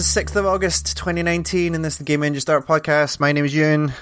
Hello, 0.00 0.06
Internet. 0.08 0.14
It's 0.14 0.14
the 0.14 0.20
6th 0.20 0.36
of 0.36 0.46
August, 0.46 0.96
2019, 0.96 1.74
and 1.74 1.84
this 1.84 1.94
is 1.94 1.98
the 1.98 2.04
Game 2.04 2.22
Engine 2.22 2.40
Start 2.40 2.66
podcast. 2.66 3.20
My 3.20 3.32
name 3.32 3.44
is 3.44 3.54
Ewan. 3.54 3.92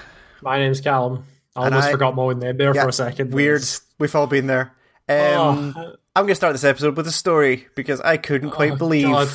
My 0.41 0.57
name's 0.57 0.79
Callum. 0.81 1.25
I 1.55 1.65
And 1.65 1.73
almost 1.75 1.89
I- 1.89 1.91
forgot 1.91 2.15
my 2.15 2.23
own 2.23 2.39
name 2.39 2.57
there 2.57 2.73
Yeah, 2.73 2.83
for 2.83 2.89
a 2.89 2.93
second. 2.93 3.33
Weird. 3.33 3.63
We've 3.99 4.15
all 4.15 4.27
been 4.27 4.47
there. 4.47 4.71
Um, 5.09 5.73
Oh. 5.77 5.95
I'm 6.15 6.23
going 6.23 6.29
to 6.29 6.35
start 6.35 6.53
this 6.53 6.63
episode 6.63 6.95
with 6.95 7.07
a 7.07 7.11
story 7.11 7.67
because 7.75 7.99
I 8.01 8.17
couldn't 8.17 8.51
quite 8.51 8.73
Oh, 8.73 8.75
believe 8.77 9.07
God. 9.07 9.27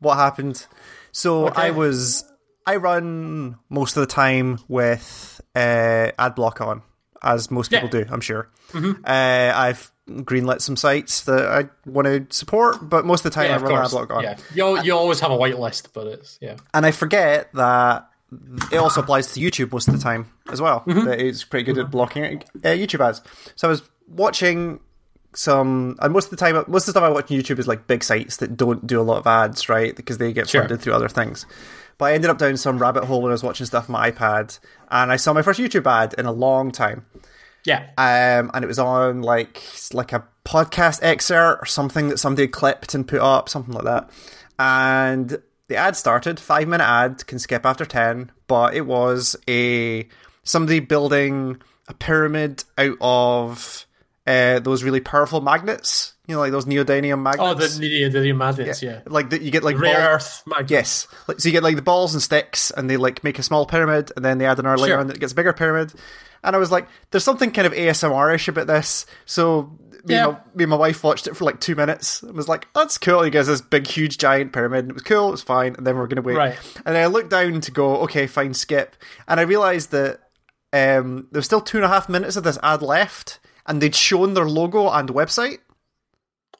what 0.00 0.16
happened. 0.16 0.66
So 1.12 1.46
Okay. 1.48 1.62
I 1.62 1.70
was. 1.70 2.24
I 2.66 2.76
run 2.76 3.56
most 3.70 3.96
of 3.96 4.02
the 4.02 4.06
time 4.06 4.58
with 4.68 5.40
uh, 5.56 6.10
ad 6.18 6.34
block 6.34 6.60
on, 6.60 6.82
as 7.22 7.50
most 7.50 7.70
people 7.70 7.88
Yeah. 7.92 8.04
do, 8.04 8.10
I'm 8.12 8.20
sure. 8.20 8.48
Mm-hmm. 8.72 9.02
Uh, 9.04 9.52
I've 9.58 9.90
greenlit 10.24 10.60
some 10.60 10.76
sites 10.76 11.22
that 11.24 11.46
I 11.46 11.68
want 11.88 12.06
to 12.06 12.26
support, 12.36 12.88
but 12.88 13.04
most 13.04 13.24
of 13.24 13.32
the 13.32 13.34
time 13.34 13.50
Yeah, 13.50 13.56
I 13.56 13.60
run 13.60 13.72
course. 13.76 13.90
block 13.92 14.10
on. 14.12 14.22
Yeah, 14.22 14.36
you 14.54 14.82
you 14.82 14.94
always 14.96 15.20
have 15.20 15.30
a 15.30 15.36
whitelist, 15.36 15.88
but 15.92 16.06
it's 16.06 16.38
yeah. 16.40 16.56
and 16.74 16.84
I 16.84 16.90
forget 16.90 17.52
that 17.54 18.08
it 18.72 18.76
also 18.76 19.00
applies 19.00 19.32
to 19.34 19.40
YouTube 19.40 19.72
most 19.72 19.88
of 19.88 19.94
the 19.94 20.00
time 20.00 20.30
as 20.52 20.60
well. 20.60 20.82
That 20.86 21.20
it's 21.20 21.44
pretty 21.44 21.64
good 21.64 21.78
at 21.78 21.90
blocking 21.90 22.42
uh, 22.64 22.68
YouTube 22.68 23.00
ads. 23.06 23.22
So 23.56 23.66
I 23.68 23.70
was 23.70 23.82
watching 24.08 24.80
some, 25.34 25.96
and 26.00 26.12
most 26.12 26.24
of 26.26 26.30
the 26.30 26.36
time, 26.36 26.54
most 26.66 26.82
of 26.82 26.86
the 26.86 26.92
stuff 26.92 27.02
I 27.04 27.08
watch 27.08 27.30
on 27.30 27.36
YouTube 27.38 27.58
is 27.58 27.68
like 27.68 27.86
big 27.86 28.02
sites 28.02 28.38
that 28.38 28.56
don't 28.56 28.86
do 28.86 29.00
a 29.00 29.02
lot 29.02 29.18
of 29.18 29.26
ads, 29.26 29.68
right? 29.68 29.94
Because 29.94 30.18
they 30.18 30.32
get 30.32 30.48
Sure. 30.48 30.62
funded 30.62 30.80
through 30.80 30.92
other 30.94 31.08
things. 31.08 31.46
But 31.98 32.06
I 32.06 32.12
ended 32.14 32.30
up 32.30 32.38
down 32.38 32.56
some 32.56 32.78
rabbit 32.78 33.04
hole 33.04 33.20
when 33.22 33.30
I 33.30 33.34
was 33.34 33.42
watching 33.42 33.66
stuff 33.66 33.88
on 33.88 33.92
my 33.92 34.10
iPad, 34.10 34.58
and 34.90 35.12
I 35.12 35.16
saw 35.16 35.32
my 35.32 35.42
first 35.42 35.60
YouTube 35.60 35.86
ad 35.86 36.14
in 36.18 36.26
a 36.26 36.32
long 36.32 36.72
time 36.72 37.04
Yeah, 37.64 37.90
um, 37.98 38.50
and 38.54 38.64
it 38.64 38.68
was 38.68 38.78
on 38.78 39.22
like 39.22 39.62
like 39.92 40.12
a 40.12 40.26
podcast 40.44 41.00
excerpt 41.02 41.62
or 41.62 41.66
something 41.66 42.08
that 42.08 42.18
somebody 42.18 42.48
clipped 42.48 42.94
and 42.94 43.06
put 43.06 43.20
up, 43.20 43.48
something 43.48 43.74
like 43.74 43.84
that. 43.84 44.10
And 44.58 45.40
the 45.68 45.76
ad 45.76 45.96
started 45.96 46.40
five 46.40 46.68
minute 46.68 46.84
ad 46.84 47.26
can 47.26 47.38
skip 47.38 47.64
after 47.66 47.84
ten, 47.84 48.30
but 48.46 48.74
it 48.74 48.86
was 48.86 49.36
a 49.48 50.08
somebody 50.42 50.80
building 50.80 51.60
a 51.88 51.94
pyramid 51.94 52.64
out 52.78 52.96
of 53.00 53.86
uh, 54.26 54.58
those 54.60 54.82
really 54.82 55.00
powerful 55.00 55.40
magnets, 55.40 56.14
you 56.26 56.34
know, 56.34 56.40
like 56.40 56.52
those 56.52 56.66
neodymium 56.66 57.14
Oh, 57.14 57.16
magnets. 57.16 57.78
the 57.78 58.08
the, 58.08 58.20
the 58.20 58.32
magnets, 58.32 58.82
yeah. 58.82 59.00
like 59.06 59.30
that 59.30 59.42
you 59.42 59.50
get 59.50 59.64
like 59.64 59.78
Rare 59.78 59.94
ball- 59.98 60.06
earth 60.14 60.42
magnets. 60.46 60.70
Yes. 60.70 61.08
Like, 61.26 61.40
so 61.40 61.48
you 61.48 61.52
get 61.52 61.62
like 61.62 61.76
the 61.76 61.82
balls 61.82 62.14
and 62.14 62.22
sticks, 62.22 62.70
and 62.70 62.88
they 62.88 62.96
like 62.96 63.24
make 63.24 63.38
a 63.38 63.42
small 63.42 63.66
pyramid, 63.66 64.12
and 64.16 64.24
then 64.24 64.38
they 64.38 64.46
add 64.46 64.58
another 64.58 64.78
layer 64.78 64.92
Sure. 64.92 64.98
on 65.00 65.06
that 65.08 65.16
it 65.16 65.20
gets 65.20 65.32
a 65.32 65.36
bigger 65.36 65.52
pyramid. 65.52 65.92
And 66.42 66.56
I 66.56 66.58
was 66.58 66.70
like, 66.70 66.88
there's 67.10 67.24
something 67.24 67.50
kind 67.50 67.66
of 67.66 67.72
ASMR-ish 67.72 68.48
about 68.48 68.66
this. 68.66 69.06
So 69.26 69.76
me, 70.04 70.14
Yeah. 70.14 70.24
and 70.28 70.32
my, 70.32 70.38
me 70.54 70.64
and 70.64 70.70
my 70.70 70.76
wife 70.76 71.04
watched 71.04 71.26
it 71.26 71.36
for 71.36 71.44
like 71.44 71.60
two 71.60 71.74
minutes 71.74 72.22
and 72.22 72.34
was 72.34 72.48
like, 72.48 72.66
that's 72.74 72.96
cool. 72.98 73.22
He 73.22 73.30
gets 73.30 73.48
this 73.48 73.60
big, 73.60 73.86
huge, 73.86 74.16
giant 74.18 74.52
pyramid. 74.52 74.84
And 74.84 74.90
it 74.90 74.94
was 74.94 75.02
cool. 75.02 75.28
It 75.28 75.32
was 75.32 75.42
fine. 75.42 75.74
And 75.76 75.86
then 75.86 75.96
we 75.96 76.00
are 76.00 76.06
going 76.06 76.16
to 76.16 76.22
wait. 76.22 76.36
Right. 76.36 76.58
And 76.86 76.96
then 76.96 77.02
I 77.02 77.06
looked 77.06 77.30
down 77.30 77.60
to 77.60 77.70
go, 77.70 77.98
okay, 77.98 78.26
fine, 78.26 78.54
skip. 78.54 78.96
And 79.28 79.38
I 79.38 79.42
realized 79.42 79.90
that 79.90 80.20
um, 80.72 81.28
there 81.30 81.38
was 81.40 81.44
still 81.46 81.60
two 81.60 81.76
and 81.78 81.84
a 81.84 81.88
half 81.88 82.08
minutes 82.08 82.36
of 82.36 82.44
this 82.44 82.58
ad 82.62 82.80
left, 82.80 83.38
and 83.66 83.82
they'd 83.82 83.94
shown 83.94 84.34
their 84.34 84.48
logo 84.48 84.88
and 84.88 85.08
website. 85.10 85.58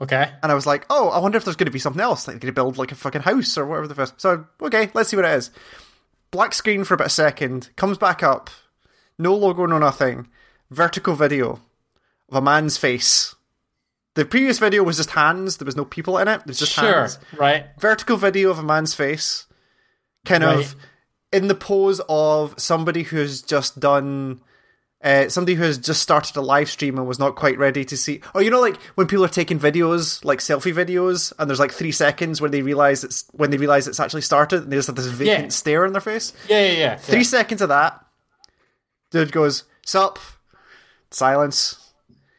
Okay. 0.03 0.31
And 0.43 0.51
I 0.51 0.55
was 0.55 0.67
like, 0.67 0.87
oh, 0.91 1.09
I 1.11 1.19
wonder 1.19 1.37
if 1.39 1.45
there's 1.45 1.57
going 1.57 1.67
to 1.67 1.71
be 1.73 1.79
something 1.79 2.01
else. 2.01 2.27
Like, 2.27 2.35
they're 2.35 2.41
going 2.41 2.55
to 2.55 2.61
build 2.61 2.79
like 2.79 2.93
a 2.93 2.95
fucking 2.97 3.23
house 3.23 3.57
or 3.59 3.67
whatever 3.67 3.87
the 3.89 3.95
first. 3.95 4.21
So, 4.21 4.47
okay, 4.63 4.91
let's 4.95 5.11
see 5.11 5.17
what 5.17 5.25
it 5.27 5.33
is. 5.33 5.51
Black 6.31 6.55
screen 6.55 6.85
for 6.85 6.95
about 6.95 7.09
a 7.09 7.11
second, 7.11 7.71
comes 7.77 7.99
back 7.99 8.23
up. 8.23 8.51
No 9.21 9.35
logo, 9.37 9.67
no 9.67 9.79
nothing. 9.79 10.27
Vertical 10.71 11.15
video 11.15 11.61
of 12.31 12.37
a 12.37 12.41
man's 12.41 12.77
face. 12.77 13.35
The 14.15 14.25
previous 14.25 14.59
video 14.59 14.83
was 14.83 14.97
just 14.97 15.11
hands. 15.11 15.59
There 15.59 15.67
was 15.67 15.77
no 15.77 15.85
people 15.85 16.19
in 16.19 16.27
it. 16.27 16.43
There's 16.47 16.59
just 16.59 16.73
Sure. 16.73 17.01
hands. 17.03 17.19
Right. 17.39 17.67
Vertical 17.79 18.17
video 18.17 18.51
of 18.51 18.59
a 18.59 18.63
man's 18.63 18.95
face. 18.95 19.47
Kind 20.25 20.43
of 20.45 20.75
in 21.33 21.49
the 21.49 21.55
pose 21.55 22.01
of 22.09 22.55
somebody 22.59 23.03
who's 23.05 23.43
just 23.43 23.79
done 23.79 24.41
uh, 25.03 25.31
somebody 25.31 25.55
who 25.55 25.63
has 25.63 25.79
just 25.79 26.03
started 26.03 26.37
a 26.37 26.43
live 26.43 26.69
stream 26.69 26.99
and 26.99 27.09
was 27.09 27.19
not 27.19 27.35
quite 27.35 27.57
ready 27.57 27.87
to 27.87 27.97
see. 27.97 28.21
Oh, 28.35 28.41
you 28.41 28.51
know, 28.51 28.61
like 28.61 28.77
when 28.97 29.07
people 29.07 29.25
are 29.25 29.29
taking 29.29 29.59
videos, 29.59 30.23
like 30.27 30.41
selfie 30.41 30.75
videos, 30.75 31.33
and 31.39 31.49
there's 31.49 31.59
like 31.59 31.73
three 31.73 31.91
seconds 31.93 32.39
where 32.39 32.51
they 32.51 32.61
realize 32.61 33.03
it's 33.03 33.25
when 33.33 33.49
they 33.51 33.57
realize 33.57 33.89
it's 33.89 33.99
actually 33.99 34.21
started, 34.21 34.65
and 34.65 34.71
they 34.73 34.77
just 34.77 34.89
have 34.89 34.97
this 34.97 35.07
vacant 35.07 35.45
Yeah. 35.45 35.49
stare 35.49 35.87
on 35.87 35.93
their 35.93 36.03
face. 36.03 36.35
Yeah, 36.51 36.67
yeah, 36.67 36.73
yeah. 36.73 36.97
Three 36.97 37.19
yeah. 37.21 37.23
seconds 37.25 37.63
of 37.63 37.71
that. 37.71 38.00
Dude 39.11 39.33
goes, 39.33 39.65
"Sup?" 39.85 40.19
Silence. 41.11 41.93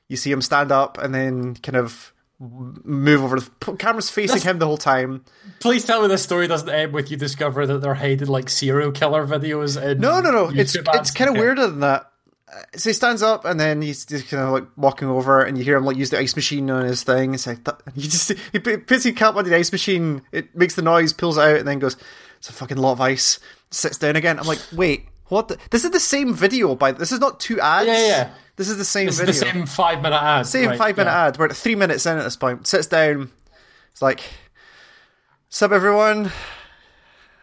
You 0.08 0.18
see 0.18 0.32
him 0.32 0.42
stand 0.42 0.72
up 0.72 0.98
and 0.98 1.14
then 1.16 1.56
kind 1.56 1.78
of 1.78 2.14
move 2.40 3.24
over. 3.24 3.40
The 3.40 3.76
camera's 3.78 4.10
facing 4.10 4.38
That's- 4.38 4.44
him 4.50 4.60
the 4.60 4.66
whole 4.66 4.78
time. 4.78 5.24
Please 5.60 5.86
tell 5.86 6.02
me 6.02 6.08
this 6.08 6.24
story 6.24 6.48
doesn't 6.48 6.70
end 6.70 6.92
with 6.94 7.12
you 7.12 7.18
discover 7.18 7.66
that 7.68 7.80
they're 7.82 7.94
hiding 7.94 8.28
like 8.28 8.50
serial 8.50 8.92
killer 8.92 9.26
videos. 9.28 9.82
In 9.82 10.00
No, 10.00 10.20
no, 10.22 10.32
no. 10.32 10.50
It's 10.54 10.76
YouTube 10.76 10.88
it's 10.88 10.98
ads? 10.98 11.12
kind 11.12 11.30
of 11.30 11.38
weirder 11.38 11.68
than 11.68 11.80
that. 11.82 12.08
Uh, 12.52 12.56
So 12.78 12.90
he 12.90 12.94
stands 12.94 13.22
up 13.22 13.46
and 13.46 13.60
then 13.60 13.82
he's 13.82 14.06
just 14.06 14.28
kind 14.30 14.44
of 14.44 14.52
like 14.52 14.66
walking 14.76 15.08
over, 15.08 15.42
and 15.42 15.58
you 15.58 15.64
hear 15.64 15.78
him 15.78 15.86
like 15.86 15.98
use 15.98 16.10
the 16.10 16.18
ice 16.20 16.36
machine 16.36 16.70
on 16.72 16.84
his 16.86 17.04
thing. 17.04 17.34
It's 17.34 17.46
like 17.48 17.60
he 17.96 18.02
just 18.02 18.32
he 18.52 18.60
pu- 18.60 18.80
puts 18.80 19.04
his 19.04 19.14
cap 19.16 19.36
on 19.36 19.46
the 19.46 19.56
ice 19.56 19.72
machine. 19.72 20.22
It 20.32 20.56
makes 20.56 20.76
the 20.76 20.82
noise, 20.82 21.14
pulls 21.14 21.38
it 21.38 21.42
out, 21.42 21.58
and 21.58 21.68
then 21.68 21.80
goes, 21.80 21.96
"It's 22.40 22.50
a 22.50 22.54
fucking 22.54 22.78
lot 22.78 22.94
of 22.94 23.02
ice." 23.02 23.40
Sits 23.70 23.98
down 23.98 24.18
again. 24.18 24.38
I'm 24.40 24.48
like, 24.48 24.60
wait, 24.74 25.06
what? 25.32 25.48
The? 25.48 25.58
This 25.70 25.86
is 25.86 25.92
the 25.92 26.00
same 26.00 26.34
video. 26.34 26.76
By 26.76 26.92
this 26.92 27.14
is 27.14 27.20
not 27.20 27.40
two 27.40 27.60
ads. 27.62 27.88
Yeah, 27.88 28.08
yeah. 28.08 28.30
This 28.58 28.68
is 28.68 28.78
the 28.78 28.86
same 28.86 29.08
It's 29.08 29.18
video. 29.18 29.34
the 29.34 29.40
same 29.40 29.66
five 29.66 30.02
minute 30.02 30.22
ad. 30.22 30.46
Same 30.46 30.70
right, 30.70 30.78
five 30.78 30.98
minute 30.98 31.10
yeah. 31.10 31.28
ad. 31.28 31.40
We're 31.40 31.46
at 31.46 31.56
three 31.56 31.76
minutes 31.76 32.06
in 32.06 32.18
at 32.18 32.24
this 32.24 32.36
point. 32.36 32.68
Sits 32.68 32.88
down. 32.88 33.32
It's 33.94 34.02
like, 34.02 34.22
sup 35.48 35.72
everyone? 35.72 36.32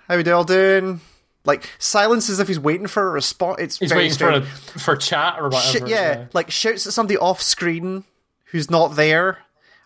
How 0.06 0.18
we 0.18 0.30
all 0.30 0.44
doing? 0.44 1.00
Like 1.46 1.70
silence 1.78 2.28
as 2.28 2.40
if 2.40 2.48
he's 2.48 2.60
waiting 2.60 2.88
for 2.88 3.08
a 3.08 3.10
response. 3.10 3.56
It's 3.58 3.78
He's 3.78 3.88
very 3.88 4.04
waiting 4.04 4.18
for 4.18 4.30
a, 4.32 4.42
for 4.42 4.94
chat 4.94 5.36
or 5.38 5.48
whatever. 5.48 5.86
Sh- 5.86 5.90
yeah, 5.90 6.26
like 6.34 6.50
shouts 6.50 6.86
at 6.86 6.92
somebody 6.92 7.16
off 7.16 7.40
screen 7.40 8.04
who's 8.46 8.70
not 8.70 8.96
there, 8.96 9.38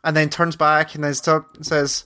and 0.03 0.17
then 0.17 0.29
turns 0.29 0.57
back 0.57 0.97
and 0.97 1.05
then 1.05 1.15
st- 1.15 1.45
says, 1.65 2.05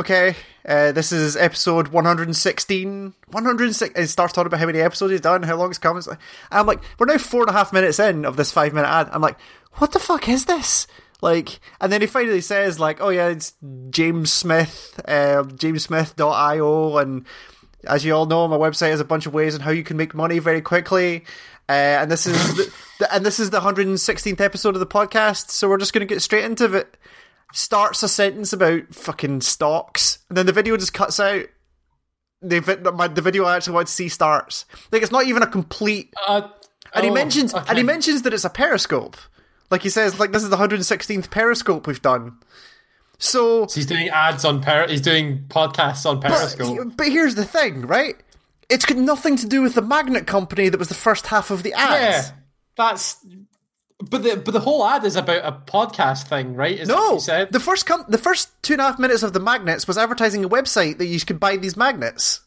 "Okay, 0.00 0.34
uh, 0.66 0.92
this 0.92 1.12
is 1.12 1.36
episode 1.36 1.88
116. 1.88 3.14
106." 3.28 3.94
And 3.94 4.08
starts 4.08 4.32
talking 4.32 4.46
about 4.46 4.60
how 4.60 4.66
many 4.66 4.80
episodes 4.80 5.12
he's 5.12 5.20
done, 5.20 5.42
how 5.42 5.56
long 5.56 5.68
it's 5.68 5.78
come. 5.78 5.98
It's 5.98 6.06
like, 6.06 6.18
I'm 6.50 6.66
like, 6.66 6.80
we're 6.98 7.06
now 7.06 7.18
four 7.18 7.42
and 7.42 7.50
a 7.50 7.52
half 7.52 7.72
minutes 7.72 7.98
in 7.98 8.24
of 8.24 8.36
this 8.36 8.50
five 8.50 8.72
minute 8.72 8.88
ad. 8.88 9.10
I'm 9.12 9.20
like, 9.20 9.38
what 9.74 9.92
the 9.92 9.98
fuck 9.98 10.26
is 10.28 10.46
this? 10.46 10.86
Like, 11.20 11.60
and 11.82 11.92
then 11.92 12.00
he 12.00 12.06
finally 12.06 12.40
says, 12.40 12.80
like, 12.80 13.00
oh 13.02 13.10
yeah, 13.10 13.28
it's 13.28 13.52
James 13.90 14.32
Smith, 14.32 14.98
uh, 15.06 15.44
JamesSmith.io, 15.44 16.96
and 16.96 17.26
as 17.84 18.04
you 18.04 18.14
all 18.14 18.24
know, 18.24 18.48
my 18.48 18.56
website 18.56 18.90
has 18.90 19.00
a 19.00 19.04
bunch 19.04 19.26
of 19.26 19.34
ways 19.34 19.54
on 19.54 19.60
how 19.60 19.70
you 19.70 19.84
can 19.84 19.98
make 19.98 20.14
money 20.14 20.38
very 20.38 20.62
quickly. 20.62 21.24
Uh, 21.68 22.00
and 22.00 22.10
this 22.10 22.26
is 22.26 22.56
the, 22.56 23.14
and 23.14 23.24
this 23.24 23.38
is 23.38 23.50
the 23.50 23.60
116th 23.60 24.40
episode 24.40 24.74
of 24.74 24.80
the 24.80 24.86
podcast, 24.86 25.50
so 25.50 25.68
we're 25.68 25.76
just 25.76 25.92
going 25.92 26.06
to 26.06 26.12
get 26.12 26.22
straight 26.22 26.44
into 26.44 26.74
it. 26.74 26.96
Starts 27.52 28.02
a 28.02 28.08
sentence 28.08 28.52
about 28.52 28.94
fucking 28.94 29.40
stocks, 29.40 30.18
and 30.28 30.38
then 30.38 30.46
the 30.46 30.52
video 30.52 30.76
just 30.76 30.94
cuts 30.94 31.18
out. 31.18 31.46
The, 32.42 32.92
my, 32.94 33.06
the 33.08 33.20
video 33.20 33.44
I 33.44 33.56
actually 33.56 33.74
want 33.74 33.88
to 33.88 33.92
see 33.92 34.08
starts. 34.08 34.64
Like 34.90 35.02
it's 35.02 35.12
not 35.12 35.26
even 35.26 35.42
a 35.42 35.46
complete 35.46 36.14
Uh, 36.26 36.48
and 36.94 37.04
he 37.04 37.10
oh, 37.10 37.14
mentions 37.14 37.52
and 37.52 37.76
he 37.76 37.84
mentions 37.84 38.22
that 38.22 38.32
it's 38.32 38.44
a 38.44 38.50
periscope. 38.50 39.16
Like 39.70 39.82
he 39.82 39.90
says, 39.90 40.18
like 40.18 40.32
this 40.32 40.42
is 40.42 40.48
the 40.48 40.56
116th 40.56 41.30
periscope 41.30 41.86
we've 41.86 42.02
done. 42.02 42.38
So 43.18 43.66
So 43.66 43.74
he's 43.74 43.86
doing 43.86 44.08
ads 44.08 44.44
on 44.44 44.62
per. 44.62 44.88
He's 44.88 45.02
doing 45.02 45.44
podcasts 45.48 46.06
on 46.06 46.20
Periscope. 46.20 46.76
but, 46.78 46.96
but 46.96 47.08
here's 47.08 47.34
the 47.34 47.44
thing, 47.44 47.82
right? 47.82 48.16
It's 48.70 48.86
got 48.86 48.96
nothing 48.96 49.36
to 49.36 49.46
do 49.46 49.60
with 49.60 49.74
the 49.74 49.82
magnet 49.82 50.26
company 50.26 50.70
that 50.70 50.78
was 50.78 50.88
the 50.88 50.94
first 50.94 51.26
half 51.26 51.50
of 51.50 51.62
the 51.62 51.74
ads. 51.74 52.28
yeah, 52.28 52.34
that's. 52.76 53.24
But 54.08 54.22
the 54.22 54.36
but 54.36 54.52
the 54.52 54.60
whole 54.60 54.84
ad 54.86 55.04
is 55.04 55.16
about 55.16 55.44
a 55.44 55.52
podcast 55.70 56.26
thing, 56.28 56.54
right? 56.54 56.78
Is 56.78 56.88
what 56.88 56.96
No, 56.96 57.18
the 57.52 57.60
first 57.60 57.84
com- 57.86 58.06
the 58.08 58.16
first 58.18 58.50
two 58.62 58.72
and 58.74 58.80
a 58.80 58.84
half 58.84 58.98
minutes 58.98 59.22
of 59.22 59.32
the 59.34 59.40
magnets 59.40 59.86
was 59.86 59.98
advertising 59.98 60.44
a 60.44 60.48
website 60.48 60.96
that 60.98 61.06
you 61.06 61.20
could 61.20 61.38
buy 61.38 61.56
these 61.56 61.76
magnets, 61.76 62.40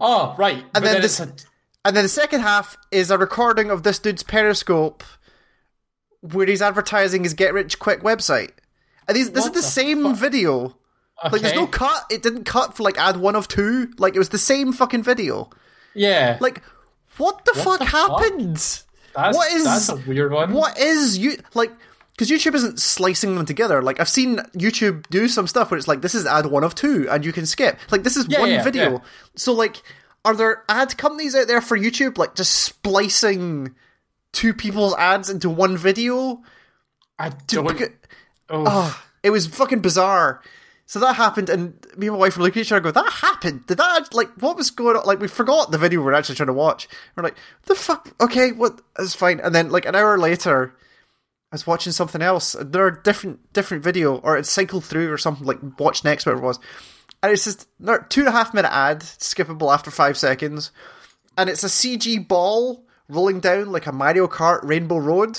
Oh, 0.00 0.34
right. 0.38 0.62
And 0.74 0.84
then 0.84 0.92
then, 0.94 1.02
this- 1.02 1.18
it's 1.20 1.44
a, 1.44 1.46
and 1.86 1.96
then 1.96 2.04
the 2.04 2.08
second 2.10 2.40
half 2.42 2.76
is 2.90 3.10
a 3.10 3.16
recording 3.16 3.70
of 3.70 3.82
this 3.82 3.98
dude's 3.98 4.22
Periscope, 4.22 5.02
where 6.20 6.46
he's 6.46 6.60
advertising 6.62 7.22
his 7.24 7.32
get 7.34 7.54
rich 7.54 7.78
quick 7.78 8.02
website. 8.02 8.50
And 9.08 9.16
these, 9.16 9.30
this 9.30 9.44
is 9.46 9.50
the, 9.52 9.60
the 9.60 9.62
same 9.62 10.14
video. 10.14 10.76
Like, 11.24 11.40
there's 11.42 11.54
no 11.54 11.66
cut. 11.66 12.04
It 12.10 12.22
didn't 12.22 12.44
cut 12.44 12.76
for 12.76 12.82
like 12.82 12.98
ad 12.98 13.16
one 13.16 13.34
of 13.36 13.48
two. 13.48 13.90
Like, 13.98 14.14
it 14.14 14.18
was 14.18 14.28
the 14.28 14.38
same 14.38 14.72
fucking 14.72 15.02
video. 15.02 15.48
yeah. 15.94 16.36
Like, 16.40 16.62
what 17.16 17.44
the 17.46 17.52
fuck 17.54 17.78
the 17.80 17.86
fuck? 17.86 18.20
That's, 19.14 19.36
what 19.36 19.52
is 19.52 19.64
that's 19.64 19.88
a 19.88 19.96
weird 19.96 20.32
one. 20.32 20.52
What 20.52 20.78
is 20.78 21.18
you 21.18 21.36
like? 21.54 21.72
Because 22.12 22.28
YouTube 22.30 22.54
isn't 22.54 22.78
slicing 22.80 23.34
them 23.34 23.46
together. 23.46 23.82
Like 23.82 23.98
I've 24.00 24.08
seen 24.08 24.36
YouTube 24.54 25.06
do 25.10 25.26
some 25.28 25.46
stuff 25.46 25.70
where 25.70 25.78
it's 25.78 25.88
like 25.88 26.02
this 26.02 26.14
is 26.14 26.26
ad 26.26 26.46
one 26.46 26.64
of 26.64 26.74
two, 26.74 27.08
and 27.10 27.24
you 27.24 27.32
can 27.32 27.46
skip. 27.46 27.78
Like 27.90 28.02
this 28.02 28.16
is 28.16 28.26
Yeah, 28.28 28.40
one 28.40 28.50
yeah, 28.50 28.62
video. 28.62 28.92
yeah. 28.92 28.98
So 29.36 29.52
like, 29.52 29.82
are 30.24 30.34
there 30.36 30.62
ad 30.68 30.96
companies 30.98 31.34
out 31.34 31.48
there 31.48 31.60
for 31.62 31.78
YouTube 31.78 32.18
like 32.18 32.34
just 32.34 32.52
splicing 32.54 33.74
two 34.32 34.52
people's 34.52 34.94
ads 34.96 35.30
into 35.30 35.48
one 35.48 35.76
video? 35.76 36.42
I 37.18 37.30
don't. 37.46 37.66
Beca- 37.68 37.94
oh, 38.50 38.64
Oh, 38.66 39.02
it 39.22 39.30
was 39.30 39.46
fucking 39.46 39.80
bizarre. 39.80 40.42
So 40.90 40.98
that 40.98 41.14
happened, 41.14 41.48
and 41.48 41.74
me 41.96 42.08
and 42.08 42.16
my 42.16 42.18
wife 42.18 42.36
were 42.36 42.42
looking 42.42 42.62
at 42.62 42.66
each 42.66 42.72
other, 42.72 42.88
and 42.88 42.92
go, 42.92 43.00
"That 43.00 43.12
happened? 43.12 43.64
Did 43.68 43.78
that 43.78 44.12
like 44.12 44.28
what 44.42 44.56
was 44.56 44.72
going 44.72 44.96
on? 44.96 45.04
Like 45.04 45.20
we 45.20 45.28
forgot 45.28 45.70
the 45.70 45.78
video 45.78 46.00
we 46.00 46.06
we're 46.06 46.14
actually 46.14 46.34
trying 46.34 46.48
to 46.48 46.52
watch. 46.52 46.88
We're 47.14 47.22
like, 47.22 47.36
the 47.66 47.76
fuck? 47.76 48.12
Okay, 48.20 48.50
what? 48.50 48.80
It's 48.98 49.14
fine." 49.14 49.38
And 49.38 49.54
then 49.54 49.70
like 49.70 49.86
an 49.86 49.94
hour 49.94 50.18
later, 50.18 50.74
I 51.52 51.54
was 51.54 51.64
watching 51.64 51.92
something 51.92 52.20
else. 52.20 52.56
There 52.60 52.84
are 52.84 52.90
different 52.90 53.52
different 53.52 53.84
video, 53.84 54.16
or 54.16 54.36
it 54.36 54.46
cycled 54.46 54.84
through 54.84 55.12
or 55.12 55.16
something 55.16 55.46
like 55.46 55.60
watch 55.78 56.02
next, 56.02 56.26
whatever 56.26 56.42
it 56.42 56.46
was. 56.46 56.58
And 57.22 57.30
it's 57.30 57.44
just 57.44 57.68
there 57.78 58.04
two 58.08 58.22
and 58.22 58.28
a 58.28 58.32
half 58.32 58.52
minute 58.52 58.72
ad, 58.72 59.02
skippable 59.02 59.72
after 59.72 59.92
five 59.92 60.18
seconds, 60.18 60.72
and 61.38 61.48
it's 61.48 61.62
a 61.62 61.68
CG 61.68 62.26
ball 62.26 62.84
rolling 63.08 63.38
down 63.38 63.70
like 63.70 63.86
a 63.86 63.92
Mario 63.92 64.26
Kart 64.26 64.64
Rainbow 64.64 64.98
Road, 64.98 65.38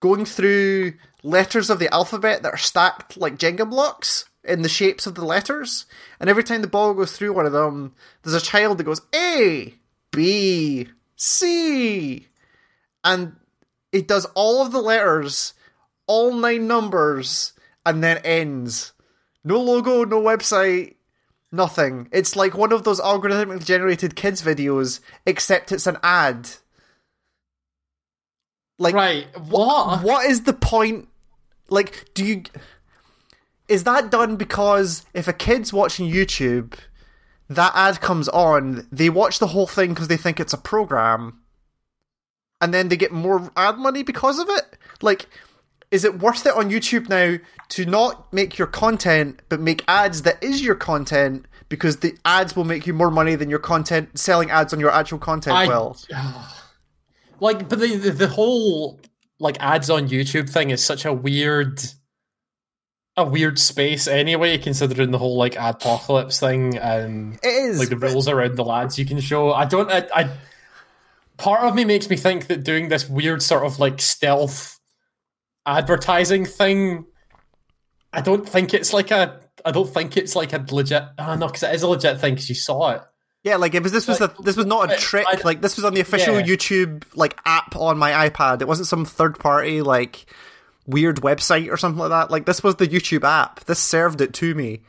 going 0.00 0.26
through 0.26 0.92
letters 1.22 1.70
of 1.70 1.78
the 1.78 1.90
alphabet 1.94 2.42
that 2.42 2.52
are 2.52 2.58
stacked 2.58 3.16
like 3.16 3.38
Jenga 3.38 3.66
blocks 3.66 4.26
in 4.44 4.62
the 4.62 4.68
shapes 4.68 5.06
of 5.06 5.14
the 5.14 5.24
letters. 5.24 5.86
And 6.20 6.28
every 6.28 6.44
time 6.44 6.62
the 6.62 6.68
ball 6.68 6.94
goes 6.94 7.16
through 7.16 7.32
one 7.32 7.46
of 7.46 7.52
them, 7.52 7.94
there's 8.22 8.34
a 8.34 8.40
child 8.40 8.78
that 8.78 8.84
goes 8.84 9.00
A, 9.14 9.74
B, 10.10 10.88
C. 11.16 12.28
And 13.02 13.36
it 13.92 14.08
does 14.08 14.26
all 14.34 14.64
of 14.64 14.72
the 14.72 14.80
letters, 14.80 15.54
all 16.06 16.34
nine 16.34 16.66
numbers, 16.66 17.52
and 17.86 18.02
then 18.02 18.18
ends. 18.18 18.92
No 19.44 19.60
logo, 19.60 20.04
no 20.04 20.20
website, 20.20 20.94
nothing. 21.52 22.08
It's 22.12 22.34
like 22.34 22.56
one 22.56 22.72
of 22.72 22.84
those 22.84 23.00
algorithmically 23.00 23.64
generated 23.64 24.16
kids 24.16 24.42
videos, 24.42 25.00
except 25.26 25.72
it's 25.72 25.86
an 25.86 25.98
ad. 26.02 26.48
Like, 28.78 28.94
Right. 28.94 29.26
What? 29.38 30.02
what 30.02 30.26
is 30.26 30.42
the 30.42 30.52
point? 30.52 31.08
Like, 31.68 32.10
do 32.14 32.24
you. 32.24 32.42
Is 33.68 33.84
that 33.84 34.10
done 34.10 34.36
because 34.36 35.04
if 35.14 35.26
a 35.26 35.32
kid's 35.32 35.72
watching 35.72 36.10
YouTube, 36.10 36.74
that 37.48 37.72
ad 37.74 38.00
comes 38.00 38.28
on, 38.28 38.86
they 38.92 39.10
watch 39.10 39.38
the 39.38 39.48
whole 39.48 39.66
thing 39.66 39.90
because 39.90 40.08
they 40.08 40.16
think 40.16 40.38
it's 40.38 40.52
a 40.52 40.58
program, 40.58 41.40
and 42.60 42.74
then 42.74 42.88
they 42.88 42.96
get 42.96 43.12
more 43.12 43.50
ad 43.56 43.78
money 43.78 44.02
because 44.02 44.38
of 44.38 44.48
it? 44.50 44.78
Like, 45.00 45.28
is 45.90 46.04
it 46.04 46.18
worth 46.18 46.44
it 46.46 46.54
on 46.54 46.70
YouTube 46.70 47.08
now 47.08 47.38
to 47.70 47.86
not 47.86 48.32
make 48.32 48.58
your 48.58 48.66
content, 48.66 49.40
but 49.48 49.60
make 49.60 49.84
ads 49.86 50.22
that 50.22 50.42
is 50.42 50.62
your 50.62 50.74
content 50.74 51.46
because 51.68 51.98
the 51.98 52.16
ads 52.24 52.54
will 52.54 52.64
make 52.64 52.86
you 52.86 52.92
more 52.92 53.10
money 53.10 53.34
than 53.34 53.48
your 53.48 53.58
content, 53.58 54.18
selling 54.18 54.50
ads 54.50 54.72
on 54.72 54.80
your 54.80 54.90
actual 54.90 55.18
content 55.18 55.56
I- 55.56 55.68
will? 55.68 55.96
Like, 57.40 57.68
but 57.68 57.80
the, 57.80 57.96
the 57.96 58.10
the 58.12 58.28
whole 58.28 59.00
like 59.40 59.56
ads 59.60 59.90
on 59.90 60.08
YouTube 60.08 60.48
thing 60.48 60.70
is 60.70 60.82
such 60.82 61.04
a 61.04 61.12
weird, 61.12 61.82
a 63.16 63.24
weird 63.24 63.58
space 63.58 64.06
anyway. 64.08 64.58
Considering 64.58 65.10
the 65.10 65.18
whole 65.18 65.36
like 65.36 65.54
adpocalypse 65.54 66.40
thing 66.40 66.76
and 66.78 67.34
It 67.42 67.48
is. 67.48 67.78
like 67.78 67.88
the 67.88 67.96
rules 67.96 68.28
around 68.28 68.56
the 68.56 68.64
lads 68.64 68.98
you 68.98 69.06
can 69.06 69.20
show. 69.20 69.52
I 69.52 69.64
don't. 69.66 69.90
I, 69.90 70.06
I 70.14 70.30
part 71.36 71.62
of 71.64 71.74
me 71.74 71.84
makes 71.84 72.08
me 72.10 72.16
think 72.16 72.46
that 72.48 72.64
doing 72.64 72.88
this 72.88 73.08
weird 73.08 73.42
sort 73.42 73.64
of 73.64 73.78
like 73.78 74.00
stealth 74.00 74.78
advertising 75.66 76.44
thing. 76.44 77.06
I 78.12 78.20
don't 78.20 78.48
think 78.48 78.74
it's 78.74 78.92
like 78.92 79.10
a. 79.10 79.40
I 79.64 79.70
don't 79.70 79.88
think 79.88 80.16
it's 80.16 80.36
like 80.36 80.52
a 80.52 80.64
legit. 80.70 81.02
Oh, 81.18 81.34
no, 81.36 81.46
because 81.46 81.62
it 81.62 81.74
is 81.74 81.82
a 81.82 81.88
legit 81.88 82.20
thing 82.20 82.34
because 82.34 82.48
you 82.48 82.54
saw 82.54 82.90
it. 82.90 83.02
Yeah, 83.42 83.56
like 83.56 83.74
it 83.74 83.82
was. 83.82 83.92
This 83.92 84.06
was 84.06 84.20
Like, 84.20 84.36
this 84.38 84.56
was 84.56 84.66
not 84.66 84.92
a 84.92 84.96
trick. 84.96 85.26
I- 85.28 85.40
like 85.44 85.60
this 85.60 85.76
was 85.76 85.84
on 85.84 85.94
the 85.94 86.00
official 86.00 86.34
Yeah. 86.40 86.46
YouTube 86.46 87.04
like 87.14 87.38
app 87.44 87.76
on 87.76 87.98
my 87.98 88.28
iPad. 88.28 88.60
It 88.62 88.68
wasn't 88.68 88.88
some 88.88 89.04
third 89.04 89.38
party 89.38 89.82
like 89.82 90.26
weird 90.86 91.16
website 91.22 91.70
or 91.72 91.76
something 91.76 91.98
like 91.98 92.10
that. 92.10 92.30
Like 92.30 92.46
this 92.46 92.62
was 92.62 92.76
the 92.76 92.86
YouTube 92.88 93.24
app. 93.24 93.60
This 93.64 93.78
served 93.78 94.20
it 94.20 94.32
to 94.34 94.54
me. 94.54 94.80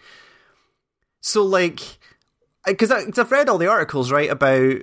So 1.21 1.43
like, 1.43 1.79
because 2.65 2.91
I've 2.91 3.31
read 3.31 3.49
all 3.49 3.57
the 3.57 3.67
articles 3.67 4.11
right 4.11 4.29
about 4.29 4.81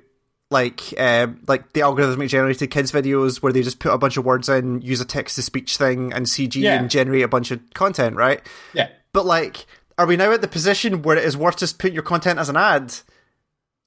like 0.50 0.80
um, 1.00 1.40
like 1.48 1.72
the 1.72 1.80
algorithmic 1.80 2.28
generated 2.28 2.70
kids 2.70 2.92
videos 2.92 3.42
where 3.42 3.52
they 3.52 3.62
just 3.62 3.78
put 3.78 3.92
a 3.92 3.98
bunch 3.98 4.16
of 4.16 4.24
words 4.24 4.48
in, 4.48 4.82
use 4.82 5.00
a 5.00 5.04
text 5.04 5.36
to 5.36 5.42
speech 5.42 5.76
thing, 5.76 6.12
and 6.12 6.26
CG 6.26 6.56
Yeah. 6.56 6.74
and 6.78 6.90
generate 6.90 7.22
a 7.22 7.28
bunch 7.28 7.50
of 7.50 7.60
content, 7.74 8.16
right? 8.16 8.40
Yeah. 8.74 8.88
But 9.12 9.24
like, 9.26 9.66
are 9.98 10.06
we 10.06 10.16
now 10.16 10.32
at 10.32 10.40
the 10.42 10.48
position 10.48 11.02
where 11.02 11.16
it 11.16 11.24
is 11.24 11.36
worth 11.36 11.58
just 11.58 11.78
putting 11.78 11.94
your 11.94 12.02
content 12.02 12.38
as 12.38 12.48
an 12.48 12.56
ad, 12.56 12.94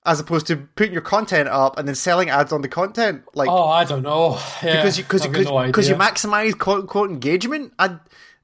as 0.05 0.19
opposed 0.19 0.47
to 0.47 0.55
putting 0.75 0.93
your 0.93 1.01
content 1.01 1.49
up 1.49 1.77
and 1.79 1.87
then 1.87 1.95
selling 1.95 2.29
ads 2.29 2.51
on 2.51 2.61
the 2.61 2.67
content? 2.69 3.23
Like, 3.33 3.49
Oh, 3.49 3.67
I 3.67 3.83
don't 3.83 4.03
know. 4.03 4.39
Yeah, 4.63 4.77
because 4.77 4.97
you 4.97 5.03
because 5.03 5.25
you 5.25 5.31
got 5.31 5.43
no 5.45 5.65
because 5.65 5.89
you 5.89 5.95
maximize 5.95 6.57
quote 6.57 6.81
unquote 6.81 7.09
engagement. 7.09 7.73
And 7.79 7.99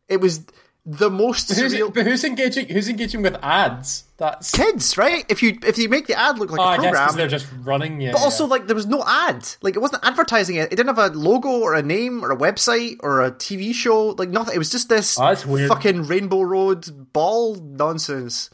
it 0.09 0.19
was 0.21 0.45
the 0.83 1.11
most 1.11 1.47
Who's, 1.53 1.73
surreal. 1.75 1.93
but 1.93 2.07
who's 2.07 2.23
engaging? 2.23 2.67
Who's 2.67 2.89
engaging 2.89 3.21
with 3.21 3.35
ads? 3.43 4.05
That's 4.17 4.51
Kids, 4.51 4.97
right? 4.97 5.23
If 5.29 5.43
you 5.43 5.57
if 5.63 5.77
you 5.77 5.87
make 5.89 6.07
the 6.07 6.17
ad 6.19 6.39
look 6.39 6.49
like 6.49 6.59
oh, 6.59 6.63
a 6.63 6.67
I 6.67 6.75
guess 6.77 6.83
program, 6.85 7.03
because 7.05 7.15
they're 7.15 7.27
just 7.27 7.47
running. 7.63 8.01
Yeah, 8.01 8.13
But 8.13 8.21
also, 8.21 8.45
yeah. 8.45 8.49
like, 8.49 8.67
there 8.67 8.75
was 8.75 8.87
no 8.87 9.03
ad. 9.05 9.47
Like, 9.61 9.75
it 9.75 9.79
wasn't 9.79 10.03
advertising 10.03 10.55
it. 10.55 10.71
It 10.73 10.75
didn't 10.75 10.95
have 10.95 11.11
a 11.13 11.15
logo 11.15 11.49
or 11.49 11.75
a 11.75 11.83
name 11.83 12.23
or 12.25 12.31
a 12.31 12.35
website 12.35 12.97
or 13.01 13.21
a 13.21 13.31
TV 13.31 13.73
show. 13.75 14.09
Like, 14.09 14.29
nothing. 14.29 14.55
It 14.55 14.57
was 14.59 14.71
just 14.71 14.89
this 14.89 15.19
Oh, 15.19 15.35
fucking 15.35 16.03
Rainbow 16.07 16.41
Road 16.41 17.13
ball 17.13 17.55
nonsense. 17.55 18.49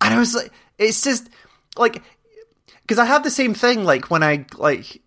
And 0.00 0.14
I 0.14 0.18
was 0.18 0.34
like, 0.36 0.52
it's 0.78 1.02
just, 1.02 1.28
like, 1.76 2.02
because 2.86 3.00
I 3.00 3.04
have 3.06 3.24
the 3.24 3.30
same 3.30 3.52
thing, 3.52 3.82
like, 3.82 4.10
when 4.12 4.22
I, 4.22 4.46
like, 4.56 5.02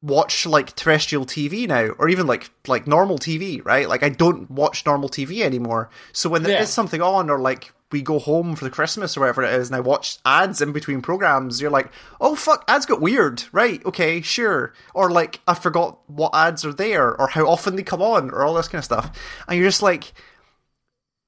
watch, 0.00 0.46
like, 0.46 0.74
terrestrial 0.74 1.26
TV 1.26 1.68
now, 1.68 1.88
or 1.98 2.08
even, 2.08 2.26
like, 2.26 2.50
like 2.66 2.86
normal 2.86 3.18
TV, 3.18 3.62
right? 3.62 3.86
Like, 3.86 4.02
I 4.02 4.08
don't 4.08 4.50
watch 4.50 4.86
normal 4.86 5.10
TV 5.10 5.42
anymore. 5.42 5.90
So 6.12 6.30
when 6.30 6.44
there 6.44 6.54
is 6.54 6.60
Yeah. 6.60 6.64
something 6.64 7.02
on, 7.02 7.28
or, 7.28 7.38
like, 7.38 7.72
we 7.92 8.00
go 8.00 8.18
home 8.18 8.54
for 8.56 8.64
the 8.64 8.70
Christmas 8.70 9.16
or 9.16 9.20
whatever 9.20 9.42
it 9.42 9.52
is, 9.52 9.68
and 9.68 9.76
I 9.76 9.80
watch 9.80 10.18
ads 10.24 10.62
in 10.62 10.72
between 10.72 11.02
programs, 11.02 11.60
you're 11.60 11.70
like, 11.70 11.90
oh 12.20 12.34
fuck, 12.34 12.64
ads 12.68 12.86
got 12.86 13.00
weird. 13.02 13.44
Right, 13.52 13.84
okay, 13.84 14.20
sure. 14.20 14.72
Or 14.94 15.10
like, 15.10 15.40
I 15.46 15.54
forgot 15.54 15.98
what 16.06 16.34
ads 16.34 16.64
are 16.64 16.72
there, 16.72 17.18
or 17.18 17.28
how 17.28 17.46
often 17.46 17.76
they 17.76 17.82
come 17.82 18.02
on, 18.02 18.30
or 18.30 18.44
all 18.44 18.54
this 18.54 18.68
kind 18.68 18.80
of 18.80 18.84
stuff. 18.84 19.10
And 19.46 19.58
you're 19.58 19.68
just 19.68 19.82
like, 19.82 20.12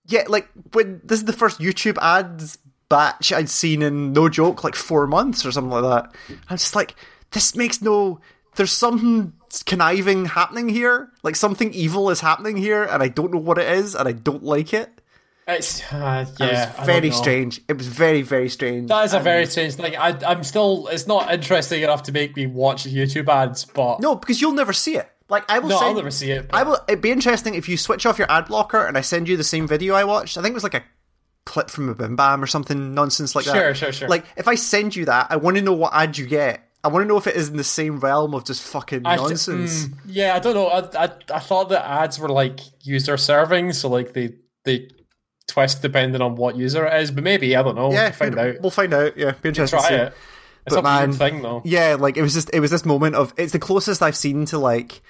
yeah, 0.07 0.25
like, 0.29 0.49
when 0.73 1.01
this 1.05 1.21
is 1.21 1.25
the 1.25 1.33
first 1.33 1.61
YouTube 1.61 1.97
ads 2.01 2.59
batch 2.91 3.33
I'd 3.33 3.49
seen 3.49 3.81
in 3.81 4.13
no 4.13 4.29
joke, 4.29 4.63
like 4.63 4.75
four 4.75 5.07
months 5.07 5.47
or 5.47 5.53
something 5.53 5.71
like 5.71 5.83
that. 5.85 6.15
I'm 6.51 6.59
just 6.59 6.77
like, 6.77 6.95
this 7.31 7.57
makes 7.57 7.81
no. 7.81 8.21
There's 8.57 8.73
something 8.73 9.33
conniving 9.65 10.27
happening 10.27 10.69
here. 10.69 11.11
Like, 11.23 11.37
something 11.37 11.73
evil 11.73 12.11
is 12.11 12.21
happening 12.21 12.57
here, 12.59 12.83
and 12.83 13.03
I 13.03 13.09
don't 13.09 13.33
know 13.33 13.39
what 13.39 13.57
it 13.59 13.69
is, 13.71 13.95
and 13.95 14.07
I 14.09 14.13
don't 14.13 14.43
like 14.43 14.75
it. 14.75 14.91
it's 15.47 15.81
uh, 15.93 16.27
It 16.29 16.41
yeah, 16.41 16.77
was 16.77 16.87
very 16.87 17.11
strange. 17.13 17.61
It 17.69 17.79
was 17.79 17.87
very, 17.87 18.23
very 18.23 18.49
strange. 18.49 18.89
That 18.89 19.05
is 19.05 19.13
a 19.13 19.17
And- 19.17 19.25
very 19.25 19.47
strange 19.47 19.75
thing. 19.75 19.97
I, 19.97 20.19
I'm 20.27 20.43
still. 20.45 20.89
It's 20.89 21.07
not 21.07 21.33
interesting 21.33 21.83
enough 21.83 22.03
to 22.05 22.13
make 22.13 22.35
me 22.37 22.47
watch 22.47 22.85
YouTube 22.85 23.29
ads, 23.29 23.65
but 23.65 24.01
no, 24.01 24.17
because 24.17 24.41
you'll 24.41 24.53
never 24.53 24.73
see 24.73 24.97
it. 24.97 25.09
Like 25.29 25.49
I 25.49 25.61
will 25.61 25.69
no, 25.69 25.77
send, 25.79 25.89
I'll 25.91 25.95
never 25.95 26.11
see 26.11 26.33
it. 26.33 26.49
but- 26.49 26.57
I 26.57 26.65
will. 26.65 26.79
It'd 26.89 27.01
be 27.01 27.13
interesting 27.13 27.55
if 27.55 27.69
you 27.69 27.77
switch 27.77 28.05
off 28.05 28.19
your 28.19 28.31
ad 28.31 28.47
blocker 28.47 28.85
and 28.85 28.99
I 28.99 29.01
send 29.01 29.29
you 29.29 29.37
the 29.37 29.45
same 29.45 29.69
video 29.69 29.95
I 29.95 30.03
watched. 30.03 30.37
I 30.37 30.43
think 30.43 30.53
it 30.53 30.55
was 30.55 30.65
like 30.65 30.75
a 30.75 30.83
clip 31.51 31.69
from 31.69 31.89
a 31.89 31.95
Bim 31.95 32.15
Bam 32.17 32.43
or 32.43 32.47
something 32.47 32.95
nonsense 32.95 33.35
like 33.35 33.45
that. 33.45 33.55
Sure, 33.55 33.75
sure, 33.75 33.93
sure. 33.93 34.09
Like 34.09 34.25
if 34.37 34.47
I 34.49 34.55
send 34.55 34.95
you 34.95 35.05
that, 35.07 35.27
I 35.31 35.37
want 35.37 35.57
to 35.57 35.63
know 35.63 35.73
what 35.73 35.93
ad 35.93 36.17
you 36.17 36.27
get. 36.27 36.67
I 36.83 36.89
want 36.89 37.03
to 37.05 37.09
know 37.09 37.17
if 37.19 37.27
it 37.27 37.37
is 37.37 37.49
in 37.49 37.57
the 37.59 37.65
same 37.65 38.01
realm 38.01 38.35
of 38.35 38.45
just 38.47 38.63
fucking 38.63 39.03
I 39.05 39.17
nonsense. 39.17 39.87
mm, 39.87 39.95
yeah, 40.07 40.35
I 40.35 40.39
don't 40.39 40.55
know. 40.55 40.69
I, 40.69 41.05
I 41.05 41.11
I 41.35 41.39
thought 41.41 41.69
that 41.71 41.85
ads 41.85 42.19
were 42.19 42.29
like 42.31 42.61
user 42.83 43.17
serving, 43.17 43.73
so 43.75 43.89
like 43.91 44.13
they 44.15 44.35
they 44.65 44.89
twist 45.49 45.83
depending 45.83 46.23
on 46.23 46.37
what 46.37 46.57
user 46.57 46.87
it 46.87 47.03
is. 47.03 47.11
But 47.11 47.25
maybe 47.25 47.55
I 47.57 47.63
don't 47.63 47.75
know. 47.75 47.91
yeah, 47.93 48.05
We'll 48.05 48.13
find 48.13 48.35
we'll, 48.37 48.45
out. 48.49 48.61
We'll 48.63 48.71
find 48.71 48.95
out. 48.95 49.17
Yeah, 49.19 49.33
be 49.43 49.49
interesting 49.51 49.79
to 49.81 49.87
Try 49.87 49.97
see. 49.97 50.03
it. 50.05 50.15
It's 50.67 50.75
But 50.75 50.81
a 50.81 50.83
man, 50.83 51.09
weird 51.11 51.19
thing 51.19 51.43
though. 51.43 51.63
Yeah, 51.65 51.97
like 51.99 52.17
it 52.17 52.23
was 52.23 52.33
just 52.35 52.49
it 52.55 52.61
was 52.61 52.71
this 52.71 52.85
moment 52.87 53.15
of 53.17 53.35
it's 53.37 53.53
the 53.53 53.59
closest 53.59 54.03
I've 54.03 54.17
seen 54.17 54.45
to 54.47 54.59
like 54.59 55.03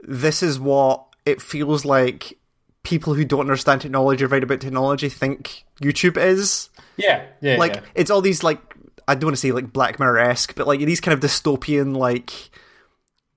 this 0.00 0.42
is 0.42 0.58
what 0.58 1.04
it 1.24 1.42
feels 1.42 1.84
like 1.84 2.38
people 2.86 3.14
who 3.14 3.24
don't 3.24 3.40
understand 3.40 3.80
technology 3.80 4.24
or 4.24 4.28
write 4.28 4.44
about 4.44 4.60
technology 4.60 5.08
think 5.08 5.64
YouTube 5.82 6.16
is. 6.16 6.70
Yeah, 6.96 7.24
yeah, 7.40 7.56
Like 7.56 7.74
yeah. 7.74 7.80
it's 7.96 8.12
all 8.12 8.20
these 8.20 8.44
like 8.44 8.60
I 9.08 9.16
don't 9.16 9.24
want 9.24 9.36
to 9.36 9.40
say 9.40 9.50
like 9.50 9.72
Black 9.72 9.98
Mirror 9.98 10.20
esque, 10.20 10.54
but 10.54 10.68
like 10.68 10.78
these 10.78 11.00
kind 11.00 11.12
of 11.12 11.18
dystopian 11.18 11.96
like 11.96 12.30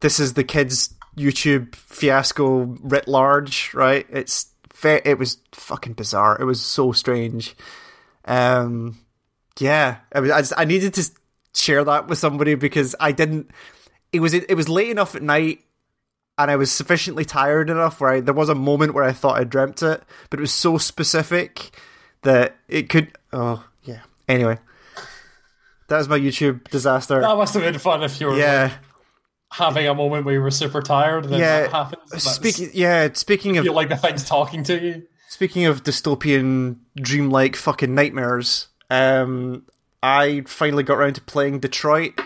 this 0.01 0.19
is 0.19 0.35
the 0.35 0.43
kids 0.43 0.93
YouTube 1.17 1.73
fiasco 1.73 2.77
writ 2.81 3.07
large, 3.07 3.73
right? 3.73 4.05
It's 4.11 4.53
fe- 4.69 5.01
it 5.03 5.17
was 5.17 5.37
fucking 5.51 5.93
bizarre. 5.93 6.39
It 6.39 6.45
was 6.45 6.61
so 6.61 6.91
strange. 6.91 7.55
Um, 8.25 8.99
yeah, 9.57 9.97
I, 10.13 10.19
was, 10.19 10.29
I, 10.29 10.41
just, 10.41 10.53
I 10.57 10.65
needed 10.65 10.93
to 10.93 11.09
share 11.55 11.83
that 11.83 12.07
with 12.07 12.19
somebody 12.19 12.53
because 12.53 12.95
I 12.99 13.13
didn't. 13.13 13.49
It 14.13 14.19
was 14.19 14.35
it 14.35 14.55
was 14.55 14.69
late 14.69 14.89
enough 14.89 15.15
at 15.15 15.23
night, 15.23 15.63
and 16.39 16.49
I 16.49 16.55
was 16.55 16.71
sufficiently 16.71 17.25
tired 17.25 17.69
enough 17.69 17.99
where 17.99 18.11
I, 18.11 18.19
there 18.21 18.33
was 18.33 18.47
a 18.47 18.55
moment 18.55 18.93
where 18.93 19.03
I 19.03 19.11
thought 19.11 19.37
I 19.37 19.43
dreamt 19.43 19.83
it, 19.83 20.01
but 20.29 20.39
it 20.39 20.41
was 20.41 20.53
so 20.53 20.77
specific 20.77 21.71
that 22.23 22.55
it 22.69 22.87
could. 22.87 23.11
Oh 23.33 23.67
yeah. 23.83 23.99
Anyway, 24.27 24.57
that 25.89 25.97
was 25.97 26.07
my 26.07 26.17
YouTube 26.17 26.69
disaster. 26.69 27.19
That 27.19 27.35
must 27.35 27.53
have 27.55 27.63
been 27.63 27.77
fun 27.77 28.03
if 28.03 28.21
you 28.21 28.27
were 28.27 28.37
yeah, 28.37 28.63
like, 28.63 28.71
having 29.51 29.87
a 29.87 29.93
moment 29.93 30.25
where 30.25 30.33
you 30.33 30.41
were 30.41 30.49
super 30.49 30.81
tired 30.81 31.25
and 31.25 31.33
then 31.33 31.41
yeah. 31.41 31.61
that 31.63 31.71
happens. 31.71 32.23
Speaking, 32.23 32.69
yeah. 32.73 33.09
Speaking 33.13 33.55
you 33.55 33.59
of 33.59 33.65
feel 33.65 33.75
like 33.75 33.89
the 33.89 33.97
thing's 33.97 34.23
talking 34.23 34.63
to 34.63 34.81
you. 34.81 35.03
Speaking 35.27 35.65
of 35.65 35.83
dystopian, 35.83 36.77
dreamlike 36.95 37.57
fucking 37.57 37.93
nightmares, 37.93 38.67
um, 38.89 39.65
I 40.01 40.43
finally 40.47 40.83
got 40.83 40.97
around 40.97 41.15
to 41.15 41.21
playing 41.21 41.59
Detroit. 41.59 42.19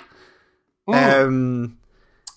Um, 0.88 1.79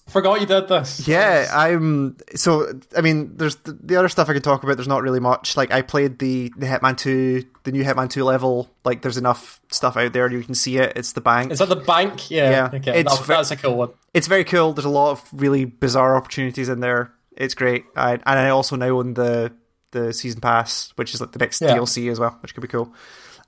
Forgot 0.09 0.41
you 0.41 0.47
did 0.47 0.69
this. 0.69 1.09
yeah, 1.09 1.49
I'm. 1.53 2.17
So, 2.37 2.73
I 2.97 3.01
mean, 3.01 3.37
there's 3.37 3.57
the, 3.57 3.73
the 3.73 3.97
other 3.97 4.09
stuff 4.09 4.29
I 4.29 4.35
could 4.35 4.45
talk 4.45 4.63
about. 4.63 4.77
There's 4.77 4.87
not 4.87 5.03
really 5.03 5.19
much. 5.19 5.57
Like, 5.57 5.73
I 5.73 5.83
played 5.83 6.21
the 6.21 6.53
the 6.57 6.67
Hitman 6.67 6.97
Two, 6.97 7.45
the 7.65 7.73
new 7.73 7.83
Hitman 7.83 8.09
Two 8.09 8.23
level. 8.23 8.71
Like, 8.85 9.03
there's 9.03 9.17
enough 9.17 9.61
stuff 9.73 9.97
out 9.97 10.13
there. 10.13 10.31
You 10.31 10.45
can 10.45 10.55
see 10.55 10.77
it. 10.79 10.93
It's 10.95 11.13
the 11.13 11.21
bank. 11.21 11.51
Is 11.51 11.59
that 11.59 11.69
the 11.69 11.75
bank? 11.77 12.31
Yeah. 12.31 12.51
Yeah, 12.51 12.71
Okay. 12.79 13.01
it's 13.01 13.19
that- 13.19 13.27
that's 13.27 13.51
a 13.51 13.57
cool 13.57 13.77
one. 13.77 13.91
it's 14.15 14.29
very 14.29 14.45
cool. 14.45 14.73
There's 14.75 14.85
a 14.85 14.89
lot 14.91 15.11
of 15.11 15.29
really 15.33 15.65
bizarre 15.65 16.15
opportunities 16.17 16.69
in 16.69 16.79
there. 16.81 17.13
It's 17.37 17.55
great. 17.55 17.85
I, 17.97 18.13
and 18.13 18.23
I 18.27 18.51
also 18.51 18.77
now 18.77 18.99
own 18.99 19.15
the 19.15 19.53
the 19.91 20.13
season 20.13 20.41
pass, 20.41 20.93
which 20.97 21.15
is 21.15 21.21
like 21.21 21.33
the 21.33 21.39
next 21.41 21.61
Yeah. 21.61 21.75
DLC 21.77 22.11
as 22.13 22.21
well, 22.21 22.37
which 22.43 22.55
could 22.55 22.61
be 22.61 22.69
cool. 22.69 22.93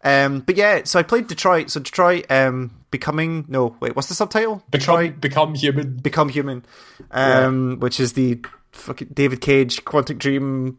Um, 0.04 0.40
but 0.40 0.56
yeah, 0.56 0.82
so 0.84 0.98
I 0.98 1.02
played 1.02 1.26
Detroit. 1.26 1.70
So 1.70 1.80
Detroit, 1.80 2.26
um, 2.30 2.70
becoming 2.90 3.44
no 3.48 3.76
wait, 3.80 3.96
what's 3.96 4.08
the 4.08 4.14
subtitle? 4.14 4.62
Become, 4.70 4.70
Detroit 4.70 5.20
become 5.20 5.54
human. 5.54 5.96
become 5.96 6.28
human, 6.28 6.64
um, 7.10 7.78
which 7.80 7.98
is 7.98 8.12
the 8.12 8.40
fucking 8.72 9.08
David 9.12 9.40
Cage 9.40 9.84
Quantic 9.84 10.18
Dream 10.18 10.78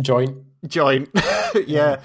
Joint. 0.00 0.36
joint. 0.66 1.08
yeah. 1.66 2.00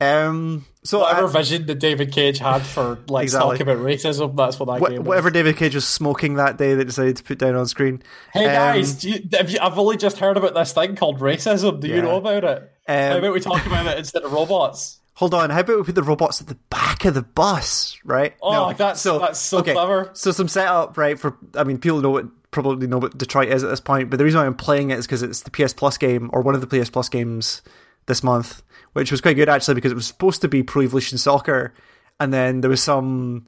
Um. 0.00 0.64
So 0.82 1.00
Whatever 1.00 1.28
I- 1.28 1.32
vision 1.32 1.66
that 1.66 1.76
David 1.76 2.12
Cage 2.12 2.38
had 2.38 2.62
for 2.62 2.98
like 3.08 3.22
Exactly. 3.24 3.58
talking 3.58 3.62
about 3.72 3.84
racism, 3.84 4.36
that's 4.36 4.60
what 4.60 4.66
that 4.66 4.80
wh- 4.86 4.90
game 4.90 5.04
whatever 5.04 5.30
David 5.30 5.56
Cage 5.56 5.74
was 5.74 5.86
smoking 5.86 6.34
that 6.34 6.58
day, 6.58 6.74
they 6.74 6.84
decided 6.84 7.16
to 7.16 7.22
put 7.24 7.38
down 7.38 7.54
on 7.54 7.66
screen. 7.66 8.02
Hey 8.32 8.44
Um, 8.46 8.52
guys, 8.52 8.94
do 8.94 9.10
you, 9.10 9.20
have 9.32 9.50
you, 9.50 9.58
I've 9.62 9.78
only 9.78 9.96
just 9.96 10.18
heard 10.18 10.36
about 10.36 10.52
this 10.54 10.72
thing 10.72 10.94
called 10.96 11.20
racism. 11.20 11.80
Do 11.80 11.88
Yeah. 11.88 11.96
you 11.96 12.02
know 12.02 12.16
about 12.16 12.44
it? 12.44 12.70
How 12.86 13.12
Um, 13.12 13.18
about 13.18 13.32
we 13.32 13.40
talk 13.40 13.64
about 13.66 13.86
it 13.86 13.98
instead 13.98 14.22
of 14.22 14.32
robots? 14.32 14.98
Hold 15.14 15.32
on, 15.32 15.50
how 15.50 15.60
about 15.60 15.76
we 15.76 15.82
put 15.84 15.94
the 15.94 16.02
robots 16.02 16.40
at 16.40 16.48
the 16.48 16.56
back 16.70 17.04
of 17.04 17.14
the 17.14 17.22
bus, 17.22 17.96
right? 18.04 18.34
Oh, 18.42 18.52
no. 18.52 18.68
that's- 18.72 19.02
that's 19.02 19.38
so 19.38 19.62
clever. 19.62 20.10
So 20.12 20.32
some 20.32 20.48
setup, 20.48 20.98
right? 20.98 21.18
For 21.18 21.36
I 21.56 21.64
mean, 21.64 21.78
people 21.78 22.00
know 22.00 22.10
what 22.10 22.26
probably 22.50 22.86
know 22.86 22.98
what 22.98 23.16
Detroit 23.18 23.48
is 23.48 23.64
at 23.64 23.70
this 23.70 23.80
point, 23.80 24.10
but 24.10 24.18
the 24.18 24.24
reason 24.24 24.40
why 24.40 24.46
I'm 24.46 24.54
playing 24.54 24.90
it 24.90 24.98
is 24.98 25.06
because 25.06 25.22
it's 25.22 25.40
the 25.42 25.50
PS 25.50 25.72
Plus 25.72 25.98
game 25.98 26.30
or 26.32 26.40
one 26.42 26.54
of 26.54 26.60
the 26.60 26.66
PS 26.66 26.90
Plus 26.90 27.08
games 27.08 27.62
this 28.06 28.22
month, 28.22 28.62
which 28.92 29.10
was 29.10 29.20
quite 29.20 29.34
good 29.36 29.48
actually 29.48 29.74
because 29.74 29.90
it 29.92 29.96
was 29.96 30.06
supposed 30.06 30.40
to 30.42 30.48
be 30.48 30.62
Pro 30.62 30.82
Evolution 30.82 31.16
Soccer, 31.18 31.72
and 32.20 32.32
then 32.32 32.60
there 32.60 32.70
was 32.70 32.82
some 32.82 33.46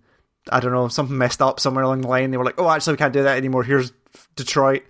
I 0.51 0.61
don't 0.61 0.73
know 0.73 0.87
something 0.89 1.19
messed 1.19 1.43
up 1.43 1.59
somewhere 1.61 1.83
along 1.85 2.03
the 2.03 2.09
line. 2.09 2.31
They 2.31 2.37
were 2.37 2.45
like, 2.45 2.59
oh, 2.61 2.71
actually, 2.71 2.93
we 2.95 2.99
can't 2.99 3.13
do 3.13 3.25
that 3.25 3.37
anymore. 3.37 3.65
Here's 3.65 3.93
Detroit. 4.37 4.85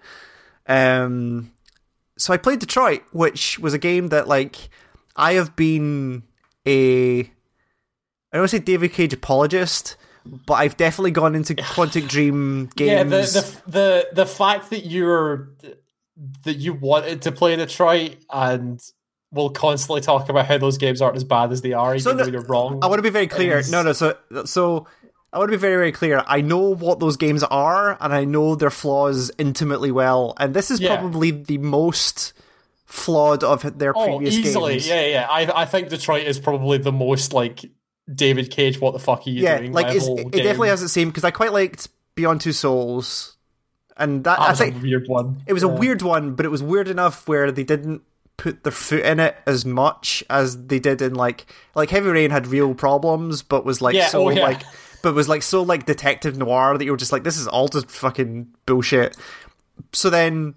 Um, 0.66 1.52
so 2.18 2.32
I 2.32 2.36
played 2.36 2.58
Detroit, 2.60 3.02
which 3.12 3.58
was 3.58 3.74
a 3.74 3.78
game 3.78 4.08
that 4.08 4.28
like 4.28 4.68
I 5.16 5.34
have 5.34 5.54
been 5.56 6.22
a 6.66 7.20
I 7.20 7.24
don't 8.32 8.42
want 8.42 8.50
to 8.50 8.56
say 8.56 8.62
David 8.62 8.92
Cage 8.92 9.12
apologist, 9.12 9.96
but 10.24 10.54
I've 10.54 10.76
definitely 10.76 11.12
gone 11.12 11.34
into 11.34 11.54
Quantic 11.54 12.08
Dream 12.08 12.70
games. 12.76 12.90
Yeah, 12.90 13.02
the, 13.04 13.20
the 13.66 13.70
the 13.70 14.08
the 14.14 14.26
fact 14.26 14.70
that 14.70 14.86
you're 14.86 15.50
that 16.44 16.54
you 16.56 16.72
wanted 16.72 17.22
to 17.22 17.32
play 17.32 17.54
Detroit 17.56 18.16
and 18.32 18.82
we'll 19.32 19.50
constantly 19.50 20.00
talk 20.00 20.28
about 20.30 20.46
how 20.46 20.56
those 20.56 20.78
games 20.78 21.02
aren't 21.02 21.16
as 21.16 21.24
bad 21.24 21.52
as 21.52 21.60
they 21.60 21.72
are, 21.74 21.90
even 21.94 22.00
So 22.02 22.12
no- 22.12 22.24
though 22.24 22.30
you're 22.30 22.40
wrong. 22.46 22.78
I 22.82 22.86
want 22.86 22.98
to 22.98 23.02
be 23.02 23.10
very 23.10 23.26
clear. 23.26 23.58
is- 23.58 23.70
No, 23.70 23.82
no. 23.82 23.92
So, 23.92 24.16
so 24.46 24.86
I 25.36 25.38
want 25.38 25.50
to 25.50 25.58
be 25.58 25.60
very, 25.60 25.76
very 25.76 25.92
clear. 25.92 26.24
I 26.26 26.40
know 26.40 26.74
what 26.74 26.98
those 26.98 27.18
games 27.18 27.42
are, 27.42 27.98
and 28.00 28.14
I 28.14 28.24
know 28.24 28.54
their 28.54 28.70
flaws 28.70 29.30
intimately 29.36 29.90
well. 29.90 30.32
And 30.38 30.54
this 30.54 30.70
is 30.70 30.80
Yeah. 30.80 30.96
probably 30.96 31.30
the 31.30 31.58
most 31.58 32.32
flawed 32.86 33.44
of 33.44 33.78
their 33.78 33.92
oh, 33.94 34.06
previous 34.06 34.34
easily, 34.34 34.72
games. 34.74 34.88
yeah, 34.88 35.06
yeah. 35.06 35.26
I 35.28 35.62
I 35.62 35.64
think 35.66 35.90
Detroit 35.90 36.26
is 36.26 36.38
probably 36.38 36.78
the 36.78 36.90
most 36.90 37.34
like 37.34 37.70
David 38.10 38.50
Cage. 38.50 38.80
What 38.80 38.94
the 38.94 38.98
fuck 38.98 39.26
are 39.26 39.30
you 39.30 39.42
yeah. 39.42 39.58
doing? 39.58 39.72
Like 39.74 39.94
it 39.94 40.00
game. 40.06 40.30
definitely 40.30 40.70
has 40.70 40.80
the 40.80 40.88
same 40.88 41.08
because 41.10 41.24
I 41.24 41.32
quite 41.32 41.52
liked 41.52 41.90
Beyond 42.14 42.40
Two 42.40 42.52
Souls, 42.52 43.36
and 43.94 44.24
that, 44.24 44.38
That 44.38 44.40
I 44.40 44.50
was 44.52 44.58
think 44.58 44.76
a 44.76 44.78
weird 44.78 45.06
one. 45.06 45.42
It 45.46 45.52
was 45.52 45.64
a 45.64 45.68
weird 45.68 46.00
one, 46.00 46.34
but 46.34 46.46
it 46.46 46.50
was 46.50 46.62
weird 46.62 46.88
enough 46.88 47.28
where 47.28 47.52
they 47.52 47.64
didn't 47.64 48.00
put 48.38 48.62
their 48.62 48.72
foot 48.72 49.04
in 49.04 49.20
it 49.20 49.36
as 49.46 49.66
much 49.66 50.24
as 50.30 50.66
they 50.66 50.78
did 50.78 51.02
in 51.02 51.14
like 51.14 51.44
like 51.74 51.90
Heavy 51.90 52.08
Rain 52.08 52.30
had 52.30 52.46
real 52.46 52.74
problems, 52.74 53.42
but 53.42 53.66
was 53.66 53.82
like 53.82 53.94
Yeah, 53.94 54.08
so 54.08 54.28
oh, 54.28 54.30
yeah. 54.30 54.42
like 54.42 54.62
but 55.06 55.14
was 55.14 55.28
like 55.28 55.42
so 55.42 55.62
like 55.62 55.86
detective 55.86 56.36
noir 56.36 56.76
that 56.76 56.84
you 56.84 56.90
were 56.90 56.96
just 56.96 57.12
like 57.12 57.22
this 57.22 57.38
is 57.38 57.46
all 57.46 57.68
just 57.68 57.88
fucking 57.88 58.48
bullshit. 58.66 59.16
So 59.92 60.10
then, 60.10 60.56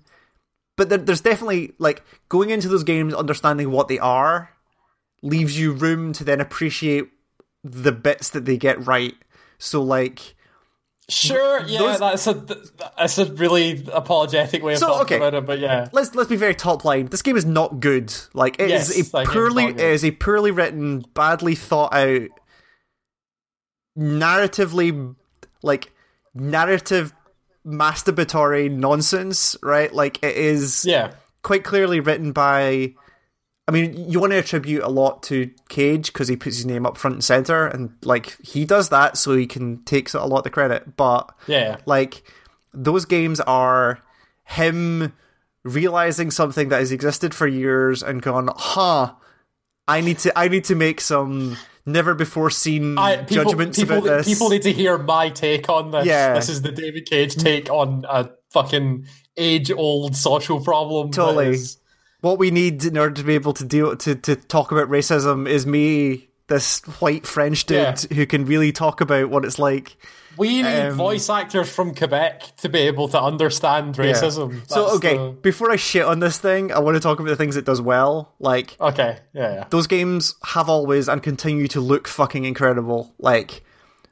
but 0.75 0.89
there, 0.89 0.98
there's 0.98 1.22
definitely 1.22 1.74
like 1.77 2.01
going 2.29 2.50
into 2.50 2.68
those 2.68 2.84
games 2.84 3.13
understanding 3.13 3.70
what 3.70 3.88
they 3.89 4.00
are 4.00 4.50
leaves 5.22 5.60
you 5.60 5.72
room 5.74 6.13
to 6.13 6.24
then 6.24 6.41
appreciate 6.41 7.10
the 7.63 7.91
bits 7.91 8.32
that 8.32 8.46
they 8.46 8.58
get 8.58 8.88
right. 8.88 9.13
So 9.60 9.84
like 9.84 10.34
Sure, 11.10 11.62
yeah, 11.68 11.79
Those- 11.79 12.00
that's 12.00 12.27
a 12.27 12.34
that's 12.98 13.18
a 13.20 13.25
really 13.34 13.84
apologetic 13.94 14.62
way 14.63 14.74
of 14.74 14.79
So, 14.79 14.88
talking 14.88 15.01
okay. 15.01 15.15
about 15.18 15.34
it, 15.34 15.46
but 15.46 15.60
yeah, 15.60 15.89
let's 15.91 16.13
let's 16.15 16.29
be 16.29 16.36
very 16.36 16.53
top 16.56 16.86
line. 16.86 17.08
This 17.08 17.22
game 17.24 17.36
is 17.38 17.46
not 17.46 17.79
good. 17.79 18.13
Like 18.34 18.60
it 18.60 18.70
is 18.72 18.98
Yes, 18.98 19.13
a 19.13 19.25
poorly 19.25 19.65
it 19.65 19.79
is 19.79 20.06
a 20.06 20.12
poorly 20.12 20.51
written, 20.51 21.06
badly 21.13 21.56
thought 21.56 21.94
out, 21.94 22.29
narratively 24.00 25.15
like 25.62 25.91
narrative 26.34 27.13
masturbatory 27.65 28.72
nonsense. 28.72 29.58
Right? 29.62 29.94
Like 29.94 30.24
it 30.24 30.36
is 30.36 30.86
yeah, 30.86 31.12
quite 31.44 31.63
clearly 31.63 32.00
written 32.00 32.32
by. 32.32 32.94
I 33.68 33.72
mean, 33.72 34.10
you 34.10 34.20
want 34.20 34.32
to 34.32 34.39
attribute 34.39 34.82
a 34.82 34.88
lot 34.88 35.22
to 35.24 35.51
Cage 35.68 36.12
because 36.12 36.27
he 36.27 36.36
puts 36.36 36.56
his 36.56 36.65
name 36.65 36.88
up 36.88 36.98
front 36.98 37.18
and 37.18 37.24
center, 37.24 37.68
and 37.68 37.91
like 38.03 38.36
he 38.44 38.65
does 38.65 38.89
that, 38.89 39.18
so 39.18 39.36
he 39.36 39.46
can 39.46 39.84
take 39.84 40.12
a 40.13 40.25
lot 40.25 40.39
of 40.39 40.44
the 40.44 40.50
credit. 40.50 40.98
But 40.98 41.29
yeah. 41.46 41.77
like 41.86 42.24
those 42.74 43.06
games 43.06 43.39
are 43.41 44.01
him 44.44 45.13
realizing 45.63 46.32
something 46.32 46.70
that 46.70 46.79
has 46.79 46.91
existed 46.91 47.34
for 47.36 47.48
years 47.48 48.01
and 48.01 48.22
gone, 48.22 48.50
huh, 48.56 49.13
I 49.88 50.01
need 50.01 50.20
to 50.20 50.38
I 50.38 50.48
need 50.48 50.65
to 50.65 50.75
make 50.75 51.01
some 51.01 51.58
never 51.91 52.13
before 52.15 52.50
seen 52.50 52.98
I, 52.98 53.17
people, 53.17 53.46
judgments 53.46 53.77
people, 53.77 53.98
about 53.98 54.03
this. 54.17 54.27
people 54.27 54.50
need 54.50 54.62
to 54.63 54.72
hear 54.74 54.98
my 54.98 55.29
take 55.29 55.69
on 55.69 55.91
this. 55.91 56.05
Yeah. 56.05 56.34
This 56.34 56.50
is 56.50 56.62
the 56.62 56.72
David 56.72 57.10
Cage 57.10 57.36
take 57.36 57.69
on 57.69 58.05
a 58.10 58.29
fucking 58.51 59.05
age 59.38 59.72
old 59.72 60.15
social 60.15 60.60
problem. 60.62 61.12
Totally. 61.12 61.50
is- 61.50 61.77
what 62.22 62.38
we 62.38 62.51
need 62.51 62.84
in 62.84 62.98
order 62.98 63.15
to 63.15 63.24
be 63.24 63.36
able 63.36 63.53
to 63.53 63.63
deal 63.63 63.96
to, 63.96 64.13
to 64.13 64.36
talk 64.36 64.74
about 64.74 64.89
racism 64.89 65.48
is 65.48 65.65
me, 65.65 66.27
this 66.48 66.81
white 67.00 67.25
French 67.25 67.65
dude 67.65 67.77
Yeah. 67.77 67.96
who 68.15 68.25
can 68.25 68.43
really 68.46 68.74
talk 68.74 69.00
about 69.00 69.29
what 69.29 69.46
it's 69.46 69.58
like. 69.58 69.96
We 70.39 70.62
need 70.63 70.88
Um, 70.88 70.93
voice 70.96 71.29
actors 71.29 71.69
from 71.69 71.93
Quebec 71.93 72.43
to 72.62 72.69
be 72.69 72.79
able 72.79 73.08
to 73.10 73.22
understand 73.22 73.96
Yeah. 73.98 74.05
racism. 74.05 74.62
So 74.67 74.96
okay, 74.96 75.17
the- 75.17 75.36
before 75.41 75.69
I 75.72 75.75
shit 75.75 76.05
on 76.05 76.19
this 76.19 76.38
thing, 76.39 76.72
I 76.72 76.79
want 76.79 76.96
to 76.96 77.01
talk 77.01 77.19
about 77.19 77.29
the 77.29 77.36
things 77.36 77.55
it 77.58 77.65
does 77.65 77.81
well. 77.81 78.34
Like 78.39 78.75
okay, 78.79 79.19
yeah, 79.34 79.53
yeah. 79.53 79.63
those 79.69 79.86
games 79.88 80.36
have 80.46 80.69
always 80.69 81.08
and 81.10 81.22
continue 81.22 81.67
to 81.69 81.81
look 81.81 82.08
fucking 82.08 82.46
incredible. 82.46 83.13
Like 83.19 83.63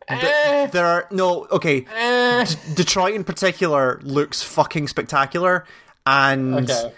Eh, 0.10 0.68
there 0.68 0.86
are 0.86 1.06
no 1.12 1.48
okay. 1.52 1.86
eh. 1.94 2.46
D- 2.46 2.56
Detroit 2.76 3.14
in 3.16 3.24
particular 3.26 4.00
looks 4.04 4.42
fucking 4.42 4.88
spectacular 4.88 5.66
and 6.06 6.70
Okay. 6.70 6.94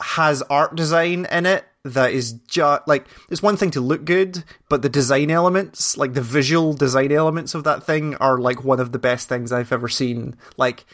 has 0.00 0.42
art 0.42 0.74
design 0.74 1.26
in 1.30 1.46
it 1.46 1.64
that 1.94 2.12
is 2.12 2.32
just 2.48 2.86
like 2.86 3.06
it's 3.30 3.42
one 3.42 3.56
thing 3.56 3.70
to 3.72 3.80
look 3.80 4.04
good, 4.04 4.44
but 4.68 4.82
the 4.82 4.88
design 4.88 5.30
elements, 5.30 5.96
like 5.96 6.14
the 6.14 6.22
visual 6.22 6.72
design 6.74 7.12
elements 7.12 7.54
of 7.54 7.64
that 7.64 7.84
thing, 7.84 8.14
are 8.16 8.38
like 8.38 8.64
one 8.64 8.80
of 8.80 8.92
the 8.92 8.98
best 8.98 9.28
things 9.28 9.52
I've 9.52 9.72
ever 9.72 9.88
seen. 9.88 10.36
Like 10.56 10.84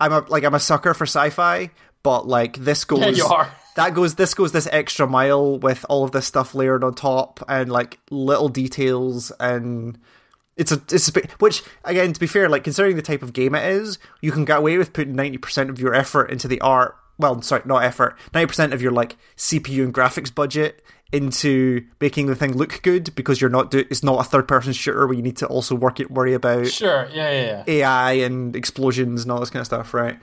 I'm 0.00 0.12
a 0.12 0.20
like 0.28 0.44
I'm 0.44 0.54
a 0.54 0.60
sucker 0.60 0.94
for 0.94 1.04
sci-fi, 1.04 1.70
but 2.02 2.26
like 2.26 2.58
this 2.58 2.84
goes 2.86 3.00
Yeah, 3.00 3.08
you 3.08 3.24
are. 3.26 3.52
that 3.76 3.94
goes 3.94 4.14
this 4.16 4.34
goes 4.34 4.52
this 4.52 4.68
extra 4.72 5.06
mile 5.06 5.58
with 5.58 5.84
all 5.88 6.04
of 6.04 6.12
this 6.12 6.26
stuff 6.26 6.54
layered 6.54 6.84
on 6.84 6.94
top 6.94 7.42
and 7.48 7.70
like 7.70 7.98
little 8.10 8.48
details 8.48 9.32
and 9.40 9.98
it's 10.56 10.70
a 10.70 10.80
it's 10.92 11.08
a, 11.08 11.20
which 11.40 11.62
again 11.84 12.12
to 12.12 12.20
be 12.20 12.28
fair 12.28 12.48
like 12.48 12.62
considering 12.62 12.94
the 12.94 13.02
type 13.02 13.22
of 13.22 13.32
game 13.32 13.54
it 13.56 13.64
is 13.64 13.98
you 14.20 14.30
can 14.30 14.44
get 14.44 14.58
away 14.58 14.78
with 14.78 14.92
putting 14.92 15.16
90% 15.16 15.68
of 15.68 15.80
your 15.80 15.92
effort 15.94 16.30
into 16.30 16.46
the 16.46 16.60
art 16.60 16.96
well 17.18 17.40
sorry 17.42 17.62
not 17.64 17.84
effort 17.84 18.18
90% 18.32 18.72
of 18.72 18.82
your 18.82 18.92
like 18.92 19.16
CPU 19.36 19.84
and 19.84 19.94
graphics 19.94 20.34
budget 20.34 20.82
into 21.12 21.84
making 22.00 22.26
the 22.26 22.34
thing 22.34 22.56
look 22.56 22.82
good 22.82 23.14
because 23.14 23.40
you're 23.40 23.50
not 23.50 23.70
do- 23.70 23.84
it's 23.90 24.02
not 24.02 24.20
a 24.20 24.24
third 24.28 24.48
person 24.48 24.72
shooter 24.72 25.06
where 25.06 25.14
you 25.14 25.22
need 25.22 25.36
to 25.36 25.46
also 25.46 25.74
work 25.74 26.00
it 26.00 26.10
worry 26.10 26.34
about 26.34 26.66
Sure, 26.66 27.08
yeah, 27.12 27.30
yeah, 27.30 27.64
yeah. 27.66 27.84
AI 27.86 28.12
and 28.12 28.56
explosions 28.56 29.22
and 29.22 29.30
all 29.30 29.38
this 29.38 29.50
kind 29.50 29.60
of 29.60 29.66
stuff 29.66 29.94
right 29.94 30.18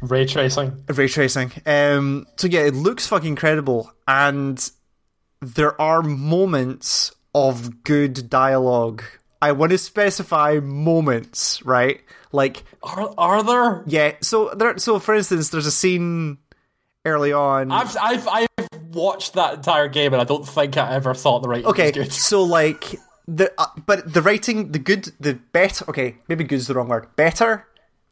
Ray 0.00 0.24
tracing. 0.26 0.84
ray 0.88 1.08
tracing. 1.08 1.50
Um, 1.66 2.26
so 2.36 2.46
yeah, 2.46 2.60
it 2.60 2.74
looks 2.74 3.08
fucking 3.08 3.30
incredible, 3.30 3.90
and 4.06 4.70
there 5.40 5.80
are 5.80 6.00
moments 6.00 7.10
of 7.34 7.82
good 7.82 8.30
dialogue. 8.30 9.02
I 9.48 9.52
want 9.52 9.72
to 9.72 9.78
specify 9.78 10.60
moments, 10.62 11.62
right? 11.64 12.00
Like, 12.32 12.64
Are 12.82 13.12
are 13.18 13.42
there? 13.42 13.82
yeah. 13.86 14.14
So 14.22 14.54
there. 14.56 14.78
So 14.78 14.98
for 14.98 15.14
instance, 15.14 15.50
there's 15.50 15.66
a 15.66 15.70
scene 15.70 16.38
early 17.04 17.32
on. 17.32 17.70
I've 17.70 17.96
I've 18.00 18.26
I've 18.28 18.48
watched 18.92 19.34
that 19.34 19.54
entire 19.54 19.88
game 19.88 20.12
and 20.14 20.22
I 20.22 20.24
don't 20.24 20.46
think 20.46 20.76
I 20.76 20.94
ever 20.94 21.14
thought 21.14 21.42
the 21.42 21.48
writing 21.48 21.66
okay, 21.66 21.86
was 21.86 21.92
good. 21.92 22.12
so 22.12 22.42
like 22.42 22.94
the 23.28 23.52
uh, 23.58 23.66
but 23.86 24.12
the 24.12 24.22
writing, 24.22 24.72
the 24.72 24.78
good, 24.78 25.12
the 25.20 25.34
better. 25.52 25.84
Okay, 25.90 26.16
maybe 26.28 26.44
"good" 26.44 26.56
is 26.56 26.66
the 26.66 26.74
wrong 26.74 26.88
word. 26.88 27.06
Better, 27.16 27.66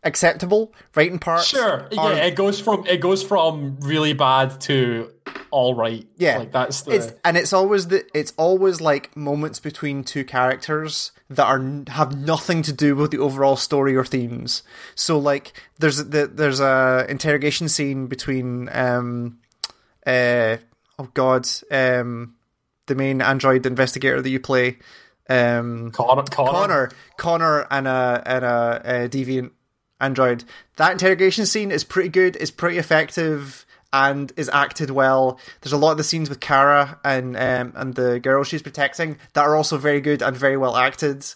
acceptable 0.05 0.73
writing 0.95 1.19
parts. 1.19 1.47
Sure, 1.47 1.89
yeah, 1.91 2.01
are- 2.01 2.13
it 2.15 2.35
goes 2.35 2.61
from 2.61 2.87
it 2.87 3.01
goes 3.01 3.23
from 3.23 3.79
really 3.81 4.13
bad 4.13 4.61
to 4.63 5.11
all 5.51 5.75
right. 5.75 6.07
Yeah, 6.17 6.39
like 6.39 6.53
that's 6.53 6.83
the 6.83 6.93
it's 6.93 7.13
and 7.25 7.37
it's 7.37 7.53
always 7.53 7.89
the 7.89 8.05
it's 8.15 8.33
always 8.37 8.81
like 8.81 9.17
moments 9.17 9.61
between 9.61 10.03
two 10.05 10.25
characters 10.25 11.13
that 11.31 11.45
are 11.47 11.63
have 11.89 12.19
nothing 12.19 12.63
to 12.63 12.73
do 12.73 12.97
with 12.97 13.11
the 13.11 13.19
overall 13.19 13.57
story 13.57 13.97
or 13.97 14.05
themes. 14.05 14.63
So 14.95 15.19
like 15.19 15.53
there's 15.79 15.99
the 15.99 16.27
there's 16.27 16.61
a 16.61 17.07
interrogation 17.09 17.69
scene 17.69 18.07
between 18.07 18.69
um 18.73 19.39
uh 20.07 20.57
oh 20.99 21.09
god 21.15 21.47
um 21.71 22.35
the 22.87 22.95
main 22.95 23.23
android 23.23 23.65
investigator 23.65 24.21
that 24.21 24.29
you 24.29 24.41
play 24.41 24.79
um 25.29 25.93
Connor, 25.93 26.23
Connor. 26.25 26.51
Connor, 26.53 26.91
Connor, 27.17 27.67
and 27.71 27.87
a 27.87 28.23
and 28.27 28.45
a, 28.45 28.83
a 28.85 29.09
deviant 29.09 29.53
android. 30.03 30.45
That 30.77 30.93
interrogation 30.93 31.47
scene 31.47 31.71
is 31.71 31.85
pretty 31.85 32.09
good. 32.09 32.37
It's 32.37 32.51
pretty 32.51 32.79
effective 32.79 33.65
and 33.93 34.33
is 34.37 34.49
acted 34.49 34.91
well. 34.91 35.39
There's 35.61 35.73
a 35.73 35.79
lot 35.79 35.93
of 35.93 35.99
the 35.99 36.05
scenes 36.05 36.29
with 36.29 36.41
Kara 36.41 36.99
and 37.05 37.37
um, 37.37 37.73
and 37.77 37.95
the 37.95 38.19
girl 38.21 38.43
she's 38.45 38.63
protecting 38.63 39.19
that 39.35 39.43
are 39.43 39.57
also 39.57 39.77
very 39.77 40.01
good 40.01 40.23
and 40.23 40.37
very 40.37 40.57
well 40.57 40.77
acted. 40.77 41.27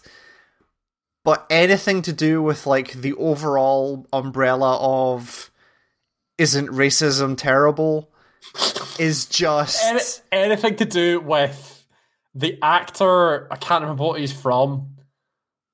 But 1.23 1.45
anything 1.49 2.01
to 2.03 2.13
do 2.13 2.41
with 2.41 2.65
like 2.65 2.93
the 2.93 3.13
overall 3.13 4.07
umbrella 4.13 4.77
of 4.79 5.51
isn't 6.37 6.69
racism 6.69 7.37
terrible 7.37 8.09
is 8.99 9.25
just 9.25 9.83
Any, 9.83 10.01
anything 10.31 10.75
to 10.77 10.85
do 10.85 11.19
with 11.19 11.85
the 12.33 12.57
actor? 12.61 13.51
I 13.51 13.57
can't 13.57 13.81
remember 13.81 14.03
what 14.03 14.19
he's 14.19 14.31
from. 14.31 14.96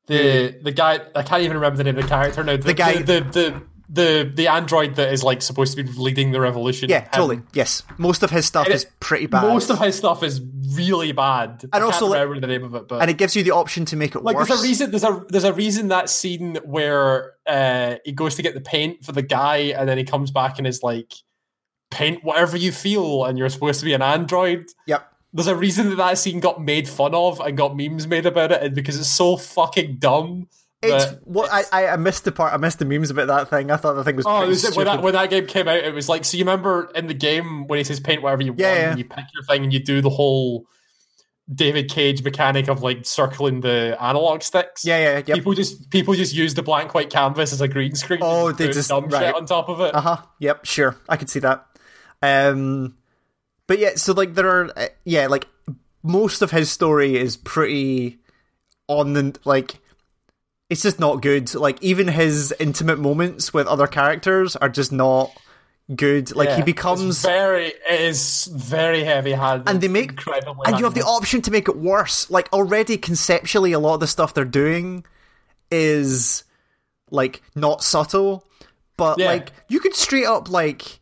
The 0.08 0.60
the 0.62 0.72
guy 0.72 1.00
I 1.16 1.24
can't 1.24 1.44
even 1.44 1.56
remember 1.58 1.78
the 1.78 1.84
name 1.86 1.98
of 1.98 2.04
the 2.04 2.10
character 2.10 2.44
now. 2.44 2.58
The, 2.58 2.74
guy- 2.74 3.02
the 3.02 3.22
the, 3.22 3.22
the 3.32 3.62
the 3.90 4.32
the 4.36 4.48
android 4.48 4.96
that 4.96 5.14
is 5.14 5.24
like 5.24 5.42
supposed 5.42 5.78
to 5.78 5.84
be 5.84 5.90
leading 5.94 6.32
the 6.32 6.40
revolution. 6.42 6.90
yeah, 6.90 7.02
totally. 7.10 7.42
Yes, 7.54 7.84
most 7.98 8.24
of 8.24 8.30
his 8.32 8.46
stuff 8.46 8.66
And 8.66 8.74
is 8.76 8.84
it- 8.86 8.92
pretty 9.00 9.28
bad. 9.28 9.44
Most 9.44 9.70
of 9.70 9.80
his 9.80 9.96
stuff 9.96 10.24
is 10.24 10.42
really 10.76 11.12
bad. 11.12 11.64
I 11.72 11.80
also, 11.82 12.00
can't 12.00 12.12
like- 12.12 12.22
remember 12.22 12.42
the 12.42 12.48
name 12.48 12.64
of 12.64 12.76
it, 12.76 12.88
but 12.88 13.02
and 13.02 13.10
it 13.12 13.18
gives 13.18 13.36
you 13.36 13.44
the 13.44 13.52
option 13.52 13.86
to 13.86 13.96
make 13.96 14.16
it 14.16 14.24
like 14.24 14.36
worse. 14.36 14.48
there's 14.48 14.60
a 14.60 14.64
reason 14.64 14.92
there's 14.92 15.04
a 15.04 15.24
there's 15.30 15.44
a 15.44 15.54
reason 15.54 15.90
that 15.90 16.10
scene 16.10 16.56
where 16.66 17.34
uh 17.48 17.96
he 18.04 18.12
goes 18.14 18.36
to 18.36 18.42
get 18.42 18.56
the 18.56 18.62
paint 18.62 19.06
for 19.06 19.12
the 19.12 19.22
guy 19.22 19.58
and 19.78 19.88
then 19.88 19.98
he 19.98 20.04
comes 20.04 20.32
back 20.32 20.58
and 20.58 20.66
is 20.68 20.82
like 20.84 21.14
paint 21.92 22.24
whatever 22.24 22.58
you 22.58 22.72
feel 22.72 23.24
and 23.26 23.38
you're 23.38 23.50
supposed 23.50 23.80
to 23.80 23.86
be 23.86 23.94
an 23.94 24.02
android 24.02 24.66
Yep. 24.88 25.13
There's 25.34 25.48
a 25.48 25.56
reason 25.56 25.90
that 25.90 25.96
that 25.96 26.18
scene 26.18 26.40
got 26.40 26.62
made 26.62 26.88
fun 26.88 27.16
of 27.16 27.40
and 27.40 27.58
got 27.58 27.76
memes 27.76 28.08
made 28.08 28.26
about 28.26 28.52
it 28.52 28.62
and 28.62 28.76
because 28.76 28.98
it's 29.00 29.10
so 29.10 29.36
fucking 29.38 29.98
dumb 29.98 30.48
It's 30.84 31.06
what 31.24 31.50
I, 31.52 31.64
I 31.72 31.88
I 31.94 31.96
missed 31.96 32.26
the 32.26 32.32
part. 32.32 32.54
I 32.54 32.58
missed 32.58 32.78
the 32.80 32.86
memes 32.86 33.10
about 33.10 33.28
that 33.28 33.50
thing. 33.50 33.72
I 33.72 33.78
thought 33.78 33.94
the 33.94 34.04
thing 34.04 34.16
was 34.18 34.26
Oh, 34.28 34.44
it, 34.44 34.76
when, 34.76 34.86
that, 34.86 35.02
when 35.02 35.14
that 35.14 35.30
game 35.30 35.48
came 35.48 35.68
out, 35.68 35.78
it 35.78 35.94
was 35.94 36.10
like, 36.10 36.26
so 36.26 36.36
you 36.38 36.44
remember 36.44 36.92
in 36.94 37.08
the 37.08 37.14
game 37.14 37.68
when 37.68 37.78
he 37.78 37.84
says 37.86 38.00
paint 38.02 38.22
whatever 38.22 38.44
you 38.44 38.54
Yeah, 38.58 38.68
want, 38.68 38.80
yeah. 38.80 38.90
and 38.90 39.00
you 39.00 39.06
pick 39.06 39.26
your 39.34 39.44
thing 39.44 39.64
and 39.64 39.72
you 39.72 39.80
do 39.80 40.02
the 40.02 40.10
whole 40.10 40.66
David 41.54 41.90
Cage 41.90 42.24
mechanic 42.24 42.68
of 42.70 42.84
like 42.84 43.06
circling 43.06 43.62
the 43.62 43.98
analog 44.02 44.44
sticks. 44.44 44.86
Yeah, 44.86 44.98
yeah, 44.98 45.16
yep. 45.26 45.36
People 45.38 45.54
just 45.54 45.90
people 45.90 46.14
just 46.16 46.34
use 46.34 46.54
the 46.54 46.64
blank 46.64 46.94
white 46.94 47.10
canvas 47.10 47.52
as 47.54 47.60
a 47.62 47.68
green 47.68 47.96
screen. 47.96 48.20
Oh, 48.22 48.52
they 48.52 48.68
just- 48.68 48.90
dumb 48.90 49.08
right. 49.08 49.26
shit 49.28 49.36
on 49.36 49.46
top 49.46 49.70
of 49.70 49.80
it. 49.82 49.96
Uh 49.96 50.02
huh. 50.02 50.18
Yep. 50.40 50.66
Sure. 50.66 50.96
I 51.10 51.18
could 51.18 51.30
see 51.30 51.40
that. 51.40 51.66
Um, 52.22 52.96
but 53.68 53.80
yeah. 53.80 53.92
So 53.96 54.14
like 54.14 54.34
there 54.36 54.48
are 54.48 54.72
uh, 54.78 54.88
yeah 55.06 55.28
like 55.28 55.48
most 56.04 56.42
of 56.42 56.52
his 56.52 56.72
story 56.72 57.16
is 57.18 57.38
pretty 57.38 58.20
on 58.88 59.14
the 59.14 59.38
like. 59.46 59.80
It's 60.70 60.82
just 60.82 61.00
not 61.00 61.22
good. 61.22 61.54
Like 61.54 61.82
even 61.84 62.08
his 62.08 62.54
intimate 62.60 62.98
moments 62.98 63.54
with 63.54 63.68
other 63.68 63.86
characters 63.86 64.56
are 64.56 64.70
just 64.70 64.92
not 64.92 65.32
good. 65.94 66.36
Like 66.36 66.50
Yeah, 66.50 66.56
he 66.58 66.62
becomes 66.64 67.22
very 67.22 67.68
it 67.68 68.02
is 68.02 68.46
very 68.46 69.04
heavy 69.04 69.34
handed, 69.34 69.70
and 69.70 69.82
they 69.82 69.88
make 69.90 70.12
incredibly 70.12 70.64
and 70.66 70.80
you 70.80 70.86
have 70.86 70.96
the 70.96 71.04
option 71.04 71.42
to 71.44 71.52
make 71.52 71.68
it 71.68 71.78
worse 71.78 72.30
like 72.32 72.52
already 72.54 72.98
conceptually 72.98 73.74
a 73.74 73.80
lot 73.80 73.96
of 73.96 74.00
the 74.00 74.08
stuff 74.08 74.34
they're 74.34 74.46
doing 74.46 75.04
is 75.70 76.44
like 77.12 77.44
not 77.54 77.84
subtle 77.84 78.46
but 78.98 79.20
Yeah. 79.20 79.28
like 79.28 79.52
you 79.68 79.80
could 79.82 79.94
straight 79.94 80.26
up 80.26 80.50
like 80.50 81.00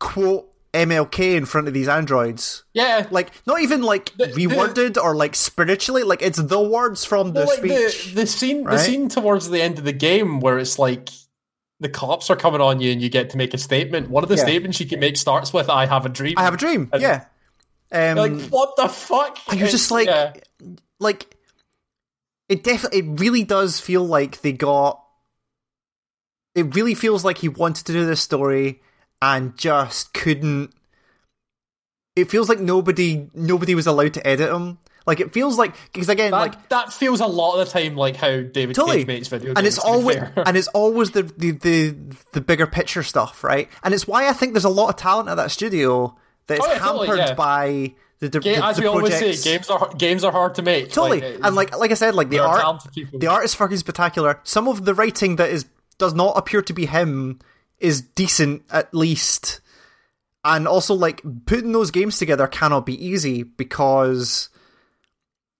quote 0.00 0.51
mlk 0.74 1.18
in 1.36 1.44
front 1.44 1.68
of 1.68 1.74
these 1.74 1.86
androids 1.86 2.64
yeah 2.72 3.06
like 3.10 3.30
not 3.46 3.60
even 3.60 3.82
like 3.82 4.10
the- 4.16 4.24
reworded 4.28 4.96
or 4.96 5.14
like 5.14 5.34
spiritually 5.34 6.02
like 6.02 6.22
it's 6.22 6.38
the 6.42 6.60
words 6.60 7.04
from 7.04 7.34
the 7.34 7.40
Well, 7.40 7.48
like 7.48 7.58
speech 7.58 8.14
the 8.14 8.22
the 8.22 8.26
scene 8.26 8.64
right? 8.64 8.72
the 8.72 8.78
scene 8.78 9.08
towards 9.10 9.50
the 9.50 9.60
end 9.60 9.78
of 9.78 9.84
the 9.84 9.92
game 9.92 10.40
where 10.40 10.58
it's 10.58 10.78
like 10.78 11.10
the 11.80 11.88
cops 11.90 12.30
are 12.30 12.36
coming 12.36 12.60
on 12.62 12.80
you 12.80 12.90
and 12.92 13.02
you 13.02 13.08
get 13.10 13.30
to 13.30 13.36
make 13.36 13.52
a 13.54 13.58
statement. 13.58 14.08
One 14.08 14.22
of 14.22 14.28
the 14.28 14.36
Yeah. 14.36 14.44
statements 14.44 14.78
you 14.78 14.86
can 14.86 15.00
make 15.00 15.16
starts 15.16 15.52
with 15.52 15.68
"I 15.68 15.84
have 15.86 16.06
a 16.06 16.08
dream." 16.08 16.34
i 16.38 16.42
have 16.44 16.54
a 16.54 16.56
dream 16.56 16.88
And- 16.92 17.02
yeah 17.02 17.24
um 17.92 18.16
like 18.16 18.40
what 18.48 18.74
the 18.76 18.88
fuck? 18.88 19.36
and 19.50 19.58
you're 19.60 19.68
just 19.68 19.90
like 19.90 20.06
yeah. 20.06 20.32
like 21.00 21.36
it 22.48 22.62
definitely 22.64 23.00
it 23.00 23.20
really 23.20 23.44
does 23.44 23.78
feel 23.80 24.04
like 24.06 24.40
they 24.42 24.52
got 24.52 25.02
it 26.54 26.74
really 26.74 26.94
feels 26.94 27.24
like 27.24 27.38
he 27.38 27.48
wanted 27.48 27.84
to 27.86 27.92
do 27.92 28.06
this 28.06 28.20
story 28.22 28.80
and 29.22 29.56
just 29.56 30.12
couldn't 30.12 30.72
it 32.16 32.30
feels 32.30 32.48
like 32.48 32.60
nobody 32.60 33.26
nobody 33.34 33.74
was 33.74 33.86
allowed 33.86 34.12
to 34.14 34.26
edit 34.26 34.52
him 34.52 34.78
like 35.06 35.18
it 35.20 35.32
feels 35.32 35.56
like 35.56 35.74
because 35.92 36.08
again 36.08 36.30
that, 36.32 36.36
like 36.38 36.68
that 36.68 36.92
feels 36.92 37.20
a 37.20 37.26
lot 37.26 37.58
of 37.58 37.66
the 37.66 37.72
time 37.72 37.96
like 37.96 38.16
how 38.16 38.42
David 38.42 38.74
totally 38.76 38.98
Cage 38.98 39.06
makes 39.06 39.28
video 39.28 39.48
games. 39.48 39.58
and 39.58 39.66
it's 39.66 39.78
always 39.78 40.16
and 40.36 40.56
it's 40.56 40.68
always 40.68 41.12
the, 41.12 41.22
the 41.22 41.52
the 41.52 41.96
the 42.32 42.40
bigger 42.40 42.66
picture 42.66 43.02
stuff 43.02 43.42
right 43.42 43.68
and 43.82 43.94
it's 43.94 44.06
why 44.06 44.28
i 44.28 44.32
think 44.32 44.52
there's 44.52 44.64
a 44.64 44.68
lot 44.68 44.88
of 44.90 44.96
talent 44.96 45.28
at 45.28 45.36
that 45.36 45.50
studio 45.50 46.14
that 46.48 46.58
is 46.58 46.64
Oh, 46.64 46.72
yeah, 46.72 46.78
totally, 46.78 47.06
hampered 47.06 47.28
yeah. 47.28 47.34
by 47.34 47.94
the, 48.18 48.28
the, 48.28 48.40
Ga- 48.40 48.56
the, 48.56 48.64
as 48.66 48.80
we 48.80 48.86
always 48.86 49.16
say, 49.16 49.34
games 49.36 49.68
are 49.70 49.92
games 49.96 50.22
are 50.22 50.30
hard 50.30 50.54
to 50.56 50.62
make. 50.62 50.90
Totally, 50.92 51.20
Like, 51.20 51.40
and 51.42 51.56
like 51.56 51.76
like 51.76 51.90
I 51.90 51.94
said, 51.94 52.14
like 52.14 52.28
the 52.30 52.38
art, 52.38 52.84
the 53.12 53.26
art 53.26 53.44
is 53.44 53.52
fucking 53.54 53.78
spectacular. 53.78 54.38
Some 54.44 54.68
of 54.68 54.84
the 54.84 54.94
writing 54.94 55.36
that 55.36 55.50
is 55.50 55.66
does 55.98 56.14
not 56.14 56.36
appear 56.36 56.62
to 56.62 56.72
be 56.72 56.86
him 56.86 57.40
is 57.78 58.00
decent 58.02 58.62
at 58.70 58.92
least, 58.94 59.60
and 60.44 60.66
also 60.68 60.94
like 60.94 61.20
putting 61.46 61.72
those 61.72 61.90
games 61.90 62.18
together 62.18 62.46
cannot 62.46 62.86
be 62.86 63.04
easy 63.04 63.42
because 63.42 64.48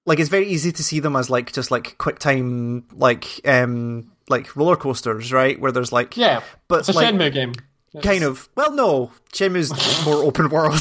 like 0.05 0.19
it's 0.19 0.29
very 0.31 0.47
easy 0.49 0.73
to 0.73 0.83
see 0.83 1.01
them 1.01 1.15
as 1.17 1.31
like 1.31 1.53
just 1.53 1.71
like 1.71 1.97
quick 1.99 2.19
time 2.19 2.85
like 2.95 3.41
um 3.47 4.11
like 4.29 4.55
roller 4.57 4.77
coasters, 4.77 5.33
right? 5.33 5.59
Where 5.61 5.73
there's 5.73 5.93
like 5.93 6.17
yeah, 6.17 6.43
but 6.69 6.81
it's 6.81 6.89
a 6.89 6.93
like, 6.93 7.15
Shenmue 7.15 7.33
game. 7.33 7.53
kind 8.03 8.25
of. 8.25 8.49
Well, 8.57 8.73
no, 8.73 9.11
Shenmue's 9.33 10.05
more 10.05 10.23
open 10.23 10.49
world 10.49 10.81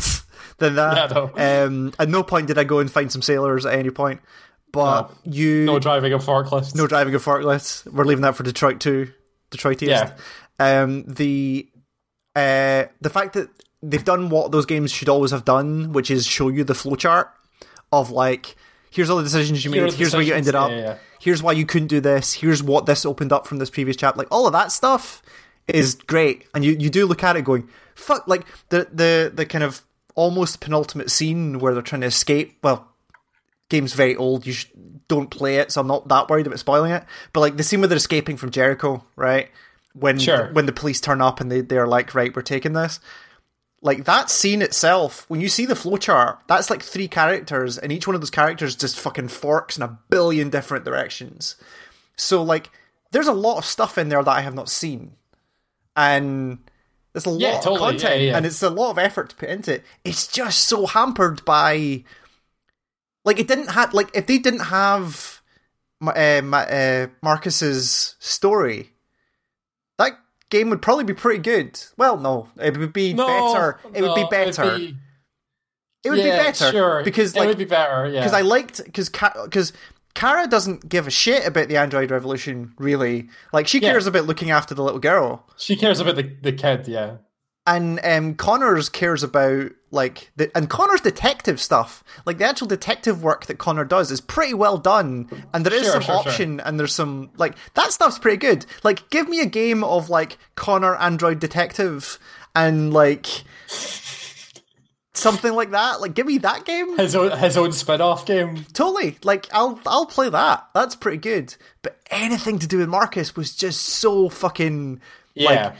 than 0.58 0.76
that. 0.76 1.12
Yeah, 1.12 1.63
Um, 1.63 1.94
at 2.00 2.08
no 2.10 2.24
point 2.24 2.48
did 2.48 2.58
I 2.58 2.63
go 2.63 2.80
and 2.80 2.91
find 2.91 3.12
some 3.12 3.22
sailors 3.22 3.65
at 3.65 3.74
any 3.74 3.89
point. 3.89 4.22
But 4.72 5.12
you 5.26 5.65
No 5.65 5.80
driving 5.80 6.13
a 6.13 6.17
forklift. 6.17 6.76
no 6.76 6.88
driving 6.88 7.13
a 7.13 7.20
forklift. 7.20 7.91
We're 7.91 8.06
leaving 8.06 8.22
that 8.22 8.36
for 8.36 8.44
Detroit 8.44 8.80
too. 8.80 9.12
Detroitiest. 9.52 9.88
Yeah. 9.88 10.13
Um, 10.62 11.06
the 11.08 11.67
uh, 12.36 12.86
the 13.02 13.10
fact 13.10 13.34
that 13.34 13.50
they've 13.82 14.06
done 14.06 14.30
what 14.30 14.52
those 14.52 14.65
games 14.67 14.91
should 14.91 15.10
always 15.10 15.32
have 15.32 15.43
done, 15.43 15.91
which 15.91 16.12
is 16.12 16.28
show 16.28 16.50
you 16.50 16.63
the 16.63 16.74
flowchart 16.74 17.30
of 17.91 18.12
like, 18.12 18.56
here's 18.91 19.10
all 19.10 19.17
the 19.17 19.24
decisions 19.24 19.65
you 19.65 19.71
Here 19.71 19.86
made, 19.86 19.93
here's 19.93 20.13
where 20.13 20.21
you 20.21 20.34
ended 20.34 20.56
up, 20.56 20.69
yeah, 20.69 20.78
yeah. 20.78 20.95
here's 21.19 21.41
why 21.41 21.52
you 21.52 21.65
couldn't 21.65 21.88
do 21.88 22.00
this, 22.00 22.34
here's 22.34 22.62
what 22.62 22.86
this 22.86 23.06
opened 23.06 23.34
up 23.34 23.47
from 23.47 23.58
this 23.58 23.69
previous 23.71 23.97
chapter. 23.97 24.19
Like 24.19 24.28
all 24.32 24.45
of 24.45 24.54
that 24.54 24.71
stuff 24.71 25.24
is 25.67 25.95
great, 25.95 26.45
and 26.54 26.63
you, 26.63 26.74
you 26.80 26.89
do 26.89 27.06
look 27.06 27.24
at 27.24 27.36
it 27.36 27.43
going, 27.43 27.67
fuck, 27.95 28.28
like 28.28 28.45
the 28.69 28.88
the 28.93 29.32
the 29.34 29.45
kind 29.45 29.63
of 29.63 29.82
almost 30.15 30.60
penultimate 30.60 31.10
scene 31.10 31.58
where 31.60 31.74
they're 31.74 31.82
trying 31.82 32.02
to 32.02 32.08
escape. 32.08 32.60
Well, 32.63 32.88
game's 33.69 33.93
very 33.93 34.15
old. 34.15 34.45
You 34.45 34.54
sh- 34.54 34.67
don't 35.08 35.32
play 35.32 35.58
it, 35.58 35.71
so 35.71 35.82
I'm 35.82 35.88
not 35.88 36.08
that 36.10 36.30
worried 36.30 36.45
about 36.45 36.60
spoiling 36.60 36.91
it. 36.91 37.04
But 37.34 37.39
like 37.39 37.58
the 37.58 37.63
scene 37.63 37.80
where 37.82 37.88
they're 37.88 37.97
escaping 37.97 38.38
from 38.38 38.52
Jericho, 38.52 39.04
right? 39.15 39.50
When 39.93 40.19
Sure. 40.19 40.49
when 40.54 40.65
the 40.67 40.71
police 40.71 41.01
turn 41.01 41.21
up 41.21 41.41
and 41.41 41.51
they 41.51 41.62
they're 41.62 41.88
like, 41.88 42.15
right, 42.15 42.34
we're 42.36 42.41
taking 42.43 42.73
this. 42.73 42.99
Like 43.82 44.06
that 44.06 44.30
scene 44.30 44.62
itself, 44.62 45.25
when 45.27 45.41
you 45.41 45.49
see 45.49 45.65
the 45.65 45.73
flowchart, 45.73 46.38
that's 46.47 46.69
like 46.69 46.84
three 46.84 47.08
characters, 47.08 47.77
and 47.77 47.91
each 47.91 48.08
one 48.08 48.13
of 48.15 48.21
those 48.21 48.30
characters 48.30 48.75
just 48.75 48.99
fucking 48.99 49.30
forks 49.30 49.75
in 49.75 49.84
a 49.84 49.97
billion 50.10 50.49
different 50.51 50.86
directions. 50.86 51.56
So 52.15 52.43
like, 52.43 52.69
there's 53.12 53.27
a 53.27 53.34
lot 53.34 53.58
of 53.58 53.65
stuff 53.65 53.97
in 53.97 54.10
there 54.10 54.23
that 54.23 54.32
I 54.32 54.41
have 54.41 54.54
not 54.54 54.69
seen, 54.69 55.13
and 55.95 56.60
there's 57.13 57.25
a 57.25 57.30
lot 57.32 57.41
Yeah, 57.41 57.58
of 57.58 57.77
content, 57.80 58.21
Yeah, 58.21 58.30
yeah. 58.32 58.38
and 58.38 58.45
it's 58.45 58.62
a 58.63 58.69
lot 58.69 58.91
of 58.91 58.97
effort 58.97 59.32
to 59.32 59.36
put 59.36 59.49
into 59.49 59.73
it. 59.75 59.84
It's 60.06 60.27
just 60.27 60.67
so 60.67 60.86
hampered 60.86 61.43
by, 61.43 62.04
like, 63.25 63.39
it 63.39 63.47
didn't 63.47 63.71
have 63.71 63.93
like 63.93 64.10
if 64.13 64.27
they 64.27 64.38
didn't 64.38 64.62
have 64.67 65.41
Ma- 65.99 66.12
uh, 66.12 66.41
Ma- 66.43 66.58
uh, 66.60 67.08
Marcus's 67.23 68.15
story, 68.19 68.91
game 70.52 70.70
would 70.70 70.84
probably 70.84 71.04
be 71.06 71.16
pretty 71.16 71.40
good. 71.42 71.82
Well, 71.98 72.18
no, 72.18 72.50
it 72.62 72.78
would 72.78 72.94
be 72.94 73.14
No, 73.14 73.26
better. 73.26 73.80
It 73.96 74.04
would 74.04 74.14
be 74.14 74.28
better. 74.30 74.78
Be, 74.78 74.96
it 76.04 76.10
would 76.12 76.20
yeah, 76.20 76.38
be 76.38 76.44
better 76.44 76.72
sure. 76.72 77.04
because 77.04 77.36
it 77.36 77.40
like 77.40 77.48
would 77.48 77.58
be 77.58 77.66
better. 77.66 78.08
Yeah, 78.08 78.20
because 78.20 78.34
I 78.34 78.42
liked 78.42 78.84
because 78.84 79.10
because 79.10 79.74
Kara 80.14 80.46
doesn't 80.48 80.88
give 80.90 81.08
a 81.08 81.12
shit 81.12 81.48
about 81.48 81.68
the 81.70 81.78
Android 81.78 82.12
revolution 82.12 82.74
really. 82.78 83.30
Like 83.54 83.68
she 83.68 83.80
Yeah. 83.80 83.92
cares 83.92 84.06
about 84.06 84.26
looking 84.26 84.52
after 84.52 84.76
the 84.76 84.84
little 84.84 85.00
girl, 85.00 85.48
she 85.58 85.76
cares 85.76 86.00
about 86.00 86.16
the 86.18 86.24
the 86.44 86.52
kid. 86.54 86.88
Yeah, 86.88 87.18
and 87.66 88.00
um, 88.04 88.36
Connors 88.36 88.90
cares 88.90 89.24
about 89.24 89.72
like 89.91 90.32
the 90.38 90.49
and 90.58 90.69
Connor's 90.69 91.01
detective 91.01 91.60
stuff. 91.62 92.04
Like 92.25 92.38
the 92.38 92.45
actual 92.45 92.67
detective 92.67 93.21
work 93.21 93.45
that 93.47 93.58
Connor 93.58 93.86
does 93.86 94.10
is 94.12 94.21
pretty 94.21 94.54
well 94.54 94.77
done, 94.77 95.30
and 95.54 95.65
there 95.65 95.73
is 95.73 95.84
Sure, 95.84 95.91
some 95.93 96.01
sure, 96.01 96.23
sure. 96.23 96.32
option 96.32 96.60
and 96.62 96.80
there's 96.80 96.95
some 96.95 97.30
like 97.38 97.56
that 97.73 97.91
stuff's 97.91 98.17
pretty 98.19 98.38
good. 98.38 98.65
Like 98.84 99.10
give 99.10 99.27
me 99.30 99.41
a 99.41 99.45
game 99.45 99.84
of 99.84 100.10
like 100.10 100.38
Connor 100.56 100.95
Android 100.95 101.39
detective 101.39 102.17
and 102.56 102.93
like. 102.93 103.27
Something 105.13 105.54
like 105.54 105.71
that, 105.71 105.99
like 105.99 106.13
give 106.15 106.25
me 106.25 106.38
that 106.39 106.63
game. 106.65 106.97
his 106.97 107.15
own 107.15 107.38
his 107.38 107.58
own 107.58 107.73
spin 107.73 107.99
off 107.99 108.25
game. 108.25 108.65
Totally. 108.73 109.17
Like 109.23 109.45
I'll 109.51 109.80
I'll 109.86 110.06
play 110.06 110.30
that. 110.30 110.67
That's 110.73 110.95
pretty 110.95 111.17
good. 111.17 111.54
But 111.82 111.99
anything 112.10 112.60
to 112.60 112.65
do 112.67 112.77
with 112.77 112.88
Marcus 112.88 113.36
was 113.36 113.54
just 113.54 113.82
so 113.82 114.30
fucking 114.30 115.01
Yeah, 115.36 115.49
like 115.65 115.75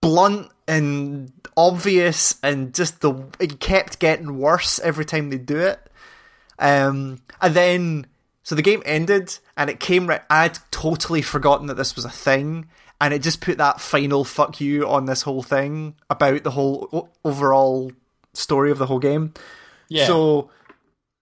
blunt 0.00 0.48
and 0.66 1.30
obvious 1.56 2.38
and 2.42 2.74
just 2.74 3.00
the 3.00 3.14
it 3.38 3.60
kept 3.60 3.98
getting 3.98 4.38
worse 4.38 4.78
every 4.80 5.04
time 5.04 5.30
they 5.30 5.38
do 5.38 5.58
it. 5.58 5.78
Um 6.58 7.20
and 7.40 7.54
then 7.54 8.06
so 8.42 8.54
the 8.54 8.62
game 8.62 8.82
ended 8.84 9.38
and 9.56 9.70
it 9.70 9.80
came 9.80 10.06
right 10.06 10.22
I'd 10.30 10.58
totally 10.70 11.22
forgotten 11.22 11.66
that 11.68 11.76
this 11.76 11.96
was 11.96 12.04
a 12.04 12.10
thing 12.10 12.68
and 13.00 13.14
it 13.14 13.22
just 13.22 13.40
put 13.40 13.58
that 13.58 13.80
final 13.80 14.24
fuck 14.24 14.60
you 14.60 14.86
on 14.88 15.06
this 15.06 15.22
whole 15.22 15.42
thing 15.42 15.94
about 16.10 16.42
the 16.42 16.50
whole 16.50 16.88
o- 16.92 17.08
overall 17.24 17.92
story 18.34 18.70
of 18.70 18.78
the 18.78 18.86
whole 18.86 18.98
game. 18.98 19.32
yeah. 19.88 20.06
So 20.06 20.50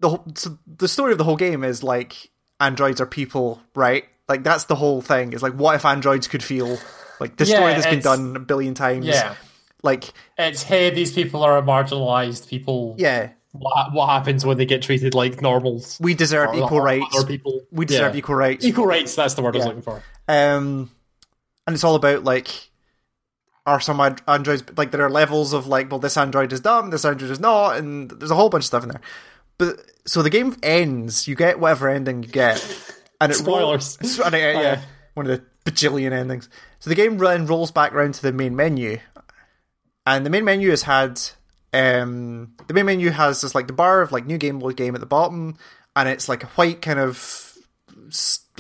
the 0.01 0.11
whole, 0.11 0.25
so 0.35 0.59
the 0.67 0.89
story 0.89 1.13
of 1.13 1.19
the 1.19 1.25
whole 1.25 1.37
game 1.37 1.63
is 1.65 1.83
like 1.83 2.31
androids 2.61 3.01
are 3.01 3.07
people, 3.07 3.61
right? 3.75 4.05
Like 4.29 4.43
that's 4.43 4.65
the 4.65 4.75
whole 4.75 5.01
thing. 5.01 5.33
Is 5.33 5.43
like 5.43 5.55
what 5.55 5.75
if 5.77 5.85
androids 5.85 6.27
could 6.29 6.43
feel? 6.43 6.79
Like 7.21 7.37
the 7.37 7.47
story 7.47 7.73
that's 7.73 7.87
been 7.87 8.01
done 8.01 8.37
a 8.37 8.41
billion 8.41 8.75
times. 8.75 9.07
yeah, 9.07 9.35
Like 9.83 10.13
it's 10.37 10.63
hey, 10.63 10.91
these 10.91 11.13
people 11.13 11.43
are 11.45 11.61
marginalized 11.63 12.49
people. 12.49 12.97
yeah, 12.99 13.31
What, 13.53 13.93
what 13.93 14.09
happens 14.09 14.45
when 14.45 14.57
they 14.59 14.67
get 14.67 14.83
treated 14.83 15.15
like 15.15 15.41
normals? 15.41 15.99
we 16.01 16.15
deserve 16.15 16.55
equal 16.55 16.81
rights. 16.81 17.25
People. 17.25 17.63
We 17.71 17.85
deserve 17.85 18.15
Yeah. 18.15 18.19
equal 18.19 18.35
rights. 18.35 18.65
equal 18.65 18.87
rights. 18.87 19.15
That's 19.15 19.35
the 19.35 19.43
word 19.43 19.55
I 19.55 19.59
was 19.59 19.67
looking 19.67 19.83
for. 19.83 20.03
Um, 20.27 20.91
and 21.67 21.75
it's 21.75 21.85
all 21.85 21.95
about 21.95 22.25
like, 22.25 22.49
are 23.67 23.81
some 23.81 24.01
and- 24.01 24.21
androids 24.27 24.65
like 24.77 24.91
there 24.91 25.03
are 25.05 25.11
levels 25.11 25.53
of 25.53 25.67
like, 25.67 25.91
well, 25.91 26.01
this 26.01 26.17
android 26.17 26.53
is 26.53 26.61
dumb, 26.61 26.91
this 26.91 27.05
android 27.05 27.31
is 27.31 27.39
not, 27.41 27.77
and 27.77 28.11
there's 28.11 28.31
a 28.31 28.35
whole 28.35 28.49
bunch 28.49 28.63
of 28.63 28.67
stuff 28.67 28.83
in 28.83 28.89
there. 28.91 29.01
But 29.59 29.79
so 30.07 30.23
the 30.23 30.31
game 30.31 30.57
ends, 30.63 31.29
you 31.29 31.35
get 31.37 31.61
whatever 31.61 31.89
ending 31.89 32.23
you 32.23 32.29
get, 32.29 32.57
and 33.21 33.31
it 33.31 33.37
Spoilers. 33.37 33.99
rolls- 34.03 34.19
and 34.21 34.35
it- 34.35 34.39
yeah, 34.55 34.61
yeah. 34.61 34.81
one 35.15 35.27
of 35.29 35.39
the 35.65 35.71
bajillion 35.71 36.13
endings. 36.13 36.49
So 36.81 36.89
the 36.91 36.97
game 36.97 37.19
then 37.19 37.47
rolls 37.47 37.71
back 37.71 37.93
round 37.93 38.15
to 38.15 38.23
the 38.23 38.33
main 38.33 38.57
menu, 38.57 38.99
and 40.09 40.25
the 40.25 40.31
main 40.31 40.45
menu 40.45 40.71
has 40.71 40.83
had 40.83 41.21
um 41.75 42.55
the 42.67 42.75
main 42.75 42.87
menu 42.87 43.11
has 43.11 43.43
this 43.43 43.55
like 43.55 43.67
the 43.67 43.73
bar 43.73 44.01
of 44.01 44.11
like 44.11 44.27
new 44.27 44.39
game 44.39 44.59
load 44.59 44.77
game 44.77 44.95
at 44.95 45.01
the 45.01 45.07
bottom, 45.07 45.57
and 45.95 46.09
it's 46.09 46.29
like 46.29 46.45
a 46.45 46.49
white 46.49 46.81
kind 46.81 46.99
of 46.99 47.57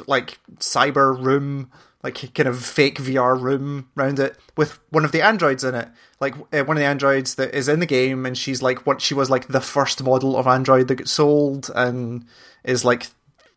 like 0.06 0.38
cyber 0.56 1.18
room, 1.18 1.70
like 2.02 2.34
kind 2.34 2.48
of 2.48 2.62
fake 2.62 2.98
VR 2.98 3.40
room 3.40 3.88
around 3.96 4.18
it 4.18 4.36
with 4.56 4.78
one 4.90 5.04
of 5.04 5.12
the 5.12 5.22
androids 5.22 5.64
in 5.64 5.74
it, 5.74 5.88
like 6.20 6.34
uh, 6.52 6.64
one 6.64 6.76
of 6.76 6.80
the 6.80 6.86
androids 6.86 7.36
that 7.36 7.54
is 7.54 7.68
in 7.68 7.80
the 7.80 7.86
game, 7.86 8.26
and 8.26 8.36
she's 8.36 8.62
like 8.62 8.86
what 8.86 9.00
she 9.00 9.14
was 9.14 9.30
like 9.30 9.48
the 9.48 9.60
first 9.60 10.02
model 10.02 10.36
of 10.36 10.46
android 10.46 10.88
that 10.88 10.96
got 10.96 11.08
sold, 11.08 11.70
and 11.74 12.26
is 12.62 12.84
like 12.84 13.06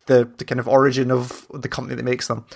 the 0.06 0.30
the 0.38 0.46
kind 0.46 0.60
of 0.60 0.66
origin 0.66 1.10
of 1.10 1.46
the 1.52 1.68
company 1.68 1.94
that 1.94 2.04
makes 2.04 2.28
them, 2.28 2.46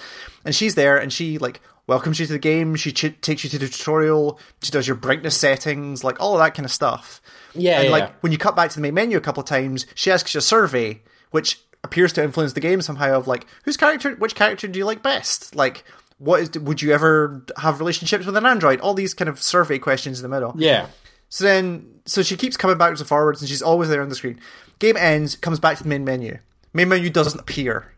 and 0.46 0.54
she's 0.54 0.76
there, 0.76 0.96
and 0.96 1.12
she 1.12 1.36
like 1.36 1.60
welcomes 1.86 2.18
you 2.20 2.26
to 2.26 2.32
the 2.32 2.38
game. 2.38 2.74
She 2.76 2.92
ch- 2.92 3.20
takes 3.20 3.44
you 3.44 3.50
to 3.50 3.58
the 3.58 3.68
tutorial. 3.68 4.38
She 4.62 4.70
does 4.70 4.86
your 4.86 4.96
brightness 4.96 5.36
settings, 5.36 6.02
like 6.04 6.20
all 6.20 6.34
of 6.34 6.38
that 6.40 6.54
kind 6.54 6.64
of 6.66 6.72
stuff. 6.72 7.20
Yeah, 7.54 7.76
And 7.76 7.84
yeah. 7.86 7.90
like 7.90 8.20
when 8.22 8.32
you 8.32 8.38
cut 8.38 8.56
back 8.56 8.70
to 8.70 8.76
the 8.76 8.80
main 8.82 8.94
menu 8.94 9.16
a 9.16 9.20
couple 9.20 9.42
of 9.42 9.48
times, 9.48 9.86
she 9.94 10.10
asks 10.10 10.34
you 10.34 10.38
a 10.38 10.42
survey, 10.42 11.02
which 11.30 11.60
appears 11.84 12.12
to 12.14 12.22
influence 12.24 12.52
the 12.54 12.60
game 12.60 12.82
somehow. 12.82 13.16
Of 13.16 13.26
like, 13.28 13.46
whose 13.64 13.76
character, 13.76 14.14
which 14.16 14.34
character 14.34 14.66
do 14.68 14.78
you 14.78 14.84
like 14.84 15.02
best? 15.02 15.54
Like, 15.54 15.84
what 16.18 16.40
is? 16.40 16.50
Would 16.58 16.82
you 16.82 16.92
ever 16.92 17.44
have 17.58 17.78
relationships 17.78 18.26
with 18.26 18.36
an 18.36 18.46
android? 18.46 18.80
All 18.80 18.94
these 18.94 19.14
kind 19.14 19.28
of 19.28 19.40
survey 19.42 19.78
questions 19.78 20.18
in 20.18 20.22
the 20.22 20.34
middle. 20.34 20.54
yeah. 20.56 20.86
So 21.28 21.42
then, 21.44 22.00
so 22.04 22.22
she 22.22 22.36
keeps 22.36 22.56
coming 22.56 22.78
backwards 22.78 23.00
and 23.00 23.08
forwards, 23.08 23.40
and 23.42 23.48
she's 23.48 23.60
always 23.60 23.88
there 23.88 24.00
on 24.00 24.08
the 24.08 24.14
screen. 24.14 24.38
Game 24.78 24.96
ends, 24.96 25.34
comes 25.34 25.58
back 25.58 25.76
to 25.76 25.82
the 25.82 25.88
main 25.88 26.04
menu. 26.04 26.38
Main 26.72 26.88
menu 26.88 27.10
doesn't 27.10 27.40
appear. 27.40 27.92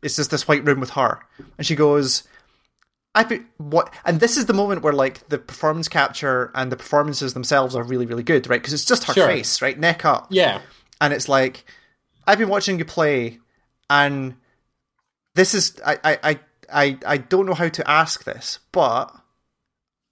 It's 0.00 0.14
just 0.14 0.30
this 0.30 0.46
white 0.46 0.64
room 0.64 0.78
with 0.78 0.90
her, 0.90 1.20
and 1.58 1.66
she 1.66 1.74
goes, 1.74 2.22
"I 3.14 3.24
be, 3.24 3.40
what?" 3.58 3.92
And 4.04 4.20
this 4.20 4.36
is 4.36 4.46
the 4.46 4.52
moment 4.54 4.82
where 4.82 4.92
like 4.92 5.28
the 5.28 5.38
performance 5.38 5.88
capture 5.88 6.50
and 6.54 6.70
the 6.72 6.76
performances 6.76 7.34
themselves 7.34 7.74
are 7.76 7.82
really, 7.82 8.06
really 8.06 8.22
good, 8.22 8.48
right? 8.48 8.60
Because 8.60 8.72
it's 8.72 8.84
just 8.84 9.04
her 9.04 9.12
Sure. 9.14 9.26
face, 9.26 9.60
right, 9.62 9.78
neck 9.78 10.04
up, 10.04 10.26
Yeah. 10.30 10.60
and 11.00 11.12
it's 11.12 11.28
like 11.28 11.64
I've 12.26 12.38
been 12.38 12.48
watching 12.48 12.78
you 12.78 12.84
play, 12.84 13.38
and 13.90 14.36
this 15.34 15.54
is 15.54 15.78
I 15.84 15.98
I 16.04 16.18
I 16.22 16.40
I, 16.72 16.98
I 17.06 17.16
don't 17.18 17.46
know 17.46 17.54
how 17.54 17.68
to 17.68 17.90
ask 17.90 18.24
this, 18.24 18.58
but 18.72 19.14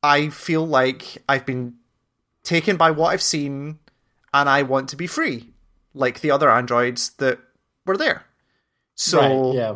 I 0.02 0.28
feel 0.28 0.66
like 0.66 1.18
I've 1.28 1.46
been 1.46 1.76
taken 2.42 2.76
by 2.76 2.90
what 2.90 3.08
I've 3.12 3.22
seen, 3.22 3.78
and 4.34 4.48
I 4.48 4.62
want 4.62 4.88
to 4.90 4.96
be 4.96 5.06
free, 5.06 5.52
like 5.94 6.20
the 6.20 6.30
other 6.30 6.50
androids 6.50 7.10
that 7.18 7.38
were 7.86 7.96
there. 7.96 8.24
So 8.94 9.20
right. 9.20 9.54
Yeah. 9.56 9.74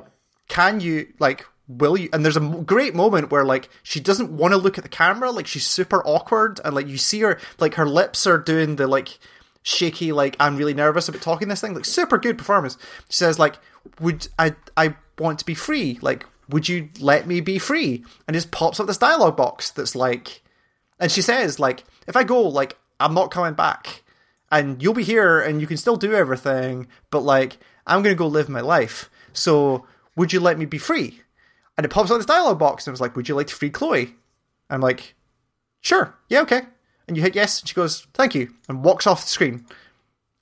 can 0.48 0.80
you 0.80 1.12
like 1.18 1.46
will 1.66 1.96
you 1.96 2.08
and 2.12 2.24
there's 2.24 2.36
a 2.36 2.40
great 2.40 2.94
moment 2.94 3.30
where 3.30 3.44
like 3.44 3.70
she 3.82 3.98
doesn't 3.98 4.30
want 4.36 4.52
to 4.52 4.58
look 4.58 4.76
at 4.76 4.84
the 4.84 4.90
camera 4.90 5.30
like 5.30 5.46
she's 5.46 5.66
super 5.66 6.02
awkward 6.04 6.60
and 6.64 6.74
like 6.74 6.86
you 6.86 6.98
see 6.98 7.20
her 7.20 7.38
like 7.58 7.74
her 7.74 7.86
lips 7.86 8.26
are 8.26 8.36
doing 8.36 8.76
the 8.76 8.86
like 8.86 9.18
shaky 9.62 10.12
like 10.12 10.36
i'm 10.38 10.58
really 10.58 10.74
nervous 10.74 11.08
about 11.08 11.22
talking 11.22 11.48
this 11.48 11.62
thing 11.62 11.74
like 11.74 11.86
super 11.86 12.18
good 12.18 12.36
performance. 12.36 12.76
She 13.08 13.16
says 13.16 13.38
like 13.38 13.56
would 13.98 14.28
i 14.38 14.54
i 14.76 14.94
want 15.18 15.38
to 15.38 15.46
be 15.46 15.54
free 15.54 15.98
like 16.02 16.26
would 16.48 16.68
you 16.68 16.90
let 17.00 17.26
me 17.26 17.40
be 17.40 17.58
free? 17.58 18.04
And 18.26 18.34
just 18.34 18.50
pops 18.50 18.78
up 18.78 18.86
this 18.86 18.98
dialogue 18.98 19.36
box 19.36 19.70
that's 19.70 19.94
like 19.94 20.42
and 21.00 21.10
she 21.10 21.22
says 21.22 21.58
like 21.58 21.84
if 22.06 22.16
i 22.16 22.24
go 22.24 22.42
like 22.42 22.76
i'm 23.00 23.14
not 23.14 23.30
coming 23.30 23.54
back 23.54 24.02
and 24.52 24.82
you'll 24.82 24.94
be 24.94 25.04
here 25.04 25.40
and 25.40 25.60
you 25.60 25.66
can 25.66 25.76
still 25.76 25.96
do 25.96 26.14
everything 26.14 26.86
but 27.10 27.20
like 27.20 27.56
i'm 27.86 28.02
gonna 28.02 28.14
go 28.14 28.26
live 28.26 28.48
my 28.48 28.60
life 28.60 29.10
so 29.32 29.86
would 30.16 30.32
you 30.32 30.40
let 30.40 30.58
me 30.58 30.64
be 30.64 30.78
free 30.78 31.20
and 31.76 31.84
it 31.84 31.88
pops 31.90 32.10
up 32.10 32.16
this 32.18 32.26
dialogue 32.26 32.58
box 32.58 32.86
and 32.86 32.92
it 32.92 32.94
was 32.94 33.00
like 33.00 33.16
would 33.16 33.28
you 33.28 33.34
like 33.34 33.46
to 33.48 33.54
free 33.54 33.70
chloe? 33.70 34.14
I'm 34.70 34.80
like 34.80 35.14
sure. 35.80 36.14
Yeah 36.28 36.40
okay. 36.42 36.62
And 37.06 37.16
you 37.16 37.22
hit 37.22 37.34
yes 37.34 37.60
and 37.60 37.68
she 37.68 37.74
goes 37.74 38.06
thank 38.14 38.34
you 38.34 38.52
and 38.68 38.84
walks 38.84 39.06
off 39.06 39.22
the 39.22 39.28
screen. 39.28 39.66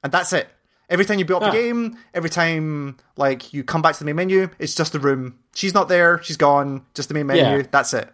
And 0.03 0.13
that's 0.13 0.33
it. 0.33 0.49
Every 0.89 1.05
time 1.05 1.19
you 1.19 1.25
build 1.25 1.43
up 1.43 1.49
Ah. 1.49 1.53
the 1.53 1.59
game 1.59 1.97
every 2.15 2.31
time 2.31 2.97
like 3.17 3.53
you 3.53 3.65
come 3.65 3.83
back 3.83 3.95
to 3.95 3.99
the 4.01 4.05
main 4.05 4.17
menu 4.17 4.49
it's 4.59 4.75
just 4.75 4.93
the 4.93 5.01
room. 5.01 5.39
She's 5.55 5.75
not 5.75 5.89
there. 5.89 6.23
She's 6.23 6.37
gone. 6.37 6.85
Just 6.95 7.09
the 7.09 7.15
main 7.15 7.27
menu. 7.27 7.43
Yeah. 7.43 7.63
that's 7.71 7.93
it. 7.95 8.09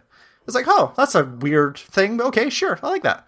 It's 0.47 0.55
like 0.55 0.65
oh 0.67 0.93
that's 0.97 1.15
a 1.15 1.25
weird 1.25 1.77
thing 1.77 2.17
but 2.17 2.25
okay 2.27 2.49
sure. 2.49 2.79
I 2.81 2.89
like 2.89 3.03
that 3.03 3.27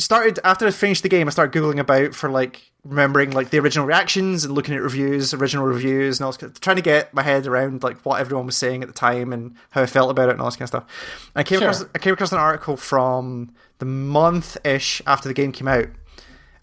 started 0.00 0.38
after 0.44 0.66
I 0.66 0.70
finished 0.70 1.02
the 1.02 1.08
game. 1.08 1.26
I 1.28 1.30
started 1.30 1.58
googling 1.58 1.78
about 1.78 2.14
for 2.14 2.28
like 2.30 2.62
remembering 2.84 3.30
like 3.32 3.50
the 3.50 3.58
original 3.58 3.86
reactions 3.86 4.44
and 4.44 4.54
looking 4.54 4.74
at 4.74 4.80
reviews, 4.82 5.34
original 5.34 5.66
reviews, 5.66 6.18
and 6.18 6.24
all 6.24 6.30
this, 6.32 6.38
kind 6.38 6.50
of- 6.50 6.60
trying 6.60 6.76
to 6.76 6.82
get 6.82 7.12
my 7.12 7.22
head 7.22 7.46
around 7.46 7.82
like 7.82 7.98
what 8.02 8.20
everyone 8.20 8.46
was 8.46 8.56
saying 8.56 8.82
at 8.82 8.88
the 8.88 8.94
time 8.94 9.32
and 9.32 9.54
how 9.70 9.82
I 9.82 9.86
felt 9.86 10.10
about 10.10 10.28
it 10.28 10.32
and 10.32 10.40
all 10.40 10.46
this 10.48 10.56
kind 10.56 10.62
of 10.64 10.68
stuff. 10.68 10.84
And 11.34 11.40
I 11.40 11.42
came 11.44 11.58
Sure. 11.60 11.68
across 11.68 11.84
I 11.94 11.98
came 11.98 12.14
across 12.14 12.32
an 12.32 12.38
article 12.38 12.76
from 12.76 13.52
the 13.78 13.84
month 13.86 14.56
ish 14.64 15.02
after 15.06 15.28
the 15.28 15.34
game 15.34 15.52
came 15.52 15.68
out, 15.68 15.86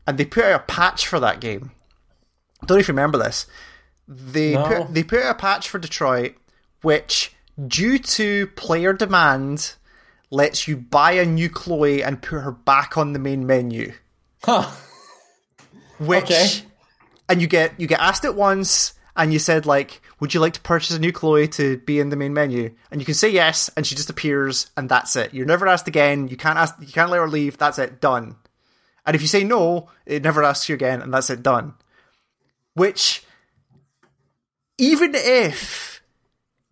and 0.07 0.17
they 0.17 0.25
put 0.25 0.45
out 0.45 0.61
a 0.61 0.63
patch 0.63 1.07
for 1.07 1.19
that 1.19 1.39
game. 1.39 1.71
don't 2.65 2.77
know 2.77 2.79
if 2.79 2.87
you 2.87 2.93
remember 2.93 3.19
this. 3.19 3.45
They 4.07 4.53
No. 4.55 4.63
put 4.65 4.93
they 4.93 5.03
put 5.03 5.21
out 5.21 5.31
a 5.35 5.39
patch 5.39 5.69
for 5.69 5.77
Detroit, 5.79 6.33
which 6.81 7.35
due 7.67 7.99
to 7.99 8.47
player 8.55 8.93
demand 8.93 9.73
lets 10.29 10.67
you 10.67 10.75
buy 10.77 11.13
a 11.13 11.25
new 11.25 11.49
Chloe 11.49 12.03
and 12.03 12.21
put 12.21 12.41
her 12.41 12.51
back 12.51 12.97
on 12.97 13.13
the 13.13 13.19
main 13.19 13.45
menu. 13.47 13.93
Huh. 14.43 14.69
Which 15.99 16.25
Okay. 16.25 16.47
and 17.29 17.41
you 17.41 17.47
get 17.47 17.79
you 17.79 17.87
get 17.87 17.99
asked 17.99 18.23
it 18.25 18.35
once 18.35 18.93
and 19.15 19.33
you 19.33 19.39
said 19.39 19.65
like, 19.65 20.01
would 20.19 20.33
you 20.33 20.39
like 20.39 20.53
to 20.53 20.61
purchase 20.61 20.95
a 20.95 20.99
new 20.99 21.11
Chloe 21.11 21.47
to 21.49 21.77
be 21.79 21.99
in 21.99 22.09
the 22.09 22.15
main 22.15 22.33
menu? 22.33 22.73
And 22.91 23.01
you 23.01 23.05
can 23.05 23.15
say 23.15 23.29
yes, 23.29 23.69
and 23.75 23.85
she 23.85 23.95
just 23.95 24.09
appears, 24.11 24.69
and 24.77 24.89
that's 24.89 25.15
it. 25.15 25.33
You're 25.33 25.45
never 25.47 25.67
asked 25.67 25.87
again. 25.87 26.27
You 26.27 26.37
can't 26.37 26.57
ask. 26.59 26.75
You 26.79 26.87
can't 26.87 27.09
let 27.09 27.17
her 27.17 27.27
leave. 27.27 27.57
That's 27.57 27.79
it. 27.79 27.99
Done. 28.01 28.35
And 29.05 29.15
if 29.15 29.21
you 29.21 29.27
say 29.27 29.43
no, 29.43 29.89
it 30.05 30.21
never 30.23 30.43
asks 30.43 30.69
you 30.69 30.75
again, 30.75 31.01
and 31.01 31.11
that's 31.13 31.29
it. 31.29 31.41
Done. 31.41 31.73
Which, 32.75 33.23
even 34.77 35.11
if 35.15 36.01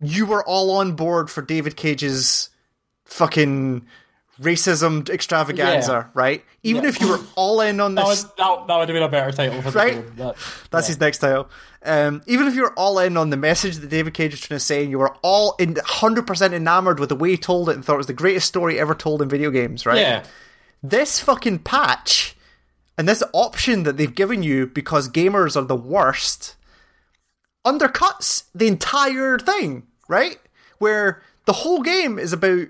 you 0.00 0.26
were 0.26 0.44
all 0.44 0.70
on 0.72 0.92
board 0.92 1.30
for 1.30 1.42
David 1.42 1.76
Cage's 1.76 2.50
fucking 3.06 3.86
racism 4.40 5.08
extravaganza, 5.08 5.92
Yeah. 5.92 6.04
right? 6.12 6.44
Even 6.62 6.82
Yeah. 6.82 6.90
if 6.90 7.00
you 7.00 7.08
were 7.08 7.20
all 7.36 7.62
in 7.62 7.80
on 7.80 7.94
That 7.94 8.06
this 8.06 8.22
would, 8.24 8.32
that, 8.36 8.66
that 8.66 8.76
would 8.76 8.88
have 8.88 8.94
been 8.94 9.02
a 9.02 9.08
better 9.08 9.32
title 9.32 9.62
for 9.62 9.70
Right? 9.70 10.14
the. 10.16 10.22
That- 10.24 10.36
That's 10.70 10.88
his 10.88 11.00
next 11.00 11.18
title. 11.18 11.48
Um, 11.82 12.20
even 12.26 12.46
if 12.46 12.54
you're 12.54 12.74
all 12.74 12.98
in 12.98 13.16
on 13.16 13.30
the 13.30 13.36
message 13.38 13.76
that 13.76 13.88
David 13.88 14.12
Cage 14.12 14.32
was 14.32 14.40
trying 14.40 14.58
to 14.58 14.64
say, 14.64 14.82
and 14.82 14.90
you 14.90 14.98
were 14.98 15.14
all 15.22 15.54
in 15.58 15.74
100% 15.76 16.52
enamored 16.52 17.00
with 17.00 17.08
the 17.08 17.16
way 17.16 17.30
he 17.30 17.36
told 17.38 17.70
it 17.70 17.76
and 17.76 17.84
thought 17.84 17.94
it 17.94 17.98
was 17.98 18.06
the 18.08 18.12
greatest 18.12 18.46
story 18.48 18.78
ever 18.78 18.94
told 18.94 19.22
in 19.22 19.28
video 19.28 19.50
games, 19.50 19.86
right? 19.86 19.98
yeah. 20.00 20.24
This 20.82 21.18
fucking 21.20 21.60
patch 21.60 22.36
and 22.98 23.08
this 23.08 23.22
option 23.32 23.84
that 23.84 23.96
they've 23.96 24.14
given 24.14 24.42
you 24.42 24.66
because 24.66 25.08
gamers 25.08 25.56
are 25.56 25.64
the 25.64 25.76
worst 25.76 26.56
undercuts 27.66 28.44
the 28.54 28.66
entire 28.66 29.38
thing, 29.38 29.84
right? 30.08 30.38
Where 30.78 31.22
the 31.46 31.52
whole 31.52 31.82
game 31.82 32.18
is 32.18 32.32
about 32.32 32.66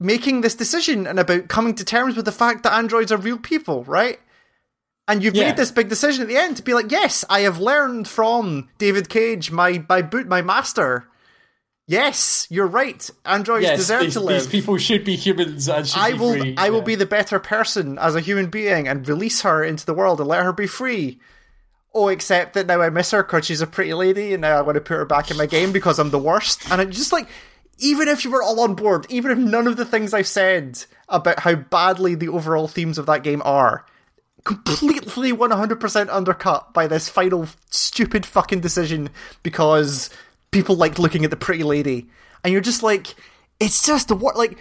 making 0.00 0.40
this 0.40 0.54
decision 0.54 1.06
and 1.06 1.18
about 1.20 1.48
coming 1.48 1.74
to 1.74 1.84
terms 1.84 2.16
with 2.16 2.24
the 2.24 2.32
fact 2.32 2.62
that 2.62 2.72
androids 2.72 3.12
are 3.12 3.18
real 3.18 3.38
people, 3.38 3.84
right? 3.84 4.18
And 5.06 5.22
you've 5.22 5.34
Yeah. 5.34 5.48
made 5.48 5.56
this 5.56 5.70
big 5.70 5.88
decision 5.88 6.22
at 6.22 6.28
the 6.28 6.36
end 6.36 6.56
to 6.56 6.62
be 6.62 6.72
like, 6.74 6.90
yes, 6.90 7.24
I 7.28 7.40
have 7.40 7.58
learned 7.60 8.08
from 8.08 8.68
David 8.78 9.08
Cage, 9.08 9.50
my 9.50 9.84
my 9.88 10.02
boot, 10.02 10.26
my 10.26 10.40
master. 10.42 11.06
Yes, 11.86 12.46
you're 12.50 12.68
right. 12.68 13.10
Androids 13.26 13.64
Yes, 13.64 13.76
deserve 13.78 14.02
these, 14.02 14.12
to 14.14 14.20
live. 14.20 14.42
these 14.44 14.46
people 14.52 14.76
should 14.78 15.02
be 15.04 15.16
humans 15.16 15.68
and 15.68 15.86
should 15.88 16.00
I 16.00 16.12
be 16.12 16.18
will 16.18 16.32
free. 16.38 16.54
I 16.56 16.70
will 16.70 16.82
be 16.82 16.94
the 16.94 17.06
better 17.06 17.40
person 17.40 17.98
as 17.98 18.14
a 18.14 18.20
human 18.20 18.46
being 18.46 18.86
and 18.86 19.06
release 19.08 19.42
her 19.42 19.64
into 19.64 19.84
the 19.84 19.94
world 19.94 20.20
and 20.20 20.28
let 20.28 20.44
her 20.44 20.52
be 20.52 20.68
free. 20.68 21.18
Oh, 21.92 22.06
except 22.06 22.54
that 22.54 22.68
now 22.68 22.80
I 22.80 22.90
miss 22.90 23.10
her 23.10 23.24
because 23.24 23.46
she's 23.46 23.60
a 23.60 23.66
pretty 23.66 23.92
lady 23.94 24.32
and 24.32 24.42
now 24.42 24.56
I 24.56 24.60
want 24.62 24.76
to 24.76 24.80
put 24.80 24.94
her 24.98 25.04
back 25.04 25.32
in 25.32 25.36
my 25.36 25.46
game 25.46 25.72
because 25.72 25.98
I'm 25.98 26.10
the 26.10 26.18
worst. 26.20 26.70
And 26.70 26.80
it's 26.80 26.96
just 26.96 27.12
like, 27.12 27.26
even 27.80 28.08
if 28.08 28.24
you 28.24 28.30
were 28.30 28.42
all 28.42 28.60
on 28.60 28.74
board, 28.74 29.06
even 29.08 29.30
if 29.30 29.38
none 29.38 29.66
of 29.66 29.76
the 29.76 29.84
things 29.84 30.14
I've 30.14 30.26
said 30.26 30.84
about 31.08 31.40
how 31.40 31.56
badly 31.56 32.14
the 32.14 32.28
overall 32.28 32.68
themes 32.68 32.98
of 32.98 33.06
that 33.06 33.24
game 33.24 33.42
are, 33.44 33.84
completely 34.44 35.32
100% 35.32 36.08
undercut 36.10 36.72
by 36.72 36.86
this 36.86 37.08
final 37.08 37.48
stupid 37.70 38.24
fucking 38.24 38.60
decision 38.60 39.10
because 39.42 40.10
people 40.50 40.76
liked 40.76 40.98
looking 40.98 41.24
at 41.24 41.30
the 41.30 41.36
pretty 41.36 41.62
lady. 41.62 42.08
And 42.44 42.52
you're 42.52 42.62
just 42.62 42.82
like, 42.82 43.14
it's 43.58 43.84
just 43.84 44.08
the 44.08 44.14
what, 44.14 44.36
like, 44.36 44.58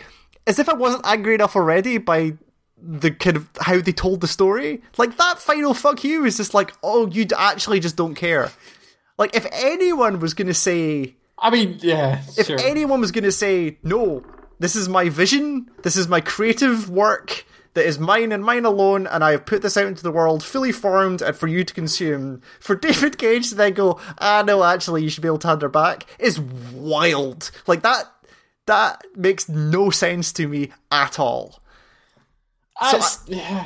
as 0.47 0.59
if 0.59 0.67
I 0.69 0.73
wasn't 0.73 1.05
angry 1.05 1.35
enough 1.35 1.55
already 1.55 1.97
by 1.97 2.33
the 2.81 3.11
kind 3.11 3.37
of 3.37 3.49
how 3.59 3.79
they 3.79 3.91
told 3.91 4.21
the 4.21 4.27
story. 4.27 4.81
Like, 4.97 5.17
that 5.17 5.39
final 5.39 5.73
fuck 5.73 6.03
you 6.03 6.25
is 6.25 6.37
just 6.37 6.53
like, 6.53 6.73
oh, 6.83 7.07
you 7.07 7.25
actually 7.37 7.79
just 7.79 7.95
don't 7.95 8.15
care. 8.15 8.51
Like, 9.17 9.35
if 9.35 9.45
anyone 9.51 10.19
was 10.19 10.33
going 10.33 10.47
to 10.47 10.53
say, 10.53 11.15
I 11.41 11.49
mean, 11.49 11.77
yeah. 11.81 12.21
if 12.37 12.47
sure. 12.47 12.59
anyone 12.59 13.01
was 13.01 13.11
going 13.11 13.23
to 13.23 13.31
say, 13.31 13.77
no, 13.83 14.23
this 14.59 14.75
is 14.75 14.89
my 14.89 15.09
vision, 15.09 15.69
this 15.83 15.95
is 15.95 16.07
my 16.07 16.21
creative 16.21 16.89
work 16.89 17.45
that 17.75 17.85
is 17.85 17.99
mine 17.99 18.31
and 18.31 18.43
mine 18.43 18.65
alone, 18.65 19.07
and 19.07 19.23
I 19.23 19.31
have 19.31 19.45
put 19.45 19.61
this 19.61 19.77
out 19.77 19.85
into 19.87 20.03
the 20.03 20.11
world 20.11 20.43
fully 20.43 20.71
formed 20.71 21.21
and 21.21 21.35
for 21.35 21.47
you 21.47 21.63
to 21.63 21.73
consume, 21.73 22.41
for 22.59 22.75
David 22.75 23.17
Cage 23.17 23.49
to 23.49 23.55
then 23.55 23.73
go, 23.73 23.99
ah, 24.19 24.43
no, 24.45 24.63
actually, 24.63 25.03
you 25.03 25.09
should 25.09 25.21
be 25.21 25.27
able 25.27 25.37
to 25.39 25.47
hand 25.47 25.61
her 25.61 25.69
back, 25.69 26.05
is 26.19 26.39
wild. 26.39 27.51
Like, 27.67 27.81
that. 27.83 28.05
That 28.65 29.01
makes 29.15 29.49
no 29.49 29.89
sense 29.89 30.31
to 30.33 30.47
me 30.47 30.69
at 30.91 31.17
all. 31.19 31.59
I, 32.79 32.97
s- 32.97 33.23
yeah. 33.25 33.65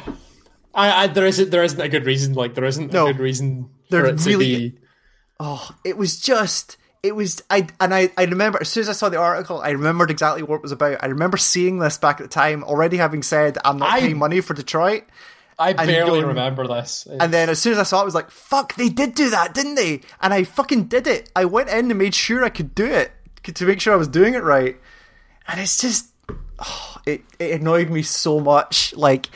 I, 0.73 1.03
I, 1.03 1.07
there 1.07 1.25
isn't 1.25 1.49
there 1.51 1.61
isn't 1.63 1.81
a 1.81 1.89
good 1.89 2.05
reason. 2.05 2.35
Like 2.35 2.55
there 2.55 2.63
isn't 2.63 2.93
No. 2.93 3.07
a 3.07 3.11
good 3.13 3.19
reason 3.21 3.69
There 3.89 4.03
for 4.05 4.07
it 4.11 4.19
to 4.19 4.29
really- 4.29 4.69
be. 4.69 4.79
Oh, 5.41 5.69
it 5.83 5.97
was 5.97 6.21
just 6.21 6.77
it 7.03 7.15
was 7.15 7.43
I 7.49 7.67
and 7.79 7.93
I 7.93 8.09
I 8.17 8.23
remember 8.23 8.59
as 8.61 8.69
soon 8.69 8.81
as 8.81 8.89
I 8.89 8.93
saw 8.93 9.09
the 9.09 9.17
article, 9.19 9.59
I 9.61 9.69
remembered 9.71 10.09
exactly 10.09 10.41
what 10.41 10.55
it 10.55 10.61
was 10.63 10.71
about. 10.71 11.03
I 11.03 11.07
remember 11.07 11.37
seeing 11.37 11.79
this 11.79 11.97
back 11.97 12.19
at 12.19 12.23
the 12.23 12.29
time, 12.29 12.63
already 12.63 12.97
having 12.97 13.21
said 13.23 13.57
I'm 13.63 13.77
not 13.77 13.91
I- 13.91 13.99
paying 13.99 14.17
money 14.17 14.41
for 14.41 14.53
Detroit. 14.53 15.03
I 15.59 15.73
barely 15.73 16.09
going- 16.09 16.25
remember 16.25 16.65
this. 16.67 17.05
And 17.19 17.31
then 17.31 17.47
as 17.49 17.59
soon 17.59 17.73
as 17.73 17.79
I 17.79 17.83
saw 17.83 17.99
it, 17.99 18.01
I 18.01 18.05
was 18.05 18.15
like, 18.15 18.31
"Fuck, 18.31 18.73
they 18.75 18.89
did 18.89 19.13
do 19.13 19.29
that, 19.29 19.53
didn't 19.53 19.75
they?" 19.75 20.01
And 20.19 20.33
I 20.33 20.43
fucking 20.45 20.85
did 20.85 21.05
it. 21.05 21.29
I 21.35 21.45
went 21.45 21.69
in 21.69 21.91
and 21.91 21.97
made 21.99 22.15
sure 22.15 22.43
I 22.43 22.49
could 22.49 22.73
do 22.73 22.85
it 22.85 23.11
to 23.43 23.65
make 23.65 23.79
sure 23.79 23.93
I 23.93 23.97
was 23.97 24.07
doing 24.07 24.33
it 24.33 24.41
right. 24.43 24.77
And 25.47 25.59
it's 25.59 25.77
just, 25.77 26.07
oh, 26.57 26.97
it 27.05 27.21
it 27.37 27.61
annoyed 27.61 27.89
me 27.91 28.01
so 28.01 28.39
much. 28.39 28.95
Like 28.95 29.29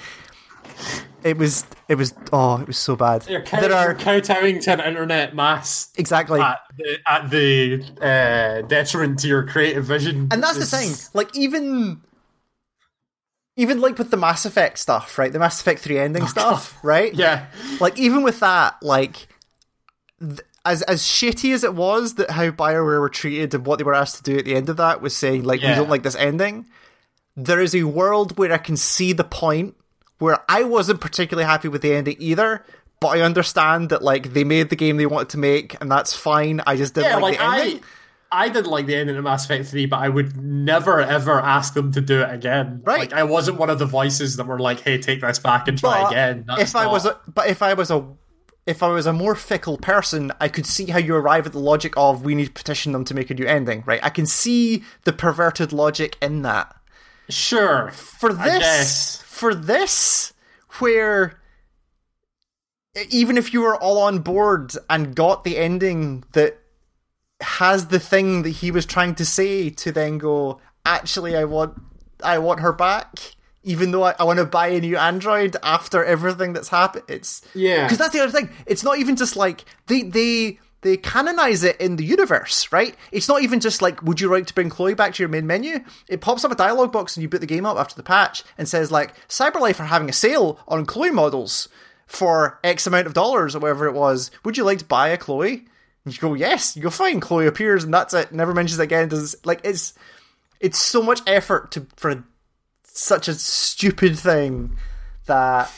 it 1.27 1.37
was, 1.37 1.65
it 1.87 1.95
was, 1.95 2.13
oh, 2.31 2.61
it 2.61 2.67
was 2.67 2.77
so 2.77 2.95
bad. 2.95 3.27
you're, 3.29 3.41
cow- 3.41 3.61
there 3.61 3.69
you're 3.69 3.77
are 3.77 3.95
kowtowing 3.95 4.59
to 4.61 4.73
an 4.73 4.79
internet 4.79 5.35
mass 5.35 5.91
exactly. 5.97 6.39
at 6.39 6.59
the, 6.77 6.97
at 7.07 7.29
the 7.29 7.83
uh, 8.01 8.67
detriment 8.67 9.19
to 9.19 9.27
your 9.27 9.45
creative 9.45 9.85
vision. 9.85 10.29
And 10.31 10.41
that's 10.41 10.57
the 10.57 10.65
thing. 10.65 10.93
Like 11.13 11.35
even 11.35 12.01
even 13.57 13.81
like 13.81 13.97
with 13.97 14.11
the 14.11 14.17
Mass 14.17 14.45
Effect 14.45 14.77
stuff, 14.77 15.17
right? 15.17 15.33
The 15.33 15.39
Mass 15.39 15.59
Effect 15.59 15.81
3 15.81 15.97
ending 15.97 16.27
stuff, 16.27 16.77
right? 16.83 17.13
Yeah, 17.13 17.47
Like 17.81 17.99
even 17.99 18.23
with 18.23 18.39
that, 18.39 18.75
like 18.81 19.27
th- 20.19 20.41
as 20.63 20.83
as 20.83 21.01
shitty 21.01 21.53
as 21.53 21.63
it 21.63 21.73
was 21.73 22.15
that 22.15 22.31
how 22.31 22.51
BioWare 22.51 22.99
were 22.99 23.09
treated 23.09 23.53
and 23.53 23.65
what 23.65 23.77
they 23.79 23.83
were 23.83 23.93
asked 23.93 24.17
to 24.17 24.23
do 24.23 24.37
at 24.37 24.45
the 24.45 24.55
end 24.55 24.69
of 24.69 24.77
that 24.77 25.01
was 25.01 25.15
saying 25.15 25.43
like 25.43 25.61
we 25.61 25.67
don't 25.67 25.89
like 25.89 26.03
this 26.03 26.15
ending. 26.15 26.67
There 27.35 27.61
is 27.61 27.73
a 27.73 27.83
world 27.83 28.37
where 28.37 28.51
I 28.51 28.57
can 28.57 28.77
see 28.77 29.13
the 29.13 29.23
point 29.23 29.75
where 30.19 30.39
I 30.49 30.63
wasn't 30.63 31.01
particularly 31.01 31.45
happy 31.45 31.67
with 31.67 31.81
the 31.81 31.93
ending 31.93 32.17
either, 32.19 32.63
but 32.99 33.09
I 33.09 33.21
understand 33.21 33.89
that 33.89 34.01
like 34.01 34.33
they 34.33 34.43
made 34.43 34.69
the 34.69 34.75
game 34.75 34.97
they 34.97 35.05
wanted 35.05 35.29
to 35.29 35.37
make 35.37 35.79
and 35.81 35.91
that's 35.91 36.13
fine. 36.13 36.61
I 36.65 36.75
just 36.75 36.93
didn't 36.93 37.11
yeah. 37.11 37.15
like, 37.17 37.39
Like, 37.39 37.59
the 37.59 37.63
ending. 37.63 37.83
I, 37.83 38.45
I 38.45 38.49
didn't 38.49 38.71
like 38.71 38.85
the 38.87 38.95
ending 38.95 39.15
of 39.15 39.23
Mass 39.23 39.45
Effect 39.45 39.67
Three, 39.67 39.85
but 39.85 39.97
I 39.97 40.09
would 40.09 40.35
never 40.35 40.99
ever 40.99 41.39
ask 41.39 41.73
them 41.73 41.91
to 41.93 42.01
do 42.01 42.21
it 42.21 42.33
again. 42.33 42.81
Right. 42.83 42.99
Like 42.99 43.13
I 43.13 43.23
wasn't 43.23 43.57
one 43.57 43.69
of 43.69 43.79
the 43.79 43.85
voices 43.85 44.35
that 44.37 44.47
were 44.47 44.59
like, 44.59 44.81
"Hey, 44.81 44.97
take 44.97 45.21
this 45.21 45.39
back 45.39 45.67
and 45.67 45.77
try 45.77 46.03
But 46.03 46.11
again." 46.11 46.43
That's 46.47 46.61
if 46.61 46.75
I 46.75 46.87
was 46.87 47.05
a, 47.05 47.17
but 47.27 47.47
if 47.47 47.61
I 47.61 47.73
was 47.73 47.89
a 47.89 48.05
if 48.67 48.83
I 48.83 48.89
was 48.89 49.05
a 49.05 49.13
more 49.13 49.33
fickle 49.33 49.77
person, 49.77 50.31
I 50.41 50.49
could 50.49 50.65
see 50.65 50.87
how 50.87 50.99
you 50.99 51.15
arrive 51.15 51.45
at 51.45 51.53
the 51.53 51.59
logic 51.59 51.93
of 51.95 52.23
we 52.23 52.35
need 52.35 52.47
to 52.47 52.51
petition 52.51 52.91
them 52.91 53.05
to 53.05 53.13
make 53.13 53.29
a 53.29 53.33
new 53.33 53.45
ending, 53.45 53.81
right? 53.85 54.01
I 54.03 54.09
can 54.09 54.25
see 54.25 54.83
the 55.05 55.13
perverted 55.13 55.71
logic 55.71 56.17
in 56.21 56.41
that. 56.41 56.75
Sure 57.29 57.91
For 57.91 58.33
this, 58.33 59.21
for 59.25 59.53
this, 59.53 60.33
where 60.79 61.39
even 63.09 63.37
if 63.37 63.53
you 63.53 63.61
were 63.61 63.75
all 63.75 63.99
on 63.99 64.19
board 64.19 64.73
and 64.89 65.15
got 65.15 65.43
the 65.43 65.57
ending 65.57 66.23
that 66.33 66.57
has 67.41 67.87
the 67.87 67.99
thing 67.99 68.41
that 68.43 68.49
he 68.49 68.71
was 68.71 68.85
trying 68.85 69.13
to 69.15 69.25
say 69.25 69.69
to 69.69 69.91
then 69.91 70.17
go, 70.17 70.59
actually, 70.85 71.35
I 71.35 71.43
want, 71.43 71.79
I 72.23 72.39
want 72.39 72.61
her 72.61 72.73
back. 72.73 73.35
Even 73.63 73.91
though 73.91 74.03
I, 74.03 74.15
I 74.17 74.23
want 74.23 74.39
to 74.39 74.45
buy 74.45 74.67
a 74.67 74.79
new 74.79 74.95
Android 74.95 75.57
after 75.61 76.03
everything 76.03 76.53
that's 76.53 76.69
happened, 76.69 77.03
it's 77.09 77.41
Yeah. 77.53 77.83
Because 77.83 77.97
that's 77.97 78.13
the 78.13 78.21
other 78.21 78.31
thing. 78.31 78.49
It's 78.65 78.81
not 78.83 78.97
even 78.97 79.17
just 79.17 79.35
like 79.35 79.65
they 79.87 80.03
they 80.03 80.59
they 80.81 80.97
canonize 80.97 81.63
it 81.63 81.79
in 81.81 81.95
the 81.95 82.05
universe, 82.05 82.71
right? 82.71 82.95
It's 83.11 83.27
not 83.27 83.41
even 83.41 83.59
just 83.59 83.81
like, 83.81 84.01
would 84.03 84.21
you 84.21 84.29
like 84.29 84.45
to 84.47 84.53
bring 84.53 84.69
Chloe 84.69 84.93
back 84.93 85.13
to 85.15 85.23
your 85.23 85.29
main 85.29 85.47
menu? 85.47 85.79
It 86.07 86.21
pops 86.21 86.45
up 86.45 86.51
a 86.51 86.55
dialogue 86.55 86.91
box 86.91 87.15
and 87.15 87.23
you 87.23 87.29
boot 87.29 87.41
the 87.41 87.47
game 87.47 87.65
up 87.65 87.77
after 87.77 87.95
the 87.95 88.03
patch 88.03 88.43
and 88.57 88.67
says 88.67 88.91
like, 88.91 89.15
CyberLife 89.27 89.79
are 89.79 89.85
having 89.85 90.09
a 90.09 90.13
sale 90.13 90.59
on 90.67 90.85
Chloe 90.85 91.11
models 91.11 91.67
for 92.05 92.59
X 92.63 92.85
amount 92.85 93.07
of 93.07 93.13
dollars 93.13 93.55
or 93.55 93.59
whatever 93.59 93.87
it 93.87 93.93
was. 93.93 94.31
Would 94.43 94.57
you 94.57 94.63
like 94.63 94.79
to 94.79 94.85
buy 94.85 95.09
a 95.09 95.17
Chloe? 95.17 95.65
And 96.05 96.13
you 96.13 96.21
go, 96.21 96.35
yes. 96.35 96.77
You 96.77 96.83
go, 96.83 96.89
fine. 96.89 97.19
Chloe 97.19 97.47
appears 97.47 97.83
and 97.83 97.93
that's 97.93 98.13
it. 98.13 98.31
Never 98.31 98.53
mentions 98.53 98.79
it 98.79 98.83
again. 98.83 99.09
Does 99.09 99.35
like 99.43 99.61
it's 99.63 99.93
it's 100.59 100.79
so 100.79 101.01
much 101.01 101.21
effort 101.27 101.71
to 101.71 101.87
for 101.97 102.23
such 102.83 103.27
a 103.27 103.33
stupid 103.33 104.17
thing 104.17 104.77
that 105.25 105.71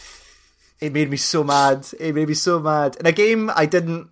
it 0.80 0.94
made 0.94 1.10
me 1.10 1.18
so 1.18 1.44
mad. 1.44 1.88
It 2.00 2.14
made 2.14 2.28
me 2.28 2.36
so 2.36 2.60
mad. 2.60 2.96
In 3.00 3.06
a 3.06 3.12
game 3.12 3.50
I 3.56 3.66
didn't 3.66 4.10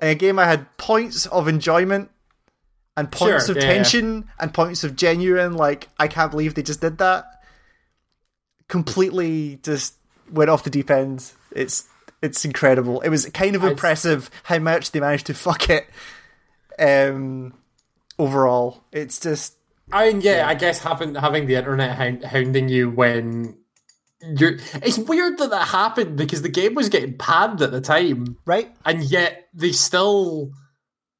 in 0.00 0.08
a 0.08 0.14
game 0.14 0.38
I 0.38 0.46
had 0.46 0.76
points 0.76 1.26
of 1.26 1.48
enjoyment 1.48 2.10
and 2.96 3.10
points 3.10 3.46
Sure, 3.46 3.56
of 3.56 3.62
yeah, 3.62 3.72
tension 3.72 4.28
and 4.40 4.52
points 4.52 4.84
of 4.84 4.96
genuine 4.96 5.54
like 5.54 5.88
I 5.98 6.08
can't 6.08 6.30
believe 6.30 6.54
they 6.54 6.62
just 6.62 6.80
did 6.80 6.98
that. 6.98 7.26
Completely 8.68 9.60
just 9.62 9.94
went 10.30 10.50
off 10.50 10.64
the 10.64 10.70
deep 10.70 10.90
end. 10.90 11.32
It's 11.52 11.86
it's 12.20 12.44
incredible. 12.44 13.00
It 13.02 13.08
was 13.08 13.26
kind 13.26 13.54
of 13.54 13.64
impressive 13.64 14.30
how 14.42 14.58
much 14.58 14.90
they 14.90 15.00
managed 15.00 15.26
to 15.26 15.34
fuck 15.34 15.70
it. 15.70 15.86
Um 16.78 17.54
overall. 18.18 18.82
It's 18.92 19.20
just 19.20 19.54
I 19.92 20.08
mean, 20.12 20.20
yeah, 20.20 20.46
I 20.46 20.54
guess 20.54 20.80
having 20.80 21.14
having 21.14 21.46
the 21.46 21.54
internet 21.54 21.96
hound, 21.96 22.24
hounding 22.24 22.68
you 22.68 22.90
when 22.90 23.57
Mm. 24.24 24.40
you're 24.40 24.56
it's 24.82 24.98
weird 24.98 25.38
that 25.38 25.50
that 25.50 25.68
happened 25.68 26.16
because 26.16 26.42
the 26.42 26.48
game 26.48 26.74
was 26.74 26.88
getting 26.88 27.16
panned 27.16 27.62
at 27.62 27.70
the 27.70 27.80
time, 27.80 28.36
right? 28.46 28.74
and 28.84 29.02
yet 29.04 29.48
they 29.54 29.70
still 29.72 30.50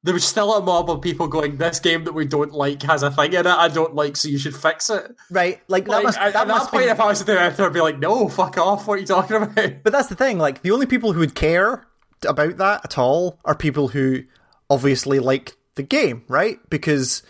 there 0.03 0.13
was 0.13 0.23
still 0.25 0.53
a 0.53 0.61
mob 0.61 0.89
of 0.89 1.01
people 1.01 1.27
going, 1.27 1.57
"This 1.57 1.79
game 1.79 2.05
that 2.05 2.13
we 2.13 2.25
don't 2.25 2.53
like 2.53 2.81
has 2.83 3.03
a 3.03 3.11
thing 3.11 3.33
in 3.33 3.39
it. 3.39 3.45
I 3.47 3.67
don't 3.67 3.95
like, 3.95 4.15
so 4.17 4.27
you 4.29 4.37
should 4.37 4.55
fix 4.55 4.89
it." 4.89 5.13
Right? 5.29 5.61
Like, 5.67 5.85
that 5.85 5.91
Like, 5.91 6.03
must 6.05 6.17
at, 6.17 6.33
that 6.33 6.41
at 6.43 6.47
must 6.47 6.65
that 6.65 6.71
point, 6.71 6.85
be 6.87 6.89
if 6.91 6.99
I 7.01 7.05
was 7.07 7.19
the 7.19 7.33
director, 7.33 7.65
I'd 7.65 7.73
be 7.73 7.81
like, 7.81 7.99
"No, 7.99 8.27
fuck 8.29 8.57
off! 8.57 8.87
What 8.87 8.93
are 8.97 9.01
you 9.01 9.05
talking 9.07 9.35
about?" 9.37 9.73
But 9.83 9.91
that's 9.93 10.07
the 10.07 10.15
thing, 10.15 10.37
like 10.37 10.61
the 10.61 10.71
only 10.71 10.85
people 10.85 11.11
who 11.13 11.19
would 11.19 11.35
care 11.35 11.85
about 12.25 12.57
that 12.57 12.81
at 12.85 12.97
all 12.97 13.39
are 13.45 13.55
people 13.55 13.89
who 13.89 14.23
obviously 14.69 15.19
like 15.19 15.55
the 15.75 15.83
game, 15.83 16.23
right? 16.29 16.59
Because 16.69 17.23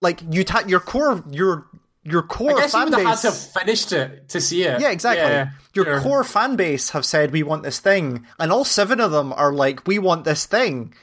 like 0.00 0.20
you 0.30 0.44
ta- 0.44 0.64
your 0.68 0.80
core 0.80 1.24
your 1.30 1.66
your 2.06 2.22
core 2.22 2.52
I 2.56 2.60
guess 2.60 2.72
you 2.72 2.78
fan 2.80 2.92
have 2.92 3.02
had 3.02 3.10
base 3.10 3.20
to 3.22 3.26
have 3.28 3.36
finished 3.64 3.92
it 3.92 4.28
to 4.30 4.40
see 4.40 4.62
it. 4.62 4.80
yeah, 4.80 4.90
exactly. 4.90 5.24
Yeah, 5.30 5.50
Your 5.74 5.84
sure. 5.84 6.00
core 6.00 6.24
fan 6.24 6.56
base 6.56 6.90
have 6.90 7.04
said 7.04 7.32
we 7.32 7.42
want 7.42 7.62
this 7.64 7.78
thing, 7.80 8.24
and 8.38 8.52
all 8.52 8.64
seven 8.64 9.00
of 9.00 9.10
them 9.10 9.32
are 9.32 9.52
like, 9.52 9.86
we 9.86 9.98
want 9.98 10.24
this 10.24 10.46
thing. 10.46 10.94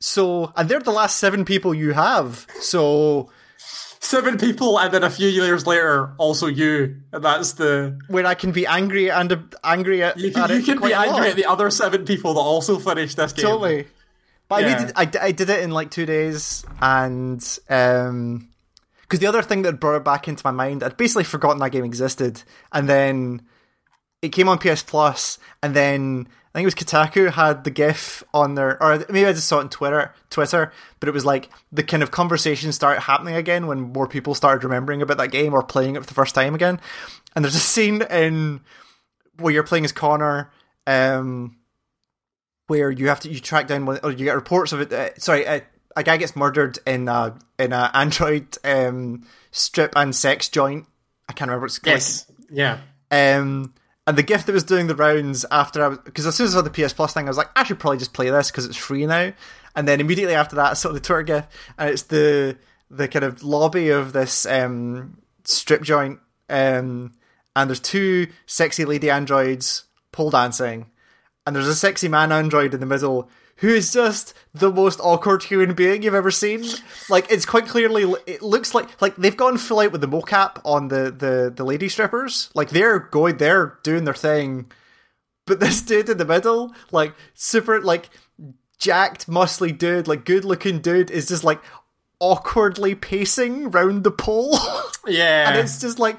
So, 0.00 0.52
and 0.56 0.68
they're 0.68 0.80
the 0.80 0.90
last 0.92 1.16
seven 1.18 1.44
people 1.44 1.74
you 1.74 1.92
have. 1.92 2.46
So, 2.60 3.30
seven 4.00 4.36
people, 4.38 4.78
and 4.78 4.92
then 4.92 5.04
a 5.04 5.10
few 5.10 5.28
years 5.28 5.66
later, 5.66 6.12
also 6.18 6.46
you, 6.46 6.96
and 7.12 7.24
that's 7.24 7.52
the 7.52 7.98
where 8.08 8.26
I 8.26 8.34
can 8.34 8.52
be 8.52 8.66
angry 8.66 9.10
and 9.10 9.32
uh, 9.32 9.36
angry 9.62 10.02
at, 10.02 10.18
you 10.18 10.28
at 10.28 10.34
can, 10.34 10.50
you 10.50 10.62
can 10.62 10.80
be 10.80 10.92
angry 10.92 11.28
at 11.30 11.36
the 11.36 11.46
other 11.46 11.70
seven 11.70 12.04
people 12.04 12.34
that 12.34 12.40
also 12.40 12.78
finished 12.78 13.16
this 13.16 13.32
game. 13.32 13.44
totally. 13.46 13.86
But 14.48 14.64
I, 14.64 14.68
Yeah. 14.68 14.84
did, 14.86 14.92
I, 14.96 15.04
d- 15.06 15.18
I 15.18 15.32
did 15.32 15.50
it 15.50 15.60
in 15.62 15.70
like 15.70 15.90
two 15.90 16.04
days, 16.04 16.64
and 16.80 17.58
um, 17.70 18.48
because 19.12 19.20
the 19.20 19.26
other 19.26 19.42
thing 19.42 19.60
that 19.60 19.78
brought 19.78 19.96
it 19.96 20.04
back 20.04 20.26
into 20.26 20.40
my 20.42 20.50
mind, 20.50 20.82
I'd 20.82 20.96
basically 20.96 21.24
forgotten 21.24 21.58
that 21.58 21.68
game 21.68 21.84
existed, 21.84 22.42
and 22.72 22.88
then 22.88 23.42
it 24.22 24.30
came 24.30 24.48
on 24.48 24.56
PS 24.56 24.82
Plus, 24.82 25.38
and 25.62 25.76
then 25.76 26.26
I 26.54 26.58
think 26.58 26.64
it 26.64 26.74
was 26.74 26.74
Kotaku 26.74 27.30
had 27.30 27.64
the 27.64 27.70
GIF 27.70 28.24
on 28.32 28.54
their, 28.54 28.82
or 28.82 29.04
maybe 29.10 29.26
I 29.26 29.34
just 29.34 29.48
saw 29.48 29.58
it 29.58 29.64
on 29.64 29.68
Twitter, 29.68 30.14
Twitter, 30.30 30.72
but 30.98 31.10
it 31.10 31.12
was 31.12 31.26
like 31.26 31.50
the 31.70 31.82
kind 31.82 32.02
of 32.02 32.10
conversation 32.10 32.72
started 32.72 33.02
happening 33.02 33.34
again 33.34 33.66
when 33.66 33.92
more 33.92 34.08
people 34.08 34.34
started 34.34 34.64
remembering 34.64 35.02
about 35.02 35.18
that 35.18 35.30
game 35.30 35.52
or 35.52 35.62
playing 35.62 35.94
it 35.96 36.00
for 36.00 36.06
the 36.06 36.14
first 36.14 36.34
time 36.34 36.54
again, 36.54 36.80
and 37.36 37.44
there's 37.44 37.54
a 37.54 37.58
scene 37.58 38.00
in 38.00 38.62
where 39.40 39.52
you're 39.52 39.62
playing 39.62 39.84
as 39.84 39.92
Connor, 39.92 40.50
um, 40.86 41.58
where 42.66 42.90
you 42.90 43.08
have 43.08 43.20
to 43.20 43.30
you 43.30 43.40
track 43.40 43.66
down 43.66 43.84
one, 43.84 44.00
or 44.02 44.10
you 44.10 44.24
get 44.24 44.36
reports 44.36 44.72
of 44.72 44.80
it. 44.80 44.90
Uh, 44.90 45.10
sorry, 45.18 45.46
uh, 45.46 45.60
a 45.96 46.02
guy 46.02 46.16
gets 46.16 46.34
murdered 46.36 46.78
in 46.86 47.08
a 47.08 47.34
in 47.58 47.72
a 47.72 47.90
Android 47.94 48.56
um, 48.64 49.26
strip 49.50 49.92
and 49.96 50.14
sex 50.14 50.48
joint. 50.48 50.86
I 51.28 51.32
can't 51.32 51.48
remember. 51.48 51.66
It's 51.66 51.82
like- 51.84 51.94
Yes. 51.94 52.26
Yeah. 52.50 52.78
um, 53.10 53.72
and 54.06 54.18
the 54.18 54.22
GIF 54.24 54.46
that 54.46 54.52
was 54.52 54.64
doing 54.64 54.88
the 54.88 54.96
rounds 54.96 55.44
after 55.50 55.84
I 55.84 55.88
was 55.88 55.98
because 55.98 56.26
as 56.26 56.34
soon 56.34 56.46
as 56.46 56.54
I 56.56 56.58
saw 56.58 56.62
the 56.62 56.70
PS 56.86 56.92
Plus 56.92 57.12
thing, 57.14 57.26
I 57.26 57.30
was 57.30 57.36
like, 57.36 57.50
I 57.54 57.62
should 57.64 57.78
probably 57.78 57.98
just 57.98 58.12
play 58.12 58.28
this 58.30 58.50
because 58.50 58.66
it's 58.66 58.76
free 58.76 59.06
now. 59.06 59.32
And 59.76 59.86
then 59.88 60.00
immediately 60.00 60.34
after 60.34 60.56
that, 60.56 60.70
I 60.72 60.74
saw 60.74 60.90
the 60.92 61.00
Twitter 61.00 61.22
GIF, 61.22 61.46
and 61.78 61.88
it's 61.90 62.02
the 62.02 62.58
the 62.90 63.08
kind 63.08 63.24
of 63.24 63.42
lobby 63.42 63.88
of 63.90 64.12
this 64.12 64.44
um, 64.44 65.18
strip 65.44 65.82
joint, 65.82 66.18
um, 66.50 67.12
and 67.56 67.70
there's 67.70 67.80
two 67.80 68.26
sexy 68.46 68.84
lady 68.84 69.08
androids 69.08 69.84
pole 70.10 70.30
dancing, 70.30 70.90
and 71.46 71.54
there's 71.56 71.68
a 71.68 71.74
sexy 71.74 72.08
man 72.08 72.32
android 72.32 72.74
in 72.74 72.80
the 72.80 72.86
middle 72.86 73.30
who 73.62 73.68
is 73.68 73.92
just 73.92 74.34
the 74.52 74.70
most 74.70 74.98
awkward 75.00 75.44
human 75.44 75.72
being 75.72 76.02
you've 76.02 76.14
ever 76.14 76.32
seen. 76.32 76.64
Like 77.08 77.30
it's 77.30 77.46
quite 77.46 77.66
clearly, 77.66 78.02
it 78.26 78.42
looks 78.42 78.74
like 78.74 79.00
like 79.00 79.14
they've 79.16 79.36
gone 79.36 79.56
full 79.56 79.78
out 79.78 79.92
with 79.92 80.00
the 80.00 80.08
mocap 80.08 80.60
on 80.64 80.88
the 80.88 81.12
the 81.16 81.52
the 81.54 81.64
lady 81.64 81.88
strippers. 81.88 82.50
Like 82.54 82.70
they're 82.70 82.98
going, 82.98 83.36
they're 83.36 83.78
doing 83.84 84.04
their 84.04 84.14
thing, 84.14 84.66
but 85.46 85.60
this 85.60 85.80
dude 85.80 86.08
in 86.08 86.18
the 86.18 86.24
middle, 86.24 86.74
like 86.90 87.14
super 87.34 87.80
like 87.80 88.10
jacked, 88.78 89.28
muscly 89.28 89.76
dude, 89.76 90.08
like 90.08 90.24
good 90.24 90.44
looking 90.44 90.80
dude, 90.80 91.12
is 91.12 91.28
just 91.28 91.44
like 91.44 91.62
awkwardly 92.18 92.96
pacing 92.96 93.70
round 93.70 94.04
the 94.04 94.10
pole. 94.10 94.58
Yeah. 95.04 95.50
and 95.50 95.58
it's 95.58 95.80
just 95.80 95.98
like 95.98 96.16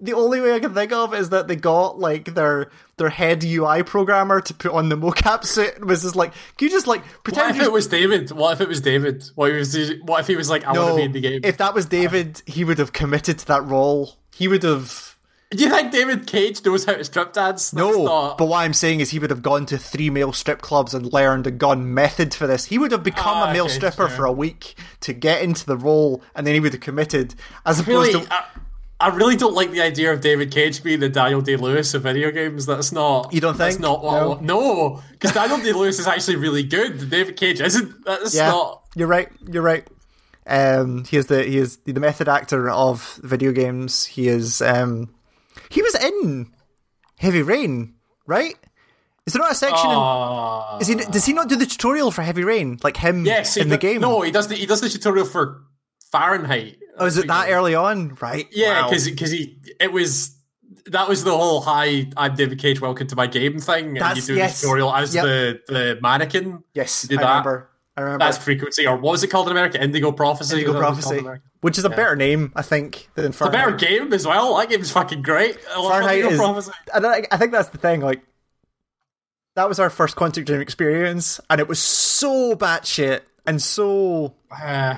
the 0.00 0.12
only 0.12 0.40
way 0.40 0.54
I 0.54 0.58
can 0.58 0.74
think 0.74 0.90
of 0.90 1.14
is 1.14 1.30
that 1.30 1.46
they 1.46 1.54
got 1.54 2.00
like 2.00 2.34
their 2.34 2.68
their 2.96 3.08
head 3.08 3.42
UI 3.44 3.82
programmer 3.82 4.40
to 4.40 4.54
put 4.54 4.72
on 4.72 4.88
the 4.88 4.96
mocap 4.96 5.44
suit 5.54 5.76
and 5.76 5.84
was 5.86 6.02
just 6.02 6.16
like, 6.16 6.32
can 6.56 6.66
you 6.66 6.70
just 6.70 6.86
like 6.86 7.02
what 7.04 7.24
pretend 7.24 7.56
if 7.56 7.62
it 7.62 7.72
was 7.72 7.86
David? 7.86 8.30
What 8.30 8.52
if 8.52 8.60
it 8.60 8.68
was 8.68 8.80
David? 8.80 9.24
What 9.34 9.50
if, 9.50 9.72
he 9.72 9.78
was, 9.80 9.90
what 10.02 10.20
if 10.20 10.26
he 10.26 10.36
was 10.36 10.48
like, 10.50 10.64
I 10.64 10.72
want 10.72 10.76
to 10.78 10.86
no, 10.90 10.96
be 10.96 11.02
in 11.02 11.12
the 11.12 11.20
game? 11.20 11.40
if 11.44 11.56
that 11.58 11.74
was 11.74 11.86
David, 11.86 12.42
he 12.46 12.64
would 12.64 12.78
have 12.78 12.92
committed 12.92 13.38
to 13.40 13.46
that 13.46 13.64
role. 13.64 14.16
He 14.34 14.48
would 14.48 14.62
have 14.64 15.16
Do 15.50 15.62
you 15.62 15.70
think 15.70 15.92
David 15.92 16.26
Cage 16.26 16.64
knows 16.64 16.84
how 16.84 16.94
to 16.94 17.04
strip 17.04 17.32
dance? 17.32 17.70
That's 17.70 17.72
no, 17.74 18.04
not- 18.04 18.38
but 18.38 18.46
what 18.46 18.58
I'm 18.58 18.72
saying 18.74 19.00
is 19.00 19.10
he 19.10 19.18
would 19.20 19.30
have 19.30 19.42
gone 19.42 19.66
to 19.66 19.78
three 19.78 20.10
male 20.10 20.32
strip 20.32 20.60
clubs 20.60 20.94
and 20.94 21.12
learned 21.12 21.46
a 21.46 21.50
gone 21.52 21.94
method 21.94 22.34
for 22.34 22.46
this. 22.46 22.64
He 22.66 22.78
would 22.78 22.90
have 22.92 23.02
become 23.04 23.36
Ah, 23.36 23.50
a 23.50 23.52
male 23.52 23.64
okay, 23.66 23.74
stripper 23.74 24.08
sure. 24.08 24.16
for 24.16 24.24
a 24.24 24.32
week 24.32 24.74
to 25.00 25.12
get 25.12 25.42
into 25.42 25.64
the 25.66 25.76
role, 25.76 26.22
and 26.34 26.46
then 26.46 26.54
he 26.54 26.60
would 26.60 26.72
have 26.72 26.80
committed. 26.80 27.34
As 27.64 27.78
opposed 27.78 28.12
really, 28.14 28.26
to 28.26 28.34
I, 28.34 28.44
I 29.04 29.14
really 29.14 29.36
don't 29.36 29.54
like 29.54 29.70
the 29.70 29.82
idea 29.82 30.12
of 30.12 30.20
David 30.22 30.50
Cage 30.50 30.82
being 30.82 31.00
the 31.00 31.08
Daniel 31.10 31.42
Day 31.42 31.56
Lewis 31.56 31.92
of 31.94 32.02
video 32.02 32.30
games. 32.30 32.64
That's 32.64 32.90
not. 32.90 33.32
You 33.34 33.40
don't 33.40 33.56
That's 33.58 33.74
think? 33.76 33.82
not 33.82 34.02
what 34.02 34.42
No. 34.42 35.02
because 35.12 35.32
Daniel 35.32 35.58
Day 35.58 35.72
Lewis 35.72 35.98
is 35.98 36.06
actually 36.06 36.36
really 36.36 36.62
good. 36.62 37.10
David 37.10 37.36
Cage 37.36 37.60
isn't. 37.60 38.04
That's 38.04 38.34
yeah, 38.34 38.48
not. 38.48 38.82
you're 38.94 39.08
right. 39.08 39.28
You're 39.50 39.62
right. 39.62 39.86
Um, 40.46 41.04
he 41.04 41.16
is 41.18 41.26
the 41.26 41.42
he 41.42 41.58
is 41.58 41.76
the 41.84 42.00
method 42.00 42.28
actor 42.28 42.70
of 42.70 43.18
video 43.22 43.52
games. 43.52 44.04
He 44.06 44.28
is 44.28 44.62
um, 44.62 45.14
he 45.70 45.82
was 45.82 45.94
in 45.96 46.52
Heavy 47.18 47.42
Rain, 47.42 47.94
right? 48.26 48.54
Is 49.26 49.32
there 49.32 49.40
not 49.42 49.52
a 49.52 49.54
section? 49.54 49.90
in, 49.90 49.96
Uh, 49.96 50.78
is 50.80 50.86
he 50.88 50.94
does 50.96 51.24
he 51.26 51.32
not 51.32 51.48
do 51.48 51.56
the 51.56 51.66
tutorial 51.66 52.10
for 52.10 52.22
Heavy 52.22 52.44
Rain 52.44 52.78
like 52.82 52.96
him 52.98 53.24
yes, 53.26 53.56
in 53.56 53.68
the 53.68 53.76
did- 53.76 53.80
game? 53.80 54.00
No, 54.00 54.20
he 54.22 54.30
does. 54.30 54.48
The, 54.48 54.54
he 54.56 54.66
does 54.66 54.80
the 54.80 54.88
tutorial 54.88 55.26
for 55.26 55.62
Fahrenheit. 56.12 56.78
Oh, 56.98 57.06
is 57.06 57.16
it 57.18 57.26
that 57.28 57.50
early 57.50 57.74
on? 57.74 58.16
Right? 58.20 58.46
Yeah, 58.52 58.82
Wow. 58.82 58.90
because 58.90 59.30
he 59.30 59.58
it 59.80 59.92
was 59.92 60.36
that 60.86 61.08
was 61.08 61.24
the 61.24 61.30
whole 61.36 61.60
"Hi, 61.62 62.06
I'm 62.16 62.34
David 62.34 62.58
Cage. 62.58 62.80
Welcome 62.80 63.06
to 63.08 63.16
my 63.16 63.26
game" 63.26 63.58
thing, 63.58 63.86
and 63.88 63.96
That's- 63.96 64.16
you 64.28 64.34
do 64.34 64.38
yes. 64.38 64.60
the 64.60 64.66
tutorial 64.66 64.94
as 64.94 65.14
Yep. 65.14 65.24
the 65.24 65.60
the 65.68 65.98
mannequin. 66.02 66.62
yes, 66.74 67.06
I 67.10 67.14
that. 67.16 67.20
remember. 67.20 67.70
I 67.96 68.00
remember. 68.00 68.24
That's 68.24 68.38
frequency, 68.38 68.86
or 68.88 68.96
what 68.96 69.12
was 69.12 69.22
it 69.22 69.28
called 69.28 69.46
in 69.46 69.52
America? 69.52 69.80
Indigo 69.80 70.10
Prophecy. 70.10 70.54
Indigo 70.54 70.72
Is 70.72 70.74
that 70.74 70.80
what 70.80 70.92
it 70.92 70.96
was 70.96 71.04
called 71.04 71.14
Prophecy, 71.24 71.36
in 71.36 71.42
which 71.60 71.78
is 71.78 71.84
a 71.84 71.90
better 71.90 72.16
name, 72.16 72.52
I 72.56 72.62
think, 72.62 73.08
than 73.14 73.32
A 73.40 73.50
better 73.50 73.70
game 73.70 74.12
as 74.12 74.26
well. 74.26 74.56
That 74.58 74.68
game's 74.68 74.90
fucking 74.90 75.22
great. 75.22 75.58
I 75.70 75.74
Fahrenheit 75.88 76.16
Indigo 76.16 76.30
is, 76.34 76.38
Prophecy. 76.40 76.72
and 76.92 77.06
I, 77.06 77.24
I 77.30 77.36
think 77.36 77.52
that's 77.52 77.68
the 77.68 77.78
thing. 77.78 78.00
Like, 78.00 78.22
that 79.54 79.68
was 79.68 79.78
our 79.78 79.90
first 79.90 80.16
Quantic 80.16 80.44
Dream 80.44 80.60
experience, 80.60 81.38
and 81.48 81.60
it 81.60 81.68
was 81.68 81.78
so 81.80 82.56
batshit 82.56 83.20
and 83.46 83.62
so 83.62 84.34
Uh, 84.50 84.96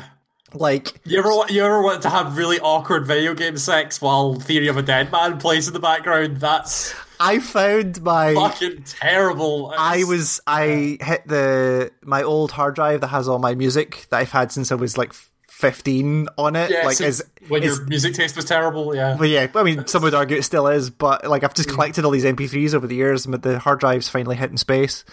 like 0.55 0.95
you 1.05 1.19
ever 1.19 1.31
you 1.53 1.65
ever 1.65 1.83
want 1.83 2.03
to 2.03 2.11
have 2.11 2.37
really 2.37 2.59
awkward 2.61 3.07
video 3.07 3.35
game 3.35 3.57
sex 3.59 4.01
while 4.01 4.35
Theory 4.35 4.69
of 4.69 4.77
a 4.77 4.83
Deadman 4.83 5.39
plays 5.39 5.67
in 5.67 5.75
the 5.75 5.81
background? 5.81 6.39
That's 6.39 6.95
I 7.19 7.39
found 7.41 8.03
my. 8.03 8.35
fucking 8.35 8.85
terrible. 8.85 9.73
I 9.77 10.05
was 10.05 10.41
I 10.47 10.99
hit 11.01 11.27
the 11.27 11.91
my 12.03 12.23
old 12.23 12.53
hard 12.53 12.75
drive 12.75 13.01
that 13.01 13.09
has 13.09 13.27
all 13.29 13.39
my 13.39 13.55
music 13.55 14.07
that 14.11 14.19
I've 14.19 14.31
had 14.31 14.53
since 14.53 14.71
I 14.71 14.75
was 14.77 14.97
like 14.99 15.13
fifteen 15.49 16.29
on 16.37 16.55
it. 16.55 16.71
yeah, 16.71 16.85
like 16.85 17.01
is 17.01 17.25
when 17.49 17.63
is- 17.63 17.79
your 17.79 17.87
music 17.87 18.15
taste 18.15 18.37
was 18.37 18.45
terrible. 18.45 18.95
Yeah, 18.95 19.17
But 19.19 19.29
yeah, 19.31 19.47
I 19.55 19.63
mean, 19.63 19.87
some 19.87 20.03
would 20.03 20.13
argue 20.15 20.37
it 20.37 20.43
still 20.43 20.67
is, 20.69 20.91
but 20.91 21.27
like 21.27 21.43
I've 21.45 21.55
Mm. 21.55 21.57
just 21.57 21.71
collected 21.71 22.05
all 22.05 22.11
these 22.11 22.25
MP3s 22.27 22.75
over 22.75 22.87
the 22.87 22.95
years, 22.97 23.25
but 23.27 23.43
the 23.43 23.59
hard 23.59 23.81
drive's 23.81 24.09
finally 24.09 24.37
hitting 24.37 24.59
space. 24.59 25.05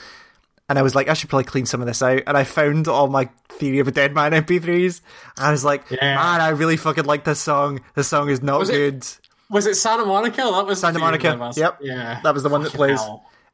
And 0.70 0.80
I 0.80 0.82
was 0.82 0.96
like, 0.96 1.10
I 1.10 1.14
should 1.14 1.30
probably 1.30 1.44
clean 1.44 1.66
some 1.66 1.82
of 1.82 1.88
this 1.88 2.02
out. 2.02 2.24
And 2.26 2.38
I 2.38 2.44
found 2.46 2.88
all 2.88 3.08
my 3.08 3.30
Theory 3.50 3.80
of 3.80 3.88
a 3.88 3.92
Deadman 3.92 4.32
MP3s. 4.32 5.02
And 5.38 5.46
I 5.46 5.52
was 5.52 5.64
like, 5.66 5.84
Yeah. 5.92 6.16
man, 6.16 6.42
I 6.42 6.50
really 6.50 6.78
fucking 6.78 7.06
like 7.06 7.24
this 7.26 7.40
song. 7.40 7.82
This 7.96 8.08
song 8.08 8.30
is 8.30 8.42
not 8.42 8.60
Was 8.62 8.70
it- 8.70 8.74
good. 8.74 9.08
was 9.50 9.68
it 9.68 9.76
Santa 9.76 10.06
Monica? 10.06 10.38
That 10.42 10.66
was 10.66 10.80
Santa 10.80 11.00
Theory 11.00 11.16
of 11.16 11.24
a 11.26 11.38
Monica, 11.38 11.60
yep. 11.60 11.78
Yeah, 11.82 12.20
That 12.24 12.34
was 12.34 12.44
the 12.44 12.50
one 12.50 12.64
that 12.64 12.74
plays. 12.74 13.00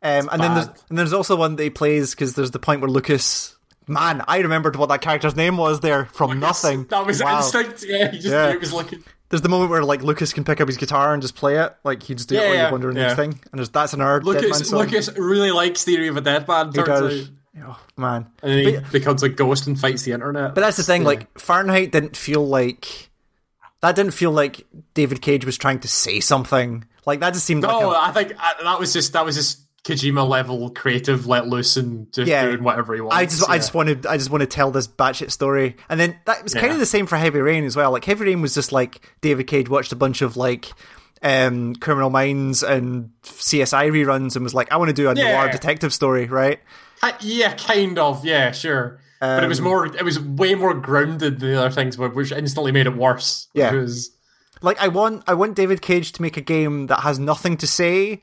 Um, 0.01 0.29
and 0.31 0.41
then 0.41 0.53
there's, 0.53 0.67
and 0.89 0.97
there's 0.97 1.11
also 1.13 1.35
one 1.35 1.55
that 1.57 1.63
he 1.63 1.69
plays 1.69 2.11
because 2.11 2.35
there's 2.35 2.51
the 2.51 2.59
point 2.59 2.79
where 2.81 2.89
Lucas. 2.89 3.55
Man, 3.87 4.23
I 4.27 4.37
remembered 4.37 4.75
what 4.75 4.87
that 4.89 5.01
character's 5.01 5.35
name 5.35 5.57
was 5.57 5.79
there 5.79 6.05
from 6.05 6.39
nothing. 6.39 6.85
That 6.85 7.07
was 7.07 7.21
Wow. 7.23 7.37
instinct. 7.37 7.83
Yeah, 7.85 8.11
he 8.11 8.17
just 8.19 8.27
Yeah. 8.29 8.49
knew 8.49 8.53
it 8.53 8.59
was 8.61 8.71
looking. 8.71 9.03
There's 9.29 9.41
the 9.41 9.49
moment 9.49 9.69
where 9.69 9.83
like 9.83 10.01
Lucas 10.01 10.33
can 10.33 10.43
pick 10.43 10.59
up 10.59 10.67
his 10.67 10.77
guitar 10.77 11.13
and 11.13 11.21
just 11.21 11.35
play 11.35 11.57
it, 11.57 11.75
like 11.83 12.01
he 12.03 12.15
just 12.15 12.29
do 12.29 12.35
it 12.35 12.39
Yeah, 12.39 12.45
while 12.45 12.53
yeah, 12.55 12.61
you're 12.63 12.71
wondering 12.71 12.97
yeah. 12.97 13.07
this 13.09 13.15
thing. 13.15 13.39
And 13.51 13.59
there's 13.59 13.69
that's 13.69 13.93
an 13.93 14.01
our 14.01 14.19
Dead 14.19 14.25
Man 14.33 14.41
Lucas. 14.43 14.71
Lucas 14.71 15.09
really 15.17 15.51
likes 15.51 15.83
Theory 15.83 16.07
of 16.07 16.17
a 16.17 16.21
Deadman. 16.21 16.67
he 16.67 16.73
Turns 16.73 16.87
does. 16.87 17.21
out. 17.29 17.35
Oh 17.61 17.79
man, 17.97 18.27
And 18.41 18.51
then 18.51 18.57
he 18.65 18.77
But- 18.79 18.91
becomes 18.91 19.21
a 19.21 19.29
ghost 19.29 19.67
and 19.67 19.77
fights 19.79 20.03
the 20.03 20.13
internet. 20.13 20.55
But 20.55 20.61
that's 20.61 20.77
the 20.77 20.83
thing, 20.83 21.01
Yeah. 21.01 21.07
like 21.09 21.39
Fahrenheit 21.39 21.91
didn't 21.91 22.15
feel 22.15 22.47
like 22.47 23.09
that 23.81 23.95
didn't 23.95 24.13
feel 24.13 24.31
like 24.31 24.65
David 24.93 25.21
Cage 25.21 25.45
was 25.45 25.57
trying 25.57 25.79
to 25.81 25.87
say 25.87 26.19
something. 26.21 26.85
Like 27.05 27.19
that 27.19 27.33
just 27.33 27.45
seemed 27.45 27.63
like 27.63 27.71
no, 27.79 27.91
a, 27.91 27.99
I 27.99 28.11
think 28.11 28.33
uh, 28.39 28.63
that 28.63 28.79
was 28.79 28.93
just 28.93 29.13
that 29.13 29.25
was 29.25 29.35
just 29.35 29.59
Kojima 29.83 30.27
level 30.27 30.69
creative, 30.71 31.25
let 31.27 31.47
loose 31.47 31.77
and 31.77 32.11
just 32.13 32.27
Yeah. 32.29 32.45
doing 32.45 32.63
whatever 32.63 32.93
he 32.95 33.01
wants. 33.01 33.15
I 33.15 33.25
just 33.25 33.49
I 33.49 33.53
yeah. 33.53 33.57
just 33.59 33.73
wanted 33.73 34.05
I 34.05 34.17
just 34.17 34.29
want 34.29 34.41
to 34.41 34.47
tell 34.47 34.71
this 34.71 34.87
batshit 34.87 35.31
story. 35.31 35.75
And 35.89 35.99
then 35.99 36.17
that 36.25 36.43
was 36.43 36.53
kind 36.53 36.67
Yeah. 36.67 36.73
of 36.73 36.79
the 36.79 36.85
same 36.85 37.05
for 37.07 37.15
Heavy 37.17 37.39
Rain 37.39 37.63
as 37.65 37.75
well. 37.75 37.91
Like 37.91 38.05
Heavy 38.05 38.25
Rain 38.25 38.41
was 38.41 38.53
just 38.53 38.71
like 38.71 39.01
David 39.21 39.47
Cage 39.47 39.69
watched 39.69 39.91
a 39.91 39.95
bunch 39.95 40.21
of 40.21 40.35
like 40.37 40.71
um 41.23 41.75
Criminal 41.75 42.09
Minds 42.09 42.63
and 42.63 43.11
CSI 43.23 43.89
reruns 43.89 44.35
and 44.35 44.43
was 44.43 44.53
like, 44.53 44.71
I 44.71 44.77
want 44.77 44.89
to 44.89 44.93
do 44.93 45.09
a 45.09 45.15
Yeah. 45.15 45.31
noir 45.33 45.49
detective 45.51 45.93
story, 45.93 46.25
right? 46.27 46.59
Uh, 47.01 47.13
yeah, 47.21 47.53
kind 47.55 47.97
of, 47.97 48.25
yeah, 48.25 48.51
sure. 48.51 48.99
but 49.21 49.43
it 49.43 49.47
was 49.47 49.59
Um, 49.59 49.65
more, 49.65 49.85
it 49.85 50.03
was 50.03 50.19
way 50.19 50.55
more 50.55 50.73
grounded 50.73 51.39
than 51.39 51.51
the 51.51 51.57
other 51.59 51.69
things, 51.73 51.97
which 51.97 52.31
instantly 52.33 52.71
made 52.73 52.87
it 52.87 52.95
worse. 52.95 53.47
Yeah. 53.53 53.73
It 53.73 53.77
was, 53.77 54.11
Like 54.61 54.81
I 54.81 54.89
want 54.89 55.23
I 55.27 55.33
want 55.35 55.55
David 55.55 55.81
Cage 55.81 56.11
to 56.13 56.21
make 56.21 56.35
a 56.35 56.41
game 56.41 56.87
that 56.87 57.01
has 57.01 57.17
nothing 57.19 57.55
to 57.57 57.67
say 57.67 58.21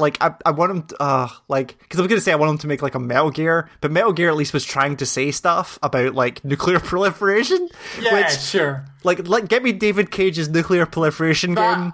like 0.00 0.18
I, 0.20 0.34
I 0.44 0.50
want 0.50 0.70
him 0.72 0.82
to, 0.84 1.02
uh 1.02 1.28
like 1.48 1.78
because 1.78 1.98
I 2.00 2.02
was 2.02 2.08
gonna 2.08 2.20
say 2.20 2.32
I 2.32 2.36
want 2.36 2.50
him 2.50 2.58
to 2.58 2.66
make 2.66 2.82
like 2.82 2.94
a 2.94 2.98
Metal 2.98 3.30
Gear, 3.30 3.68
but 3.80 3.92
Metal 3.92 4.12
Gear 4.12 4.28
at 4.28 4.36
least 4.36 4.52
was 4.52 4.64
trying 4.64 4.96
to 4.96 5.06
say 5.06 5.30
stuff 5.30 5.78
about 5.82 6.14
like 6.14 6.44
nuclear 6.44 6.80
proliferation. 6.80 7.68
Yeah, 8.00 8.14
which 8.14 8.38
sure. 8.40 8.84
like 9.04 9.28
like 9.28 9.48
get 9.48 9.62
me 9.62 9.72
David 9.72 10.10
Cage's 10.10 10.48
nuclear 10.48 10.86
proliferation 10.86 11.54
game. 11.54 11.92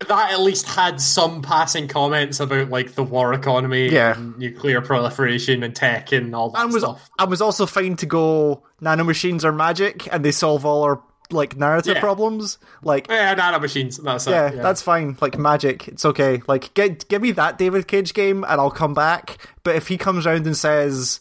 That, 0.00 0.08
that 0.08 0.32
at 0.32 0.40
least 0.40 0.66
had 0.68 1.00
some 1.00 1.42
passing 1.42 1.88
comments 1.88 2.38
about 2.38 2.70
like 2.70 2.92
the 2.94 3.02
war 3.02 3.32
economy, 3.34 3.88
Yeah. 3.88 4.16
and 4.16 4.38
nuclear 4.38 4.80
proliferation, 4.80 5.64
and 5.64 5.74
tech, 5.74 6.12
and 6.12 6.34
all 6.36 6.50
that 6.50 6.62
And 6.62 6.72
was 6.72 6.84
stuff. 6.84 7.10
I 7.18 7.24
was 7.24 7.42
also 7.42 7.66
fine 7.66 7.96
to 7.96 8.06
go 8.06 8.62
nanomachines 8.80 9.42
are 9.42 9.50
magic 9.52 10.06
and 10.12 10.24
they 10.24 10.30
solve 10.30 10.64
all 10.64 10.84
our 10.84 11.02
like 11.30 11.56
narrative 11.56 11.96
Yeah. 11.96 12.00
problems. 12.00 12.58
Like 12.82 13.06
Yeah, 13.08 13.34
nano 13.34 13.58
machines. 13.58 13.98
That's 13.98 14.26
it. 14.26 14.30
yeah, 14.30 14.48
that's 14.50 14.82
fine. 14.82 15.16
Like 15.20 15.36
magic, 15.38 15.88
it's 15.88 16.04
okay. 16.04 16.40
Like 16.46 16.72
get 16.74 17.08
give 17.08 17.22
me 17.22 17.32
that 17.32 17.58
David 17.58 17.86
Cage 17.88 18.14
game 18.14 18.44
and 18.44 18.60
I'll 18.60 18.70
come 18.70 18.94
back. 18.94 19.36
But 19.62 19.76
if 19.76 19.88
he 19.88 19.98
comes 19.98 20.26
around 20.26 20.46
and 20.46 20.56
says, 20.56 21.20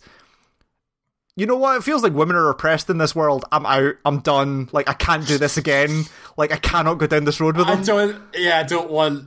"You 1.35 1.45
know 1.45 1.55
what? 1.57 1.77
It 1.77 1.83
feels 1.83 2.03
like 2.03 2.13
women 2.13 2.35
are 2.35 2.49
oppressed 2.49 2.89
in 2.89 2.97
this 2.97 3.15
world. 3.15 3.45
I'm 3.51 3.65
out. 3.65 3.95
I'm 4.05 4.19
done. 4.19 4.69
Like 4.71 4.89
I 4.89 4.93
can't 4.93 5.27
do 5.27 5.37
this 5.37 5.57
again. 5.57 6.05
Like 6.37 6.51
I 6.51 6.57
cannot 6.57 6.95
go 6.99 7.07
down 7.07 7.25
this 7.25 7.39
road 7.39 7.57
with 7.57 7.67
I 7.67 7.75
them." 7.75 7.83
don't. 7.83 8.21
Yeah, 8.35 8.59
I 8.59 8.63
don't 8.63 8.89
want. 8.89 9.25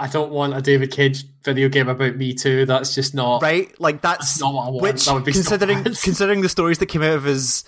I 0.00 0.06
don't 0.06 0.30
want 0.30 0.56
a 0.56 0.62
David 0.62 0.92
Cage 0.92 1.24
video 1.42 1.68
game 1.68 1.88
about 1.88 2.14
Me 2.14 2.32
Too. 2.32 2.64
That's 2.66 2.94
just 2.94 3.16
not. 3.16 3.42
Right? 3.42 3.74
Like 3.80 4.00
that's, 4.00 4.38
not 4.40 4.54
what 4.54 4.66
I 4.66 4.70
want. 4.70 4.82
which 4.82 5.04
That 5.04 5.14
would 5.14 5.24
be 5.24 5.32
so 5.32 5.40
considering 5.50 5.82
bad. 5.82 5.98
considering 6.02 6.40
the 6.40 6.48
stories 6.48 6.78
that 6.78 6.86
came 6.86 7.02
out 7.02 7.14
of 7.14 7.24
his 7.24 7.64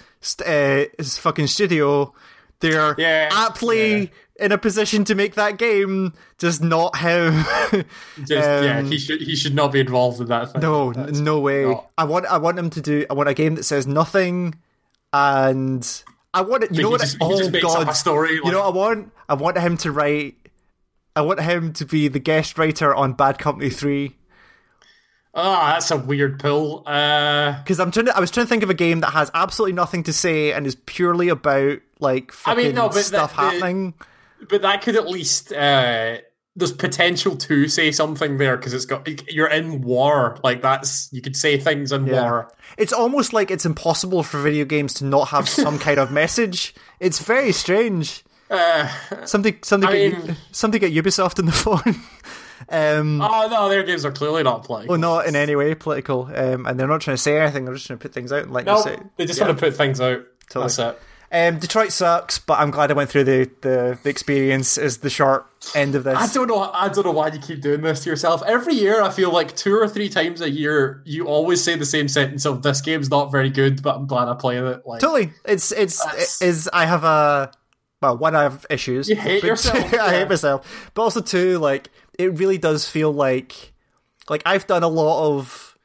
uh, 0.47 0.85
his 0.97 1.19
fucking 1.19 1.49
studio, 1.49 2.15
they're 2.61 2.95
Yeah, 2.99 3.29
aptly 3.33 4.01
yeah. 4.03 4.07
in 4.47 4.53
a 4.53 4.59
position 4.59 5.05
to 5.05 5.15
make 5.15 5.35
that 5.35 5.59
game. 5.59 6.13
Just 6.39 6.63
not 6.63 6.97
him. 6.97 7.45
Just, 8.19 8.31
yeah, 8.31 8.79
Um, 8.79 8.87
he 8.87 8.99
should. 8.99 9.21
He 9.21 9.35
should 9.37 9.55
not 9.55 9.73
be 9.73 9.81
involved 9.81 10.21
in 10.21 10.27
that. 10.29 10.53
Thing. 10.53 10.61
No, 10.63 10.93
That's- 10.93 11.19
no 11.19 11.41
way. 11.41 11.65
not. 11.65 11.89
I 11.99 12.05
want 12.05 12.27
I 12.27 12.39
want 12.39 12.59
him 12.59 12.71
to 12.71 12.81
do 12.81 13.05
I 13.11 13.15
want 13.15 13.29
a 13.29 13.35
game 13.35 13.55
that 13.57 13.65
says 13.65 13.87
nothing 13.87 14.55
and 15.13 16.03
I 16.33 16.43
want 16.43 16.65
it 16.65 16.71
you 16.71 16.77
But 16.77 16.83
know 16.83 16.91
what 16.91 17.01
just- 17.01 17.17
oh 17.21 17.51
god. 17.51 17.91
story, 17.93 18.35
you 18.35 18.51
know 18.51 18.61
what 18.61 18.67
I 18.75 18.77
want? 18.77 19.13
I 19.29 19.35
want 19.35 19.59
him 19.59 19.77
to 19.79 19.91
write 19.93 20.37
I 21.17 21.23
want 21.23 21.41
him 21.41 21.73
to 21.75 21.85
be 21.85 22.07
the 22.09 22.21
guest 22.21 22.57
writer 22.57 22.95
on 22.95 23.15
Bad 23.15 23.39
Company 23.39 23.69
3 23.71 24.17
Ah, 25.35 25.73
that's 25.75 25.91
a 25.91 25.97
weird 25.97 26.41
pull. 26.41 26.83
Uh, 26.87 27.57
because 27.63 27.79
I'm 27.79 27.91
trying 27.91 28.07
to 28.07 28.17
I 28.17 28.21
was 28.21 28.31
trying 28.31 28.47
to 28.47 28.51
think 28.51 28.63
of 28.63 28.71
a 28.71 28.75
game 28.75 29.01
that 29.01 29.11
has 29.11 29.31
absolutely 29.35 29.75
nothing 29.75 30.03
to 30.05 30.13
say 30.13 30.53
and 30.53 30.67
is 30.67 30.75
purely 30.75 31.29
about 31.29 31.79
like 32.01 32.33
I 32.33 32.35
fucking 32.35 32.65
mean, 32.65 32.75
no, 32.75 32.89
but 32.89 33.03
stuff 33.05 33.31
the- 33.31 33.37
the- 33.37 33.43
happening. 33.51 33.95
but 34.49 34.63
that 34.63 34.83
could 34.83 34.97
at 34.97 35.09
least. 35.09 35.53
Uh, 35.53 36.19
there's 36.57 36.73
potential 36.73 37.37
to 37.37 37.69
say 37.69 37.93
something 37.93 38.37
there 38.39 38.57
because 38.57 38.75
it's 38.75 38.85
got 38.85 39.07
you're 39.33 39.47
in 39.49 39.83
war. 39.83 40.37
Like 40.43 40.63
that's 40.63 41.09
you 41.13 41.23
could 41.23 41.37
say 41.37 41.57
things 41.59 41.93
in 41.93 42.07
Yeah. 42.07 42.23
war. 42.23 42.53
It's 42.77 42.93
almost 42.93 43.33
like 43.33 43.53
it's 43.53 43.65
impossible 43.65 44.25
for 44.25 44.41
video 44.41 44.65
games 44.65 44.93
to 44.95 45.05
not 45.05 45.29
have 45.29 45.49
some 45.49 45.79
kind 45.79 45.99
of 46.01 46.11
message. 46.11 46.75
It's 46.99 47.21
very 47.21 47.53
strange. 47.53 48.25
something, 49.27 49.57
something, 49.63 49.89
Uh, 49.89 49.93
I 49.93 50.09
get, 50.11 50.25
mean- 50.27 50.37
something 50.51 50.81
get 50.81 50.93
Ubisoft 50.93 51.39
on 51.39 51.47
the 51.47 51.53
phone. 51.53 52.03
Um, 52.69 53.21
Oh 53.21 53.49
no, 53.51 53.69
their 53.69 53.83
games 53.83 54.05
are 54.05 54.13
clearly 54.13 54.43
not 54.43 54.65
playing. 54.65 54.89
well, 54.89 54.99
not 54.99 55.27
in 55.27 55.35
any 55.37 55.57
way 55.57 55.75
political, 55.75 56.31
um, 56.35 56.67
and 56.67 56.79
they're 56.79 56.87
not 56.89 57.01
trying 57.01 57.17
to 57.17 57.23
say 57.23 57.41
anything. 57.41 57.65
They're 57.65 57.75
just 57.75 57.87
trying 57.87 57.99
to 57.99 58.03
put 58.03 58.13
things 58.13 58.33
out 58.33 58.43
and 58.45 58.53
let 58.53 58.67
you 58.67 58.73
no, 58.73 58.81
say. 58.83 58.99
they 59.17 59.27
just 59.27 59.39
Yeah. 59.39 59.47
want 59.47 59.59
to 59.59 59.65
put 59.65 59.75
things 59.77 60.01
out. 60.01 60.23
Totally. 60.49 60.65
That's 60.65 60.79
it. 60.79 60.99
Um, 61.33 61.61
Detroit 61.61 61.93
sucks, 61.93 62.41
but 62.41 62.59
I'm 62.59 62.73
glad 62.73 62.91
I 62.91 62.95
went 62.95 63.09
through 63.09 63.23
the, 63.23 63.49
the, 63.61 63.97
the 64.03 64.11
experience. 64.11 64.77
Is 64.77 64.99
the 64.99 65.09
short 65.11 65.47
end 65.77 65.95
of 65.95 66.03
this? 66.03 66.19
I 66.19 66.27
don't 66.35 66.49
know. 66.49 66.59
I 66.59 66.89
don't 66.89 67.07
know 67.07 67.13
why 67.13 67.29
you 67.29 67.39
keep 67.39 67.61
doing 67.61 67.83
this 67.83 68.03
to 68.03 68.11
yourself. 68.11 68.43
Every 68.45 68.75
year, 68.75 69.01
I 69.01 69.11
feel 69.11 69.31
like 69.33 69.55
two 69.55 69.77
or 69.77 69.87
three 69.87 70.09
times 70.09 70.41
a 70.41 70.51
year, 70.51 71.03
you 71.07 71.29
always 71.29 71.63
say 71.63 71.77
the 71.77 71.87
same 71.87 72.09
sentence 72.09 72.45
of 72.47 72.63
"This 72.63 72.81
game's 72.81 73.11
not 73.11 73.31
very 73.31 73.49
good, 73.49 73.81
but 73.81 73.95
I'm 73.95 74.09
glad 74.09 74.27
I 74.27 74.35
played 74.35 74.65
it." 74.65 74.85
Like, 74.85 75.01
Totally. 75.01 75.31
It's 75.45 75.71
it's 75.71 76.05
it 76.41 76.45
is 76.49 76.69
I 76.73 76.85
have 76.87 77.05
a 77.05 77.53
well, 78.03 78.19
one 78.19 78.35
I 78.35 78.43
have 78.43 78.67
issues. 78.69 79.09
You 79.09 79.15
hate 79.15 79.45
yourself, 79.45 79.89
two, 79.89 79.99
I 79.99 80.07
yeah. 80.07 80.11
hate 80.11 80.29
myself. 80.29 80.91
But 80.95 81.03
also 81.03 81.21
two, 81.21 81.59
like 81.61 81.91
it 82.25 82.39
really 82.39 82.59
does 82.59 82.89
feel 82.89 83.13
like 83.13 83.73
like 84.29 84.43
I've 84.47 84.67
done 84.67 84.83
a 84.83 84.89
lot 84.89 85.27
of 85.37 85.77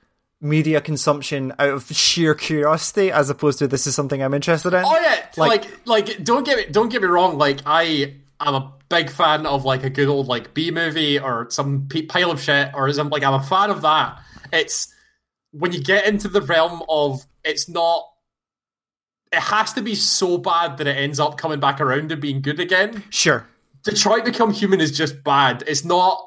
media 0.42 0.80
consumption 0.82 1.52
out 1.58 1.70
of 1.70 1.88
sheer 1.92 2.36
curiosity 2.36 3.12
as 3.12 3.30
opposed 3.30 3.58
to 3.60 3.68
this 3.68 3.88
is 3.88 3.96
something 3.96 4.22
I'm 4.22 4.34
interested 4.34 4.74
in. 4.74 4.84
oh 4.86 5.00
yeah, 5.00 5.26
Like- 5.38 5.64
like, 5.86 6.08
like, 6.08 6.24
don't 6.24 6.46
get 6.46 6.58
me, 6.58 6.66
don't 6.72 6.90
get 6.90 7.02
me 7.02 7.08
wrong. 7.08 7.38
Like, 7.38 7.62
I 7.66 8.14
am 8.40 8.54
a 8.54 8.74
big 8.90 9.10
fan 9.10 9.46
of 9.48 9.66
like 9.66 9.84
a 9.84 9.90
good 9.90 10.08
old 10.08 10.28
like 10.28 10.54
B 10.54 10.70
movie 10.70 11.18
or 11.18 11.48
some 11.50 11.88
pile 12.10 12.30
of 12.32 12.42
shit, 12.42 12.70
or 12.76 12.92
some 12.94 13.10
like 13.10 13.24
I'm 13.24 13.34
a 13.34 13.42
fan 13.44 13.72
of 13.72 13.82
that. 13.82 14.20
It's 14.54 14.94
when 15.52 15.72
you 15.72 15.82
get 15.82 16.06
into 16.06 16.28
the 16.28 16.42
realm 16.42 16.84
of 16.90 17.26
it's 17.44 17.68
not. 17.70 18.04
It 19.32 19.40
has 19.40 19.74
to 19.74 19.82
be 19.82 19.96
so 19.96 20.38
bad 20.38 20.78
that 20.78 20.88
it 20.88 20.96
ends 20.98 21.20
up 21.20 21.38
coming 21.38 21.60
back 21.60 21.82
around 21.82 22.12
and 22.12 22.22
being 22.22 22.42
good 22.42 22.60
again. 22.60 23.04
Sure. 23.10 23.48
Detroit 23.86 24.26
Become 24.26 24.52
Human 24.52 24.82
is 24.82 24.92
just 24.92 25.24
bad. 25.24 25.64
It's 25.68 25.86
not 25.86 26.20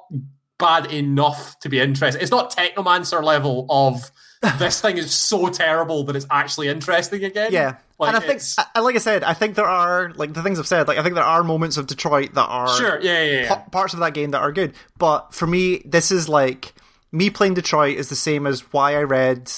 bad 0.59 0.93
enough 0.93 1.59
to 1.61 1.69
be 1.69 1.81
interesting. 1.81 2.23
It's 2.23 2.31
not 2.31 2.55
Technomancer 2.55 3.23
level 3.23 3.67
of 3.69 4.11
this 4.59 4.81
thing 4.81 4.99
is 4.99 5.13
so 5.13 5.49
terrible 5.49 6.05
that 6.05 6.17
it's 6.17 6.27
actually 6.31 6.69
interesting 6.69 7.25
again. 7.25 7.53
Yeah. 7.53 7.77
like, 7.99 8.15
and 8.15 8.17
I 8.17 8.27
think 8.27 8.41
and 8.75 8.85
like 8.85 8.95
I 8.95 8.99
said, 8.99 9.25
I 9.25 9.35
think 9.35 9.57
there 9.57 9.67
are 9.67 10.13
like 10.15 10.33
the 10.33 10.43
things 10.43 10.59
I've 10.59 10.67
said, 10.69 10.87
like 10.87 10.99
I 10.99 11.03
think 11.03 11.17
there 11.17 11.25
are 11.25 11.43
moments 11.43 11.77
of 11.77 11.89
Detroit 11.89 12.35
that 12.35 12.47
are 12.47 12.69
sure, 12.77 13.01
yeah, 13.01 13.23
yeah, 13.23 13.41
yeah. 13.41 13.49
pa- 13.49 13.65
parts 13.71 13.95
of 13.95 14.01
that 14.01 14.15
game 14.15 14.31
that 14.31 14.41
are 14.41 14.53
good. 14.53 14.75
But 14.97 15.35
for 15.35 15.47
me, 15.47 15.83
this 15.85 16.13
is 16.13 16.29
like 16.29 16.73
me 17.11 17.31
playing 17.31 17.55
Detroit 17.55 17.97
is 17.97 18.09
the 18.09 18.17
same 18.17 18.47
as 18.47 18.73
why 18.73 18.95
I 18.97 19.03
read 19.03 19.51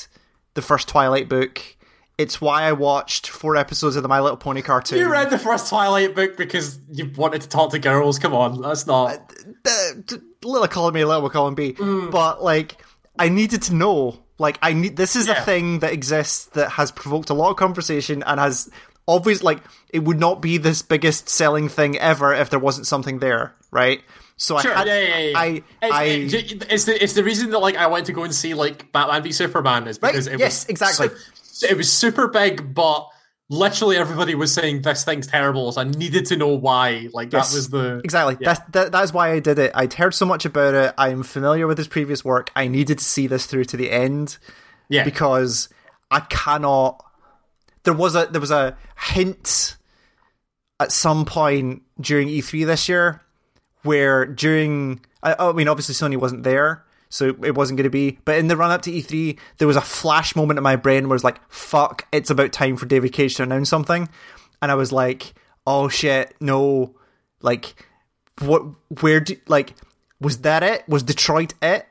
the 0.55 0.62
first 0.62 0.88
Twilight 0.88 1.28
book. 1.28 1.61
It's 2.21 2.41
why 2.41 2.62
I 2.64 2.73
watched 2.73 3.29
four 3.29 3.57
episodes 3.57 3.97
of 3.97 4.03
the 4.03 4.09
My 4.09 4.21
Little 4.21 4.37
Pony 4.37 4.62
cartoon. 4.62 4.99
You 4.99 5.11
read 5.11 5.31
the 5.31 5.39
first 5.39 5.68
Twilight 5.68 6.14
book 6.14 6.37
because 6.37 6.79
you 6.93 7.11
wanted 7.16 7.43
to 7.43 7.49
talk 7.49 7.71
to 7.73 7.79
girls. 7.79 8.18
Come 8.18 8.35
on, 8.35 8.61
that's 8.61 8.87
not. 8.87 9.29
the, 9.64 10.03
d- 10.07 10.16
little 10.47 10.68
column 10.68 10.97
A, 10.97 11.05
little 11.05 11.31
column 11.31 11.55
B. 11.55 11.73
Mm. 11.73 12.11
But 12.11 12.43
like, 12.43 12.77
I 13.18 13.29
needed 13.29 13.62
to 13.62 13.75
know. 13.75 14.23
Like, 14.39 14.59
I 14.62 14.73
need. 14.73 14.97
This 14.97 15.16
is 15.16 15.29
a 15.29 15.35
thing 15.35 15.81
that 15.81 15.93
exists 15.93 16.47
that 16.53 16.71
has 16.73 16.91
provoked 16.91 17.31
a 17.31 17.35
lot 17.35 17.51
of 17.51 17.57
conversation 17.57 18.23
and 18.27 18.39
has 18.41 18.71
obviously 19.09 19.45
Like, 19.45 19.62
it 19.91 20.01
would 20.01 20.21
not 20.21 20.41
be 20.41 20.59
this 20.59 20.83
biggest 20.83 21.29
selling 21.29 21.68
thing 21.68 21.99
ever 21.99 22.33
if 22.35 22.51
there 22.51 22.59
wasn't 22.61 22.87
something 22.87 23.18
there, 23.18 23.55
right? 23.71 24.03
So 24.37 24.59
Sure, 24.59 24.73
I 24.75 24.79
had, 24.79 24.87
yeah, 24.87 24.99
yeah, 25.01 25.18
yeah. 25.18 25.39
I, 25.39 25.47
it's, 25.83 25.95
I, 25.95 26.05
it- 26.05 26.73
it's 26.73 26.85
the 26.85 27.03
it's 27.05 27.12
the 27.12 27.23
reason 27.25 27.51
that 27.51 27.59
like 27.59 27.77
I 27.77 27.87
went 27.89 28.07
to 28.07 28.12
go 28.14 28.25
and 28.25 28.35
see 28.35 28.55
like 28.55 28.91
Batman 28.93 29.23
v 29.23 29.33
Superman 29.33 29.87
is 29.87 29.99
because 29.99 30.27
it 30.27 30.39
yes, 30.39 30.64
was 30.64 30.71
exactly. 30.71 31.09
su- 31.09 31.14
it 31.63 31.77
was 31.77 31.93
super 31.93 32.29
big, 32.29 32.75
but 32.75 33.09
literally 33.51 33.97
everybody 33.97 34.35
was 34.35 34.55
saying 34.55 34.83
this 34.83 35.05
thing's 35.05 35.27
terrible, 35.27 35.71
so 35.73 35.81
I 35.81 35.85
needed 35.85 36.27
to 36.27 36.37
know 36.37 36.49
why. 36.49 37.09
Like 37.13 37.33
Yes. 37.33 37.51
that 37.51 37.57
was 37.57 37.69
the 37.71 38.01
Exactly. 38.05 38.37
That's 38.41 38.61
that, 38.71 38.93
that's 38.93 39.13
why 39.13 39.33
I 39.33 39.41
did 39.41 39.59
it. 39.59 39.73
I'd 39.75 39.93
heard 39.93 40.15
so 40.15 40.25
much 40.25 40.45
about 40.45 40.75
it. 40.75 40.95
I'm 40.97 41.23
familiar 41.23 41.67
with 41.67 41.77
his 41.77 41.89
previous 41.89 42.25
work. 42.25 42.51
I 42.55 42.69
needed 42.69 42.99
to 42.99 43.05
see 43.05 43.27
this 43.27 43.47
through 43.47 43.65
to 43.67 43.77
the 43.77 43.91
end 43.91 44.39
yeah 44.89 45.05
because 45.05 45.69
I 46.11 46.21
cannot. 46.21 47.05
There 47.83 47.95
was 47.95 48.15
a 48.15 48.27
there 48.27 48.41
was 48.41 48.51
a 48.51 48.77
hint 49.11 49.77
at 50.79 50.93
some 50.93 51.25
point 51.25 51.83
during 52.01 52.29
E3 52.29 52.67
this 52.67 52.89
year 52.89 53.21
where 53.83 54.27
during 54.27 55.01
I, 55.23 55.35
I 55.39 55.53
mean 55.53 55.69
obviously 55.69 55.95
Sony 55.95 56.17
wasn't 56.17 56.43
there. 56.45 56.85
So 57.13 57.35
it 57.43 57.57
wasn't 57.57 57.77
going 57.77 57.85
to 57.85 57.91
be, 57.91 58.19
but 58.25 58.39
in 58.39 58.47
the 58.47 58.57
run 58.57 58.71
up 58.71 58.83
to 58.83 58.91
E3, 58.93 59.37
there 59.59 59.67
was 59.69 59.77
a 59.77 59.81
flash 59.81 60.37
moment 60.37 60.59
in 60.59 60.63
my 60.63 60.77
brain 60.77 61.09
where 61.09 61.17
it's 61.17 61.25
like, 61.25 61.41
"Fuck! 61.51 62.07
It's 62.13 62.31
about 62.31 62.53
time 62.53 62.77
for 62.77 62.87
David 62.87 63.13
Cage 63.13 63.35
to 63.35 63.43
announce 63.43 63.69
something," 63.69 64.09
and 64.63 64.71
I 64.71 64.77
was 64.77 64.93
like, 64.93 65.35
"Oh 65.67 65.89
shit, 65.89 66.35
no!" 66.41 66.95
Like, 67.43 67.75
what? 68.41 68.63
Where 69.01 69.19
do 69.21 69.37
like? 69.49 69.75
Was 70.21 70.39
that 70.43 70.63
it? 70.63 70.89
Was 70.89 71.03
Detroit 71.03 71.55
it? 71.61 71.87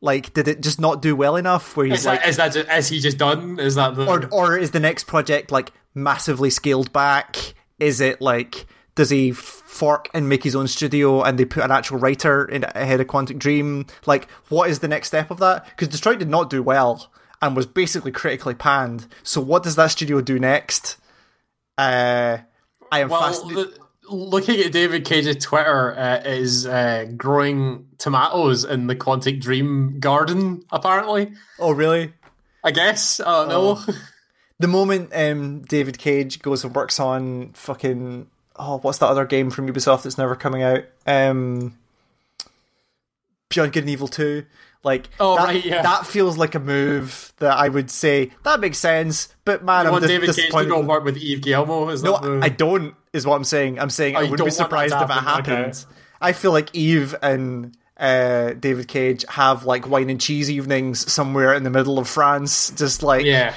Like, 0.00 0.32
did 0.32 0.48
it 0.48 0.60
just 0.60 0.80
not 0.80 1.02
do 1.02 1.14
well 1.14 1.36
enough? 1.36 1.76
Where 1.76 1.86
he's 1.86 2.00
Is 2.00 2.06
like, 2.06 2.20
that, 2.20 2.28
is 2.28 2.36
that 2.36 2.52
ju- 2.52 2.64
is 2.72 2.88
he 2.88 2.98
just 3.00 3.18
done? 3.18 3.58
Is 3.60 3.76
that 3.76 3.94
the 3.94 4.06
or 4.06 4.26
or 4.32 4.58
is 4.58 4.72
the 4.72 4.80
next 4.80 5.06
project 5.06 5.52
like 5.52 5.70
massively 5.94 6.50
scaled 6.50 6.92
back? 6.92 7.36
Is 7.78 8.00
it 8.00 8.20
like 8.20 8.66
does 8.98 9.10
he 9.10 9.30
fork 9.30 10.08
and 10.12 10.28
make 10.28 10.42
his 10.42 10.56
own 10.56 10.66
studio 10.66 11.22
and 11.22 11.38
they 11.38 11.44
put 11.44 11.62
an 11.62 11.70
actual 11.70 11.98
writer 11.98 12.44
in 12.44 12.64
ahead 12.74 13.00
of 13.00 13.06
Quantic 13.06 13.38
Dream? 13.38 13.86
Like, 14.06 14.28
what 14.48 14.68
is 14.68 14.80
the 14.80 14.88
next 14.88 15.06
step 15.06 15.30
of 15.30 15.38
that? 15.38 15.64
Because 15.66 15.86
Detroit 15.86 16.18
did 16.18 16.28
not 16.28 16.50
do 16.50 16.64
well 16.64 17.08
and 17.40 17.54
was 17.54 17.64
basically 17.64 18.10
critically 18.10 18.54
panned. 18.54 19.06
So 19.22 19.40
what 19.40 19.62
does 19.62 19.76
that 19.76 19.92
studio 19.92 20.20
do 20.20 20.40
next? 20.40 20.96
Uh, 21.78 22.38
I 22.90 22.98
am 22.98 23.08
well? 23.08 23.20
fascinated. 23.22 23.74
The, 23.74 24.12
looking 24.12 24.58
at 24.58 24.72
David 24.72 25.04
Cage's 25.04 25.36
Twitter 25.44 25.96
uh, 25.96 26.20
is 26.24 26.66
uh, 26.66 27.06
growing 27.16 27.86
tomatoes 27.98 28.64
in 28.64 28.88
the 28.88 28.96
Quantic 28.96 29.40
Dream 29.40 30.00
garden. 30.00 30.64
Apparently, 30.72 31.34
Oh, 31.60 31.70
really? 31.70 32.14
I 32.64 32.72
guess 32.72 33.20
I 33.20 33.46
don't 33.46 33.48
know. 33.48 33.80
The 34.60 34.66
moment 34.66 35.12
um, 35.14 35.60
David 35.60 35.98
Cage 35.98 36.42
goes 36.42 36.64
and 36.64 36.74
works 36.74 36.98
on 36.98 37.52
fucking 37.52 38.26
oh, 38.58 38.78
what's 38.78 38.98
that 38.98 39.06
other 39.06 39.24
game 39.24 39.50
from 39.50 39.68
Ubisoft 39.72 40.02
that's 40.02 40.18
never 40.18 40.34
coming 40.36 40.62
out? 40.62 40.84
Um, 41.06 41.76
Beyond 43.48 43.72
Good 43.72 43.84
and 43.84 43.90
Evil 43.90 44.08
Two. 44.08 44.44
Like 44.84 45.08
Oh, 45.18 45.36
that, 45.36 45.44
right, 45.46 45.64
yeah. 45.64 45.82
that 45.82 46.06
feels 46.06 46.38
like 46.38 46.54
a 46.54 46.60
move 46.60 47.32
that 47.38 47.56
I 47.56 47.68
would 47.68 47.90
say 47.90 48.30
that 48.44 48.60
makes 48.60 48.78
sense. 48.78 49.28
But 49.44 49.64
man, 49.64 49.84
You 49.84 49.88
I'm 49.88 49.92
want 49.92 50.02
dis- 50.02 50.10
David 50.10 50.36
Cage 50.36 50.52
to 50.52 50.64
go 50.66 50.80
work 50.80 51.04
with 51.04 51.16
Yves 51.16 51.40
Guillemot? 51.40 51.94
Is 51.94 52.02
No, 52.02 52.18
the... 52.18 52.40
I 52.44 52.48
don't. 52.48 52.94
Is 53.12 53.26
what 53.26 53.34
I'm 53.36 53.44
saying. 53.44 53.80
I'm 53.80 53.90
saying 53.90 54.14
Oh, 54.14 54.20
I 54.20 54.22
wouldn't 54.22 54.36
be 54.36 54.38
don't 54.38 54.46
want 54.46 54.56
that 54.58 54.64
surprised 54.64 54.94
if 54.94 55.02
it 55.02 55.12
happen, 55.12 55.40
okay. 55.52 55.54
happened. 55.62 55.84
I 56.20 56.32
feel 56.32 56.52
like 56.52 56.70
Yves 56.74 57.14
and 57.22 57.76
uh, 57.96 58.52
David 58.52 58.86
Cage 58.86 59.24
have 59.30 59.64
like 59.64 59.88
wine 59.88 60.10
and 60.10 60.20
cheese 60.20 60.48
evenings 60.50 61.10
somewhere 61.10 61.54
in 61.54 61.64
the 61.64 61.70
middle 61.70 61.98
of 61.98 62.06
France, 62.08 62.70
just 62.70 63.02
like 63.02 63.24
Yeah. 63.24 63.54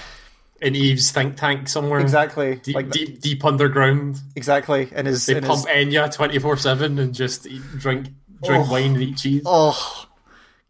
In 0.61 0.75
Yves's 0.75 1.11
think 1.11 1.37
tank 1.37 1.67
somewhere. 1.67 1.99
exactly, 1.99 2.55
Deep, 2.57 2.75
like 2.75 2.91
deep, 2.91 3.19
deep 3.19 3.43
underground. 3.43 4.19
exactly, 4.35 4.89
And 4.93 5.07
his, 5.07 5.25
They 5.25 5.37
in 5.37 5.43
pump 5.43 5.65
his 5.67 5.75
Enya 5.75 6.13
twenty 6.13 6.37
four 6.37 6.55
seven 6.57 6.99
and 6.99 7.13
just 7.15 7.47
eat, 7.47 7.61
drink 7.79 8.09
drink 8.43 8.67
Oh. 8.67 8.71
wine 8.71 8.93
and 8.93 9.01
eat 9.03 9.17
cheese. 9.17 9.41
Oh, 9.45 10.05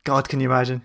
God, 0.06 0.30
can 0.30 0.40
you 0.40 0.50
imagine? 0.50 0.82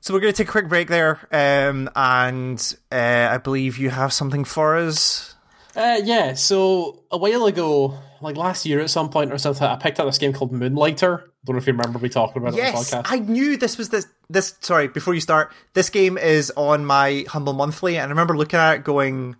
So 0.00 0.14
we're 0.14 0.20
going 0.20 0.32
to 0.32 0.36
take 0.36 0.48
a 0.48 0.50
quick 0.52 0.68
break 0.68 0.88
there, 0.88 1.18
um, 1.32 1.90
and 1.94 2.76
uh, 2.90 3.28
I 3.32 3.36
believe 3.38 3.76
you 3.78 3.90
have 3.90 4.12
something 4.12 4.44
for 4.44 4.76
us. 4.76 5.34
Uh, 5.76 6.00
yeah, 6.02 6.32
so 6.34 7.02
a 7.10 7.18
while 7.18 7.44
ago, 7.46 7.98
like 8.20 8.36
last 8.36 8.64
year 8.64 8.80
at 8.80 8.90
some 8.90 9.10
point 9.10 9.32
or 9.32 9.38
something, 9.38 9.66
I 9.66 9.76
picked 9.76 10.00
up 10.00 10.06
this 10.06 10.18
game 10.18 10.32
called 10.32 10.52
Moonlighter. 10.52 11.27
Don't 11.44 11.54
know 11.54 11.58
if 11.58 11.66
you 11.66 11.72
remember 11.72 11.98
me 11.98 12.08
talking 12.08 12.42
about 12.42 12.54
it 12.54 12.60
on 12.64 12.72
the 12.72 12.78
podcast. 12.78 13.02
I 13.06 13.20
knew 13.20 13.56
this 13.56 13.78
was 13.78 13.90
this. 13.90 14.06
This 14.28 14.54
sorry, 14.60 14.88
before 14.88 15.14
you 15.14 15.20
start, 15.20 15.52
this 15.72 15.88
game 15.88 16.18
is 16.18 16.52
on 16.56 16.84
my 16.84 17.24
humble 17.28 17.52
monthly, 17.52 17.96
and 17.96 18.06
I 18.06 18.08
remember 18.08 18.36
looking 18.36 18.58
at 18.58 18.74
it, 18.74 18.84
going. 18.84 19.36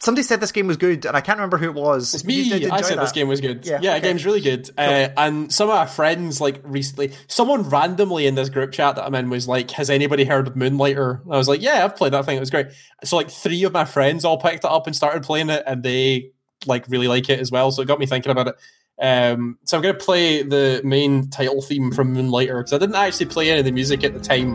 Somebody 0.00 0.24
said 0.24 0.40
this 0.40 0.50
game 0.50 0.66
was 0.66 0.76
good, 0.76 1.04
and 1.04 1.16
I 1.16 1.20
can't 1.20 1.38
remember 1.38 1.58
who 1.58 1.66
it 1.66 1.74
was. 1.74 2.12
It's 2.12 2.24
me. 2.24 2.68
I 2.68 2.80
said 2.80 2.98
this 2.98 3.12
game 3.12 3.28
was 3.28 3.40
good. 3.40 3.64
Yeah, 3.64 3.78
Yeah, 3.80 3.90
okay. 3.92 4.00
the 4.00 4.06
game's 4.08 4.24
really 4.24 4.40
good. 4.40 4.68
Uh, 4.76 5.08
and 5.16 5.52
some 5.52 5.68
of 5.68 5.76
our 5.76 5.86
friends, 5.86 6.40
like 6.40 6.60
recently, 6.64 7.12
someone 7.28 7.62
randomly 7.68 8.26
in 8.26 8.34
this 8.34 8.48
group 8.48 8.72
chat 8.72 8.96
that 8.96 9.04
I'm 9.04 9.14
in 9.14 9.30
was 9.30 9.46
like, 9.46 9.70
"Has 9.72 9.90
anybody 9.90 10.24
heard 10.24 10.48
of 10.48 10.56
Moonlighter?" 10.56 11.20
And 11.24 11.32
I 11.32 11.36
was 11.36 11.46
like, 11.48 11.62
"Yeah, 11.62 11.84
I've 11.84 11.94
played 11.94 12.14
that 12.14 12.24
thing. 12.24 12.36
It 12.36 12.40
was 12.40 12.50
great." 12.50 12.68
So 13.04 13.16
like 13.16 13.30
three 13.30 13.62
of 13.62 13.72
my 13.72 13.84
friends 13.84 14.24
all 14.24 14.38
picked 14.38 14.64
it 14.64 14.70
up 14.70 14.86
and 14.88 14.96
started 14.96 15.22
playing 15.22 15.50
it, 15.50 15.62
and 15.66 15.82
they 15.84 16.32
like 16.66 16.88
really 16.88 17.06
like 17.08 17.28
it 17.28 17.38
as 17.38 17.50
well. 17.52 17.70
So 17.70 17.82
it 17.82 17.86
got 17.88 18.00
me 18.00 18.06
thinking 18.06 18.32
about 18.32 18.48
it. 18.48 18.54
Um, 19.02 19.58
so 19.64 19.76
I'm 19.76 19.82
going 19.82 19.98
to 19.98 20.04
play 20.04 20.42
the 20.42 20.80
main 20.84 21.28
title 21.28 21.60
theme 21.60 21.90
from 21.90 22.14
Moonlighter 22.14 22.58
because 22.60 22.72
I 22.72 22.78
didn't 22.78 22.94
actually 22.94 23.26
play 23.26 23.50
any 23.50 23.58
of 23.58 23.64
the 23.64 23.72
music 23.72 24.04
at 24.04 24.14
the 24.14 24.20
time, 24.20 24.54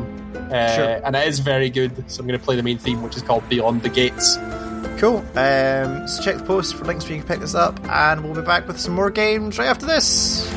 uh, 0.51 0.73
Sure. 0.75 1.01
and 1.03 1.15
it 1.17 1.27
is 1.27 1.39
very 1.39 1.69
good. 1.69 1.91
So 2.09 2.21
I'm 2.21 2.27
going 2.27 2.39
to 2.39 2.43
play 2.45 2.55
the 2.55 2.63
main 2.63 2.77
theme, 2.77 3.01
which 3.03 3.17
is 3.17 3.21
called 3.23 3.47
Beyond 3.49 3.81
the 3.83 3.89
Gates. 3.89 4.37
Cool. 4.99 5.17
Um, 5.35 6.07
so 6.07 6.23
check 6.23 6.37
the 6.37 6.43
post 6.45 6.75
for 6.75 6.85
links 6.85 7.03
where 7.05 7.15
you 7.15 7.19
can 7.21 7.27
pick 7.27 7.39
this 7.41 7.55
up, 7.55 7.77
and 7.89 8.23
we'll 8.23 8.33
be 8.35 8.41
back 8.41 8.67
with 8.67 8.79
some 8.79 8.93
more 8.95 9.11
games 9.11 9.59
right 9.59 9.67
after 9.67 9.85
this. 9.85 10.49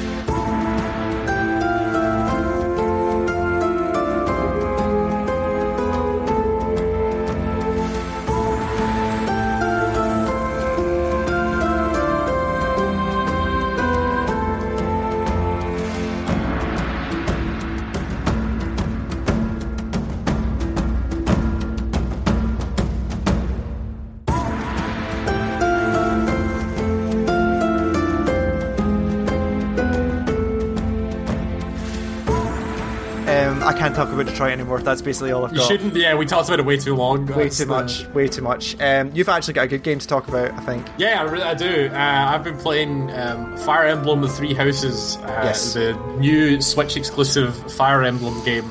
Detroit 34.40 34.52
anymore. 34.58 34.80
That's 34.80 35.02
basically 35.02 35.32
all 35.32 35.44
I've 35.44 35.54
got. 35.54 35.60
You 35.60 35.66
shouldn't. 35.76 35.94
Yeah, 35.96 36.14
we 36.14 36.24
talked 36.24 36.48
about 36.48 36.60
it 36.60 36.64
way 36.66 36.78
too 36.78 36.94
long. 36.96 37.26
Way 37.26 37.44
That's 37.44 37.58
too 37.58 37.64
the- 37.66 37.70
much. 37.74 38.06
Way 38.08 38.26
too 38.26 38.40
much. 38.42 38.74
Um, 38.80 39.10
you've 39.14 39.28
actually 39.28 39.52
got 39.54 39.64
a 39.64 39.68
good 39.68 39.82
game 39.82 39.98
to 39.98 40.06
talk 40.06 40.28
about, 40.28 40.52
I 40.52 40.60
think. 40.60 40.86
Yeah, 40.96 41.20
I, 41.20 41.24
really, 41.24 41.42
I 41.44 41.54
do. 41.54 41.88
Uh, 41.92 41.98
I've 41.98 42.42
been 42.42 42.56
playing 42.56 43.10
um, 43.12 43.56
Fire 43.58 43.86
Emblem: 43.86 44.22
The 44.22 44.28
Three 44.28 44.54
Houses, 44.54 45.16
uh, 45.18 45.42
Yes. 45.44 45.74
the 45.74 45.92
new 46.18 46.60
Switch 46.62 46.96
exclusive 46.96 47.54
Fire 47.74 48.02
Emblem 48.02 48.42
game, 48.44 48.70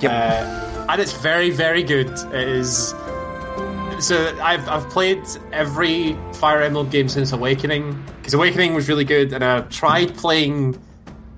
Yep. 0.00 0.10
uh, 0.10 0.86
and 0.88 1.00
it's 1.00 1.12
very, 1.20 1.50
very 1.50 1.82
good. 1.82 2.08
It 2.32 2.48
is. 2.48 2.94
So 3.98 4.34
I've 4.42 4.66
I've 4.66 4.88
played 4.88 5.22
every 5.52 6.16
Fire 6.34 6.62
Emblem 6.62 6.88
game 6.88 7.10
since 7.10 7.32
Awakening 7.32 8.02
because 8.16 8.32
Awakening 8.32 8.72
was 8.72 8.88
really 8.88 9.04
good, 9.04 9.34
and 9.34 9.44
I 9.44 9.60
tried 9.62 10.16
playing 10.16 10.80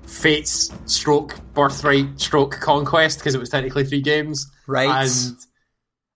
Fates 0.05 0.71
Stroke 0.85 1.35
Birthright 1.53 2.19
Stroke 2.19 2.51
Conquest 2.59 3.19
because 3.19 3.35
it 3.35 3.39
was 3.39 3.49
technically 3.49 3.85
three 3.85 4.01
games, 4.01 4.49
Right. 4.67 4.89
and 5.05 5.35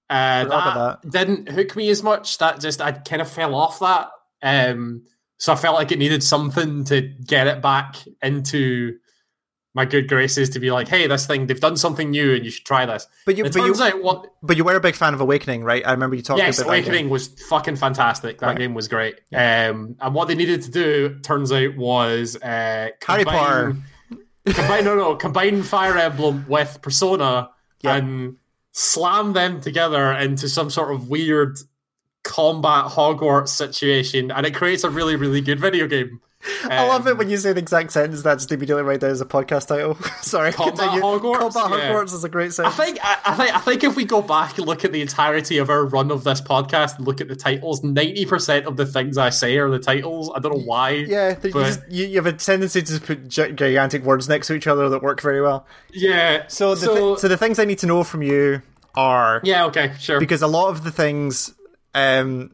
uh, 0.10 0.44
Forgot 0.44 1.02
that, 1.04 1.12
didn't 1.12 1.50
hook 1.50 1.76
me 1.76 1.90
as 1.90 2.04
much. 2.04 2.38
That 2.38 2.60
just 2.62 2.82
I 2.82 2.92
kind 2.94 3.22
of 3.22 3.30
fell 3.30 3.56
off 3.56 3.80
that. 3.80 4.10
Um, 4.42 5.04
so 5.38 5.54
I 5.54 5.56
felt 5.56 5.76
like 5.76 5.92
it 5.92 6.00
needed 6.00 6.24
something 6.24 6.84
to 6.86 7.02
get 7.02 7.48
it 7.48 7.62
back 7.62 7.98
into 8.22 8.98
my 9.78 9.86
good 9.86 10.10
graces 10.10 10.50
to 10.50 10.60
be 10.60 10.72
like, 10.72 10.88
hey, 10.88 11.06
this 11.06 11.28
thing 11.28 11.46
they've 11.46 11.60
done 11.60 11.78
something 11.78 12.10
new 12.10 12.34
and 12.34 12.44
you 12.44 12.50
should 12.50 12.66
try 12.66 12.84
this. 12.88 13.06
But 13.28 13.38
you, 13.38 13.46
It 13.46 13.54
but 13.54 13.60
turns 13.60 13.78
you, 13.78 13.86
out 13.86 14.02
what 14.02 14.26
but 14.42 14.58
you 14.58 14.64
were 14.64 14.76
a 14.76 14.80
big 14.80 14.96
fan 14.96 15.14
of 15.14 15.22
Awakening, 15.22 15.64
right? 15.64 15.86
I 15.86 15.92
remember 15.92 16.16
you 16.16 16.24
talking 16.24 16.44
yes, 16.44 16.58
about. 16.58 16.70
Awakening 16.70 17.10
was 17.10 17.28
fucking 17.48 17.76
fantastic. 17.76 18.40
That 18.40 18.48
Right. 18.48 18.58
game 18.58 18.74
was 18.74 18.88
great. 18.88 19.16
Um, 19.32 19.96
and 20.02 20.14
what 20.16 20.28
they 20.28 20.34
needed 20.36 20.64
to 20.64 20.72
do 20.72 21.20
turns 21.20 21.52
out 21.52 21.78
was 21.78 22.36
uh, 22.38 22.90
Harry 23.06 23.24
Potter. 23.24 23.78
combine, 24.10 24.56
combine 24.56 24.84
no 24.84 24.96
no 24.96 25.16
combine 25.16 25.62
Fire 25.62 25.96
Emblem 25.96 26.44
with 26.48 26.80
Persona 26.82 27.52
Yeah. 27.82 27.98
and 27.98 28.38
slam 28.72 29.34
them 29.34 29.62
together 29.62 30.12
into 30.14 30.50
some 30.50 30.72
sort 30.72 30.92
of 30.92 31.08
weird 31.08 31.60
combat 32.24 32.86
Hogwarts 32.86 33.50
situation, 33.50 34.32
and 34.32 34.44
it 34.44 34.56
creates 34.56 34.84
a 34.84 34.90
really 34.90 35.16
really 35.16 35.40
good 35.42 35.60
video 35.60 35.86
game. 35.88 36.20
I 36.70 36.88
love 36.88 37.02
Um, 37.02 37.08
it 37.10 37.18
when 37.18 37.30
you 37.30 37.38
say 37.38 37.54
the 37.54 37.60
exact 37.60 37.92
sentence 37.92 38.22
that's 38.22 38.46
immediately 38.46 38.84
right 38.84 39.00
there 39.00 39.10
as 39.10 39.22
a 39.22 39.26
podcast 39.26 39.68
title. 39.68 39.96
Sorry, 40.22 40.52
Combat 40.52 40.76
continue. 40.78 41.02
Hogwarts? 41.02 41.54
Combat 41.54 41.80
Yeah. 41.80 41.92
Hogwarts 41.94 42.14
is 42.14 42.24
a 42.24 42.30
great 42.30 42.54
sentence. 42.54 42.80
I 42.80 42.86
think 42.86 43.00
I, 43.04 43.18
I 43.26 43.36
think 43.36 43.56
I 43.56 43.60
think 43.60 43.84
if 43.84 43.96
we 43.96 44.06
go 44.06 44.22
back 44.22 44.58
and 44.58 44.68
look 44.68 44.84
at 44.86 44.92
the 44.92 45.02
entirety 45.02 45.58
of 45.58 45.70
our 45.70 45.86
run 45.86 46.12
of 46.12 46.24
this 46.24 46.42
podcast 46.42 46.98
and 46.98 47.06
look 47.08 47.22
at 47.22 47.28
the 47.28 47.36
titles, 47.36 47.84
ninety 47.84 48.26
percent 48.26 48.66
of 48.66 48.78
the 48.78 48.86
things 48.86 49.18
I 49.18 49.30
say 49.30 49.58
are 49.58 49.70
the 49.70 49.80
titles. 49.80 50.32
I 50.36 50.40
don't 50.40 50.54
know 50.58 50.64
why. 50.64 50.92
yeah, 50.92 51.34
th- 51.34 51.46
you, 51.46 51.52
but- 51.60 51.66
just, 51.68 51.82
you, 51.92 52.06
you 52.08 52.16
have 52.16 52.26
a 52.26 52.34
tendency 52.34 52.82
to 52.82 53.00
put 53.00 53.28
gi- 53.28 53.54
gigantic 53.54 54.04
words 54.04 54.28
next 54.30 54.48
to 54.48 54.54
each 54.54 54.68
other 54.68 54.90
that 54.90 55.02
work 55.04 55.22
very 55.22 55.42
well. 55.42 55.66
yeah. 55.94 56.46
So, 56.48 56.76
the 56.76 56.86
so, 56.86 57.16
thi- 57.16 57.22
so 57.22 57.28
the 57.28 57.38
things 57.38 57.60
I 57.60 57.66
need 57.66 57.80
to 57.80 57.86
know 57.88 58.04
from 58.04 58.22
you 58.22 58.62
are 58.96 59.42
yeah, 59.44 59.66
okay, 59.66 59.94
sure. 60.00 60.20
because 60.20 60.42
a 60.42 60.48
lot 60.48 60.70
of 60.70 60.84
the 60.84 60.92
things, 60.92 61.54
um, 61.94 62.52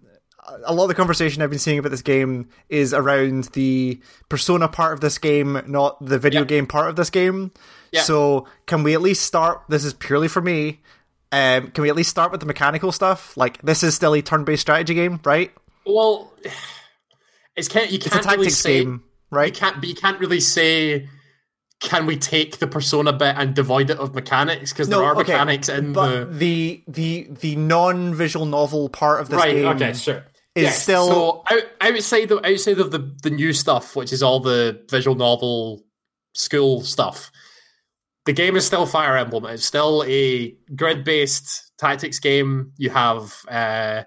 a 0.66 0.74
lot 0.74 0.84
of 0.84 0.90
the 0.90 0.96
conversation 0.96 1.42
I've 1.42 1.50
been 1.50 1.60
seeing 1.60 1.80
about 1.80 1.90
this 1.90 2.02
game 2.02 2.50
is 2.70 2.94
around 2.94 3.46
the 3.54 4.00
persona 4.30 4.68
part 4.68 4.94
of 4.94 5.02
this 5.02 5.18
game, 5.18 5.62
not 5.68 6.04
the 6.06 6.18
video 6.20 6.42
Yeah. 6.42 6.46
game 6.46 6.68
part 6.68 6.90
of 6.90 6.96
this 6.96 7.10
game. 7.10 7.52
Yeah. 7.92 8.02
So, 8.02 8.48
can 8.66 8.84
we 8.84 8.94
at 8.94 9.02
least 9.02 9.24
start? 9.24 9.62
This 9.70 9.86
is 9.86 9.94
purely 9.94 10.28
for 10.28 10.42
me. 10.42 10.82
Um, 11.32 11.68
can 11.72 11.82
we 11.82 11.90
at 11.90 11.96
least 11.96 12.10
start 12.10 12.32
with 12.32 12.42
the 12.42 12.46
mechanical 12.46 12.92
stuff? 12.92 13.36
Like, 13.38 13.62
this 13.62 13.84
is 13.84 13.96
still 13.96 14.14
a 14.14 14.22
turn-based 14.22 14.62
strategy 14.62 14.94
game, 14.94 15.20
right? 15.24 15.52
well, 15.86 16.34
it's 17.56 17.68
can't 17.68 17.92
you 17.92 17.98
It's 17.98 18.08
a 18.08 18.10
can't 18.10 18.26
really 18.38 18.50
say 18.50 18.84
game, 18.84 19.04
right? 19.32 19.48
you 19.48 19.60
can't 19.60 19.76
but 19.80 19.90
you 19.90 19.96
can't 19.96 20.20
really 20.20 20.40
say. 20.40 21.08
Can 21.80 22.06
we 22.06 22.16
take 22.16 22.60
the 22.60 22.68
persona 22.68 23.12
bit 23.12 23.36
and 23.38 23.54
devoid 23.54 23.90
it 23.90 23.98
of 23.98 24.16
mechanics? 24.16 24.72
Because 24.72 24.88
there 24.88 25.04
are 25.04 25.12
okay, 25.18 25.34
mechanics 25.34 25.68
in 25.68 25.92
but 25.92 26.32
the 26.32 26.84
the 26.88 27.28
the 27.28 27.28
the 27.42 27.56
non-visual 27.58 28.46
novel 28.46 28.88
part 28.88 29.20
of 29.20 29.28
this 29.28 29.38
right. 29.38 29.54
game 29.54 29.66
Okay, 29.66 29.92
sure. 29.92 30.24
Is 30.56 30.64
Yes, 30.64 30.84
still 30.84 31.08
so 31.08 31.44
out, 31.52 31.64
outside 31.82 32.32
of 32.32 32.46
outside 32.46 32.80
of 32.80 32.92
the 32.92 33.16
the 33.24 33.30
new 33.30 33.54
stuff, 33.54 33.96
which 33.96 34.14
is 34.14 34.22
all 34.22 34.40
the 34.40 34.84
visual 34.90 35.16
novel 35.16 35.84
school 36.34 36.82
stuff. 36.82 37.32
The 38.26 38.34
game 38.34 38.56
is 38.56 38.66
still 38.66 38.86
Fire 38.86 39.18
Emblem. 39.18 39.46
It's 39.46 39.66
still 39.66 40.04
a 40.08 40.56
grid 40.76 41.04
based 41.04 41.72
tactics 41.78 42.20
game. 42.20 42.72
You 42.78 42.90
have 42.92 43.34
uh, 43.50 44.04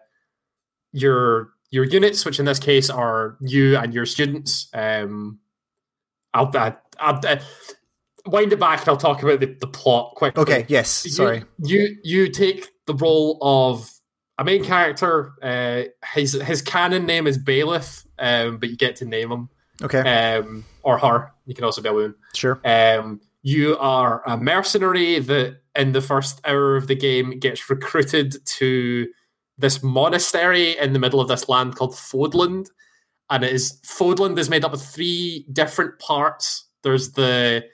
your 0.93 1.51
your 1.71 1.85
units, 1.85 2.25
which 2.25 2.39
in 2.39 2.47
this 2.47 2.59
case 2.59 2.89
are 2.89 3.37
you 3.41 3.77
and 3.77 3.93
your 3.93 4.07
students. 4.07 4.69
Um, 4.73 5.41
I'll, 6.33 6.51
I, 6.57 6.77
I'll, 6.99 7.21
uh, 7.27 7.37
wind 8.27 8.53
it 8.53 8.61
back 8.61 8.81
and 8.81 8.89
I'll 8.91 8.97
talk 8.97 9.23
about 9.23 9.41
the, 9.41 9.57
the 9.61 9.67
plot 9.67 10.15
quickly. 10.17 10.43
okay. 10.43 10.67
Yes, 10.69 11.05
You- 11.05 11.11
sorry. 11.11 11.45
You 11.63 11.97
you 12.03 12.29
take 12.29 12.69
the 12.87 12.95
role 12.95 13.39
of 13.43 13.91
a 14.39 14.45
main 14.45 14.65
character. 14.65 15.33
Uh, 15.43 15.85
his 16.15 16.33
his 16.33 16.63
canon 16.63 17.07
name 17.07 17.27
is 17.27 17.39
Byleth, 17.39 18.07
um, 18.19 18.59
but 18.59 18.71
you 18.71 18.77
get 18.77 18.97
to 18.97 19.05
name 19.05 19.31
him 19.31 19.49
Okay, 19.83 20.01
um, 20.01 20.65
or 20.83 20.99
her. 20.99 21.33
You 21.45 21.55
can 21.55 21.65
also 21.65 21.83
be 21.83 21.89
a 21.89 21.93
woman. 21.93 22.15
sure. 22.35 22.61
Um, 22.65 23.21
you 23.43 23.77
are 23.79 24.23
a 24.27 24.37
mercenary 24.37 25.21
that 25.21 25.61
in 25.77 25.93
the 25.93 26.01
first 26.01 26.41
hour 26.45 26.75
of 26.77 26.89
the 26.89 26.97
game 26.97 27.39
gets 27.39 27.71
recruited 27.71 28.45
to 28.45 29.07
this 29.59 29.83
monastery 29.83 30.77
in 30.79 30.93
the 30.93 30.99
middle 30.99 31.21
of 31.21 31.29
this 31.29 31.49
land 31.49 31.77
called 31.77 31.93
Fódlan. 31.93 32.67
And 33.31 33.45
it 33.45 33.53
is 33.53 33.81
Fódlan 33.85 34.39
is 34.39 34.51
made 34.51 34.65
up 34.65 34.73
of 34.73 34.83
three 34.83 35.47
different 35.53 35.99
parts. 35.99 36.67
There's 36.83 37.13
the 37.13 37.65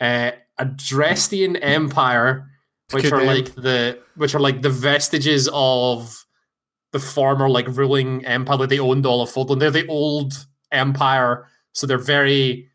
uh, 0.00 0.32
Adrestian 0.60 1.58
Empire, 1.60 2.48
which 2.92 3.04
Could 3.04 3.12
are 3.12 3.20
be. 3.20 3.26
like 3.26 3.54
the 3.54 3.98
which 4.16 4.34
are 4.34 4.40
like 4.40 4.62
the 4.62 4.70
vestiges 4.70 5.48
of 5.52 6.24
the 6.92 6.98
former 6.98 7.48
like 7.48 7.66
ruling 7.68 8.24
empire 8.24 8.56
that 8.58 8.68
they 8.70 8.78
owned 8.78 9.04
all 9.06 9.22
of 9.22 9.30
Fódlan. 9.30 9.58
They're 9.58 9.70
the 9.70 9.86
old 9.88 10.32
empire, 10.72 11.46
so 11.72 11.86
they're 11.86 11.98
very 11.98 12.68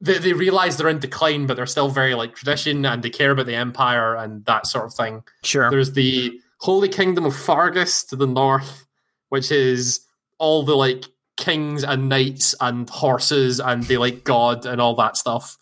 they, 0.00 0.18
they 0.18 0.32
realize 0.32 0.76
they're 0.76 0.88
in 0.88 0.98
decline, 0.98 1.46
but 1.46 1.54
they're 1.56 1.66
still 1.66 1.88
very 1.88 2.14
like 2.14 2.34
tradition 2.34 2.84
and 2.86 3.02
they 3.02 3.10
care 3.10 3.30
about 3.32 3.46
the 3.46 3.54
empire 3.54 4.16
and 4.16 4.44
that 4.46 4.66
sort 4.66 4.86
of 4.86 4.94
thing. 4.94 5.22
Sure. 5.44 5.70
There's 5.70 5.92
the 5.92 6.40
Holy 6.58 6.88
Kingdom 6.88 7.24
of 7.24 7.34
Faerghus 7.34 8.08
to 8.08 8.16
the 8.16 8.26
north, 8.26 8.86
which 9.28 9.50
is 9.52 10.00
all 10.38 10.64
the 10.64 10.74
like 10.76 11.04
kings 11.36 11.82
and 11.84 12.08
knights 12.08 12.54
and 12.60 12.88
horses 12.90 13.58
and 13.60 13.84
they 13.84 13.96
like 13.96 14.24
God 14.24 14.66
and 14.66 14.80
all 14.80 14.94
that 14.96 15.16
stuff. 15.16 15.56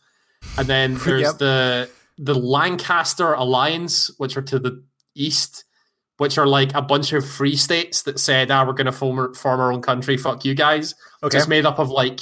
And 0.58 0.66
then 0.66 0.94
there's 1.04 1.22
Yep. 1.22 1.38
the 1.38 1.90
the 2.20 2.34
Lancaster 2.34 3.32
Alliance, 3.32 4.10
which 4.18 4.36
are 4.36 4.42
to 4.42 4.58
the 4.58 4.84
east, 5.14 5.64
which 6.18 6.36
are 6.36 6.46
like 6.46 6.74
a 6.74 6.82
bunch 6.82 7.12
of 7.14 7.28
free 7.28 7.56
states 7.56 8.02
that 8.02 8.20
said, 8.20 8.50
"Ah, 8.50 8.64
we're 8.66 8.74
going 8.74 8.86
to 8.86 8.92
form, 8.92 9.34
form 9.34 9.58
our 9.58 9.72
own 9.72 9.80
country. 9.80 10.18
Fuck 10.18 10.44
you 10.44 10.54
guys." 10.54 10.94
Okay. 11.22 11.38
Just 11.38 11.48
made 11.48 11.64
up 11.64 11.78
of 11.78 11.88
like 11.88 12.20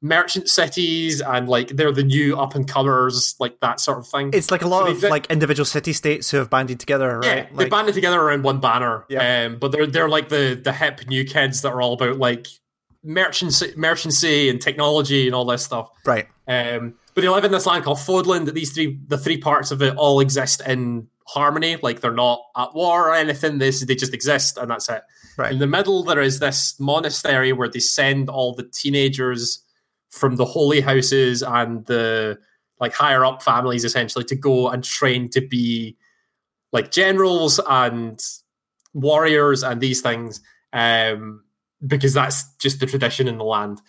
merchant 0.00 0.48
cities 0.48 1.20
and 1.20 1.48
like 1.48 1.68
they're 1.68 1.92
the 1.92 2.04
new 2.04 2.38
up 2.38 2.54
and 2.54 2.68
comers, 2.68 3.34
like 3.40 3.58
that 3.60 3.80
sort 3.80 3.98
of 3.98 4.06
thing. 4.06 4.30
It's 4.32 4.52
like 4.52 4.62
a 4.62 4.68
lot 4.68 4.86
mean, 4.86 4.96
of 4.96 5.02
like 5.02 5.26
individual 5.30 5.64
city 5.64 5.92
states 5.92 6.30
who 6.30 6.36
have 6.36 6.48
banded 6.48 6.78
together, 6.78 7.18
right? 7.18 7.48
Yeah, 7.50 7.56
they 7.56 7.68
banded 7.68 7.94
together 7.94 8.20
around 8.20 8.44
one 8.44 8.60
banner. 8.60 9.04
Yeah. 9.08 9.46
Um, 9.46 9.58
but 9.58 9.72
they're 9.72 9.88
they're 9.88 10.08
like 10.08 10.28
the 10.28 10.60
the 10.62 10.72
hip 10.72 11.08
new 11.08 11.24
kids 11.24 11.62
that 11.62 11.72
are 11.72 11.82
all 11.82 11.94
about 11.94 12.18
like 12.18 12.46
merchancy, 13.02 13.72
merchancy 13.76 14.48
and 14.48 14.60
technology 14.60 15.26
and 15.26 15.34
all 15.34 15.44
this 15.44 15.64
stuff. 15.64 15.90
right. 16.06 16.28
Um, 16.46 16.94
but 17.14 17.20
they 17.20 17.28
live 17.28 17.44
in 17.44 17.52
this 17.52 17.66
land 17.66 17.84
called 17.84 17.98
Fódlan. 17.98 18.46
That 18.46 18.54
these 18.54 18.72
three 18.72 18.98
the 19.06 19.18
three 19.18 19.38
parts 19.38 19.70
of 19.70 19.82
it 19.82 19.96
all 19.96 20.20
exist 20.20 20.62
in 20.66 21.08
harmony. 21.26 21.76
Like 21.76 22.00
they're 22.00 22.12
not 22.12 22.42
at 22.56 22.74
war 22.74 23.08
or 23.08 23.14
anything. 23.14 23.58
This 23.58 23.84
they 23.84 23.94
just 23.94 24.14
exist 24.14 24.58
and 24.58 24.70
that's 24.70 24.88
it. 24.88 25.02
Right. 25.36 25.52
In 25.52 25.58
the 25.58 25.66
middle, 25.66 26.02
there 26.02 26.20
is 26.20 26.38
this 26.38 26.78
monastery 26.78 27.52
where 27.52 27.68
they 27.68 27.80
send 27.80 28.28
all 28.28 28.54
the 28.54 28.64
teenagers 28.64 29.64
from 30.10 30.36
the 30.36 30.44
holy 30.44 30.80
houses 30.80 31.42
and 31.42 31.86
the 31.86 32.38
like 32.80 32.92
higher 32.92 33.24
up 33.24 33.42
families 33.42 33.84
essentially 33.84 34.24
to 34.24 34.36
go 34.36 34.68
and 34.68 34.84
train 34.84 35.28
to 35.30 35.40
be 35.40 35.96
like 36.72 36.90
generals 36.90 37.60
and 37.68 38.20
warriors 38.92 39.62
and 39.62 39.80
these 39.80 40.00
things 40.00 40.40
um, 40.72 41.42
because 41.86 42.14
that's 42.14 42.44
just 42.56 42.80
the 42.80 42.86
tradition 42.86 43.28
in 43.28 43.38
the 43.38 43.44
land. 43.44 43.80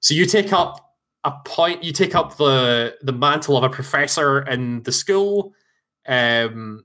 So 0.00 0.14
you 0.14 0.26
take 0.26 0.52
up 0.52 0.87
a 1.24 1.32
point, 1.44 1.82
you 1.82 1.92
take 1.92 2.14
up 2.14 2.36
the 2.36 2.96
the 3.02 3.12
mantle 3.12 3.56
of 3.56 3.64
a 3.64 3.68
professor 3.68 4.42
in 4.42 4.82
the 4.84 4.92
school, 4.92 5.52
um, 6.06 6.84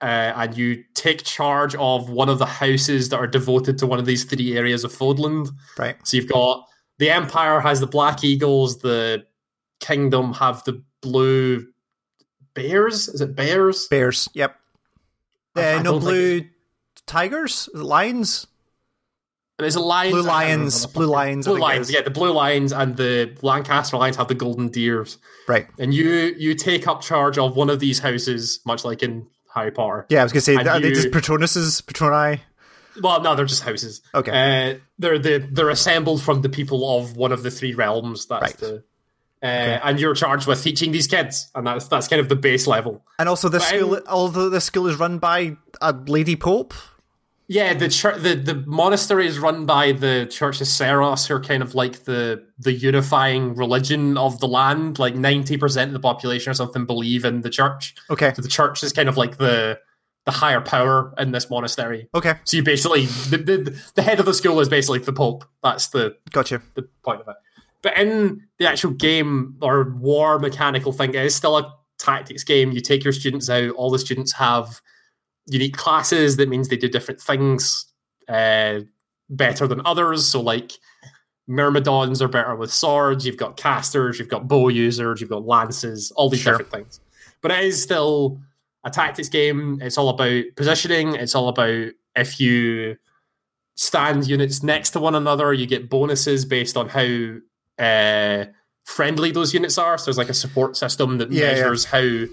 uh, 0.00 0.32
and 0.36 0.56
you 0.56 0.84
take 0.94 1.24
charge 1.24 1.74
of 1.76 2.10
one 2.10 2.28
of 2.28 2.38
the 2.38 2.46
houses 2.46 3.08
that 3.08 3.16
are 3.16 3.26
devoted 3.26 3.78
to 3.78 3.86
one 3.86 3.98
of 3.98 4.06
these 4.06 4.24
three 4.24 4.56
areas 4.56 4.84
of 4.84 4.92
Fódlan. 4.92 5.48
Right. 5.78 5.96
So 6.04 6.16
you've 6.16 6.28
got 6.28 6.66
the 6.98 7.10
Empire 7.10 7.60
has 7.60 7.80
the 7.80 7.86
Black 7.86 8.22
Eagles, 8.22 8.78
the 8.78 9.24
Kingdom 9.80 10.32
have 10.34 10.62
the 10.64 10.82
Blue 11.00 11.66
Bears. 12.54 13.08
Is 13.08 13.20
it 13.20 13.34
Bears? 13.34 13.88
Bears. 13.88 14.28
Yep. 14.34 14.56
Uh, 15.54 15.82
no 15.82 15.92
think 15.92 16.02
blue 16.02 16.44
tigers, 17.06 17.68
lions, 17.74 18.46
There's 19.62 19.76
a 19.76 19.80
lions. 19.80 20.12
blue 20.12 20.22
lions, 20.22 20.86
blue 20.86 21.06
lions. 21.06 21.46
Blue 21.46 21.58
lions, 21.58 21.90
yeah, 21.90 22.02
the 22.02 22.10
blue 22.10 22.32
lions 22.32 22.72
and 22.72 22.96
the 22.96 23.36
Lancaster 23.42 23.96
lions 23.96 24.16
have 24.16 24.28
the 24.28 24.34
golden 24.34 24.68
deers, 24.68 25.18
Right. 25.48 25.66
and 25.78 25.94
you 25.94 26.34
you 26.36 26.54
take 26.54 26.86
up 26.86 27.00
charge 27.02 27.38
of 27.38 27.56
one 27.56 27.70
of 27.70 27.80
these 27.80 27.98
houses, 28.00 28.60
much 28.66 28.84
like 28.84 29.02
in 29.02 29.26
Harry 29.54 29.70
Potter. 29.70 30.06
Yeah, 30.10 30.20
I 30.20 30.22
was 30.24 30.32
gonna 30.32 30.40
say, 30.42 30.56
And 30.56 30.68
are 30.68 30.80
they 30.80 30.90
just 30.92 31.10
Patronuses, 31.10 31.82
Patroni? 31.82 32.40
Well, 33.00 33.22
no, 33.22 33.34
they're 33.34 33.46
just 33.46 33.62
houses. 33.62 34.02
Okay. 34.14 34.30
Uh, 34.72 34.78
they're 34.98 35.18
they're 35.18 35.38
they're 35.38 35.70
assembled 35.70 36.20
from 36.22 36.42
the 36.42 36.48
people 36.50 36.98
of 36.98 37.16
one 37.16 37.32
of 37.32 37.42
the 37.42 37.50
three 37.50 37.72
realms. 37.74 38.26
That's 38.26 38.42
Right. 38.42 38.56
the. 38.58 38.84
Uh, 39.42 39.46
And 39.82 39.98
you're 39.98 40.14
charged 40.14 40.46
with 40.46 40.62
teaching 40.62 40.92
these 40.92 41.08
kids, 41.08 41.50
and 41.54 41.66
that's 41.66 41.88
that's 41.88 42.06
kind 42.06 42.20
of 42.20 42.28
the 42.28 42.36
base 42.36 42.66
level. 42.68 43.02
And 43.18 43.28
also, 43.28 43.48
this 43.48 43.68
But 43.68 43.76
school, 43.78 44.00
although 44.06 44.48
this 44.50 44.64
school 44.64 44.86
is 44.86 44.96
run 45.00 45.18
by 45.18 45.56
a 45.80 45.92
lady 45.92 46.36
pope. 46.36 46.74
Yeah, 47.52 47.74
the 47.74 47.90
church, 47.90 48.22
the 48.22 48.34
the 48.34 48.64
monastery 48.66 49.26
is 49.26 49.38
run 49.38 49.66
by 49.66 49.92
the 49.92 50.26
Church 50.30 50.62
of 50.62 50.66
Seiros, 50.66 51.26
who 51.28 51.34
are 51.34 51.40
kind 51.40 51.62
of 51.62 51.74
like 51.74 52.04
the 52.04 52.42
the 52.58 52.72
unifying 52.72 53.54
religion 53.54 54.16
of 54.16 54.40
the 54.40 54.48
land. 54.48 54.98
Like 54.98 55.14
ninety 55.14 55.58
percent 55.58 55.90
of 55.90 55.92
the 55.92 56.00
population 56.00 56.50
or 56.50 56.54
something 56.54 56.86
believe 56.86 57.26
in 57.26 57.42
the 57.42 57.50
church. 57.50 57.94
Okay. 58.08 58.32
So 58.34 58.40
the 58.40 58.48
church 58.48 58.82
is 58.82 58.94
kind 58.94 59.06
of 59.06 59.18
like 59.18 59.36
the 59.36 59.78
the 60.24 60.30
higher 60.30 60.62
power 60.62 61.12
in 61.18 61.32
this 61.32 61.50
monastery. 61.50 62.08
Okay. 62.14 62.36
So 62.44 62.56
you 62.56 62.62
basically 62.62 63.04
the 63.04 63.36
the, 63.36 63.82
the 63.96 64.02
head 64.02 64.18
of 64.18 64.24
the 64.24 64.32
school 64.32 64.58
is 64.60 64.70
basically 64.70 65.00
the 65.00 65.12
pope. 65.12 65.44
That's 65.62 65.88
the 65.88 66.16
Gotcha. 66.30 66.62
the 66.74 66.88
point 67.04 67.20
of 67.20 67.28
it. 67.28 67.36
But 67.82 67.98
in 67.98 68.46
the 68.60 68.66
actual 68.66 68.92
game 68.92 69.56
or 69.60 69.92
war 69.98 70.38
mechanical 70.38 70.92
thing, 70.92 71.10
it 71.10 71.26
is 71.26 71.34
still 71.34 71.58
a 71.58 71.70
tactics 71.98 72.44
game. 72.44 72.72
You 72.72 72.80
take 72.80 73.04
your 73.04 73.12
students 73.12 73.50
out. 73.50 73.74
All 73.74 73.90
the 73.90 73.98
students 73.98 74.32
have 74.32 74.80
unique 75.46 75.76
classes. 75.76 76.36
That 76.36 76.48
means 76.48 76.68
they 76.68 76.76
do 76.76 76.88
different 76.88 77.20
things 77.20 77.86
uh, 78.28 78.80
better 79.28 79.66
than 79.66 79.80
others. 79.84 80.26
So, 80.26 80.40
like 80.40 80.72
Myrmidons 81.48 82.22
are 82.22 82.28
better 82.28 82.54
with 82.54 82.72
swords. 82.72 83.26
You've 83.26 83.36
got 83.36 83.56
casters. 83.56 84.18
You've 84.18 84.28
got 84.28 84.46
bow 84.48 84.68
users. 84.68 85.20
You've 85.20 85.30
got 85.30 85.44
lances. 85.46 86.12
All 86.12 86.28
these 86.30 86.40
Sure. 86.40 86.52
different 86.52 86.72
things. 86.72 87.00
But 87.40 87.50
it 87.50 87.64
is 87.64 87.82
still 87.82 88.40
a 88.84 88.90
tactics 88.90 89.28
game. 89.28 89.78
It's 89.82 89.98
all 89.98 90.08
about 90.08 90.44
positioning. 90.56 91.14
It's 91.16 91.34
all 91.34 91.48
about 91.48 91.90
if 92.14 92.38
you 92.40 92.96
stand 93.74 94.26
units 94.28 94.62
next 94.62 94.90
to 94.90 95.00
one 95.00 95.14
another, 95.14 95.52
you 95.52 95.66
get 95.66 95.88
bonuses 95.90 96.44
based 96.44 96.76
on 96.76 96.88
how 96.88 97.36
uh, 97.84 98.44
friendly 98.84 99.32
those 99.32 99.54
units 99.54 99.78
are. 99.78 99.98
So 99.98 100.04
there's 100.06 100.18
like 100.18 100.28
a 100.28 100.34
support 100.34 100.76
system 100.76 101.18
that 101.18 101.32
Yeah, 101.32 101.40
yeah. 101.46 101.52
measures 101.54 101.84
how 101.86 102.24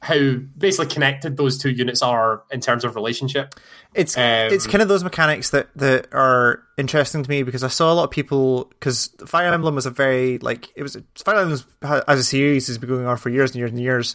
how 0.00 0.34
basically 0.56 0.86
connected 0.86 1.36
those 1.36 1.58
two 1.58 1.70
units 1.70 2.02
are 2.02 2.42
in 2.50 2.60
terms 2.60 2.84
of 2.84 2.94
relationship. 2.94 3.54
It's 3.94 4.16
Um, 4.16 4.22
it's 4.52 4.66
kind 4.66 4.80
of 4.82 4.88
those 4.88 5.02
mechanics 5.02 5.50
that 5.50 5.68
that 5.76 6.06
are 6.12 6.62
interesting 6.76 7.22
to 7.24 7.28
me 7.30 7.42
because 7.42 7.64
I 7.64 7.68
saw 7.68 7.92
a 7.92 7.94
lot 7.94 8.04
of 8.04 8.10
people 8.10 8.66
because 8.66 9.10
Fire 9.26 9.52
Emblem 9.52 9.74
was 9.74 9.86
a 9.86 9.90
very 9.90 10.38
like 10.38 10.68
it 10.76 10.82
was 10.82 10.96
Fire 11.16 11.36
Emblem 11.40 11.60
as 12.06 12.18
a 12.20 12.24
series 12.24 12.66
has 12.68 12.78
been 12.78 12.88
going 12.88 13.06
on 13.06 13.16
for 13.16 13.28
years 13.30 13.50
and 13.50 13.58
years 13.58 13.70
and 13.70 13.80
years, 13.80 14.14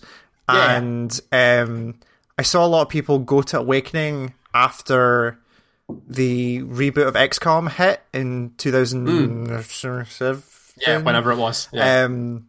Yeah. 0.49 0.77
and 0.77 1.19
um, 1.31 1.95
I 2.38 2.43
saw 2.43 2.65
a 2.65 2.67
lot 2.67 2.84
of 2.84 2.89
people 2.89 3.19
go 3.19 3.41
to 3.41 3.59
Awakening 3.59 4.34
after 4.53 5.38
the 6.07 6.61
reboot 6.61 7.07
of 7.07 7.15
XCOM 7.15 7.69
hit 7.71 8.01
in 8.13 8.53
two 8.57 8.71
thousand 8.71 9.65
seven. 9.65 10.43
Yeah, 10.77 10.99
whenever 10.99 11.31
it 11.31 11.38
was. 11.38 11.67
Yeah. 11.73 12.03
Um, 12.05 12.47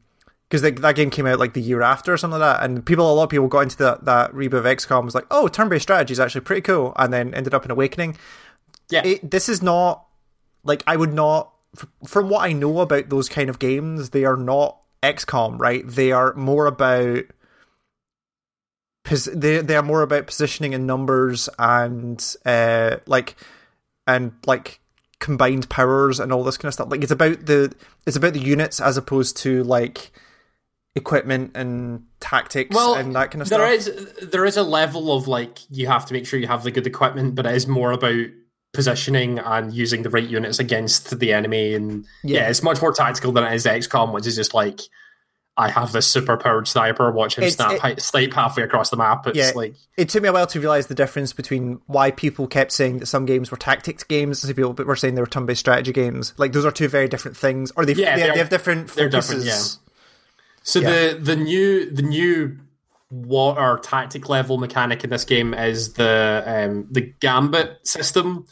because 0.55 0.80
that 0.80 0.94
game 0.94 1.11
came 1.11 1.26
out 1.26 1.40
like 1.40 1.52
the 1.52 1.61
year 1.61 1.82
after 1.82 2.12
or 2.12 2.16
something 2.16 2.38
like 2.38 2.59
that, 2.59 2.64
and 2.64 2.86
people, 2.86 3.11
a 3.11 3.12
lot 3.12 3.24
of 3.24 3.30
people 3.30 3.48
got 3.48 3.61
into 3.61 3.76
that 3.78 4.05
that 4.05 4.32
reboot 4.32 4.55
of 4.59 4.64
XCOM 4.64 5.05
was 5.05 5.14
like, 5.14 5.26
oh, 5.32 5.48
turn-based 5.48 5.82
strategy 5.82 6.12
is 6.12 6.20
actually 6.20 6.42
pretty 6.42 6.61
cool, 6.61 6.92
and 6.94 7.12
then 7.12 7.34
ended 7.34 7.55
up 7.55 7.64
in 7.64 7.72
Awakening. 7.72 8.16
yeah. 8.88 9.05
It, 9.05 9.28
this 9.28 9.48
is 9.48 9.62
not 9.62 10.07
like 10.62 10.84
I 10.86 10.94
would 10.94 11.12
not, 11.12 11.52
from 12.07 12.28
what 12.28 12.44
I 12.44 12.52
know 12.52 12.78
about 12.80 13.09
those 13.09 13.28
kind 13.28 13.50
of 13.50 13.59
games, 13.59 14.11
they 14.11 14.24
are 14.24 14.36
not 14.36 14.78
XCOM, 15.02 15.59
right? 15.59 15.82
They 15.84 16.12
are 16.12 16.34
more 16.34 16.66
about. 16.66 17.24
They 19.26 19.59
they 19.59 19.76
are 19.76 19.82
more 19.82 20.02
about 20.02 20.28
positioning 20.28 20.72
in 20.72 20.86
numbers 20.86 21.48
and 21.59 22.24
uh 22.46 22.98
like 23.07 23.36
and 24.07 24.32
like 24.46 24.80
combined 25.18 25.68
powers 25.68 26.20
and 26.20 26.32
all 26.32 26.44
this 26.44 26.57
kind 26.57 26.68
of 26.68 26.74
stuff. 26.74 26.90
Like 26.90 27.02
it's 27.02 27.12
about 27.12 27.44
the 27.44 27.74
it's 28.07 28.16
about 28.16 28.34
the 28.34 28.40
units 28.40 28.80
as 28.80 28.96
opposed 28.96 29.36
to 29.38 29.64
like 29.64 30.12
equipment 30.97 31.53
and 31.57 32.05
tactics 32.20 32.74
well, 32.74 32.95
and 32.95 33.14
that 33.14 33.30
kind 33.30 33.42
of 33.42 33.49
there 33.49 33.80
stuff. 33.80 33.97
is 33.97 34.30
there 34.30 34.45
is 34.45 34.57
a 34.57 34.62
level 34.62 35.16
of 35.16 35.26
like 35.28 35.59
you 35.70 35.86
have 35.86 36.07
to 36.07 36.12
make 36.12 36.26
sure 36.26 36.38
you 36.38 36.47
have 36.47 36.62
the 36.64 36.70
good 36.70 36.86
equipment, 36.86 37.34
but 37.34 37.47
it 37.47 37.55
is 37.55 37.66
more 37.66 37.92
about 37.92 38.26
positioning 38.72 39.38
and 39.38 39.72
using 39.72 40.03
the 40.03 40.11
right 40.11 40.28
units 40.28 40.59
against 40.59 41.18
the 41.20 41.32
enemy. 41.32 41.74
And 41.74 42.05
yeah, 42.22 42.40
Yeah. 42.42 42.49
it's 42.51 42.62
much 42.62 42.80
more 42.82 42.92
tactical 42.92 43.32
than 43.32 43.45
it 43.45 43.55
is 43.55 43.66
XCOM, 43.66 44.12
which 44.12 44.26
is 44.26 44.36
just 44.36 44.55
like 44.55 44.80
I 45.57 45.68
have 45.70 45.92
this 45.92 46.09
super 46.09 46.36
powered 46.36 46.66
sniper. 46.66 47.12
Watch 47.12 47.38
him 47.38 47.45
It's- 47.45 47.55
snap 47.55 47.84
it- 47.84 48.03
snipe 48.03 48.32
halfway 48.32 48.64
across 48.64 48.90
the 48.90 48.97
map. 48.97 49.24
It's 49.28 49.36
Yeah. 49.38 49.53
like 49.55 49.74
it 49.97 50.09
took 50.09 50.20
me 50.24 50.28
a 50.28 50.32
while 50.32 50.49
to 50.49 50.59
realize 50.59 50.88
the 50.88 50.97
difference 50.97 51.32
between 51.32 51.78
why 51.86 52.11
people 52.11 52.49
kept 52.49 52.72
saying 52.72 52.99
that 52.99 53.07
some 53.07 53.24
games 53.24 53.53
were 53.53 53.57
tactics 53.57 54.03
games 54.03 54.42
and 54.42 54.49
some 54.49 54.57
people 54.57 54.84
were 54.84 54.97
saying 54.97 55.14
they 55.14 55.20
were 55.20 55.28
turn-based 55.28 55.61
strategy 55.61 55.92
games. 55.92 56.34
Like 56.38 56.53
those 56.53 56.64
are 56.64 56.72
two 56.72 56.88
very 56.88 57.07
different 57.09 57.36
things, 57.36 57.70
or 57.76 57.86
they 57.86 57.92
Yeah, 57.92 58.16
they, 58.16 58.22
they 58.32 58.38
have 58.38 58.49
different 58.49 58.88
they're 58.97 59.09
focuses. 59.09 59.45
different, 59.45 59.78
So 60.65 60.81
Yeah. 60.81 60.91
the 60.91 61.19
the 61.21 61.37
new 61.37 61.91
the 61.91 62.03
new 62.03 62.59
what 63.11 63.59
or 63.59 63.79
tactic 63.79 64.29
level 64.29 64.59
mechanic 64.59 65.05
in 65.05 65.11
this 65.11 65.25
game 65.25 65.55
is 65.55 65.93
the 65.93 66.43
um, 66.47 66.89
the 66.91 67.12
gambit 67.21 67.79
system, 67.87 68.47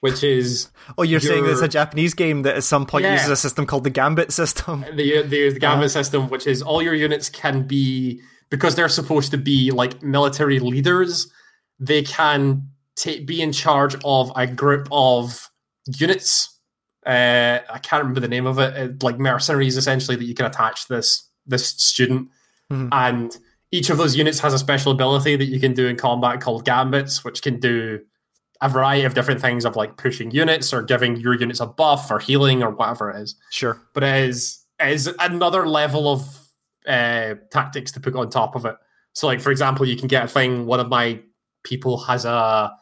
which 0.00 0.22
is 0.22 0.68
Oh, 0.98 1.02
you're 1.02 1.20
saying 1.20 1.44
there's 1.44 1.62
a 1.62 1.68
Japanese 1.68 2.12
game 2.14 2.42
that 2.42 2.56
at 2.56 2.64
some 2.64 2.84
point 2.84 3.04
Yeah. 3.04 3.12
uses 3.14 3.30
a 3.30 3.36
system 3.36 3.64
called 3.64 3.84
the 3.84 3.90
Gambit 3.90 4.32
system. 4.32 4.84
the 4.94 5.22
the, 5.22 5.50
the 5.50 5.58
gambit 5.60 5.90
system, 5.92 6.28
which 6.28 6.46
is 6.46 6.60
all 6.62 6.82
your 6.82 6.94
units 6.94 7.28
can 7.30 7.66
be 7.66 8.20
because 8.50 8.74
they're 8.74 8.88
supposed 8.88 9.30
to 9.30 9.38
be 9.38 9.70
like 9.70 10.02
military 10.02 10.58
leaders. 10.58 11.32
They 11.78 12.02
can 12.02 12.68
ta 12.96 13.12
be 13.24 13.40
in 13.40 13.52
charge 13.52 13.96
of 14.04 14.30
a 14.36 14.46
group 14.46 14.88
of 14.90 15.48
units. 15.98 16.52
Uh, 17.06 17.60
I 17.72 17.78
can't 17.78 18.02
remember 18.02 18.20
the 18.20 18.28
name 18.28 18.46
of 18.46 18.58
it. 18.58 18.76
uh, 18.76 18.88
Like 19.00 19.18
mercenaries, 19.18 19.76
essentially, 19.76 20.16
that 20.16 20.24
you 20.24 20.34
can 20.34 20.46
attach 20.46 20.88
this 20.88 21.25
this 21.46 21.68
student, 21.68 22.28
Mhm. 22.72 22.88
and 22.92 23.36
each 23.72 23.90
of 23.90 23.98
those 23.98 24.16
units 24.16 24.40
has 24.40 24.52
a 24.54 24.58
special 24.58 24.92
ability 24.92 25.36
that 25.36 25.46
you 25.46 25.60
can 25.60 25.72
do 25.74 25.86
in 25.86 25.96
combat 25.96 26.40
called 26.40 26.64
gambits, 26.64 27.24
which 27.24 27.42
can 27.42 27.58
do 27.60 28.00
a 28.62 28.68
variety 28.68 29.04
of 29.04 29.12
different 29.14 29.40
things 29.40 29.64
of 29.64 29.76
like 29.76 29.96
pushing 29.98 30.30
units 30.30 30.72
or 30.72 30.82
giving 30.82 31.16
your 31.16 31.34
units 31.34 31.60
a 31.60 31.66
buff 31.66 32.10
or 32.10 32.18
healing 32.18 32.62
or 32.62 32.70
whatever 32.70 33.10
it 33.10 33.20
is 33.20 33.34
Sure. 33.50 33.78
but 33.92 34.02
it 34.02 34.28
is 34.28 34.60
it 34.80 34.88
is 34.92 35.10
another 35.20 35.66
level 35.68 36.08
of 36.10 36.22
uh, 36.88 37.34
tactics 37.50 37.90
to 37.92 38.00
put 38.00 38.14
on 38.14 38.30
top 38.30 38.54
of 38.54 38.64
it. 38.64 38.76
So, 39.14 39.26
like 39.26 39.40
for 39.40 39.50
example, 39.50 39.86
you 39.86 39.96
can 39.96 40.06
get 40.08 40.24
a 40.24 40.28
thing. 40.28 40.66
One 40.66 40.80
of 40.80 40.88
my 40.88 41.20
people 41.64 41.98
has 42.04 42.24
a 42.24 42.72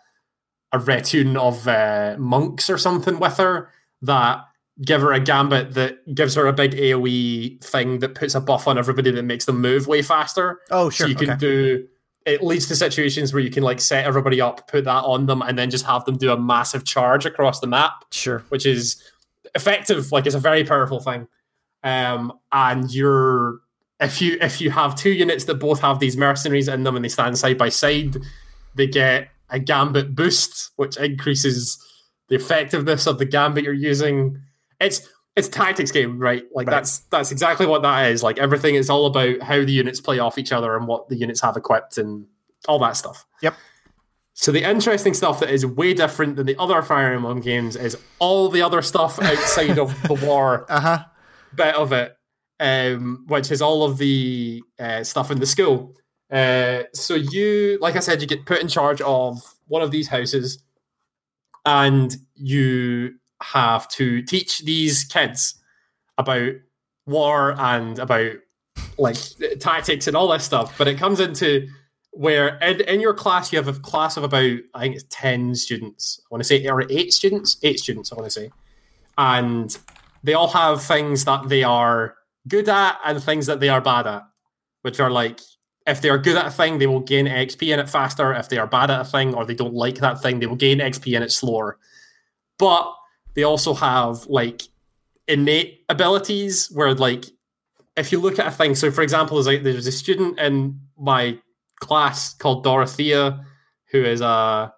a 0.73 0.79
retune 0.79 1.37
of 1.37 1.67
uh, 1.69 2.17
monks 2.19 2.69
or 2.69 2.77
something 2.79 3.19
with 3.21 3.37
her 3.39 3.71
that 4.03 4.45
give 4.83 5.01
her 5.01 5.13
a 5.13 5.21
gambit 5.21 5.75
that 5.75 6.15
gives 6.15 6.35
her 6.35 6.47
a 6.47 6.53
big 6.53 6.73
AOE 6.73 7.63
thing 7.63 8.01
that 8.01 8.15
puts 8.15 8.35
a 8.35 8.41
buff 8.41 8.67
on 8.67 8.77
everybody 8.77 9.11
that 9.11 9.23
makes 9.23 9.45
them 9.45 9.61
move 9.61 9.87
way 9.87 10.03
faster. 10.03 10.61
Oh, 10.71 10.91
sure. 10.91 11.07
So 11.07 11.09
you 11.09 11.15
can 11.15 11.31
okay. 11.31 11.39
do. 11.39 11.89
It 12.27 12.43
leads 12.43 12.67
to 12.69 12.77
situations 12.77 13.33
where 13.33 13.43
you 13.43 13.51
can 13.51 13.63
like 13.63 13.81
set 13.81 14.05
everybody 14.07 14.41
up, 14.41 14.67
put 14.69 14.85
that 14.85 15.05
on 15.05 15.27
them, 15.27 15.43
and 15.43 15.59
then 15.59 15.71
just 15.71 15.85
have 15.85 16.05
them 16.07 16.17
do 16.17 16.33
a 16.33 16.39
massive 16.39 16.85
charge 16.85 17.27
across 17.27 17.61
the 17.61 17.67
map 17.67 18.05
Sure. 18.11 18.43
which 18.49 18.67
is 18.67 19.03
effective. 19.55 20.11
Like 20.11 20.27
it's 20.27 20.35
a 20.35 20.41
very 20.41 20.65
powerful 20.65 21.01
thing. 21.01 21.29
Um, 21.83 22.33
and 22.51 22.91
you're 22.93 23.61
if 24.01 24.21
you 24.21 24.39
if 24.41 24.61
you 24.61 24.71
have 24.71 24.97
two 24.97 25.13
units 25.13 25.45
that 25.45 25.57
both 25.57 25.81
have 25.81 26.01
these 26.01 26.17
mercenaries 26.17 26.67
in 26.69 26.83
them 26.83 26.97
and 26.97 27.05
they 27.05 27.09
stand 27.09 27.39
side 27.39 27.59
by 27.59 27.69
side, 27.69 28.17
they 28.75 28.87
get 28.87 29.29
a 29.51 29.59
gambit 29.59 30.15
boost, 30.15 30.71
which 30.77 30.97
increases 30.97 31.79
the 32.29 32.35
effectiveness 32.35 33.07
of 33.07 33.19
the 33.19 33.25
gambit 33.25 33.65
you're 33.65 33.73
using. 33.73 34.41
It's 34.85 35.09
it's 35.37 35.49
a 35.49 35.51
tactics 35.51 35.91
game, 35.91 36.19
right? 36.19 36.45
Like 36.55 36.67
Right. 36.69 36.75
that's 36.75 36.99
that's 37.11 37.33
exactly 37.33 37.67
what 37.67 37.83
that 37.83 38.11
is. 38.13 38.23
Like 38.23 38.39
everything 38.39 38.77
is 38.77 38.89
all 38.91 39.07
about 39.07 39.43
how 39.43 39.57
the 39.65 39.73
units 39.73 40.01
play 40.01 40.19
off 40.21 40.39
each 40.39 40.53
other 40.53 40.77
and 40.77 40.87
what 40.87 41.09
the 41.09 41.17
units 41.17 41.41
have 41.41 41.57
equipped 41.57 41.99
and 41.99 42.27
all 42.69 42.79
that 42.81 42.97
stuff. 42.97 43.27
Yep. 43.43 43.55
So 44.35 44.51
the 44.53 44.69
interesting 44.69 45.15
stuff 45.15 45.41
that 45.41 45.51
is 45.51 45.65
way 45.65 45.95
different 45.95 46.37
than 46.37 46.47
the 46.47 46.57
other 46.59 46.83
Fire 46.83 47.13
Emblem 47.15 47.41
games 47.41 47.77
is 47.77 47.97
all 48.19 48.49
the 48.49 48.63
other 48.63 48.83
stuff 48.83 49.21
outside 49.23 49.79
of 49.79 50.01
the 50.05 50.15
war 50.27 50.67
Uh 50.69 50.81
huh. 50.81 51.05
bit 51.55 51.75
of 51.77 51.93
it, 51.93 52.17
um, 52.61 53.25
which 53.29 53.51
is 53.53 53.63
all 53.63 53.85
of 53.85 53.99
the 53.99 54.63
uh, 54.79 55.05
stuff 55.05 55.31
in 55.31 55.39
the 55.41 55.47
school. 55.47 55.95
Uh, 56.33 56.83
so 56.95 57.15
you, 57.15 57.79
like 57.81 57.95
I 57.97 58.01
said, 58.01 58.21
you 58.21 58.27
get 58.27 58.45
put 58.47 58.61
in 58.61 58.67
charge 58.67 59.01
of 59.03 59.41
one 59.69 59.83
of 59.83 59.91
these 59.93 60.09
houses, 60.09 60.63
and 61.65 62.17
you 62.35 63.15
have 63.45 63.89
to 63.89 64.23
teach 64.23 64.61
these 64.61 65.05
kids 65.05 65.55
about 66.19 66.53
war 67.07 67.55
and 67.59 67.99
about 67.99 68.33
like 68.99 69.17
tactics 69.61 70.07
and 70.07 70.17
all 70.17 70.29
this 70.29 70.45
stuff. 70.45 70.77
But 70.79 70.89
it 70.89 70.99
comes 70.99 71.21
into 71.21 71.69
where 72.13 72.59
in, 72.59 72.81
in 72.83 73.01
your 73.01 73.15
class 73.15 73.53
you 73.53 73.59
have 73.59 73.69
a 73.69 73.79
class 73.81 74.17
of 74.17 74.25
about 74.25 74.59
I 74.75 74.81
think 74.81 74.97
it's 74.97 75.07
ten 75.11 75.55
students. 75.55 76.21
I 76.25 76.27
want 76.31 76.41
to 76.43 76.49
say 76.49 76.67
or 76.67 76.85
eight 76.91 77.13
students, 77.13 77.59
eight 77.63 77.79
students. 77.79 78.13
I 78.13 78.17
want 78.17 78.27
to 78.27 78.31
say, 78.31 78.51
and 79.19 79.77
they 80.23 80.35
all 80.35 80.49
have 80.49 80.83
things 80.83 81.25
that 81.25 81.49
they 81.49 81.65
are 81.65 82.17
good 82.49 82.69
at 82.69 82.99
and 83.05 83.23
things 83.23 83.47
that 83.47 83.61
they 83.61 83.69
are 83.69 83.81
bad 83.81 84.07
at, 84.07 84.23
which 84.83 85.01
are 85.01 85.11
like 85.11 85.41
if 85.87 86.01
they 86.01 86.09
are 86.09 86.19
good 86.19 86.37
at 86.37 86.47
a 86.47 86.51
thing, 86.51 86.79
they 86.79 86.87
will 86.87 87.01
gain 87.01 87.27
XP 87.27 87.73
in 87.73 87.79
it 87.79 87.91
faster. 87.91 88.33
If 88.33 88.49
they 88.49 88.59
are 88.59 88.67
bad 88.67 88.91
at 88.91 89.03
a 89.03 89.05
thing 89.05 89.35
or 89.35 89.45
they 89.45 89.55
don't 89.55 89.75
like 89.75 89.97
that 89.97 90.23
thing, 90.23 90.41
they 90.41 90.47
will 90.47 90.57
gain 90.57 90.79
XP 90.79 91.15
in 91.15 91.23
it 91.23 91.31
slower. 91.31 91.79
But 92.59 92.95
they 93.35 93.43
also 93.43 93.75
have 93.75 94.27
like 94.27 94.63
innate 95.29 95.85
abilities 95.89 96.69
where 96.73 96.95
like 96.95 97.25
if 97.97 98.11
you 98.13 98.21
look 98.21 98.39
at 98.39 98.47
a 98.47 98.51
thing, 98.51 98.75
so 98.75 98.91
for 98.91 99.03
example, 99.03 99.37
there's 99.37 99.47
like 99.47 99.63
there's 99.63 99.87
a 99.87 99.93
student 99.93 100.39
in 100.39 100.81
my 100.99 101.39
class 101.81 102.35
called 102.35 102.65
Dorothea 102.65 103.45
who 103.91 104.03
is 104.05 104.21
a 104.21 104.73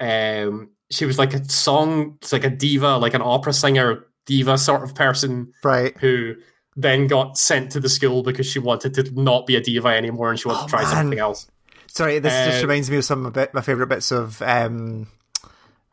um 0.00 0.70
she 0.90 1.04
was 1.04 1.18
like 1.18 1.34
a 1.34 1.44
song 1.48 2.16
it's 2.22 2.32
like 2.32 2.44
a 2.44 2.50
diva, 2.50 2.96
like 2.98 3.14
an 3.14 3.22
opera 3.22 3.52
singer 3.52 4.04
diva 4.26 4.58
sort 4.58 4.82
of 4.82 4.94
person 4.94 5.52
Right. 5.64 5.96
who 5.98 6.34
then 6.76 7.06
got 7.06 7.36
sent 7.38 7.72
to 7.72 7.80
the 7.80 7.88
school 7.88 8.22
because 8.22 8.46
she 8.46 8.58
wanted 8.58 8.94
to 8.94 9.10
not 9.20 9.46
be 9.46 9.56
a 9.56 9.60
diva 9.60 9.88
anymore 9.88 10.30
and 10.30 10.38
she 10.38 10.46
wanted 10.48 10.62
Oh, 10.62 10.66
to 10.66 10.70
try 10.70 10.82
man. 10.82 10.90
something 10.92 11.18
else. 11.18 11.46
Sorry, 11.88 12.18
this 12.18 12.32
just 12.44 12.58
Uh, 12.62 12.66
reminds 12.66 12.90
me 12.90 12.98
of 12.98 13.04
some 13.04 13.26
of 13.26 13.34
my 13.54 13.60
favorite 13.62 13.88
bits 13.88 14.12
of 14.12 14.40
um, 14.42 15.08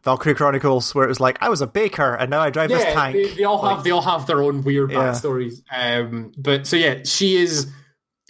Valkyria 0.05 0.35
Chronicles, 0.35 0.93
where 0.95 1.03
it 1.03 1.09
was 1.09 1.19
like, 1.19 1.37
I 1.41 1.49
was 1.49 1.61
a 1.61 1.67
baker 1.67 2.13
and 2.15 2.29
now 2.29 2.39
I 2.39 2.51
drive 2.51 2.69
this 2.69 2.83
tank. 2.85 3.15
They, 3.15 3.33
they 3.33 3.43
all 3.43 3.61
have 3.67 3.83
they 3.83 3.91
all 3.91 4.01
have 4.03 4.25
their 4.27 4.41
own 4.41 4.63
weird 4.63 4.91
Yeah. 4.91 4.97
backstories. 4.99 5.61
Um, 5.71 6.31
but 6.37 6.65
so 6.67 6.77
yeah, 6.77 6.99
she 7.03 7.35
is 7.35 7.67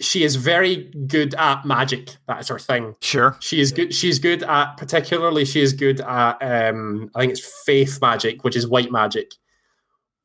she 0.00 0.24
is 0.24 0.36
very 0.36 0.90
good 1.06 1.34
at 1.34 1.64
magic. 1.64 2.16
That's 2.26 2.48
her 2.48 2.58
thing. 2.58 2.96
Sure. 3.00 3.36
She 3.40 3.60
is 3.60 3.72
good. 3.72 3.94
She's 3.94 4.18
good 4.18 4.42
at 4.42 4.76
particularly. 4.78 5.44
She 5.44 5.60
is 5.60 5.74
good 5.74 6.00
at 6.00 6.38
um, 6.70 7.10
I 7.14 7.20
think 7.20 7.32
it's 7.32 7.62
faith 7.64 7.98
magic, 8.00 8.42
which 8.42 8.56
is 8.56 8.66
white 8.66 8.90
magic. 8.90 9.32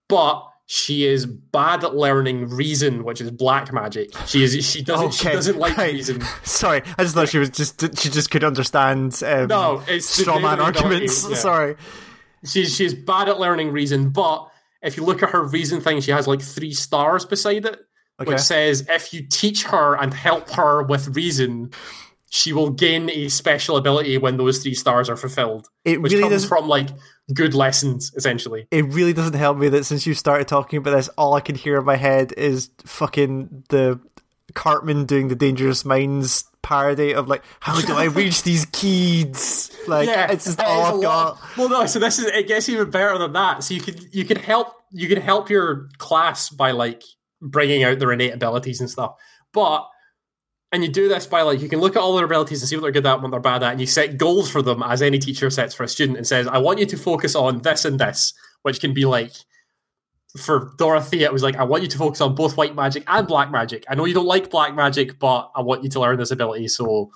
But 0.09 0.45
she 0.73 1.05
is 1.05 1.25
bad 1.25 1.83
at 1.83 1.95
learning 1.95 2.47
reason, 2.47 3.03
which 3.03 3.19
is 3.19 3.29
black 3.29 3.73
magic. 3.73 4.15
She 4.25 4.41
is. 4.41 4.65
She 4.65 4.81
doesn't. 4.81 5.13
She 5.13 5.25
doesn't 5.25 5.57
like 5.57 5.75
right. 5.75 5.91
reason. 5.91 6.21
Sorry, 6.43 6.81
I 6.97 7.03
just 7.03 7.13
thought 7.13 7.27
she 7.27 7.39
was 7.39 7.49
just 7.49 7.81
she 7.99 8.07
just 8.09 8.31
could 8.31 8.45
understand 8.45 9.21
um, 9.25 9.47
No, 9.47 9.83
it's 9.85 10.07
straw 10.07 10.39
man 10.39 10.61
arguments. 10.61 11.27
yeah. 11.29 11.35
Sorry. 11.35 11.75
She's 12.45 12.73
she's 12.73 12.93
bad 12.93 13.27
at 13.27 13.37
learning 13.37 13.73
reason, 13.73 14.11
but 14.11 14.49
if 14.81 14.95
you 14.95 15.03
look 15.03 15.21
at 15.21 15.31
her 15.31 15.43
reason 15.43 15.81
thing, 15.81 15.99
she 15.99 16.11
has 16.11 16.25
like 16.25 16.41
three 16.41 16.71
stars 16.71 17.25
beside 17.25 17.65
it, 17.65 17.77
Okay. 18.21 18.31
which 18.31 18.39
says 18.39 18.87
if 18.87 19.13
you 19.13 19.27
teach 19.27 19.63
her 19.65 19.97
and 20.01 20.13
help 20.13 20.51
her 20.51 20.83
with 20.83 21.17
reason, 21.17 21.71
she 22.29 22.53
will 22.53 22.69
gain 22.69 23.09
a 23.09 23.27
special 23.27 23.75
ability 23.75 24.17
when 24.19 24.37
those 24.37 24.59
three 24.63 24.73
stars 24.73 25.09
are 25.09 25.17
fulfilled. 25.17 25.67
It 25.83 26.01
Which 26.01 26.13
really 26.13 26.23
comes 26.23 26.35
doesn't. 26.43 26.47
from 26.47 26.69
like 26.69 26.87
good 27.33 27.53
lessons, 27.53 28.11
essentially. 28.15 28.67
It 28.71 28.85
really 28.85 29.13
doesn't 29.13 29.33
help 29.33 29.57
me 29.57 29.69
that 29.69 29.85
since 29.85 30.05
you 30.05 30.13
started 30.13 30.47
talking 30.47 30.77
about 30.77 30.91
this, 30.91 31.09
all 31.09 31.33
I 31.33 31.41
can 31.41 31.55
hear 31.55 31.79
in 31.79 31.85
my 31.85 31.95
head 31.95 32.33
is 32.37 32.69
fucking 32.85 33.65
the 33.69 33.99
Cartman 34.53 35.05
doing 35.05 35.27
the 35.27 35.35
Dangerous 35.35 35.85
Minds 35.85 36.45
parody 36.61 37.13
of 37.13 37.27
like, 37.27 37.43
how 37.59 37.79
do 37.81 37.93
I 37.93 38.05
reach 38.05 38.43
these 38.43 38.65
kids? 38.65 39.71
Like, 39.87 40.07
yeah, 40.07 40.31
it's 40.31 40.45
just 40.45 40.59
it 40.59 40.65
all 40.65 40.95
I've 40.97 41.01
got. 41.01 41.39
Well, 41.57 41.69
no, 41.69 41.85
so 41.85 41.99
this 41.99 42.19
is 42.19 42.25
it 42.25 42.47
gets 42.47 42.69
even 42.69 42.89
better 42.89 43.17
than 43.17 43.33
that. 43.33 43.63
So 43.63 43.73
you 43.73 43.81
can 43.81 43.95
you 44.11 44.25
can 44.25 44.37
help 44.37 44.73
you 44.91 45.07
can 45.07 45.21
help 45.21 45.49
your 45.49 45.89
class 45.97 46.49
by 46.49 46.71
like 46.71 47.03
bringing 47.41 47.83
out 47.83 47.99
their 47.99 48.11
innate 48.11 48.33
abilities 48.33 48.81
and 48.81 48.89
stuff, 48.89 49.15
but 49.53 49.87
and 50.71 50.83
you 50.83 50.89
do 50.89 51.07
this 51.07 51.25
by 51.25 51.41
like 51.41 51.61
you 51.61 51.69
can 51.69 51.79
look 51.79 51.95
at 51.95 52.01
all 52.01 52.15
their 52.15 52.25
abilities 52.25 52.61
and 52.61 52.69
see 52.69 52.75
what 52.75 52.83
they're 52.83 52.91
good 52.91 53.05
at 53.05 53.21
what 53.21 53.31
they're 53.31 53.39
bad 53.39 53.63
at, 53.63 53.71
and 53.71 53.81
you 53.81 53.87
set 53.87 54.17
goals 54.17 54.49
for 54.49 54.61
them 54.61 54.81
as 54.83 55.01
any 55.01 55.19
teacher 55.19 55.49
sets 55.49 55.73
for 55.73 55.83
a 55.83 55.87
student 55.87 56.17
and 56.17 56.27
says, 56.27 56.47
"I 56.47 56.57
want 56.57 56.79
you 56.79 56.85
to 56.85 56.97
focus 56.97 57.35
on 57.35 57.61
this 57.61 57.85
and 57.85 57.99
this," 57.99 58.33
which 58.63 58.79
can 58.79 58.93
be 58.93 59.05
like. 59.05 59.31
For 60.37 60.71
Dorothea, 60.77 61.25
it 61.25 61.33
was 61.33 61.43
like, 61.43 61.57
I 61.57 61.65
want 61.65 61.83
you 61.83 61.89
to 61.89 61.97
focus 61.97 62.21
on 62.21 62.35
both 62.35 62.55
white 62.55 62.73
magic 62.73 63.03
and 63.05 63.27
black 63.27 63.51
magic. 63.51 63.83
I 63.89 63.95
know 63.95 64.05
you 64.05 64.13
don't 64.13 64.25
like 64.25 64.49
black 64.49 64.73
magic, 64.73 65.19
but 65.19 65.51
I 65.53 65.59
want 65.59 65.83
you 65.83 65.89
to 65.89 65.99
learn 65.99 66.17
this 66.17 66.31
ability, 66.31 66.69
so 66.69 67.11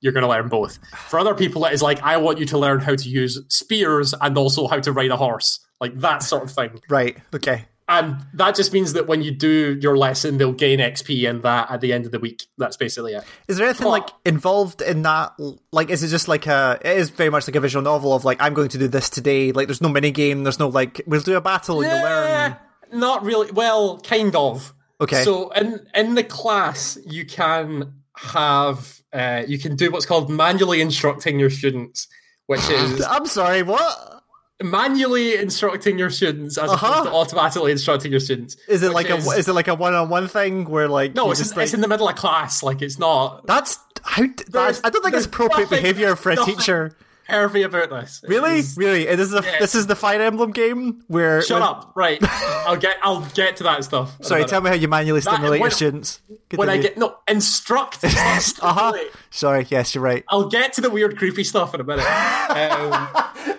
you're 0.00 0.12
going 0.12 0.22
to 0.22 0.28
learn 0.28 0.48
both. 0.48 0.78
For 1.08 1.18
other 1.18 1.34
people, 1.34 1.64
it 1.64 1.72
is 1.72 1.82
like, 1.82 2.00
I 2.00 2.16
want 2.18 2.38
you 2.38 2.46
to 2.46 2.58
learn 2.58 2.78
how 2.78 2.94
to 2.94 3.08
use 3.08 3.42
spears 3.48 4.14
and 4.20 4.38
also 4.38 4.68
how 4.68 4.78
to 4.78 4.92
ride 4.92 5.10
a 5.10 5.16
horse, 5.16 5.58
like 5.80 5.98
that 5.98 6.22
sort 6.22 6.44
of 6.44 6.52
thing. 6.52 6.80
Right. 6.88 7.18
Okay. 7.34 7.64
And 7.90 8.24
that 8.34 8.54
just 8.54 8.72
means 8.72 8.92
that 8.92 9.08
when 9.08 9.20
you 9.20 9.32
do 9.32 9.76
your 9.82 9.98
lesson, 9.98 10.38
they'll 10.38 10.52
gain 10.52 10.78
XP 10.78 11.28
and 11.28 11.42
that 11.42 11.70
at 11.72 11.80
the 11.80 11.92
end 11.92 12.06
of 12.06 12.12
the 12.12 12.20
week. 12.20 12.44
That's 12.56 12.76
basically 12.76 13.14
it. 13.14 13.24
Is 13.48 13.56
there 13.56 13.66
anything 13.66 13.86
But- 13.86 13.90
like 13.90 14.08
involved 14.24 14.80
in 14.80 15.02
that? 15.02 15.32
Like, 15.72 15.90
is 15.90 16.04
it 16.04 16.08
just 16.08 16.28
like 16.28 16.46
a? 16.46 16.78
It 16.84 16.96
is 16.98 17.10
very 17.10 17.30
much 17.30 17.48
like 17.48 17.56
a 17.56 17.60
visual 17.60 17.82
novel 17.82 18.14
of 18.14 18.24
like 18.24 18.40
I'm 18.40 18.54
going 18.54 18.68
to 18.68 18.78
do 18.78 18.86
this 18.86 19.10
today. 19.10 19.50
Like, 19.50 19.66
there's 19.66 19.80
no 19.80 19.88
mini 19.88 20.12
game. 20.12 20.44
There's 20.44 20.60
no 20.60 20.68
like 20.68 21.02
we'll 21.04 21.20
do 21.20 21.36
a 21.36 21.40
battle 21.40 21.82
and 21.82 21.90
you 21.90 22.02
learn. 22.02 22.56
Not 22.92 23.24
really. 23.24 23.50
Well, 23.50 23.98
kind 24.00 24.36
of. 24.36 24.72
Okay. 25.00 25.24
So 25.24 25.50
in 25.50 25.80
in 25.92 26.14
the 26.14 26.22
class, 26.24 26.96
you 27.04 27.26
can 27.26 27.94
have 28.16 29.00
uh, 29.12 29.42
you 29.48 29.58
can 29.58 29.74
do 29.74 29.90
what's 29.90 30.06
called 30.06 30.30
manually 30.30 30.80
instructing 30.80 31.40
your 31.40 31.50
students, 31.50 32.06
which 32.46 32.60
is 32.70 33.02
I'm 33.02 33.26
sorry. 33.26 33.62
What 33.64 34.19
manually 34.62 35.36
instructing 35.36 35.98
your 35.98 36.10
students 36.10 36.58
as 36.58 36.70
Uh-huh. 36.70 36.86
opposed 36.86 37.04
to 37.08 37.12
automatically 37.14 37.72
instructing 37.72 38.10
your 38.10 38.20
students. 38.20 38.56
is 38.68 38.82
it 38.82 38.92
like 38.92 39.10
a? 39.10 39.16
is- 39.16 39.32
Is 39.32 39.48
it 39.48 39.52
like 39.54 39.68
a 39.68 39.74
one-on-one 39.74 40.28
thing 40.28 40.64
where 40.68 40.88
like 40.88 41.14
no, 41.14 41.30
it's, 41.30 41.40
just 41.40 41.52
in, 41.52 41.56
like 41.58 41.64
it's 41.64 41.74
in 41.74 41.80
the 41.80 41.88
middle 41.88 42.08
of 42.08 42.16
class. 42.16 42.62
Like 42.62 42.82
it's 42.82 42.98
not. 42.98 43.46
that's 43.46 43.78
how? 44.02 44.24
That's, 44.48 44.80
I 44.84 44.90
don't 44.90 45.02
think 45.02 45.14
it's 45.14 45.26
appropriate 45.26 45.70
nothing- 45.70 45.82
behavior 45.82 46.16
for 46.16 46.30
a 46.30 46.36
teacher. 46.36 46.96
pervy 47.28 47.64
about 47.64 47.90
this. 47.90 48.24
Really, 48.26 48.58
is- 48.58 48.76
really, 48.76 49.04
this 49.04 49.20
is 49.28 49.34
a, 49.34 49.42
Yeah. 49.44 49.58
this 49.60 49.76
is 49.76 49.86
the 49.86 49.94
Fire 49.94 50.20
Emblem 50.20 50.50
game 50.50 51.04
where. 51.06 51.40
Shut 51.42 51.60
when- 51.60 51.68
up. 51.68 51.92
Right. 51.94 52.18
I'll 52.66 52.76
get. 52.76 52.96
I'll 53.02 53.20
get 53.34 53.56
to 53.58 53.62
that 53.64 53.84
stuff. 53.84 54.16
Sorry, 54.22 54.44
tell 54.46 54.60
me 54.60 54.68
how 54.68 54.74
you 54.74 54.88
manually 54.88 55.20
stimulate 55.20 55.60
when- 55.60 55.60
your 55.60 55.70
students. 55.70 56.20
when 56.56 56.68
I 56.68 56.78
get 56.78 56.98
no 56.98 57.16
instruct. 57.28 57.98
Uh 58.04 58.72
huh. 58.72 58.92
Sorry. 59.30 59.66
Yes, 59.70 59.94
you're 59.94 60.02
right. 60.02 60.24
I'll 60.28 60.48
get 60.48 60.72
to 60.74 60.80
the 60.80 60.90
weird, 60.90 61.16
creepy 61.18 61.44
stuff 61.44 61.72
in 61.74 61.80
a 61.80 61.84
minute. 61.84 62.04
Um, 62.50 63.08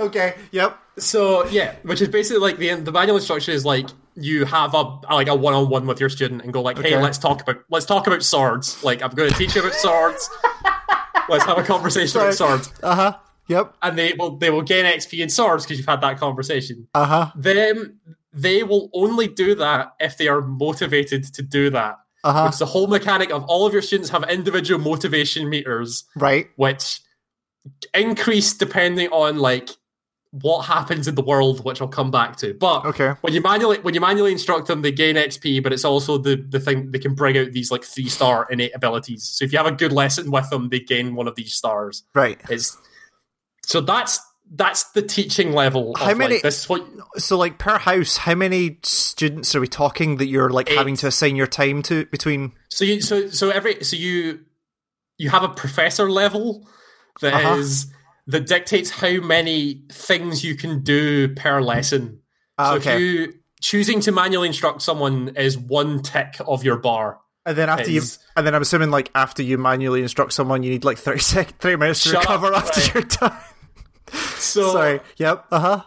Okay. 0.07 0.35
Yep. 0.51 0.77
So 1.01 1.45
yeah, 1.47 1.75
which 1.83 2.01
is 2.01 2.07
basically 2.07 2.39
like 2.41 2.57
the 2.57 2.73
the 2.75 2.91
manual 2.91 3.17
instruction 3.17 3.53
is 3.53 3.65
like 3.65 3.87
you 4.15 4.45
have 4.45 4.73
a 4.73 4.83
like 5.13 5.27
a 5.27 5.35
one 5.35 5.53
on 5.53 5.69
one 5.69 5.85
with 5.87 5.99
your 5.99 6.09
student 6.09 6.41
and 6.43 6.53
go 6.53 6.61
like, 6.61 6.77
hey, 6.77 6.93
Okay. 6.95 7.01
let's 7.01 7.17
talk 7.17 7.41
about 7.41 7.57
let's 7.69 7.85
talk 7.85 8.07
about 8.07 8.23
swords. 8.23 8.83
Like 8.83 9.01
I'm 9.01 9.11
going 9.11 9.31
to 9.31 9.37
teach 9.37 9.55
you 9.55 9.61
about 9.61 9.73
swords. 9.73 10.29
let's 11.29 11.45
have 11.45 11.57
a 11.57 11.63
conversation 11.63 12.19
about 12.21 12.33
swords, 12.33 12.71
Uh 12.83 12.95
huh. 12.95 13.17
Yep. 13.47 13.73
and 13.81 13.97
they 13.97 14.13
will 14.13 14.37
they 14.37 14.49
will 14.49 14.61
gain 14.61 14.85
XP 14.85 15.19
in 15.19 15.29
swords 15.29 15.65
because 15.65 15.77
you've 15.77 15.87
had 15.87 16.01
that 16.01 16.17
conversation. 16.19 16.87
Uh 16.93 17.05
huh. 17.05 17.31
Them 17.35 17.99
they 18.33 18.63
will 18.63 18.89
only 18.93 19.27
do 19.27 19.55
that 19.55 19.93
if 19.99 20.17
they 20.17 20.27
are 20.29 20.41
motivated 20.41 21.33
to 21.33 21.41
do 21.41 21.69
that. 21.71 21.95
Uh 22.23 22.33
huh. 22.33 22.45
It's 22.49 22.59
the 22.59 22.65
whole 22.67 22.87
mechanic 22.87 23.31
of 23.31 23.43
all 23.45 23.65
of 23.65 23.73
your 23.73 23.81
students 23.81 24.09
have 24.11 24.23
individual 24.29 24.79
motivation 24.79 25.49
meters 25.49 26.03
Right. 26.15 26.47
which 26.55 27.01
increase 27.93 28.53
depending 28.53 29.09
on 29.09 29.37
like 29.37 29.69
what 30.31 30.61
happens 30.63 31.07
in 31.09 31.15
the 31.15 31.21
world, 31.21 31.63
which 31.65 31.81
I'll 31.81 31.89
come 31.89 32.09
back 32.09 32.37
to. 32.37 32.53
But 32.53 32.85
Okay. 32.85 33.09
when 33.21 33.33
you 33.33 33.41
manually 33.41 33.79
when 33.79 33.93
you 33.93 33.99
manually 33.99 34.31
instruct 34.31 34.67
them, 34.67 34.81
they 34.81 34.91
gain 34.91 35.15
XP, 35.15 35.61
but 35.61 35.73
it's 35.73 35.83
also 35.83 36.17
the 36.17 36.35
the 36.37 36.59
thing 36.59 36.91
they 36.91 36.99
can 36.99 37.13
bring 37.15 37.37
out 37.37 37.51
these 37.51 37.69
like 37.69 37.83
three 37.83 38.07
star 38.07 38.47
innate 38.49 38.71
abilities. 38.73 39.23
So 39.25 39.43
if 39.43 39.51
you 39.51 39.57
have 39.57 39.67
a 39.67 39.71
good 39.73 39.91
lesson 39.91 40.31
with 40.31 40.49
them, 40.49 40.69
they 40.69 40.79
gain 40.79 41.15
one 41.15 41.27
of 41.27 41.35
these 41.35 41.53
stars. 41.53 42.03
Right. 42.15 42.39
It's 42.49 42.77
so 43.65 43.81
that's 43.81 44.19
that's 44.53 44.83
the 44.91 45.01
teaching 45.01 45.53
level. 45.53 45.95
How 45.97 46.11
of, 46.11 46.17
many- 46.17 46.35
Like, 46.35 46.43
this 46.43 46.59
is 46.59 46.69
what 46.69 46.85
So, 47.17 47.37
like 47.37 47.57
per 47.57 47.77
house, 47.77 48.17
how 48.17 48.35
many 48.35 48.79
students 48.83 49.55
are 49.55 49.61
we 49.61 49.67
talking 49.67 50.17
that 50.17 50.27
you're 50.27 50.49
like 50.49 50.69
Eight. 50.69 50.77
having 50.77 50.95
to 50.97 51.07
assign 51.07 51.35
your 51.37 51.47
time 51.47 51.81
to 51.83 52.05
between? 52.05 52.53
So 52.69 52.83
you 52.85 53.01
so 53.01 53.27
so 53.29 53.49
every 53.49 53.83
so 53.83 53.95
you 53.95 54.39
you 55.17 55.29
have 55.29 55.43
a 55.43 55.49
professor 55.49 56.09
level 56.09 56.67
that 57.21 57.57
is 57.57 57.85
Uh-huh. 57.85 57.97
That 58.31 58.47
dictates 58.47 58.89
how 58.89 59.19
many 59.21 59.83
things 59.91 60.43
you 60.43 60.55
can 60.55 60.81
do 60.83 61.33
per 61.35 61.61
lesson. 61.61 62.21
Ah, 62.57 62.71
so 62.71 62.77
okay. 62.77 62.93
if 62.93 62.99
you 62.99 63.33
choosing 63.61 64.01
to 64.01 64.11
manually 64.11 64.47
instruct 64.47 64.81
someone 64.81 65.29
is 65.35 65.57
one 65.57 66.01
tick 66.01 66.35
of 66.45 66.63
your 66.63 66.77
bar. 66.77 67.19
And 67.45 67.57
then 67.57 67.69
after 67.69 67.89
you, 67.89 68.01
and 68.35 68.45
then 68.45 68.53
I'm 68.53 68.61
assuming 68.61 68.91
like 68.91 69.09
after 69.15 69.41
you 69.41 69.57
manually 69.57 70.01
instruct 70.01 70.33
someone, 70.33 70.63
you 70.63 70.71
need 70.71 70.83
like 70.83 70.97
30 70.97 71.19
sec, 71.19 71.57
30 71.59 71.75
minutes 71.77 72.03
to 72.03 72.17
recover 72.17 72.53
up, 72.53 72.63
after 72.63 72.81
right. 72.81 72.93
you're 72.93 73.03
done. 73.03 73.37
So 74.35 74.71
Sorry. 74.73 74.99
Yep. 75.17 75.45
Uh 75.51 75.59
huh. 75.59 75.83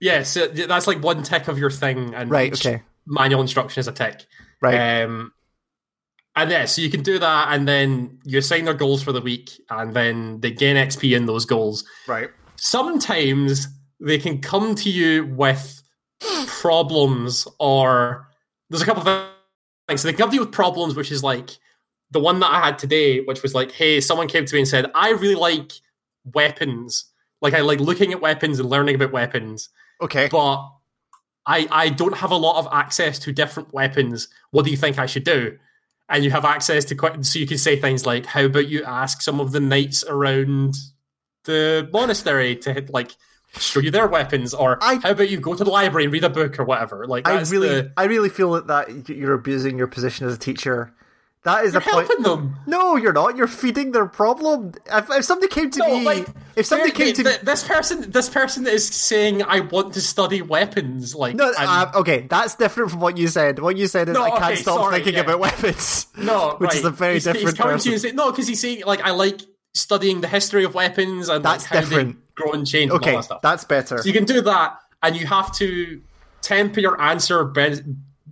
yeah, 0.00 0.22
so 0.22 0.46
that's 0.46 0.86
like 0.86 1.02
one 1.02 1.22
tick 1.22 1.48
of 1.48 1.58
your 1.58 1.70
thing, 1.70 2.14
and 2.14 2.30
Right, 2.30 2.52
okay. 2.52 2.82
manual 3.06 3.40
instruction 3.40 3.80
is 3.80 3.88
a 3.88 3.92
tick. 3.92 4.24
Right. 4.62 5.02
Um, 5.02 5.32
and 6.36 6.50
yeah, 6.50 6.64
so 6.64 6.82
you 6.82 6.90
can 6.90 7.02
do 7.02 7.18
that, 7.18 7.48
and 7.52 7.66
then 7.68 8.18
you 8.24 8.38
assign 8.38 8.64
their 8.64 8.74
goals 8.74 9.02
for 9.02 9.12
the 9.12 9.20
week, 9.20 9.50
and 9.70 9.94
then 9.94 10.40
they 10.40 10.50
gain 10.50 10.76
XP 10.76 11.16
in 11.16 11.26
those 11.26 11.44
goals. 11.46 11.84
right. 12.08 12.30
sometimes 12.56 13.68
they 14.00 14.18
can 14.18 14.40
come 14.40 14.74
to 14.74 14.90
you 14.90 15.24
with 15.26 15.80
problems 16.46 17.46
or 17.58 18.28
there's 18.70 18.82
a 18.82 18.84
couple 18.84 19.06
of 19.08 19.28
things. 19.88 20.00
So 20.02 20.08
they 20.08 20.14
come 20.14 20.30
to 20.30 20.34
you 20.34 20.40
with 20.42 20.52
problems, 20.52 20.96
which 20.96 21.12
is 21.12 21.22
like 21.22 21.50
the 22.10 22.20
one 22.20 22.40
that 22.40 22.50
I 22.50 22.60
had 22.64 22.78
today, 22.78 23.20
which 23.20 23.42
was 23.42 23.54
like, 23.54 23.70
hey, 23.72 24.00
someone 24.00 24.28
came 24.28 24.44
to 24.44 24.54
me 24.54 24.60
and 24.60 24.68
said, 24.68 24.90
I 24.94 25.10
really 25.10 25.34
like 25.34 25.72
weapons. 26.34 27.06
Like 27.40 27.54
I 27.54 27.60
like 27.60 27.80
looking 27.80 28.12
at 28.12 28.20
weapons 28.20 28.58
and 28.58 28.68
learning 28.68 28.94
about 28.96 29.12
weapons, 29.12 29.68
Okay. 30.02 30.28
but 30.30 30.66
I 31.46 31.68
I 31.70 31.88
don't 31.90 32.16
have 32.16 32.30
a 32.30 32.36
lot 32.36 32.58
of 32.58 32.66
access 32.72 33.18
to 33.20 33.32
different 33.32 33.72
weapons. 33.72 34.28
What 34.50 34.64
do 34.64 34.70
you 34.70 34.76
think 34.76 34.98
I 34.98 35.06
should 35.06 35.24
do? 35.24 35.58
And 36.08 36.22
you 36.22 36.30
have 36.30 36.44
access 36.44 36.84
to 36.86 36.94
quite 36.94 37.24
so 37.24 37.38
you 37.38 37.46
can 37.46 37.58
say 37.58 37.80
things 37.80 38.04
like, 38.04 38.26
how 38.26 38.44
about 38.44 38.68
you 38.68 38.84
ask 38.84 39.22
some 39.22 39.40
of 39.40 39.52
the 39.52 39.60
knights 39.60 40.04
around 40.04 40.74
the 41.44 41.88
monastery 41.92 42.56
to 42.56 42.72
hit, 42.74 42.90
like 42.90 43.12
show 43.58 43.80
you 43.80 43.90
their 43.90 44.06
weapons, 44.06 44.52
or 44.52 44.78
I- 44.82 44.96
how 44.96 45.12
about 45.12 45.30
you 45.30 45.40
go 45.40 45.54
to 45.54 45.64
the 45.64 45.70
library 45.70 46.04
and 46.04 46.12
read 46.12 46.24
a 46.24 46.28
book 46.30 46.58
or 46.58 46.64
whatever. 46.64 47.06
Like 47.06 47.26
I 47.26 47.40
really, 47.42 47.68
the, 47.68 47.92
I 47.96 48.04
really 48.04 48.28
feel 48.28 48.52
that, 48.52 48.66
that 48.66 49.08
you're 49.08 49.34
abusing 49.34 49.78
your 49.78 49.86
position 49.86 50.26
as 50.26 50.34
a 50.34 50.38
teacher. 50.38 50.94
That 51.44 51.64
is 51.66 51.74
you're 51.74 51.80
the 51.82 51.90
point. 51.90 52.06
helping 52.08 52.22
them. 52.24 52.56
No, 52.66 52.96
you're 52.96 53.12
not. 53.12 53.36
You're 53.36 53.46
feeding 53.46 53.92
their 53.92 54.06
problem. 54.06 54.72
If, 54.90 55.10
if 55.10 55.24
somebody 55.26 55.48
came 55.52 55.70
to 55.72 55.78
No, 55.80 55.98
me, 55.98 56.04
like 56.04 56.26
if 56.56 56.64
somebody 56.64 56.90
came 56.90 57.12
to 57.14 57.22
me, 57.24 57.32
this 57.42 57.62
person, 57.62 58.10
this 58.10 58.30
person 58.30 58.66
is 58.66 58.88
saying, 58.88 59.42
"I 59.42 59.60
want 59.60 59.92
to 59.94 60.00
study 60.00 60.40
weapons." 60.40 61.14
Like 61.14 61.36
no, 61.36 61.52
uh, 61.58 61.92
okay, 61.96 62.26
that's 62.30 62.54
different 62.54 62.90
from 62.92 63.00
what 63.00 63.18
you 63.18 63.28
said. 63.28 63.58
What 63.58 63.76
you 63.76 63.86
said 63.88 64.08
is 64.08 64.14
No, 64.14 64.22
I 64.22 64.30
can't 64.30 64.42
okay, 64.44 64.54
stop 64.56 64.76
sorry, 64.78 64.94
thinking 64.96 65.14
yeah. 65.14 65.20
about 65.20 65.38
weapons. 65.38 66.06
No, 66.16 66.54
which 66.58 66.68
right. 66.70 66.78
is 66.78 66.84
a 66.86 66.90
very 66.90 67.14
he's, 67.14 67.24
He's 67.26 67.34
different 67.34 67.58
coming 67.58 67.72
to 67.72 67.76
person. 67.76 67.90
you 67.90 67.94
and 67.96 68.02
saying 68.02 68.16
no, 68.16 68.30
because 68.30 68.48
he's 68.48 68.60
saying 68.60 68.82
like 68.86 69.02
I 69.02 69.10
like 69.10 69.42
studying 69.74 70.22
the 70.22 70.28
history 70.28 70.64
of 70.64 70.74
weapons 70.74 71.28
and 71.28 71.44
That's 71.44 71.70
like, 71.70 71.80
different. 71.80 72.34
grow 72.36 72.52
and 72.52 72.66
change 72.66 72.84
and 72.90 72.92
Okay, 72.92 73.10
all 73.10 73.16
that 73.16 73.24
stuff. 73.24 73.42
that's 73.42 73.64
better. 73.64 73.98
so 73.98 74.06
you 74.06 74.12
can 74.14 74.24
do 74.24 74.40
that, 74.40 74.78
and 75.02 75.14
you 75.14 75.26
have 75.26 75.52
to 75.56 76.00
temper 76.40 76.80
your 76.80 76.98
answer 77.02 77.44
be- 77.44 77.82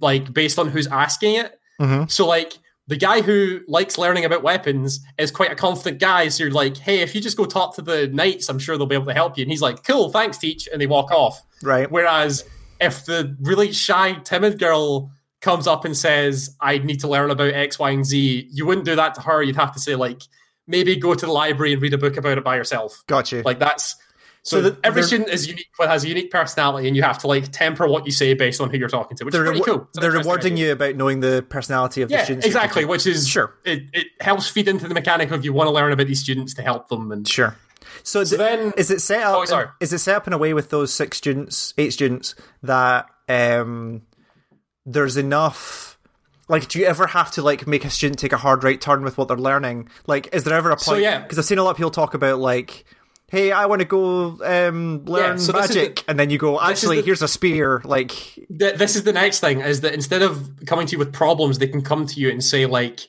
like 0.00 0.32
based 0.32 0.58
on 0.58 0.68
who's 0.68 0.86
asking 0.86 1.34
it. 1.34 1.58
Mhm. 1.78 2.10
So 2.10 2.26
like 2.26 2.54
the 2.92 2.98
guy 2.98 3.22
who 3.22 3.60
likes 3.66 3.96
learning 3.96 4.26
about 4.26 4.42
weapons 4.42 5.00
is 5.16 5.30
quite 5.30 5.50
a 5.50 5.54
confident 5.54 5.98
guy. 5.98 6.28
So 6.28 6.44
you're 6.44 6.52
like, 6.52 6.76
hey, 6.76 7.00
if 7.00 7.14
you 7.14 7.22
just 7.22 7.38
go 7.38 7.46
talk 7.46 7.74
to 7.76 7.82
the 7.82 8.08
knights, 8.08 8.50
I'm 8.50 8.58
sure 8.58 8.76
they'll 8.76 8.86
be 8.86 8.94
able 8.94 9.06
to 9.06 9.14
help 9.14 9.38
you. 9.38 9.42
And 9.42 9.50
he's 9.50 9.62
like, 9.62 9.82
cool, 9.82 10.10
thanks, 10.10 10.36
teach, 10.36 10.68
and 10.70 10.78
they 10.78 10.86
walk 10.86 11.10
off. 11.10 11.42
Right. 11.62 11.90
Whereas 11.90 12.44
if 12.82 13.06
the 13.06 13.34
really 13.40 13.72
shy, 13.72 14.12
timid 14.24 14.58
girl 14.58 15.10
comes 15.40 15.66
up 15.66 15.86
and 15.86 15.96
says, 15.96 16.54
I 16.60 16.78
need 16.78 17.00
to 17.00 17.08
learn 17.08 17.30
about 17.30 17.54
X, 17.54 17.78
Y, 17.78 17.90
and 17.92 18.04
Z, 18.04 18.46
you 18.52 18.66
wouldn't 18.66 18.84
do 18.84 18.94
that 18.94 19.14
to 19.14 19.22
her. 19.22 19.42
You'd 19.42 19.56
have 19.56 19.72
to 19.72 19.80
say, 19.80 19.94
like, 19.94 20.20
maybe 20.66 20.94
go 20.94 21.14
to 21.14 21.24
the 21.24 21.32
library 21.32 21.72
and 21.72 21.80
read 21.80 21.94
a 21.94 21.98
book 21.98 22.18
about 22.18 22.36
it 22.36 22.44
by 22.44 22.56
yourself. 22.56 23.02
Got 23.06 23.32
you. 23.32 23.40
Like, 23.40 23.58
that's. 23.58 23.96
So, 24.44 24.56
So 24.60 24.70
the- 24.70 24.78
every 24.82 25.04
student 25.04 25.28
is 25.30 25.46
unique, 25.46 25.68
but 25.78 25.88
has 25.88 26.02
a 26.02 26.08
unique 26.08 26.30
personality, 26.32 26.88
and 26.88 26.96
you 26.96 27.02
have 27.04 27.18
to 27.18 27.28
like 27.28 27.52
temper 27.52 27.86
what 27.86 28.06
you 28.06 28.10
say 28.12 28.34
based 28.34 28.60
on 28.60 28.70
who 28.70 28.76
you're 28.76 28.88
talking 28.88 29.16
to, 29.18 29.24
which 29.24 29.34
is 29.34 29.38
pretty 29.40 29.60
rewa- 29.60 29.64
cool. 29.64 29.88
It's 29.90 30.00
they're 30.00 30.10
rewarding 30.10 30.54
idea. 30.54 30.66
you 30.66 30.72
about 30.72 30.96
knowing 30.96 31.20
the 31.20 31.44
personality 31.48 32.02
of 32.02 32.08
the 32.08 32.18
students. 32.24 32.44
exactly. 32.46 32.84
Which 32.84 33.06
is 33.06 33.28
Sure. 33.28 33.54
It, 33.64 33.84
it 33.92 34.06
helps 34.20 34.48
feed 34.48 34.66
into 34.66 34.88
the 34.88 34.94
mechanic 34.94 35.30
of 35.30 35.44
you 35.44 35.52
want 35.52 35.68
to 35.68 35.70
learn 35.72 35.92
about 35.92 36.08
these 36.08 36.20
students 36.20 36.54
to 36.54 36.62
help 36.62 36.88
them, 36.88 37.12
and 37.12 37.26
Sure. 37.28 37.56
So, 38.02 38.24
So 38.24 38.36
th- 38.36 38.38
then- 38.60 38.72
is 38.76 38.90
it 38.90 39.00
set 39.00 39.22
up? 39.22 39.36
Oh, 39.36 39.44
sorry. 39.44 39.68
Is 39.80 39.92
it 39.92 39.98
set 39.98 40.16
up 40.16 40.26
in 40.26 40.32
a 40.32 40.38
way 40.38 40.54
with 40.54 40.70
those 40.70 40.92
six 40.92 41.18
students, 41.18 41.72
eight 41.78 41.92
students 41.92 42.34
that 42.64 43.06
um, 43.28 44.02
there's 44.86 45.16
enough? 45.16 45.98
Like, 46.48 46.66
do 46.68 46.80
you 46.80 46.86
ever 46.86 47.06
have 47.06 47.30
to 47.32 47.42
like 47.42 47.66
make 47.68 47.84
a 47.84 47.90
student 47.90 48.18
take 48.18 48.32
a 48.32 48.36
hard 48.36 48.64
right 48.64 48.80
turn 48.80 49.02
with 49.04 49.16
what 49.16 49.28
they're 49.28 49.36
learning? 49.36 49.88
Like, 50.08 50.34
is 50.34 50.42
there 50.44 50.54
ever 50.56 50.70
a 50.70 50.74
point? 50.74 50.82
So, 50.82 50.94
yeah. 50.96 51.20
because 51.20 51.38
I've 51.38 51.44
seen 51.44 51.58
a 51.58 51.62
lot 51.62 51.70
of 51.70 51.76
people 51.76 51.92
talk 51.92 52.14
about 52.14 52.38
like. 52.40 52.84
Hey, 53.32 53.50
I 53.50 53.64
want 53.64 53.80
to 53.80 53.86
go 53.86 54.36
um, 54.44 55.06
learn 55.06 55.38
so 55.38 55.54
magic, 55.54 55.96
the- 55.96 56.10
and 56.10 56.20
then 56.20 56.28
you 56.28 56.36
go. 56.36 56.60
Actually, 56.60 56.98
the- 56.98 57.06
here's 57.06 57.22
a 57.22 57.28
spear. 57.28 57.80
Like, 57.82 58.10
th- 58.10 58.76
this 58.76 58.94
is 58.94 59.04
the 59.04 59.12
next 59.14 59.40
thing 59.40 59.62
is 59.62 59.80
that 59.80 59.94
instead 59.94 60.20
of 60.20 60.52
coming 60.66 60.86
to 60.86 60.92
you 60.92 60.98
with 60.98 61.14
problems, 61.14 61.56
they 61.58 61.66
can 61.66 61.80
come 61.80 62.04
to 62.06 62.20
you 62.20 62.28
and 62.28 62.44
say 62.44 62.66
like, 62.66 63.00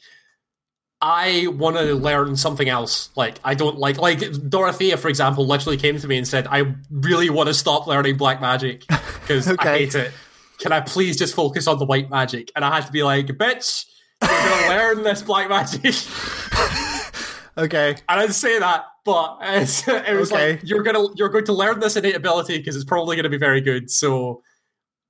"I 1.01 1.47
want 1.47 1.75
to 1.75 1.93
learn 1.95 2.37
something 2.37 2.69
else." 2.69 3.09
Like, 3.17 3.35
I 3.43 3.53
don't 3.53 3.77
like 3.77 3.97
like 3.97 4.21
Dorothea, 4.49 4.95
for 4.95 5.09
example, 5.09 5.45
literally 5.45 5.75
came 5.75 5.99
to 5.99 6.07
me 6.07 6.15
and 6.17 6.25
said, 6.25 6.47
"I 6.49 6.73
really 6.89 7.29
want 7.29 7.47
to 7.49 7.53
stop 7.53 7.85
learning 7.85 8.15
black 8.15 8.39
magic 8.39 8.85
because 9.21 9.45
I 9.59 9.77
hate 9.77 9.93
it. 9.95 10.13
Can 10.59 10.71
I 10.71 10.79
please 10.79 11.17
just 11.17 11.35
focus 11.35 11.67
on 11.67 11.79
the 11.79 11.85
white 11.85 12.09
magic?" 12.09 12.49
And 12.55 12.63
I 12.63 12.73
had 12.73 12.85
to 12.85 12.93
be 12.93 13.03
like, 13.03 13.25
"Bitch." 13.27 13.83
You're 14.21 14.29
gonna 14.31 14.69
learn 14.69 15.03
this 15.03 15.21
black 15.21 15.49
magic, 15.49 15.83
okay, 17.57 17.95
I 18.07 18.19
didn't 18.21 18.35
say 18.35 18.57
that, 18.59 18.85
but 19.05 19.37
it's, 19.41 19.87
uh, 19.87 20.03
it 20.07 20.13
was 20.15 20.31
Okay. 20.31 20.51
like 20.53 20.61
you're 20.63 20.83
gonna 20.83 21.05
you're 21.15 21.29
going 21.29 21.45
to 21.45 21.53
learn 21.53 21.79
this 21.79 21.95
innate 21.95 22.15
ability 22.15 22.57
because 22.57 22.75
it's 22.75 22.85
probably 22.85 23.15
going 23.15 23.23
to 23.23 23.29
be 23.29 23.37
very 23.37 23.61
good. 23.61 23.89
So 23.91 24.41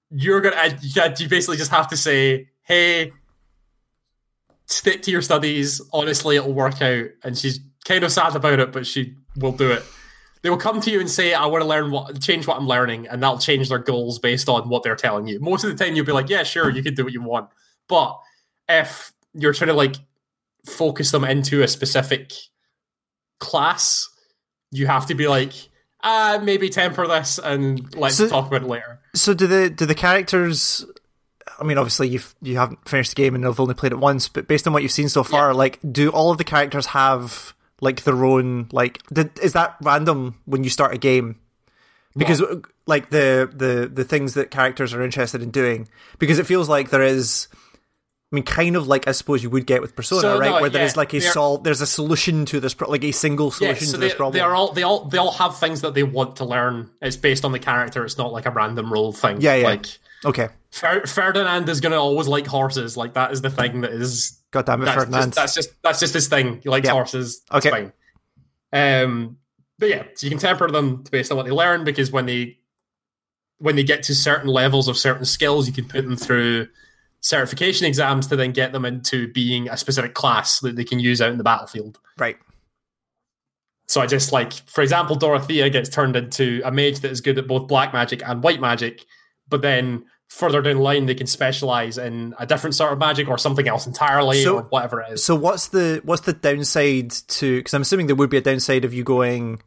you're 0.10 0.42
gonna 0.42 0.56
and 0.58 0.78
you 0.84 1.02
uh, 1.02 1.16
you 1.18 1.28
basically 1.30 1.58
just 1.58 1.72
have 1.72 1.88
to 1.90 1.98
say, 1.98 2.50
"Hey, 2.64 3.12
stick 4.66 5.02
to 5.04 5.12
your 5.12 5.22
studies. 5.22 5.82
Honestly, 5.92 6.36
it'll 6.38 6.54
work 6.54 6.82
out." 6.82 7.06
And 7.24 7.38
she's 7.38 7.60
kind 7.86 8.04
of 8.04 8.12
sad 8.12 8.36
about 8.36 8.60
it, 8.60 8.72
but 8.72 8.86
she 8.88 9.16
will 9.38 9.52
do 9.52 9.72
it. 9.72 9.84
They 10.42 10.50
will 10.50 10.58
come 10.58 10.82
to 10.82 10.92
you 10.92 11.00
and 11.00 11.10
say, 11.10 11.34
"I 11.34 11.46
want 11.46 11.62
to 11.62 11.68
learn 11.68 11.90
what 11.92 12.20
change 12.22 12.48
what 12.48 12.58
I'm 12.58 12.68
learning," 12.68 13.08
and 13.08 13.22
that'll 13.24 13.38
change 13.38 13.70
their 13.70 13.80
goals 13.80 14.20
based 14.20 14.50
on 14.50 14.70
what 14.70 14.84
they're 14.84 14.96
telling 14.96 15.28
you. 15.28 15.40
Most 15.40 15.64
of 15.64 15.76
the 15.76 15.84
time, 15.84 15.96
you'll 15.96 16.06
be 16.06 16.12
like, 16.12 16.30
"Yeah, 16.30 16.44
sure, 16.44 16.70
you 16.70 16.84
can 16.84 16.94
do 16.96 17.04
what 17.06 17.14
you 17.14 17.22
want," 17.22 17.50
but 17.88 18.20
if 18.70 19.14
you're 19.34 19.54
trying 19.54 19.70
to 19.70 19.74
like 19.74 19.96
focus 20.66 21.12
them 21.12 21.24
into 21.24 21.64
a 21.64 21.68
specific 21.68 22.32
class, 23.44 24.10
you 24.72 24.88
have 24.88 25.06
to 25.08 25.16
be 25.16 25.28
like, 25.28 25.54
ah, 26.02 26.40
maybe 26.42 26.70
temper 26.70 27.06
this 27.08 27.40
and 27.44 27.94
let's 27.96 28.16
So- 28.18 28.28
talk 28.30 28.48
about 28.48 28.64
it 28.64 28.68
later. 28.68 29.00
So 29.16 29.34
do 29.36 29.46
the 29.46 29.70
do 29.70 29.86
the 29.86 29.94
characters? 29.96 30.86
I 31.60 31.64
mean, 31.64 31.78
obviously 31.78 32.08
you've 32.08 32.34
you 32.42 32.58
haven't 32.58 32.88
finished 32.90 33.12
the 33.12 33.16
game 33.22 33.36
and 33.36 33.44
have 33.44 33.60
only 33.60 33.76
played 33.76 33.92
it 33.92 34.00
once, 34.00 34.28
but 34.28 34.48
based 34.48 34.66
on 34.66 34.74
what 34.74 34.82
you've 34.82 34.92
seen 34.92 35.08
so 35.10 35.24
far, 35.24 35.54
like, 35.54 35.78
do 35.92 36.10
all 36.10 36.32
of 36.32 36.40
the 36.40 36.44
characters 36.44 36.88
have 36.88 37.54
like 37.80 38.04
their 38.06 38.26
own 38.26 38.68
like 38.72 39.02
did, 39.14 39.38
is 39.40 39.54
that 39.54 39.76
random 39.84 40.40
when 40.46 40.64
you 40.64 40.70
start 40.72 40.94
a 40.96 40.98
game 40.98 41.36
because 42.16 42.42
like 42.88 43.10
the 43.10 43.50
the 43.54 43.90
the 43.92 44.04
things 44.04 44.34
that 44.36 44.50
characters 44.52 44.94
are 44.94 45.04
interested 45.04 45.42
in 45.44 45.52
doing 45.52 45.88
because 46.18 46.40
it 46.40 46.48
feels 46.48 46.70
like 46.70 46.90
there 46.90 47.04
is 47.04 47.48
mean, 48.36 48.44
kind 48.44 48.76
of 48.76 48.88
like 48.88 49.08
I 49.08 49.12
suppose 49.12 49.44
you 49.44 49.50
would 49.50 49.66
get 49.68 49.82
with 49.82 49.96
Persona, 49.96 50.22
So, 50.22 50.40
right? 50.40 50.50
no, 50.52 50.62
Where 50.62 50.70
there 50.70 50.82
yeah, 50.82 50.88
is 50.88 50.98
like 50.98 51.14
a 51.14 51.22
sol- 51.22 51.60
there's 51.60 51.82
a 51.82 51.86
solution 51.88 52.46
to 52.46 52.60
this, 52.60 52.74
pro- 52.74 52.90
like 52.90 53.04
a 53.04 53.12
single 53.12 53.48
Yeah, 53.48 53.52
solution 53.76 53.88
so 53.88 53.92
to 53.94 53.98
they, 54.00 54.08
this 54.08 54.16
problem. 54.16 54.34
they 54.34 54.40
are 54.40 54.56
all 54.56 54.72
they 54.74 54.84
all 54.84 55.06
they 55.06 55.18
all 55.18 55.32
have 55.32 55.58
things 55.58 55.82
that 55.82 55.94
they 55.94 56.04
want 56.04 56.38
to 56.38 56.46
learn. 56.46 56.90
It's 57.02 57.16
based 57.18 57.46
on 57.46 57.52
the 57.52 57.60
character. 57.60 58.04
It's 58.06 58.18
not 58.18 58.32
like 58.32 58.46
a 58.46 58.52
random 58.52 58.92
role 58.92 59.12
thing. 59.14 59.40
Yeah, 59.42 59.56
yeah. 59.56 59.66
Like 59.68 59.86
okay, 60.26 60.50
Fer- 60.72 61.06
Ferdinand 61.06 61.70
is 61.70 61.80
going 61.82 61.92
to 61.92 61.98
always 62.00 62.28
like 62.28 62.48
horses. 62.48 62.98
Like 62.98 63.14
that 63.14 63.32
is 63.32 63.42
the 63.42 63.50
thing 63.50 63.82
that 63.82 63.92
is 63.92 64.40
God 64.52 64.66
damn 64.66 64.82
it, 64.82 64.86
that's 64.86 64.98
Ferdinand. 64.98 65.22
just, 65.26 65.36
that's 65.36 65.54
just 65.56 65.70
that's 65.84 66.00
just 66.00 66.14
his 66.14 66.28
thing. 66.28 66.60
He 66.64 66.70
likes 66.70 66.86
Yeah. 66.88 66.94
horses. 66.94 67.42
That's 67.52 67.66
Okay. 67.66 67.92
fine. 68.72 69.04
Um, 69.04 69.38
but 69.80 69.90
yeah, 69.90 70.04
so 70.16 70.26
you 70.26 70.32
can 70.32 70.40
temper 70.40 70.70
them 70.72 71.04
based 71.12 71.32
on 71.32 71.38
what 71.38 71.46
they 71.46 71.52
learn 71.52 71.84
because 71.84 72.12
when 72.12 72.26
they 72.26 72.58
when 73.60 73.76
they 73.76 73.84
get 73.84 74.04
to 74.04 74.16
certain 74.16 74.48
levels 74.50 74.88
of 74.88 74.98
certain 74.98 75.26
skills, 75.26 75.68
you 75.68 75.74
can 75.74 75.86
put 75.86 76.04
them 76.04 76.16
through 76.18 76.68
certification 77.24 77.88
exams 77.88 78.28
to 78.28 78.36
then 78.36 78.52
get 78.52 78.72
them 78.74 78.86
into 78.86 79.32
being 79.34 79.68
a 79.70 79.78
specific 79.78 80.14
class 80.14 80.60
that 80.60 80.76
they 80.76 80.84
can 80.84 81.00
use 81.00 81.22
out 81.22 81.32
in 81.32 81.38
the 81.40 81.44
battlefield. 81.44 81.98
right. 82.20 82.38
So 83.88 84.02
I 84.02 84.08
just 84.08 84.32
like, 84.32 84.54
for 84.54 84.82
example, 84.82 85.16
Dorothea 85.16 85.70
gets 85.70 85.90
turned 85.90 86.16
into 86.16 86.62
a 86.64 86.72
mage 86.72 87.02
that 87.02 87.12
is 87.12 87.22
good 87.22 87.38
at 87.38 87.48
both 87.48 87.68
black 87.68 87.94
magic 87.94 88.22
and 88.28 88.42
white 88.42 88.60
magic, 88.62 89.06
but 89.48 89.62
then 89.62 90.06
further 90.30 90.62
down 90.62 90.78
the 90.78 90.82
line 90.82 91.06
they 91.06 91.14
can 91.14 91.28
specialize 91.28 91.98
in 91.98 92.34
a 92.40 92.46
different 92.48 92.74
sort 92.76 92.92
of 92.94 92.98
magic 92.98 93.28
or 93.28 93.38
something 93.38 93.68
else 93.68 93.86
entirely 93.86 94.42
So- 94.44 94.58
or 94.58 94.62
whatever 94.64 95.02
it 95.02 95.14
is. 95.14 95.24
So 95.24 95.36
what's 95.36 95.68
the 95.68 96.02
what's 96.06 96.22
the 96.24 96.34
downside 96.34 97.12
to? 97.12 97.58
Because 97.58 97.74
I'm 97.74 97.82
assuming 97.84 98.08
there 98.08 98.16
would 98.16 98.30
be 98.32 98.38
a 98.38 98.42
downside 98.42 98.86
of 98.86 98.94
you 98.94 99.04
going. 99.04 99.62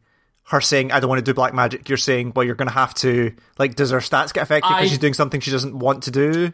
Her 0.49 0.61
saying, 0.61 0.93
"I 0.93 1.01
don't 1.01 1.09
want 1.09 1.19
to 1.19 1.25
do 1.25 1.35
black 1.35 1.55
magic." 1.55 1.89
You're 1.89 1.99
saying, 1.99 2.33
"Well, 2.35 2.45
you're 2.47 2.55
going 2.55 2.69
to 2.69 2.75
have 2.75 2.95
to." 2.95 3.33
Like, 3.59 3.75
does 3.75 3.91
her 3.91 3.99
stats 3.99 4.33
get 4.33 4.45
affected 4.45 4.69
because 4.69 4.89
she's 4.91 4.99
doing 4.99 5.15
something 5.15 5.41
she 5.41 5.51
doesn't 5.51 5.77
want 5.79 6.05
to 6.05 6.11
do? 6.13 6.53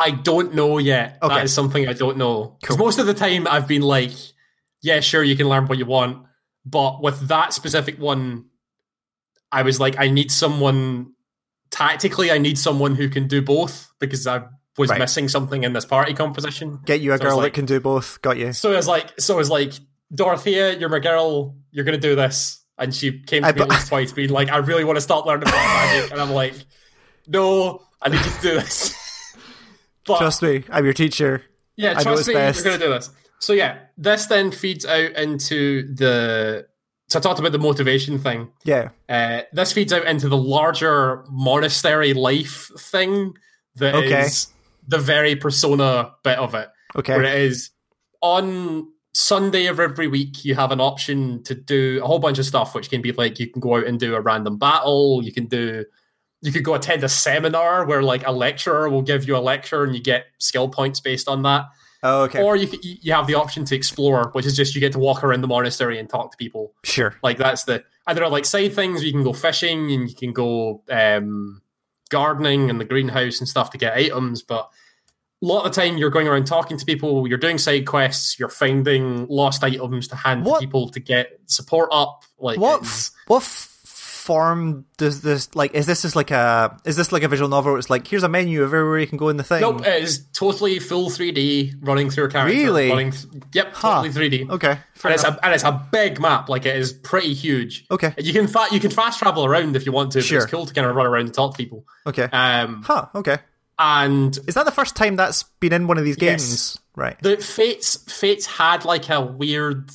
I 0.00 0.10
don't 0.10 0.54
know 0.54 0.78
yet. 0.78 1.18
Okay. 1.22 1.34
That 1.34 1.44
is 1.44 1.54
something 1.54 1.88
I 1.88 1.92
don't 1.92 2.16
know. 2.16 2.56
Because 2.60 2.78
most 2.78 2.98
of 2.98 3.06
the 3.06 3.14
time 3.14 3.46
I've 3.46 3.68
been 3.68 3.82
like, 3.82 4.12
yeah, 4.82 5.00
sure, 5.00 5.22
you 5.22 5.36
can 5.36 5.48
learn 5.48 5.66
what 5.66 5.78
you 5.78 5.86
want. 5.86 6.26
But 6.66 7.02
with 7.02 7.28
that 7.28 7.52
specific 7.52 7.98
one, 7.98 8.46
I 9.52 9.62
was 9.62 9.78
like, 9.80 9.96
I 9.98 10.08
need 10.08 10.30
someone 10.30 11.12
tactically, 11.70 12.30
I 12.30 12.38
need 12.38 12.58
someone 12.58 12.94
who 12.94 13.08
can 13.08 13.28
do 13.28 13.42
both 13.42 13.90
because 14.00 14.26
I 14.26 14.44
was 14.76 14.90
Right. 14.90 14.98
missing 14.98 15.28
something 15.28 15.62
in 15.64 15.72
this 15.72 15.84
party 15.84 16.14
composition. 16.14 16.80
Get 16.84 17.00
you 17.00 17.12
a 17.12 17.18
So 17.18 17.24
girl 17.24 17.36
like- 17.36 17.52
that 17.52 17.54
can 17.54 17.66
do 17.66 17.78
both. 17.80 18.20
Got 18.22 18.38
you. 18.38 18.52
So 18.52 18.72
it's 18.72 18.86
like, 18.88 19.12
so 19.20 19.38
it's 19.38 19.50
like, 19.50 19.72
Dorothea, 20.14 20.76
you're 20.78 20.88
my 20.88 20.98
girl, 20.98 21.56
you're 21.70 21.84
gonna 21.84 21.98
do 21.98 22.14
this. 22.16 22.60
And 22.76 22.92
she 22.94 23.20
came 23.20 23.42
to 23.42 23.48
I 23.48 23.52
me 23.52 23.60
at 23.62 23.68
least 23.68 23.88
twice, 23.88 24.12
being 24.12 24.30
like, 24.30 24.50
I 24.50 24.56
really 24.58 24.82
want 24.84 24.96
to 24.96 25.00
start 25.00 25.26
learning 25.26 25.48
black 25.48 25.92
magic. 25.94 26.10
And 26.12 26.20
I'm 26.20 26.30
like, 26.30 26.54
no, 27.28 27.82
I 28.02 28.08
need 28.08 28.18
you 28.24 28.30
to 28.32 28.40
do 28.42 28.54
this. 28.54 28.94
but 30.06 30.18
Trust 30.18 30.42
me, 30.42 30.64
I'm 30.70 30.84
your 30.84 30.94
teacher. 30.94 31.42
yeah, 31.76 31.94
I 31.98 32.02
trust 32.02 32.28
me, 32.28 32.34
best. 32.34 32.56
you're 32.58 32.64
going 32.64 32.80
to 32.80 32.86
do 32.86 32.92
this. 32.92 33.10
So 33.40 33.52
yeah, 33.52 33.78
this 33.98 34.26
then 34.26 34.50
feeds 34.50 34.86
out 34.86 35.12
into 35.12 35.94
the. 35.94 36.66
So 37.08 37.18
I 37.18 37.22
talked 37.22 37.38
about 37.38 37.52
the 37.52 37.58
motivation 37.58 38.18
thing. 38.18 38.48
Yeah. 38.64 38.88
Uh, 39.08 39.42
this 39.52 39.72
feeds 39.72 39.92
out 39.92 40.06
into 40.06 40.28
the 40.28 40.36
larger 40.36 41.24
monastery 41.30 42.14
life 42.14 42.70
thing 42.78 43.34
that 43.76 43.94
is 43.96 44.12
Okay. 44.12 44.54
the 44.88 44.98
very 44.98 45.36
persona 45.36 46.12
bit 46.22 46.38
of 46.38 46.54
it, 46.54 46.68
Okay. 46.96 47.14
where 47.14 47.24
it 47.24 47.34
is 47.42 47.70
on 48.22 48.88
Sunday 49.12 49.66
of 49.66 49.78
every 49.78 50.08
week 50.08 50.44
you 50.44 50.54
have 50.54 50.72
an 50.72 50.80
option 50.80 51.42
to 51.44 51.54
do 51.54 52.00
a 52.02 52.06
whole 52.06 52.18
bunch 52.18 52.38
of 52.38 52.46
stuff, 52.46 52.74
which 52.74 52.88
can 52.90 53.02
be 53.02 53.12
like 53.12 53.38
you 53.38 53.48
can 53.48 53.60
go 53.60 53.76
out 53.76 53.86
and 53.86 54.00
do 54.00 54.14
a 54.14 54.20
random 54.20 54.56
battle, 54.58 55.20
you 55.22 55.32
can 55.32 55.46
do. 55.46 55.84
You 56.44 56.52
could 56.52 56.62
go 56.64 56.74
attend 56.74 57.02
a 57.04 57.08
seminar 57.08 57.86
where 57.86 58.02
like 58.02 58.26
a 58.26 58.30
lecturer 58.32 58.88
will 58.90 59.02
give 59.02 59.26
you 59.26 59.36
a 59.36 59.38
lecture 59.38 59.82
and 59.82 59.94
you 59.94 60.00
get 60.02 60.26
skill 60.38 60.68
points 60.68 61.00
based 61.00 61.26
on 61.28 61.42
that. 61.42 61.66
Oh, 62.02 62.24
okay. 62.24 62.42
Or 62.42 62.54
you 62.54 62.68
you 62.82 63.12
have 63.14 63.26
the 63.26 63.34
option 63.34 63.64
to 63.64 63.74
explore, 63.74 64.28
which 64.32 64.44
is 64.44 64.54
just 64.54 64.74
you 64.74 64.80
get 64.80 64.92
to 64.92 64.98
walk 64.98 65.24
around 65.24 65.40
the 65.40 65.46
monastery 65.48 65.98
and 65.98 66.08
talk 66.08 66.30
to 66.32 66.36
people. 66.36 66.74
sure. 66.84 67.16
Like 67.22 67.38
that's 67.38 67.64
the 67.64 67.82
and 68.06 68.16
there 68.16 68.24
are 68.24 68.30
like 68.30 68.44
side 68.44 68.74
things 68.74 68.96
where 69.00 69.06
you 69.06 69.12
can 69.12 69.24
go 69.24 69.32
fishing 69.32 69.90
and 69.90 70.08
you 70.08 70.14
can 70.14 70.32
go 70.34 70.82
um, 70.90 71.62
gardening 72.10 72.68
and 72.68 72.78
the 72.78 72.84
greenhouse 72.84 73.40
and 73.40 73.48
stuff 73.48 73.70
to 73.70 73.78
get 73.78 73.94
items. 73.96 74.42
But 74.42 74.68
a 75.42 75.46
lot 75.46 75.64
of 75.64 75.74
the 75.74 75.80
time 75.80 75.96
you're 75.96 76.10
going 76.10 76.28
around 76.28 76.46
talking 76.46 76.76
to 76.76 76.84
people, 76.84 77.26
you're 77.26 77.38
doing 77.38 77.56
side 77.58 77.86
quests, 77.86 78.38
you're 78.38 78.48
finding 78.50 79.26
lost 79.28 79.64
items 79.64 80.08
to 80.08 80.16
hand 80.16 80.44
What- 80.44 80.60
to 80.60 80.66
people 80.66 80.90
to 80.90 81.00
get 81.00 81.40
support 81.46 81.88
up. 81.90 82.24
Like 82.38 82.58
What 82.58 82.84
what 83.28 83.42
form 84.24 84.86
does 84.96 85.20
this 85.20 85.54
like? 85.54 85.74
Is 85.74 85.86
this 85.86 86.02
just 86.02 86.16
like 86.16 86.30
a 86.30 86.76
is 86.84 86.96
this 86.96 87.12
like 87.12 87.22
a 87.22 87.28
visual 87.28 87.48
novel? 87.48 87.72
Where 87.72 87.78
it's 87.78 87.90
like 87.90 88.06
here's 88.06 88.22
a 88.22 88.28
menu 88.28 88.62
of 88.62 88.72
everywhere 88.72 88.98
you 88.98 89.06
can 89.06 89.18
go 89.18 89.28
in 89.28 89.36
the 89.36 89.42
thing. 89.44 89.60
Nope, 89.60 89.86
it 89.86 90.02
is 90.02 90.26
totally 90.32 90.78
full 90.78 91.10
3D 91.10 91.74
running 91.82 92.08
through 92.10 92.24
a 92.24 92.28
character. 92.30 92.56
Really? 92.56 92.88
Running 92.88 93.10
th- 93.12 93.26
yep, 93.52 93.72
Huh. 93.74 94.02
totally 94.02 94.28
3D. 94.30 94.50
Okay. 94.50 94.78
And 95.04 95.12
it's 95.12 95.24
a 95.24 95.38
and 95.44 95.52
it's 95.54 95.64
a 95.64 95.86
big 95.92 96.20
map. 96.20 96.48
Like 96.48 96.64
it 96.64 96.76
is 96.76 96.92
pretty 96.92 97.34
huge. 97.34 97.84
Okay. 97.90 98.14
You 98.18 98.32
can 98.32 98.46
fa- 98.48 98.68
you 98.72 98.80
can 98.80 98.90
fast 98.90 99.18
travel 99.18 99.44
around 99.44 99.76
if 99.76 99.84
you 99.84 99.92
want 99.92 100.12
to. 100.12 100.18
But 100.18 100.24
Sure. 100.24 100.42
it's 100.42 100.50
cool 100.50 100.64
to 100.66 100.72
kind 100.72 100.86
of 100.86 100.96
run 100.96 101.06
around 101.06 101.26
and 101.26 101.34
talk 101.34 101.52
to 101.52 101.56
people. 101.58 101.84
Okay. 102.06 102.24
Um, 102.24 102.82
huh. 102.82 103.06
Okay. 103.14 103.38
and 103.78 104.38
Is 104.46 104.54
that 104.54 104.64
the 104.64 104.72
first 104.72 104.96
time 104.96 105.16
that's 105.16 105.42
been 105.60 105.72
in 105.72 105.86
one 105.86 105.98
of 105.98 106.04
these 106.04 106.16
Yes. 106.20 106.40
games? 106.42 106.78
Right. 106.96 107.20
the 107.22 107.36
Fates 107.38 107.96
Fates 108.12 108.46
had 108.46 108.84
like 108.84 109.10
a 109.10 109.20
weird 109.20 109.90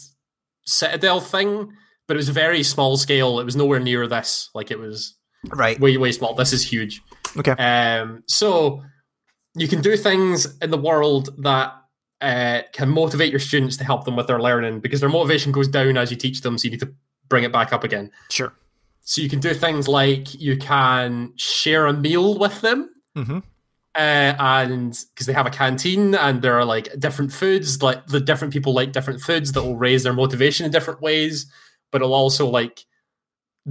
Citadel 0.65 1.19
thing, 1.19 1.71
but 2.09 2.15
it 2.15 2.17
was 2.17 2.29
very 2.29 2.63
small 2.63 2.97
scale. 2.97 3.39
It 3.39 3.43
was 3.45 3.55
nowhere 3.55 3.79
near 3.79 4.07
this. 4.07 4.49
Like 4.55 4.71
it 4.71 4.79
was 4.79 5.15
Right. 5.47 5.79
way 5.79 5.95
way 5.95 6.11
small. 6.11 6.33
This 6.33 6.51
is 6.51 6.63
huge. 6.69 7.01
Okay. 7.37 7.51
Um, 7.51 8.23
so 8.27 8.83
you 9.55 9.67
can 9.67 9.79
do 9.81 9.95
things 9.95 10.57
in 10.59 10.71
the 10.71 10.77
world 10.77 11.29
that 11.43 11.73
uh, 12.19 12.61
can 12.73 12.89
motivate 12.89 13.29
your 13.31 13.39
students 13.39 13.77
to 13.77 13.83
help 13.85 14.03
them 14.05 14.15
with 14.15 14.25
their 14.27 14.41
learning 14.41 14.79
because 14.81 14.99
their 14.99 15.07
motivation 15.09 15.51
goes 15.53 15.67
down 15.67 15.97
as 15.97 16.09
you 16.11 16.17
teach 16.17 16.41
them. 16.41 16.57
So 16.57 16.65
you 16.65 16.71
need 16.71 16.79
to 16.81 16.91
bring 17.29 17.43
it 17.45 17.51
back 17.53 17.71
up 17.71 17.83
again. 17.83 18.11
Sure. 18.29 18.51
So 19.01 19.21
you 19.21 19.29
can 19.29 19.39
do 19.39 19.53
things 19.53 19.87
like 19.87 20.33
you 20.41 20.57
can 20.57 21.33
share 21.37 21.85
a 21.85 21.93
meal 21.93 22.37
with 22.37 22.59
them. 22.61 22.89
Mhm. 23.15 23.43
Uh, 23.95 24.33
and 24.39 24.97
because 25.13 25.25
they 25.27 25.33
have 25.33 25.45
a 25.47 25.49
canteen 25.51 26.13
and 26.15 26.41
there 26.41 26.57
are 26.59 26.65
like 26.65 26.89
different 26.99 27.31
foods, 27.31 27.81
like 27.81 28.05
the 28.07 28.19
different 28.19 28.51
people 28.53 28.73
like 28.73 28.91
different 28.91 29.21
foods 29.21 29.51
that 29.53 29.63
will 29.63 29.77
raise 29.77 30.03
their 30.03 30.13
motivation 30.13 30.65
in 30.65 30.71
different 30.71 31.01
ways, 31.01 31.45
but 31.91 32.01
it'll 32.01 32.13
also 32.13 32.47
like 32.47 32.85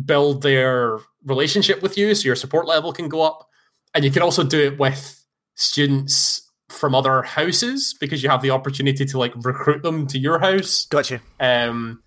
build 0.05 0.43
their 0.43 0.99
relationship 1.25 1.83
with 1.83 1.97
you 1.99 2.15
so 2.15 2.25
your 2.27 2.37
support 2.37 2.67
level 2.67 2.93
can 2.93 3.09
go 3.09 3.23
up. 3.23 3.49
And 3.95 4.05
you 4.05 4.11
can 4.11 4.23
also 4.23 4.45
do 4.45 4.61
it 4.61 4.79
with 4.79 5.25
students 5.55 6.43
from 6.69 6.95
other 6.95 7.23
houses 7.23 7.95
because 7.99 8.23
you 8.23 8.29
have 8.29 8.43
the 8.43 8.51
opportunity 8.51 9.05
to 9.05 9.19
like 9.19 9.33
recruit 9.37 9.83
them 9.83 10.07
to 10.07 10.19
your 10.19 10.39
house 10.39 10.87
Gotcha. 10.87 11.21
um, 11.41 12.03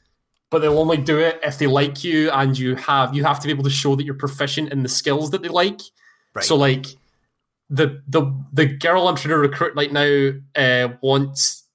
but 0.51 0.59
they'll 0.59 0.77
only 0.77 0.97
do 0.97 1.17
it 1.19 1.39
if 1.43 1.57
they 1.57 1.65
like 1.67 2.03
you 2.03 2.29
and 2.29 2.57
you 2.57 2.75
have 2.75 3.15
you 3.15 3.23
have 3.23 3.39
to 3.39 3.47
be 3.47 3.51
able 3.51 3.63
to 3.63 3.69
show 3.71 3.95
that 3.95 4.03
you're 4.05 4.13
proficient 4.13 4.71
in 4.71 4.83
the 4.83 4.89
skills 4.89 5.31
that 5.31 5.41
they 5.41 5.49
like 5.49 5.81
Right. 6.35 6.45
so 6.45 6.55
like 6.55 6.85
the 7.71 8.01
the 8.07 8.31
the 8.53 8.67
girl 8.67 9.07
i'm 9.07 9.15
trying 9.15 9.31
to 9.31 9.37
recruit 9.39 9.73
right 9.75 9.91
now 9.91 10.29
uh, 10.55 10.89
wants 11.01 11.67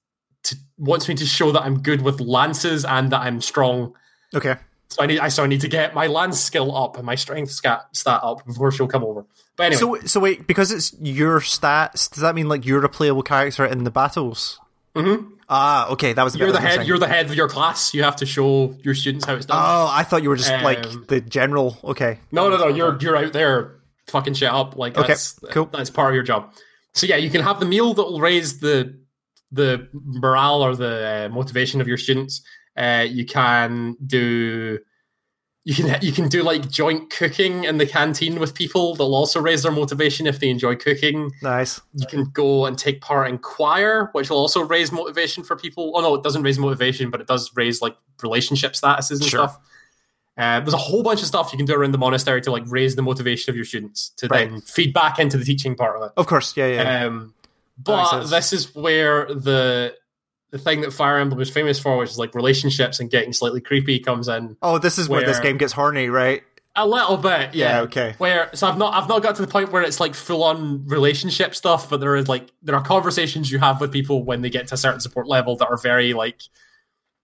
to 0.43 0.55
wants 0.77 1.07
me 1.09 1.15
to 1.15 1.25
show 1.25 1.51
that 1.51 1.63
i'm 1.63 1.81
good 1.81 2.01
with 2.01 2.21
lances 2.21 2.85
and 2.85 3.11
that 3.11 3.21
i'm 3.21 3.41
strong 3.41 3.93
Okay. 4.35 4.55
so 4.89 5.03
i 5.03 5.05
need 5.05 5.19
i 5.19 5.27
so 5.29 5.43
i 5.43 5.47
need 5.47 5.61
to 5.61 5.67
get 5.67 5.93
my 5.93 6.07
lance 6.07 6.39
skill 6.39 6.75
up 6.75 6.97
and 6.97 7.05
my 7.05 7.15
strength 7.15 7.51
scat, 7.51 7.87
stat 7.93 8.19
up 8.23 8.45
before 8.45 8.71
she'll 8.71 8.87
come 8.87 9.03
over 9.03 9.25
but 9.55 9.67
anyway 9.67 9.79
So 9.79 9.99
so 10.07 10.19
wait, 10.19 10.45
because 10.47 10.71
it's 10.71 10.93
your 11.01 11.39
stats, 11.39 12.09
does 12.11 12.21
that 12.21 12.35
mean 12.35 12.47
like 12.47 12.65
you're 12.65 12.83
a 12.85 12.89
playable 12.89 13.23
character 13.23 13.65
in 13.65 13.83
the 13.85 13.91
battles? 13.91 14.59
Mhm. 14.95 15.31
Ah, 15.49 15.89
okay, 15.91 16.13
that 16.13 16.23
was 16.23 16.35
you're 16.35 16.51
the 16.51 16.59
head 16.59 16.85
you're 16.85 16.99
the 16.99 17.07
head 17.07 17.25
of 17.27 17.33
your 17.35 17.47
class 17.49 17.93
you 17.93 18.03
have 18.03 18.17
to 18.17 18.25
show 18.25 18.75
your 18.83 18.93
students 18.93 19.25
how 19.25 19.33
it's 19.35 19.45
done 19.47 19.57
Oh, 19.59 19.87
I 19.91 20.03
thought 20.03 20.21
you 20.23 20.29
were 20.29 20.35
just 20.35 20.51
Um, 20.51 20.63
like 20.63 20.83
the 21.07 21.21
general. 21.21 21.77
Okay. 21.83 22.19
No, 22.31 22.49
no, 22.49 22.57
no. 22.57 22.67
You're 22.67 22.97
you're 23.01 23.15
out 23.17 23.33
there 23.33 23.75
fucking 24.07 24.33
shit 24.35 24.49
up. 24.51 24.75
Like 24.75 24.97
Okay, 24.97 25.07
that's 25.07 25.39
cool. 25.51 25.65
that's 25.71 25.89
part 25.89 26.09
of 26.09 26.15
your 26.15 26.23
job. 26.23 26.51
So 26.93 27.05
yeah, 27.07 27.15
you 27.17 27.29
can 27.29 27.41
have 27.41 27.59
the 27.59 27.65
meal 27.65 27.93
that 27.93 28.03
will 28.03 28.19
raise 28.19 28.59
the 28.59 28.93
the 29.51 29.87
morale 29.93 30.61
or 30.61 30.75
the 30.75 31.27
uh, 31.29 31.33
motivation 31.33 31.79
of 31.81 31.87
your 31.87 31.97
students. 31.97 32.41
Uh, 32.77 33.05
you 33.09 33.25
can 33.25 33.95
do 34.05 34.77
you 35.63 35.73
can 35.75 35.97
you 36.01 36.11
can 36.13 36.29
do 36.29 36.43
like 36.43 36.69
joint 36.69 37.09
cooking 37.09 37.65
in 37.65 37.77
the 37.77 37.85
canteen 37.85 38.39
with 38.39 38.53
people 38.53 38.93
that'll 38.93 39.13
also 39.15 39.41
raise 39.41 39.63
their 39.63 39.71
motivation 39.71 40.25
if 40.27 40.39
they 40.39 40.49
enjoy 40.49 40.75
cooking. 40.75 41.29
Nice. 41.41 41.81
You 41.93 42.07
can 42.07 42.25
go 42.25 42.65
and 42.65 42.77
take 42.77 43.01
part 43.01 43.27
in 43.29 43.37
choir, 43.39 44.09
which 44.13 44.29
will 44.29 44.37
also 44.37 44.61
raise 44.61 44.91
motivation 44.93 45.43
for 45.43 45.57
people. 45.57 45.91
Oh 45.95 46.01
no, 46.01 46.15
it 46.15 46.23
doesn't 46.23 46.43
raise 46.43 46.57
motivation, 46.57 47.09
but 47.09 47.19
it 47.19 47.27
does 47.27 47.51
raise 47.55 47.81
like 47.81 47.97
relationship 48.23 48.73
statuses 48.73 49.19
and 49.19 49.23
Sure. 49.25 49.39
stuff. 49.49 49.59
Uh, 50.37 50.59
there's 50.59 50.73
a 50.73 50.77
whole 50.77 51.01
bunch 51.01 51.19
of 51.21 51.27
stuff 51.27 51.51
you 51.51 51.57
can 51.57 51.65
do 51.65 51.73
around 51.73 51.91
the 51.91 51.97
monastery 51.97 52.39
to 52.41 52.51
like 52.51 52.63
raise 52.67 52.95
the 52.95 53.01
motivation 53.01 53.49
of 53.49 53.55
your 53.55 53.65
students 53.65 54.09
to 54.17 54.27
Right. 54.27 54.49
then 54.49 54.61
feed 54.61 54.93
back 54.93 55.17
into 55.19 55.35
the 55.35 55.43
teaching 55.43 55.75
part 55.75 55.97
of 55.97 56.03
it. 56.03 56.11
Of 56.15 56.27
course. 56.27 56.55
Yeah. 56.55 56.67
Yeah. 56.67 57.05
Um, 57.07 57.33
but 57.77 58.27
this 58.27 58.53
is 58.53 58.73
where 58.75 59.25
the 59.33 59.95
the 60.57 60.63
thing 60.63 60.81
that 60.81 60.91
Fire 60.91 61.17
Emblem 61.19 61.39
is 61.41 61.49
famous 61.49 61.79
for, 61.79 61.97
which 61.97 62.11
is 62.11 62.17
like 62.17 62.35
relationships 62.35 62.99
and 62.99 63.09
getting 63.09 63.33
slightly 63.33 63.61
creepy, 63.61 63.99
comes 63.99 64.27
in 64.27 64.57
Oh, 64.61 64.77
this 64.77 64.97
is 64.97 65.07
where, 65.07 65.25
this 65.25 65.39
game 65.39 65.57
gets 65.57 65.73
horny, 65.73 66.09
right? 66.09 66.43
a 66.77 66.87
little 66.87 67.17
bit. 67.17 67.55
Yeah. 67.55 67.77
Yeah, 67.77 67.81
okay. 67.81 68.15
Where 68.19 68.49
so 68.53 68.67
I've 68.67 68.77
not 68.77 68.93
I've 68.93 69.09
not 69.09 69.23
got 69.23 69.35
to 69.37 69.41
the 69.41 69.47
point 69.47 69.71
where 69.71 69.81
it's 69.81 69.99
like 69.99 70.13
full 70.13 70.43
on 70.43 70.87
relationship 70.87 71.55
stuff, 71.55 71.89
but 71.89 71.99
there 71.99 72.15
is 72.15 72.29
like 72.29 72.51
there 72.61 72.75
are 72.75 72.83
conversations 72.83 73.51
you 73.51 73.57
have 73.59 73.81
with 73.81 73.91
people 73.91 74.23
when 74.23 74.41
they 74.41 74.49
get 74.49 74.67
to 74.67 74.75
a 74.75 74.77
certain 74.77 74.99
support 74.99 75.27
level 75.27 75.57
that 75.57 75.67
are 75.67 75.77
very 75.77 76.13
like 76.13 76.41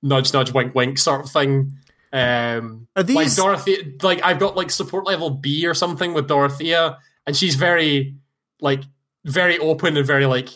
nudge 0.02 0.34
nudge 0.34 0.52
wink 0.52 0.76
wink 0.76 0.98
sort 0.98 1.24
of 1.24 1.32
thing. 1.32 1.74
Um, 2.12 2.88
Are 2.96 3.04
like 3.04 3.08
these 3.08 3.36
Dorothea, 3.36 3.78
like 4.02 4.24
I've 4.24 4.40
got 4.40 4.56
like 4.56 4.72
support 4.72 5.06
level 5.06 5.30
B 5.30 5.66
or 5.66 5.74
something 5.74 6.14
with 6.14 6.28
Dorothea, 6.28 6.98
and 7.26 7.36
she's 7.38 7.56
very 7.56 8.16
like 8.60 8.82
very 9.24 9.58
open 9.60 9.96
and 9.98 10.06
very 10.06 10.26
like 10.26 10.50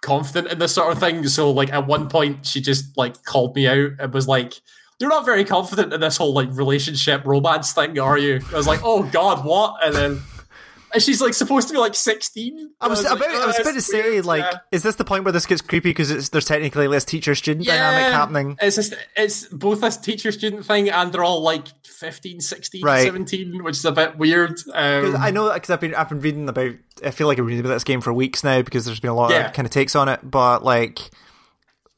confident 0.00 0.52
in 0.52 0.58
this 0.58 0.74
sort 0.74 0.92
of 0.92 0.98
thing. 0.98 1.26
So 1.26 1.50
like 1.50 1.72
at 1.72 1.86
one 1.86 2.08
point 2.08 2.46
she 2.46 2.60
just 2.60 2.96
like 2.96 3.24
called 3.24 3.54
me 3.56 3.66
out 3.66 3.92
and 3.98 4.12
was 4.12 4.28
like, 4.28 4.60
"You're 4.98 5.10
not 5.10 5.24
very 5.24 5.44
confident 5.44 5.92
in 5.92 6.00
this 6.00 6.16
whole 6.16 6.32
like 6.32 6.48
relationship 6.52 7.24
romance 7.24 7.72
thing, 7.72 7.98
are 7.98 8.18
you?" 8.18 8.40
I 8.52 8.56
was 8.56 8.66
like, 8.66 8.80
"Oh 8.82 9.02
God, 9.04 9.44
what?" 9.44 9.84
And 9.84 9.94
then. 9.94 10.22
And 10.92 11.02
she's 11.02 11.20
like 11.20 11.34
supposed 11.34 11.68
to 11.68 11.74
be 11.74 11.78
like 11.78 11.94
sixteen. 11.94 12.70
I 12.80 12.88
was, 12.88 13.00
about, 13.04 13.20
like, 13.20 13.28
I 13.30 13.46
was 13.46 13.56
"Oh, 13.58 13.62
about 13.62 13.74
to 13.74 13.80
say, 13.80 14.02
weird." 14.10 14.24
like, 14.24 14.40
Yeah. 14.42 14.58
is 14.72 14.82
this 14.82 14.94
the 14.94 15.04
point 15.04 15.24
where 15.24 15.32
this 15.32 15.44
gets 15.46 15.60
creepy 15.60 15.90
because 15.90 16.30
there's 16.30 16.44
technically 16.46 16.88
less 16.88 17.04
teacher-student 17.04 17.66
dynamic 17.66 18.12
happening? 18.12 18.56
It's 18.62 18.76
just 18.76 18.94
it's 19.16 19.46
both 19.48 19.82
a 19.82 19.90
teacher 19.90 20.32
student 20.32 20.64
thing 20.64 20.88
and 20.90 21.12
they're 21.12 21.24
all 21.24 21.42
like 21.42 21.66
15, 21.86 22.40
16, 22.40 22.82
Right. 22.84 23.04
17, 23.04 23.62
which 23.62 23.76
is 23.76 23.84
a 23.84 23.92
bit 23.92 24.16
weird. 24.16 24.58
Um, 24.72 25.16
I 25.16 25.30
know 25.30 25.52
because 25.52 25.70
I've 25.70 25.80
been 25.80 25.94
I've 25.94 26.08
been 26.08 26.20
reading 26.20 26.48
about 26.48 26.72
I 27.04 27.10
feel 27.10 27.26
like 27.26 27.34
I've 27.34 27.44
been 27.44 27.46
reading 27.48 27.64
about 27.64 27.74
this 27.74 27.84
game 27.84 28.00
for 28.00 28.12
weeks 28.12 28.42
now 28.42 28.62
because 28.62 28.84
there's 28.86 29.00
been 29.00 29.10
a 29.10 29.14
lot 29.14 29.30
Yeah. 29.30 29.48
of 29.48 29.52
kind 29.52 29.66
of 29.66 29.70
takes 29.72 29.94
on 29.94 30.08
it, 30.08 30.20
but 30.22 30.64
like 30.64 31.00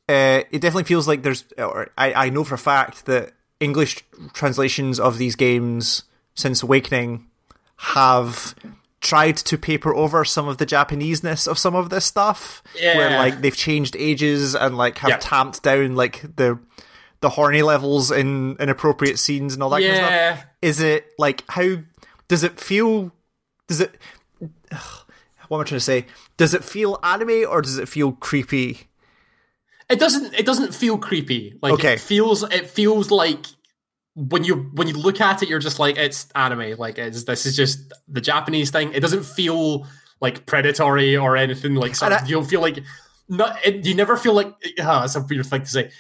uh, 0.09 0.43
it 0.51 0.61
definitely 0.61 0.85
feels 0.85 1.07
like 1.07 1.23
there's 1.23 1.45
or 1.59 1.91
I 1.97 2.13
I 2.27 2.31
know 2.31 2.43
for 2.45 2.57
a 2.57 2.59
fact 2.59 3.07
that 3.07 3.33
English 3.61 4.05
translations 4.33 4.99
of 4.99 5.19
these 5.19 5.37
games 5.37 6.03
since 6.35 6.63
Awakening 6.63 7.27
have 7.77 8.55
tried 9.01 9.37
to 9.39 9.57
paper 9.57 9.95
over 9.95 10.25
some 10.25 10.47
of 10.49 10.59
the 10.59 10.67
Japaneseness 10.67 11.49
of 11.49 11.59
some 11.59 11.75
of 11.75 11.89
this 11.91 12.05
stuff, 12.05 12.63
where 12.75 13.11
Yeah. 13.11 13.19
like 13.19 13.41
they've 13.41 13.57
changed 13.57 13.97
ages 13.99 14.55
and 14.55 14.77
like 14.77 14.99
have 14.99 15.11
Yeah. 15.11 15.17
tamped 15.19 15.63
down 15.63 15.97
like 15.97 16.37
the 16.37 16.59
the 17.21 17.31
horny 17.31 17.63
levels 17.63 18.11
in 18.11 18.57
inappropriate 18.59 19.19
scenes 19.19 19.53
and 19.55 19.63
all 19.63 19.69
that 19.71 19.81
kind 19.81 19.91
of 19.91 19.97
stuff 19.97 20.11
yeah. 20.11 20.43
is 20.63 20.81
it 20.81 21.07
like 21.19 21.45
how 21.51 21.77
does 22.29 22.43
it 22.43 22.59
feel 22.59 23.13
does 23.69 23.81
it 23.83 23.95
what 25.49 25.59
am 25.59 25.61
i 25.61 25.65
trying 25.65 25.77
to 25.77 25.81
say 25.81 26.07
does 26.39 26.55
it 26.55 26.65
feel 26.65 26.99
anime 27.03 27.45
or 27.49 27.61
does 27.61 27.77
it 27.77 27.89
feel 27.91 28.13
creepy 28.13 28.89
It 29.91 29.99
doesn't 29.99 30.33
it 30.35 30.47
doesn't 30.47 30.75
feel 30.75 30.97
creepy. 30.99 31.59
Like 31.61 31.73
Okay. 31.75 31.95
it 31.95 32.01
feels 32.01 32.43
it 32.45 32.71
feels 32.71 33.11
like 33.11 33.45
when 34.29 34.45
you 34.45 34.71
when 34.75 34.87
you 34.89 34.95
look 34.95 35.21
at 35.21 35.43
it, 35.43 35.49
you're 35.49 35.59
just 35.59 35.79
like 35.79 35.97
it's 35.97 36.29
anime. 36.35 36.77
Like 36.79 36.99
it's 36.99 37.25
this 37.25 37.47
is 37.47 37.57
just 37.57 37.93
the 38.09 38.21
Japanese 38.21 38.71
thing. 38.71 38.93
It 38.93 39.01
doesn't 39.01 39.25
feel 39.25 39.87
like 40.21 40.47
predatory 40.47 41.17
or 41.17 41.37
anything 41.37 41.75
like. 41.75 41.95
Sort 41.97 42.13
And 42.13 42.21
of, 42.21 42.25
I- 42.27 42.29
you 42.29 42.35
don't 42.37 42.45
feel 42.49 42.61
like 42.61 42.79
not. 43.29 43.59
It, 43.65 43.87
you 43.87 43.95
never 43.95 44.17
feel 44.17 44.35
like 44.35 44.49
uh, 44.81 45.01
that's 45.01 45.17
a 45.17 45.21
weird 45.29 45.47
thing 45.47 45.63
to 45.63 45.67
say. 45.71 45.91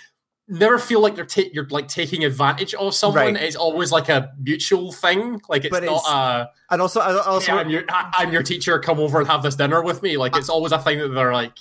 Never 0.48 0.78
feel 0.78 1.00
like 1.00 1.16
you're 1.16 1.26
ta- 1.26 1.48
you're 1.52 1.68
like 1.70 1.86
taking 1.86 2.24
advantage 2.24 2.74
of 2.74 2.92
someone. 2.92 3.34
Right. 3.34 3.42
It's 3.44 3.54
always 3.54 3.92
like 3.92 4.08
a 4.08 4.32
mutual 4.42 4.90
thing. 4.90 5.40
Like 5.48 5.64
it's 5.64 5.70
But 5.70 5.84
not 5.84 5.92
it's- 5.98 6.08
a 6.12 6.50
and 6.70 6.82
also 6.82 7.00
i 7.00 7.16
also, 7.24 7.52
I'm 7.52 7.70
your 7.70 7.84
I- 7.88 8.10
I'm 8.14 8.32
your 8.32 8.42
teacher. 8.42 8.78
Come 8.80 8.98
over 8.98 9.20
and 9.20 9.28
have 9.28 9.44
this 9.44 9.54
dinner 9.54 9.80
with 9.80 10.02
me. 10.02 10.16
Like 10.16 10.36
it's 10.36 10.48
always 10.48 10.72
a 10.72 10.78
thing 10.78 10.98
that 10.98 11.08
they're 11.08 11.32
like. 11.32 11.52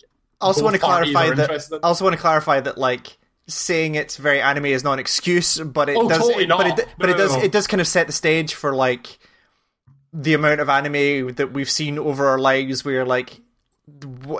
I 0.41 0.45
also 0.45 0.63
want 0.63 0.73
to 0.73 0.79
clarify 0.79 1.29
that. 1.35 1.51
I 1.83 1.87
also 1.87 2.03
want 2.03 2.15
to 2.15 2.19
clarify 2.21 2.61
that 2.61 2.77
like 2.79 3.18
saying 3.49 3.95
it's 3.95 4.15
very 4.17 4.39
anime 4.41 4.65
is 4.67 4.83
not 4.83 4.93
an 4.93 4.99
excuse 4.99 5.57
but 5.59 5.89
it 5.89 5.97
Oh, 5.97 6.07
does 6.07 6.19
totally 6.19 6.45
but 6.45 6.67
not. 6.67 6.79
it, 6.79 6.87
but 6.97 7.07
No, 7.09 7.15
it 7.15 7.17
does 7.17 7.35
no. 7.35 7.41
it 7.43 7.51
does 7.51 7.67
kind 7.67 7.81
of 7.81 7.87
set 7.87 8.07
the 8.07 8.13
stage 8.13 8.53
for 8.53 8.73
like 8.75 9.19
the 10.13 10.33
amount 10.33 10.59
of 10.61 10.69
anime 10.69 11.33
that 11.35 11.51
we've 11.53 11.69
seen 11.69 11.99
over 11.99 12.27
our 12.27 12.39
lives 12.39 12.85
where 12.85 13.05
like 13.05 13.41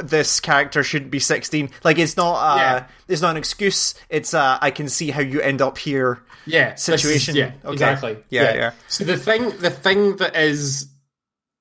this 0.03 0.39
character 0.39 0.83
shouldn't 0.83 1.09
be 1.11 1.19
16 1.19 1.71
like 1.83 1.97
it's 1.97 2.15
not 2.15 2.35
uh 2.35 2.57
Yeah. 2.59 2.87
it's 3.07 3.21
not 3.21 3.31
an 3.31 3.37
excuse 3.37 3.95
it's 4.09 4.33
uh 4.35 4.59
i 4.61 4.69
can 4.71 4.87
see 4.87 5.09
how 5.09 5.21
you 5.21 5.41
end 5.41 5.61
up 5.61 5.77
here 5.79 6.21
yeah 6.45 6.71
this 6.71 6.87
is- 6.89 7.01
situation. 7.01 7.35
yeah, 7.35 7.51
Okay. 7.65 7.73
exactly. 7.73 8.17
Yeah, 8.29 8.53
yeah. 8.53 8.71
So 8.87 9.03
the 9.03 9.17
thing, 9.17 9.49
the 9.57 9.69
thing 9.69 10.15
that 10.17 10.35
is 10.35 10.87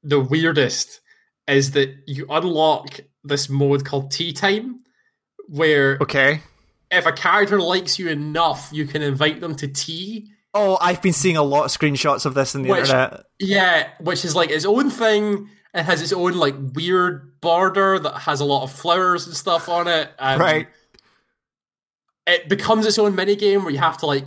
the 0.02 0.20
weirdest 0.20 1.00
is 1.46 1.72
that 1.72 1.94
you 2.06 2.26
unlock 2.30 3.00
this 3.24 3.48
mode 3.50 3.84
called 3.84 4.10
Tea 4.12 4.32
Time, 4.32 4.80
where 5.48 5.98
okay 6.00 6.40
if 6.90 7.06
a 7.06 7.12
character 7.12 7.60
likes 7.60 7.98
you 7.98 8.08
enough, 8.08 8.70
you 8.72 8.86
can 8.86 9.02
invite 9.02 9.40
them 9.40 9.54
to 9.56 9.68
tea. 9.68 10.30
oh 10.54 10.78
i've 10.80 11.02
been 11.02 11.12
seeing 11.12 11.36
a 11.36 11.42
lot 11.42 11.64
of 11.64 11.70
screenshots 11.70 12.24
of 12.26 12.34
this 12.34 12.54
on 12.54 12.62
the 12.62 12.70
Which- 12.70 12.80
internet 12.88 13.24
Yeah, 13.38 13.88
which 14.00 14.24
is 14.24 14.34
like 14.34 14.50
its 14.50 14.64
own 14.64 14.90
thing. 14.90 15.48
It 15.74 15.82
has 15.82 16.00
its 16.02 16.12
own 16.14 16.32
like 16.32 16.54
weird 16.74 17.40
border 17.40 17.98
that 17.98 18.18
has 18.20 18.40
a 18.40 18.44
lot 18.44 18.62
of 18.64 18.72
flowers 18.72 19.26
and 19.26 19.36
stuff 19.36 19.68
on 19.68 19.86
it. 19.86 20.10
Right 20.20 20.66
it 22.26 22.48
becomes 22.48 22.84
its 22.86 22.98
own 22.98 23.14
mini 23.14 23.36
game 23.36 23.62
where 23.64 23.72
you 23.72 23.78
have 23.78 23.96
to 23.98 24.06
like 24.06 24.26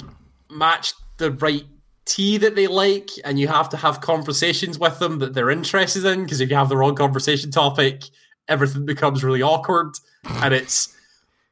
match 0.49 0.93
the 1.17 1.31
right 1.31 1.65
tea 2.05 2.37
that 2.37 2.55
they 2.55 2.67
like 2.67 3.09
and 3.23 3.39
you 3.39 3.47
have 3.47 3.69
to 3.69 3.77
have 3.77 4.01
conversations 4.01 4.79
with 4.79 4.97
them 4.99 5.19
that 5.19 5.33
they're 5.33 5.51
interested 5.51 6.03
in 6.05 6.23
because 6.23 6.41
if 6.41 6.49
you 6.49 6.55
have 6.55 6.67
the 6.69 6.75
wrong 6.75 6.95
conversation 6.95 7.51
topic 7.51 8.03
everything 8.47 8.85
becomes 8.85 9.23
really 9.23 9.41
awkward 9.43 9.93
and 10.25 10.51
it's 10.53 10.95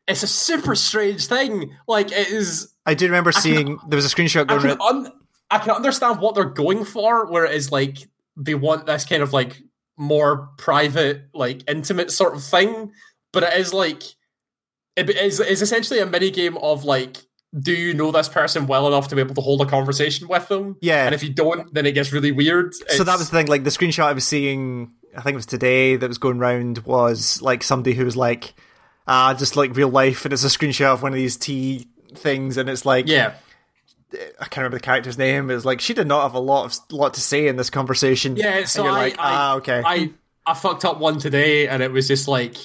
it's 0.10 0.24
a 0.24 0.28
super 0.28 0.76
strange 0.76 1.28
thing. 1.28 1.76
Like 1.88 2.12
it 2.12 2.30
is 2.30 2.74
i 2.86 2.94
do 2.94 3.06
remember 3.06 3.32
seeing 3.32 3.78
there 3.88 3.96
was 3.96 4.12
a 4.12 4.16
screenshot 4.16 4.42
I 4.42 4.44
going 4.46 4.62
can, 4.62 4.70
around 4.72 4.82
un- 4.82 5.12
I 5.52 5.60
can 5.60 5.72
understand 5.72 6.20
what 6.20 6.36
they're 6.36 6.46
going 6.46 6.86
for 6.86 7.32
where 7.32 7.46
it 7.46 7.54
is 7.54 7.72
like 7.72 7.98
they 8.36 8.56
want 8.56 8.86
this 8.86 9.06
kind 9.06 9.22
of 9.24 9.34
like 9.34 9.62
more 9.98 10.50
private 10.58 11.30
like 11.34 11.70
intimate 11.70 12.12
sort 12.12 12.36
of 12.36 12.44
thing. 12.44 12.92
But 13.32 13.44
it 13.44 13.54
is 13.54 13.74
like 13.74 14.04
it 14.96 15.10
is 15.10 15.40
is 15.40 15.62
essentially 15.62 16.00
a 16.00 16.06
mini 16.06 16.32
game 16.32 16.58
of 16.58 16.84
like 16.84 17.18
do 17.60 17.74
you 17.74 17.94
know 17.94 18.12
this 18.12 18.30
person 18.30 18.68
well 18.68 18.88
enough 18.88 19.08
to 19.08 19.16
be 19.16 19.22
able 19.22 19.34
to 19.36 19.42
hold 19.42 19.62
a 19.62 19.66
conversation 19.66 20.28
with 20.28 20.48
them? 20.48 20.78
Yeah. 20.82 21.06
and 21.06 21.16
if 21.16 21.24
you 21.24 21.32
don't 21.32 21.74
then 21.74 21.86
it 21.86 21.92
gets 21.94 22.12
really 22.12 22.32
weird. 22.32 22.74
So 22.90 23.04
that 23.04 23.18
was 23.18 23.30
the 23.30 23.38
thing 23.38 23.48
like 23.48 23.64
the 23.64 23.70
screenshot 23.70 24.06
i 24.06 24.14
was 24.14 24.26
seeing 24.26 24.94
i 25.16 25.22
think 25.22 25.34
it 25.34 25.38
was 25.38 25.46
today 25.46 25.96
that 25.96 26.08
was 26.08 26.18
going 26.18 26.40
round 26.40 26.80
was 26.80 27.42
like 27.42 27.64
somebody 27.64 27.96
who 27.96 28.06
was 28.06 28.16
like 28.16 28.54
ah 29.10 29.34
just 29.34 29.58
like 29.58 29.76
real 29.76 29.90
life 29.90 30.24
and 30.24 30.34
it's 30.34 30.44
a 30.44 30.48
screenshot 30.48 30.94
of 30.94 31.02
one 31.04 31.12
of 31.12 31.18
these 31.18 31.36
tea 31.36 31.88
things 32.16 32.56
and 32.58 32.70
it's 32.70 32.86
like 32.86 33.08
yeah 33.08 33.34
i 34.14 34.46
can't 34.46 34.58
remember 34.58 34.78
the 34.78 34.84
character's 34.84 35.18
name 35.18 35.50
it 35.52 35.54
was 35.56 35.66
like 35.66 35.82
she 35.82 35.94
did 35.94 36.08
not 36.08 36.24
have 36.24 36.34
a 36.34 36.40
lot 36.40 36.66
of 36.66 36.92
lot 36.92 37.14
to 37.14 37.22
say 37.22 37.48
in 37.48 37.56
this 37.58 37.70
conversation 37.70 38.36
yeah 38.36 38.64
so 38.66 38.82
and 38.82 38.86
you're 38.92 38.98
I, 38.98 39.02
like 39.04 39.20
I, 39.20 39.32
ah 39.34 39.56
okay 39.56 39.84
I 39.86 40.12
I 40.46 40.54
fucked 40.54 40.86
up 40.86 41.00
one 41.00 41.20
today 41.20 41.68
and 41.68 41.84
it 41.84 41.92
was 41.92 42.08
just 42.08 42.28
like 42.28 42.56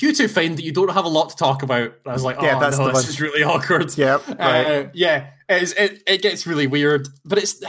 you 0.00 0.12
two 0.12 0.28
find 0.28 0.56
that 0.58 0.62
you 0.64 0.72
don't 0.72 0.92
have 0.92 1.04
a 1.04 1.08
lot 1.08 1.30
to 1.30 1.36
talk 1.36 1.62
about. 1.62 1.82
And 1.82 2.06
I 2.06 2.12
was 2.12 2.24
like, 2.24 2.36
oh 2.40 2.44
Yeah, 2.44 2.58
that's 2.58 2.78
no, 2.78 2.88
this 2.90 3.08
is 3.08 3.20
really 3.20 3.42
awkward. 3.52 3.96
Yeah, 3.96 4.18
right. 4.38 4.66
Uh, 4.66 4.88
yeah, 4.92 5.30
it's, 5.48 5.72
it 5.72 6.02
it 6.06 6.22
gets 6.22 6.46
really 6.48 6.66
weird, 6.66 7.08
but 7.24 7.38
it's 7.38 7.62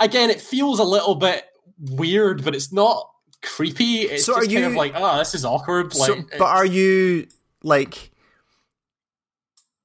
again, 0.00 0.30
it 0.30 0.40
feels 0.40 0.80
a 0.80 0.84
little 0.84 1.14
bit 1.14 1.44
weird, 1.78 2.44
but 2.44 2.54
it's 2.54 2.72
not 2.72 3.08
creepy. 3.42 4.02
It's 4.02 4.24
So 4.24 4.34
just 4.34 4.48
are 4.48 4.52
kind 4.52 4.64
of 4.66 4.72
you- 4.72 4.78
like, 4.78 4.92
oh, 4.96 5.18
this 5.18 5.34
is 5.34 5.44
awkward. 5.44 5.94
Like, 5.94 6.08
so, 6.12 6.22
but 6.38 6.46
are 6.46 6.66
you 6.66 7.26
like 7.64 8.12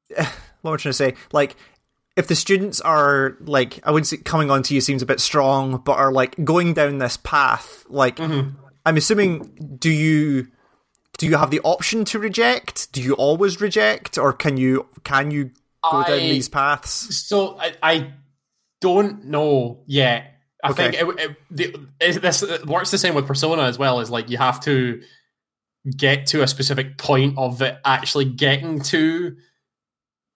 what 0.16 0.72
am 0.72 0.74
I 0.74 0.78
trying 0.78 0.78
to 0.78 0.94
say? 0.94 1.14
Like, 1.32 1.56
if 2.16 2.28
the 2.28 2.36
students 2.36 2.82
are 2.82 3.38
like, 3.42 3.80
I 3.88 3.92
wouldn't 3.92 4.08
say 4.08 4.18
coming 4.18 4.52
on 4.52 4.64
to 4.64 4.74
you 4.76 4.82
seems 4.82 5.02
a 5.02 5.06
bit 5.06 5.20
strong, 5.20 5.82
but 5.86 5.94
are 5.94 6.12
like 6.12 6.44
going 6.44 6.74
down 6.74 6.98
this 6.98 7.18
path. 7.18 7.86
Like, 7.90 8.18
Mm-hmm. 8.18 8.56
I'm 8.86 8.98
assuming, 8.98 9.78
do 9.78 9.90
you 9.92 10.48
do 11.18 11.28
you 11.28 11.36
have 11.38 11.52
the 11.52 11.60
option 11.62 12.06
to 12.06 12.18
reject? 12.20 12.92
Do 12.94 13.02
you 13.02 13.14
always 13.14 13.60
reject, 13.62 14.18
or 14.18 14.32
can 14.34 14.58
you 14.58 14.88
can 15.04 15.32
you 15.32 15.52
go 15.92 16.04
down 16.04 16.18
these 16.18 16.50
paths? 16.50 17.16
So 17.28 17.60
I, 17.60 17.74
I 17.84 18.14
don't 18.82 19.26
know 19.26 19.84
yet. 19.86 20.34
I 20.64 20.72
Okay. 20.72 20.92
think 20.92 21.20
it, 21.20 21.20
it, 21.30 21.38
the, 21.52 21.76
it, 22.00 22.22
this 22.22 22.42
it 22.42 22.66
works 22.66 22.90
the 22.92 22.98
same 22.98 23.16
with 23.16 23.28
Persona 23.28 23.64
as 23.64 23.78
well. 23.78 24.00
Is 24.00 24.10
like 24.10 24.30
you 24.30 24.38
have 24.38 24.60
to 24.62 25.02
get 25.98 26.28
to 26.28 26.42
a 26.44 26.48
specific 26.48 26.98
point 26.98 27.38
of 27.38 27.62
it 27.62 27.78
actually 27.86 28.26
getting 28.26 28.82
to 28.82 29.36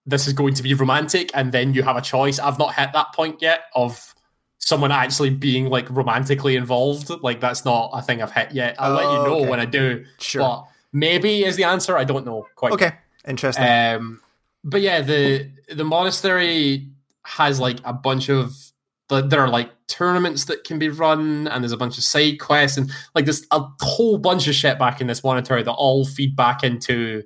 this 0.06 0.26
is 0.26 0.32
going 0.34 0.52
to 0.54 0.62
be 0.62 0.74
romantic, 0.74 1.30
and 1.34 1.50
then 1.50 1.72
you 1.72 1.82
have 1.82 1.96
a 1.96 2.00
choice. 2.02 2.38
I've 2.38 2.58
not 2.58 2.74
hit 2.74 2.90
that 2.92 3.14
point 3.14 3.40
yet 3.40 3.64
of 3.74 4.14
someone 4.58 4.92
actually 4.92 5.30
being 5.30 5.68
like 5.70 5.88
romantically 5.90 6.56
involved. 6.56 7.10
Like 7.22 7.40
that's 7.40 7.64
not 7.64 7.90
a 7.94 8.02
thing 8.02 8.20
I've 8.22 8.32
hit 8.32 8.52
yet. 8.52 8.76
I'll 8.78 8.92
let 8.92 9.04
you 9.04 9.18
Oh, 9.18 9.24
know 9.24 9.36
okay. 9.40 9.48
when 9.48 9.60
I 9.60 9.64
do. 9.64 10.04
Sure. 10.18 10.40
But 10.42 10.64
maybe 10.92 11.44
is 11.44 11.56
the 11.56 11.64
answer. 11.64 11.96
I 11.96 12.04
don't 12.04 12.26
know 12.26 12.46
quite. 12.54 12.72
Okay, 12.74 12.92
interesting. 13.26 13.64
Um, 13.64 14.20
but 14.62 14.82
yeah, 14.82 15.00
the 15.00 15.50
the 15.72 15.84
monastery 15.84 16.88
has 17.24 17.58
like 17.58 17.78
a 17.84 17.92
bunch 17.94 18.28
of 18.28 18.54
the- 19.08 19.22
there 19.22 19.40
are 19.40 19.48
like 19.48 19.70
tournaments 19.86 20.46
that 20.46 20.64
can 20.64 20.78
be 20.78 20.88
run, 20.88 21.46
and 21.48 21.62
there's 21.62 21.72
a 21.72 21.76
bunch 21.76 21.98
of 21.98 22.04
side 22.04 22.38
quests, 22.40 22.78
and 22.78 22.90
like 23.14 23.24
there's 23.26 23.46
a 23.50 23.62
whole 23.80 24.18
bunch 24.18 24.48
of 24.48 24.54
shit 24.54 24.78
back 24.78 25.00
in 25.00 25.06
this 25.06 25.22
monastery 25.22 25.62
that 25.62 25.72
all 25.72 26.04
feed 26.06 26.34
back 26.36 26.62
into 26.64 27.22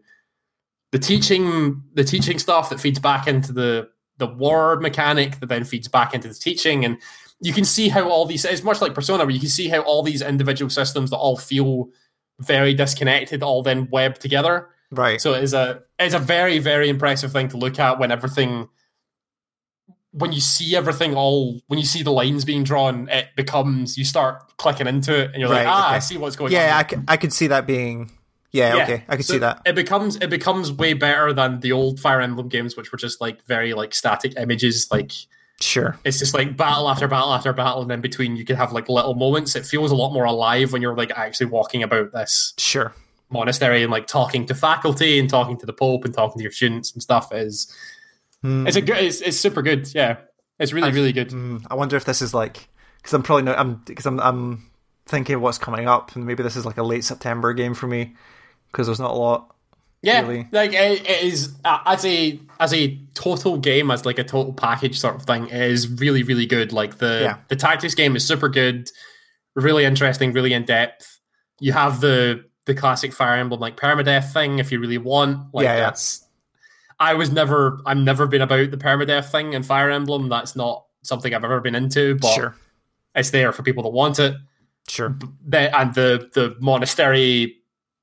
the 0.92 0.98
teaching 0.98 1.82
the 1.94 2.04
teaching 2.04 2.38
stuff 2.38 2.70
that 2.70 2.80
feeds 2.80 2.98
back 2.98 3.26
into 3.26 3.52
the 3.52 3.88
the 4.16 4.26
word 4.26 4.80
mechanic 4.82 5.38
that 5.40 5.48
then 5.48 5.62
feeds 5.64 5.86
back 5.86 6.14
into 6.14 6.26
the 6.28 6.34
teaching 6.34 6.84
and 6.84 6.96
you 7.40 7.52
can 7.52 7.64
see 7.64 7.88
how 7.88 8.08
all 8.08 8.24
these 8.24 8.44
it's 8.44 8.64
much 8.64 8.80
like 8.80 8.94
persona 8.94 9.22
where 9.24 9.30
you 9.34 9.38
can 9.38 9.50
see 9.50 9.68
how 9.68 9.80
all 9.82 10.02
these 10.02 10.22
individual 10.22 10.70
systems 10.70 11.10
that 11.10 11.16
all 11.18 11.36
feel 11.36 11.88
very 12.40 12.72
disconnected 12.74 13.42
all 13.42 13.62
then 13.62 13.86
web 13.92 14.18
together 14.18 14.70
Right. 14.90 15.20
so 15.20 15.34
it 15.34 15.44
is 15.44 15.52
a 15.54 15.82
it's 15.98 16.14
a 16.14 16.18
very 16.18 16.58
very 16.58 16.88
impressive 16.88 17.32
thing 17.32 17.48
to 17.48 17.58
look 17.58 17.78
at 17.78 17.98
when 17.98 18.10
everything 18.10 18.68
when 20.12 20.32
you 20.32 20.40
see 20.40 20.74
everything 20.74 21.14
all 21.14 21.60
when 21.66 21.78
you 21.78 21.84
see 21.84 22.02
the 22.02 22.10
lines 22.10 22.44
being 22.44 22.64
drawn 22.64 23.08
it 23.10 23.26
becomes 23.36 23.98
you 23.98 24.04
start 24.04 24.56
clicking 24.56 24.86
into 24.86 25.14
it 25.14 25.30
and 25.32 25.40
you're 25.40 25.50
Right, 25.50 25.66
like 25.66 25.68
ah 25.68 25.90
I 25.92 25.98
see 25.98 26.16
what's 26.16 26.34
going 26.34 26.48
on. 26.48 26.52
yeah, 26.52 26.74
on 26.78 26.84
I, 26.84 26.88
c- 26.88 27.02
I 27.08 27.16
could 27.18 27.32
see 27.32 27.46
that 27.48 27.66
being. 27.66 28.10
Yeah, 28.50 28.76
Yeah. 28.76 28.82
okay, 28.84 29.04
I 29.08 29.16
could 29.16 29.26
So 29.26 29.34
see 29.34 29.38
that. 29.40 29.60
It 29.66 29.74
becomes 29.74 30.16
it 30.16 30.30
becomes 30.30 30.72
way 30.72 30.94
better 30.94 31.34
than 31.34 31.60
the 31.60 31.72
old 31.72 32.00
Fire 32.00 32.22
Emblem 32.22 32.48
games, 32.48 32.74
which 32.76 32.90
were 32.90 32.96
just 32.98 33.20
like 33.20 33.44
very 33.44 33.74
like 33.74 33.94
static 33.94 34.32
images. 34.38 34.88
Like 34.90 35.12
Sure. 35.60 35.98
it's 36.04 36.18
just 36.18 36.32
like 36.32 36.56
battle 36.56 36.88
after 36.88 37.06
battle 37.06 37.34
after 37.34 37.52
battle, 37.52 37.82
and 37.82 37.92
in 37.92 38.00
between 38.00 38.36
you 38.36 38.46
could 38.46 38.56
have 38.56 38.72
like 38.72 38.88
little 38.88 39.14
moments. 39.14 39.54
It 39.56 39.66
feels 39.66 39.90
a 39.90 39.94
lot 39.96 40.14
more 40.14 40.24
alive 40.24 40.72
when 40.72 40.80
you're 40.80 40.96
like 40.96 41.10
actually 41.16 41.46
walking 41.46 41.82
about 41.82 42.12
this 42.12 42.54
Sure. 42.56 42.94
monastery 43.30 43.82
and 43.82 43.92
like 43.92 44.06
talking 44.06 44.46
to 44.46 44.54
faculty 44.54 45.18
and 45.18 45.28
talking 45.28 45.58
to 45.58 45.66
the 45.66 45.72
Pope 45.74 46.06
and 46.06 46.14
talking 46.14 46.38
to 46.38 46.42
your 46.42 46.52
students 46.52 46.92
and 46.94 47.02
stuff. 47.02 47.30
Is 47.34 47.70
Hmm. 48.42 48.66
it's 48.66 48.76
a 48.76 48.80
good 48.80 48.98
it's, 48.98 49.20
it's 49.20 49.36
super 49.36 49.62
good. 49.62 49.92
Yeah, 49.94 50.18
it's 50.58 50.72
really 50.72 50.92
really 50.92 51.12
good. 51.12 51.30
Mm, 51.30 51.66
I 51.70 51.74
wonder 51.74 51.96
if 51.96 52.04
this 52.04 52.22
is 52.22 52.32
like 52.34 52.68
because 52.98 53.12
I'm 53.14 53.22
probably 53.22 53.42
not. 53.44 53.58
I'm 53.58 53.76
because 53.86 54.06
I'm 54.06 54.20
I'm 54.20 54.70
thinking 55.06 55.36
of 55.36 55.40
what's 55.42 55.58
coming 55.58 55.88
up, 55.88 56.14
and 56.14 56.24
maybe 56.26 56.42
this 56.42 56.56
is 56.56 56.64
like 56.66 56.76
a 56.76 56.82
late 56.82 57.04
September 57.04 57.52
game 57.52 57.74
for 57.74 57.86
me 57.86 58.14
because 58.70 58.86
there's 58.86 59.00
not 59.00 59.10
a 59.10 59.14
lot. 59.14 59.54
Yeah, 60.02 60.20
really. 60.20 60.48
like 60.52 60.72
it, 60.74 61.08
it 61.08 61.22
is 61.24 61.56
uh, 61.64 61.78
as 61.84 62.04
a 62.04 62.38
as 62.60 62.72
a 62.72 62.96
total 63.14 63.58
game, 63.58 63.90
as 63.90 64.06
like 64.06 64.20
a 64.20 64.24
total 64.24 64.52
package 64.52 64.98
sort 65.00 65.16
of 65.16 65.22
thing. 65.22 65.48
It 65.48 65.60
is 65.72 65.88
really 65.88 66.22
really 66.22 66.46
good. 66.46 66.72
Like 66.72 66.98
the 66.98 67.20
Yeah. 67.22 67.38
the 67.48 67.56
tactics 67.56 67.96
game 67.96 68.14
is 68.14 68.24
super 68.24 68.48
good, 68.48 68.88
really 69.56 69.84
interesting, 69.84 70.32
really 70.32 70.52
in 70.52 70.64
depth. 70.64 71.18
You 71.58 71.72
have 71.72 72.00
the 72.00 72.44
the 72.66 72.74
classic 72.76 73.12
Fire 73.12 73.34
Emblem 73.38 73.60
like 73.60 73.76
permadeath 73.76 74.32
thing 74.32 74.60
if 74.60 74.70
you 74.70 74.78
really 74.78 74.98
want. 74.98 75.52
Like 75.52 75.64
Yeah, 75.64 75.74
yeah. 75.74 75.80
that's. 75.80 76.24
I 77.00 77.14
was 77.14 77.30
never. 77.30 77.80
I've 77.86 77.96
never 77.96 78.26
been 78.26 78.42
about 78.42 78.70
the 78.70 78.76
permadeath 78.76 79.30
thing 79.30 79.52
in 79.52 79.62
Fire 79.62 79.90
Emblem. 79.90 80.28
That's 80.28 80.56
not 80.56 80.84
something 81.02 81.32
I've 81.34 81.44
ever 81.44 81.60
been 81.60 81.74
into. 81.74 82.16
But 82.16 82.34
Sure. 82.34 82.56
it's 83.14 83.30
there 83.30 83.52
for 83.52 83.62
people 83.62 83.82
that 83.84 83.90
want 83.90 84.18
it 84.18 84.34
Sure. 84.88 85.16
the, 85.46 85.78
and 85.78 85.94
the 85.94 86.28
the 86.34 86.56
monastery 86.60 87.56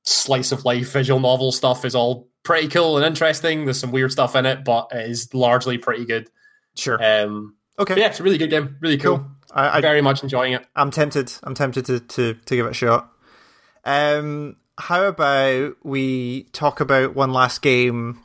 slice 0.03 0.51
of 0.51 0.63
life 0.65 0.91
visual 0.93 1.19
novel 1.19 1.51
stuff 1.51 1.83
is 1.83 1.95
all 1.95 2.29
pretty 2.43 2.67
cool 2.67 2.95
and 2.97 3.05
interesting. 3.05 3.65
There's 3.65 3.79
some 3.79 3.91
weird 3.91 4.11
stuff 4.11 4.35
in 4.35 4.45
it, 4.45 4.63
but 4.63 4.87
it 4.93 5.09
is 5.09 5.33
largely 5.33 5.77
pretty 5.77 6.05
good. 6.05 6.29
Sure. 6.75 7.03
Um, 7.03 7.55
okay. 7.79 7.97
yeah, 7.99 8.07
it's 8.07 8.19
a 8.19 8.23
really 8.23 8.37
good 8.37 8.49
game. 8.51 8.77
Really 8.81 8.97
cool. 8.97 9.17
Cool. 9.17 9.27
I, 9.51 9.77
I 9.77 9.81
Very 9.81 10.01
much 10.01 10.21
enjoying 10.21 10.53
it. 10.53 10.65
I'm 10.75 10.91
tempted. 10.91 11.31
I'm 11.43 11.55
tempted 11.55 11.85
to, 11.85 11.99
to, 12.01 12.33
to 12.33 12.55
give 12.55 12.65
it 12.65 12.71
a 12.71 12.73
shot. 12.73 13.11
Um, 13.83 14.57
how 14.77 15.05
about 15.05 15.75
we 15.83 16.43
talk 16.51 16.81
about 16.81 17.15
one 17.15 17.31
last 17.33 17.61
game? 17.61 18.19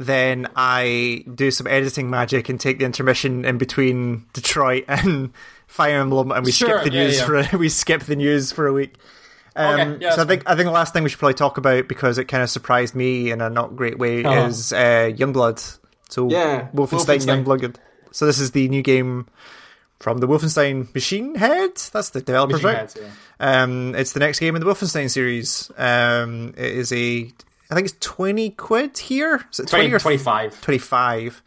Then 0.00 0.46
I 0.54 1.24
do 1.34 1.50
some 1.50 1.66
editing 1.66 2.08
magic 2.08 2.48
and 2.48 2.60
take 2.60 2.78
the 2.78 2.84
intermission 2.84 3.44
in 3.44 3.58
between 3.58 4.24
Detroit 4.32 4.84
and 4.88 5.32
Fire 5.66 6.00
Emblem, 6.00 6.30
and 6.30 6.44
we 6.44 6.52
Sure, 6.52 6.68
skip 6.80 6.84
the 6.92 6.96
yeah, 6.96 7.04
news 7.04 7.18
yeah. 7.18 7.26
for 7.26 7.36
a, 7.36 7.48
we 7.58 7.68
skip 7.68 8.02
the 8.04 8.14
news 8.16 8.52
for 8.52 8.66
a 8.68 8.72
week. 8.72 8.94
Um, 9.56 9.80
Okay, 9.94 10.04
yeah, 10.04 10.10
so 10.10 10.22
I 10.22 10.24
that's 10.24 10.28
think 10.28 10.42
I 10.48 10.54
think 10.54 10.66
the 10.66 10.70
last 10.72 10.92
thing 10.92 11.02
we 11.02 11.08
should 11.08 11.18
probably 11.18 11.34
talk 11.34 11.58
about 11.58 11.88
because 11.88 12.16
it 12.16 12.26
kind 12.26 12.44
of 12.44 12.48
surprised 12.50 12.94
me 12.94 13.32
in 13.32 13.40
a 13.40 13.50
not 13.50 13.74
great 13.74 13.98
way 13.98 14.22
Uh-huh. 14.22 14.46
is 14.46 14.72
uh, 14.72 15.10
Youngblood. 15.16 15.78
So 16.08 16.30
Yeah, 16.30 16.68
Wolfenstein, 16.72 17.18
Wolfenstein. 17.18 17.44
Youngblood. 17.44 17.76
So 18.12 18.24
this 18.24 18.38
is 18.38 18.52
the 18.52 18.68
new 18.68 18.82
game 18.82 19.26
from 19.98 20.18
the 20.18 20.28
Wolfenstein 20.28 20.94
Machine 20.94 21.34
Head. 21.34 21.74
That's 21.92 22.10
the 22.10 22.20
developers, 22.20 22.62
Machine 22.62 22.66
right? 22.68 22.78
Heads, 22.78 22.96
yeah. 23.40 23.62
Um, 23.62 23.96
it's 23.96 24.12
the 24.12 24.20
next 24.20 24.38
game 24.38 24.54
in 24.54 24.60
the 24.62 24.66
Wolfenstein 24.72 25.10
series. 25.10 25.72
Um, 25.76 26.54
it 26.56 26.72
is 26.72 26.92
a, 26.92 27.32
I 27.70 27.74
think 27.74 27.86
it's 27.88 27.96
twenty 28.00 28.50
quid 28.50 28.96
here. 28.98 29.44
Is 29.52 29.60
it 29.60 29.68
20, 29.68 29.88
20, 29.90 29.94
or 29.94 29.98
25. 29.98 30.60
twenty-five? 30.62 31.42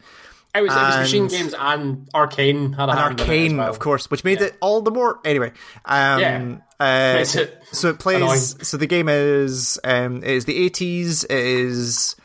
It 0.54 0.60
was, 0.60 0.70
it 0.70 0.76
was 0.76 0.96
Machine 0.98 1.28
Games 1.28 1.54
and 1.58 2.08
Arcane 2.12 2.74
had 2.74 2.90
a 2.90 2.92
An 2.92 2.98
hand 2.98 3.12
in 3.12 3.18
it 3.18 3.22
as 3.22 3.28
arcane, 3.28 3.56
well. 3.56 3.70
of 3.70 3.78
course, 3.78 4.10
which 4.10 4.22
made 4.22 4.38
Yeah. 4.40 4.48
it 4.48 4.56
all 4.60 4.82
the 4.82 4.90
more. 4.90 5.18
Anyway, 5.24 5.50
um, 5.86 6.20
Yeah. 6.20 6.56
uh, 6.78 7.18
it 7.20 7.26
so 7.72 7.88
it 7.88 7.98
plays. 7.98 8.16
annoying. 8.16 8.38
So 8.38 8.76
the 8.76 8.86
game 8.86 9.08
is 9.08 9.80
um, 9.82 10.18
it 10.18 10.28
is 10.30 10.44
the 10.44 10.56
eighties. 10.62 11.24
It 11.24 11.30
is 11.32 12.16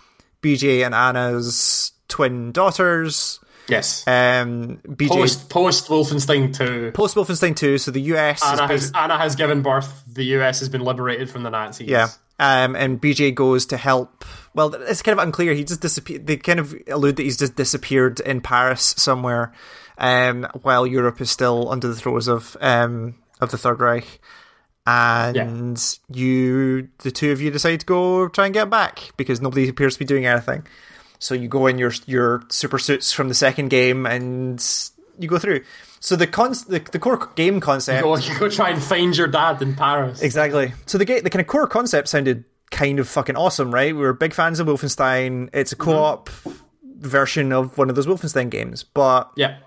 BJ 0.41 0.85
and 0.85 0.93
Anna's 0.93 1.93
twin 2.09 2.51
daughters. 2.51 3.39
Yes. 3.69 4.05
Um, 4.07 4.79
BJ 4.87 5.07
post 5.09 5.49
post 5.49 5.87
Wolfenstein 5.87 6.53
2. 6.55 6.91
post 6.93 7.15
Wolfenstein 7.15 7.55
two. 7.55 7.77
So 7.77 7.91
the 7.91 8.01
US 8.01 8.43
Anna 8.45 8.67
has, 8.67 8.91
Anna 8.93 9.17
has 9.17 9.35
given 9.35 9.61
birth. 9.61 10.03
The 10.07 10.23
US 10.37 10.59
has 10.59 10.69
been 10.69 10.81
liberated 10.81 11.29
from 11.29 11.43
the 11.43 11.49
Nazis. 11.49 11.87
Yeah. 11.89 12.09
Um, 12.39 12.75
and 12.75 13.01
BJ 13.01 13.33
goes 13.33 13.65
to 13.67 13.77
help. 13.77 14.23
Well, 14.53 14.73
it's 14.75 15.01
kind 15.01 15.17
of 15.19 15.23
unclear. 15.25 15.53
He 15.53 15.63
just 15.63 15.81
disappeared. 15.81 16.27
They 16.27 16.37
kind 16.37 16.59
of 16.59 16.75
allude 16.87 17.15
that 17.15 17.23
he's 17.23 17.37
just 17.37 17.55
disappeared 17.55 18.19
in 18.19 18.41
Paris 18.41 18.93
somewhere, 18.97 19.53
um, 19.97 20.47
while 20.61 20.85
Europe 20.85 21.19
is 21.19 21.31
still 21.31 21.71
under 21.71 21.87
the 21.87 21.95
throes 21.95 22.27
of 22.27 22.55
um, 22.61 23.15
of 23.41 23.51
the 23.51 23.57
Third 23.57 23.79
Reich. 23.79 24.19
And 24.85 25.81
you, 26.09 26.87
the 26.99 27.11
two 27.11 27.31
of 27.31 27.41
you, 27.41 27.51
decide 27.51 27.81
to 27.81 27.85
go 27.85 28.29
try 28.29 28.45
and 28.45 28.53
get 28.53 28.69
back 28.69 29.11
because 29.17 29.41
nobody 29.41 29.67
appears 29.67 29.95
to 29.95 29.99
be 29.99 30.05
doing 30.05 30.25
anything. 30.25 30.65
So 31.19 31.33
you 31.33 31.47
go 31.47 31.67
in 31.67 31.77
your 31.77 31.91
your 32.05 32.43
super 32.49 32.79
suits 32.79 33.11
from 33.11 33.27
the 33.27 33.33
second 33.33 33.69
game 33.69 34.05
and 34.05 34.63
you 35.19 35.27
go 35.27 35.39
through. 35.39 35.63
So 35.99 36.15
the 36.15 36.27
con- 36.27 36.51
the, 36.67 36.79
the 36.91 36.99
core 36.99 37.29
game 37.35 37.59
concept 37.59 38.03
Go, 38.03 38.15
you 38.17 38.39
go 38.39 38.49
try 38.49 38.69
and 38.69 38.81
find 38.81 39.15
your 39.17 39.27
dad 39.27 39.61
in 39.61 39.75
Paris. 39.75 40.21
Exactly. 40.21 40.73
So 40.85 40.97
the 40.97 41.05
ga- 41.05 41.21
the 41.21 41.29
kind 41.29 41.41
of 41.41 41.47
core 41.47 41.67
concept 41.67 42.07
sounded 42.07 42.45
kind 42.71 42.99
of 42.99 43.07
fucking 43.07 43.35
awesome, 43.35 43.73
right? 43.73 43.95
We 43.95 44.01
were 44.01 44.13
big 44.13 44.33
fans 44.33 44.59
of 44.59 44.67
Wolfenstein. 44.67 45.49
It's 45.53 45.71
a 45.71 45.75
mhm. 45.75 45.85
co-op 45.85 46.29
version 46.99 47.51
of 47.51 47.77
one 47.77 47.89
of 47.89 47.95
those 47.95 48.07
Wolfenstein 48.07 48.49
games, 48.49 48.83
but 48.83 49.31
Yeah. 49.35 49.57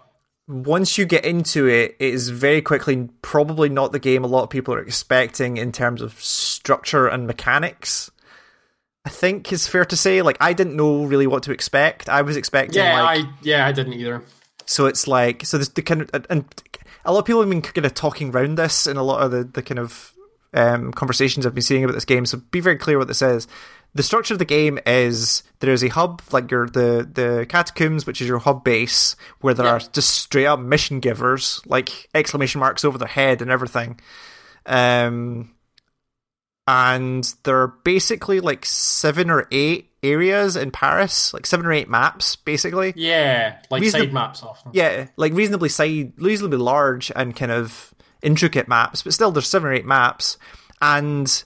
once 0.48 0.98
you 0.98 1.04
get 1.04 1.24
into 1.24 1.66
it, 1.68 1.96
it 1.98 2.12
is 2.14 2.28
very 2.30 2.60
quickly 2.60 3.08
probably 3.22 3.68
not 3.68 3.92
the 3.92 3.98
game 3.98 4.24
a 4.24 4.26
lot 4.26 4.42
of 4.42 4.50
people 4.50 4.74
are 4.74 4.80
expecting 4.80 5.56
in 5.56 5.72
terms 5.72 6.02
of 6.02 6.20
structure 6.22 7.06
and 7.06 7.26
mechanics. 7.26 8.10
I 9.04 9.08
think 9.08 9.50
is 9.52 9.66
fair 9.66 9.84
to 9.86 9.96
say. 9.96 10.20
Like 10.22 10.36
I 10.40 10.52
didn't 10.52 10.76
know 10.76 11.04
really 11.04 11.26
what 11.26 11.42
to 11.44 11.52
expect. 11.52 12.08
I 12.08 12.20
was 12.22 12.36
expecting 12.36 12.82
Yeah, 12.82 13.02
like 13.02 13.24
I 13.24 13.28
yeah, 13.42 13.66
I 13.66 13.72
didn't 13.72 13.94
either. 13.94 14.22
So 14.70 14.86
it's 14.86 15.08
like 15.08 15.44
so 15.44 15.58
the 15.58 15.82
kind 15.82 16.02
of 16.02 16.26
and 16.30 16.44
a 17.04 17.12
lot 17.12 17.18
of 17.18 17.24
people 17.24 17.40
have 17.40 17.50
been 17.50 17.60
kind 17.60 17.84
of 17.84 17.92
talking 17.92 18.30
around 18.30 18.56
this 18.56 18.86
in 18.86 18.96
a 18.96 19.02
lot 19.02 19.20
of 19.20 19.32
the, 19.32 19.42
the 19.42 19.62
kind 19.62 19.80
of 19.80 20.12
um, 20.54 20.92
conversations 20.92 21.44
I've 21.44 21.54
been 21.54 21.62
seeing 21.62 21.82
about 21.82 21.94
this 21.94 22.04
game. 22.04 22.24
So 22.24 22.38
be 22.52 22.60
very 22.60 22.76
clear 22.76 22.96
what 22.96 23.08
this 23.08 23.20
is. 23.20 23.48
The 23.94 24.04
structure 24.04 24.34
of 24.34 24.38
the 24.38 24.44
game 24.44 24.78
is 24.86 25.42
there 25.58 25.72
is 25.72 25.82
a 25.82 25.88
hub 25.88 26.22
like 26.30 26.52
your 26.52 26.68
the 26.68 27.08
the 27.12 27.46
catacombs, 27.48 28.06
which 28.06 28.20
is 28.20 28.28
your 28.28 28.38
hub 28.38 28.62
base, 28.62 29.16
where 29.40 29.54
there 29.54 29.66
Yeah. 29.66 29.72
are 29.72 29.80
just 29.80 30.10
straight 30.10 30.46
up 30.46 30.60
mission 30.60 31.00
givers, 31.00 31.60
like 31.66 32.08
exclamation 32.14 32.60
marks 32.60 32.84
over 32.84 32.96
their 32.96 33.08
head 33.08 33.42
and 33.42 33.50
everything. 33.50 33.98
Um, 34.66 35.50
and 36.68 37.24
there 37.42 37.60
are 37.62 37.74
basically 37.82 38.38
like 38.38 38.64
seven 38.64 39.30
or 39.30 39.48
eight 39.50 39.89
areas 40.02 40.56
in 40.56 40.70
Paris, 40.70 41.32
like 41.34 41.46
seven 41.46 41.66
or 41.66 41.72
eight 41.72 41.88
maps, 41.88 42.36
basically. 42.36 42.92
Yeah, 42.96 43.58
like 43.70 43.82
Reason- 43.82 44.00
side 44.00 44.12
maps 44.12 44.42
often. 44.42 44.72
Yeah, 44.74 45.08
like 45.16 45.32
reasonably 45.34 45.68
side, 45.68 46.12
reasonably 46.16 46.58
large 46.58 47.10
and 47.14 47.34
kind 47.36 47.52
of 47.52 47.92
intricate 48.22 48.68
maps, 48.68 49.02
but 49.02 49.12
still 49.14 49.30
there's 49.30 49.48
seven 49.48 49.68
or 49.70 49.72
eight 49.74 49.86
maps, 49.86 50.38
and 50.80 51.44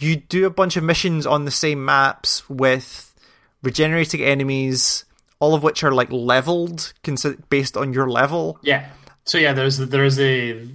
you 0.00 0.16
do 0.16 0.46
a 0.46 0.50
bunch 0.50 0.76
of 0.76 0.84
missions 0.84 1.26
on 1.26 1.44
the 1.44 1.50
same 1.50 1.84
maps 1.84 2.48
with 2.48 3.14
regenerating 3.62 4.22
enemies, 4.22 5.04
all 5.40 5.54
of 5.54 5.62
which 5.62 5.82
are 5.82 5.92
like 5.92 6.10
leveled 6.12 6.92
based 7.50 7.76
on 7.76 7.92
your 7.92 8.08
level. 8.08 8.58
Yeah. 8.62 8.88
So 9.24 9.38
yeah, 9.38 9.52
there's 9.52 9.78
there's 9.78 10.18
a 10.20 10.66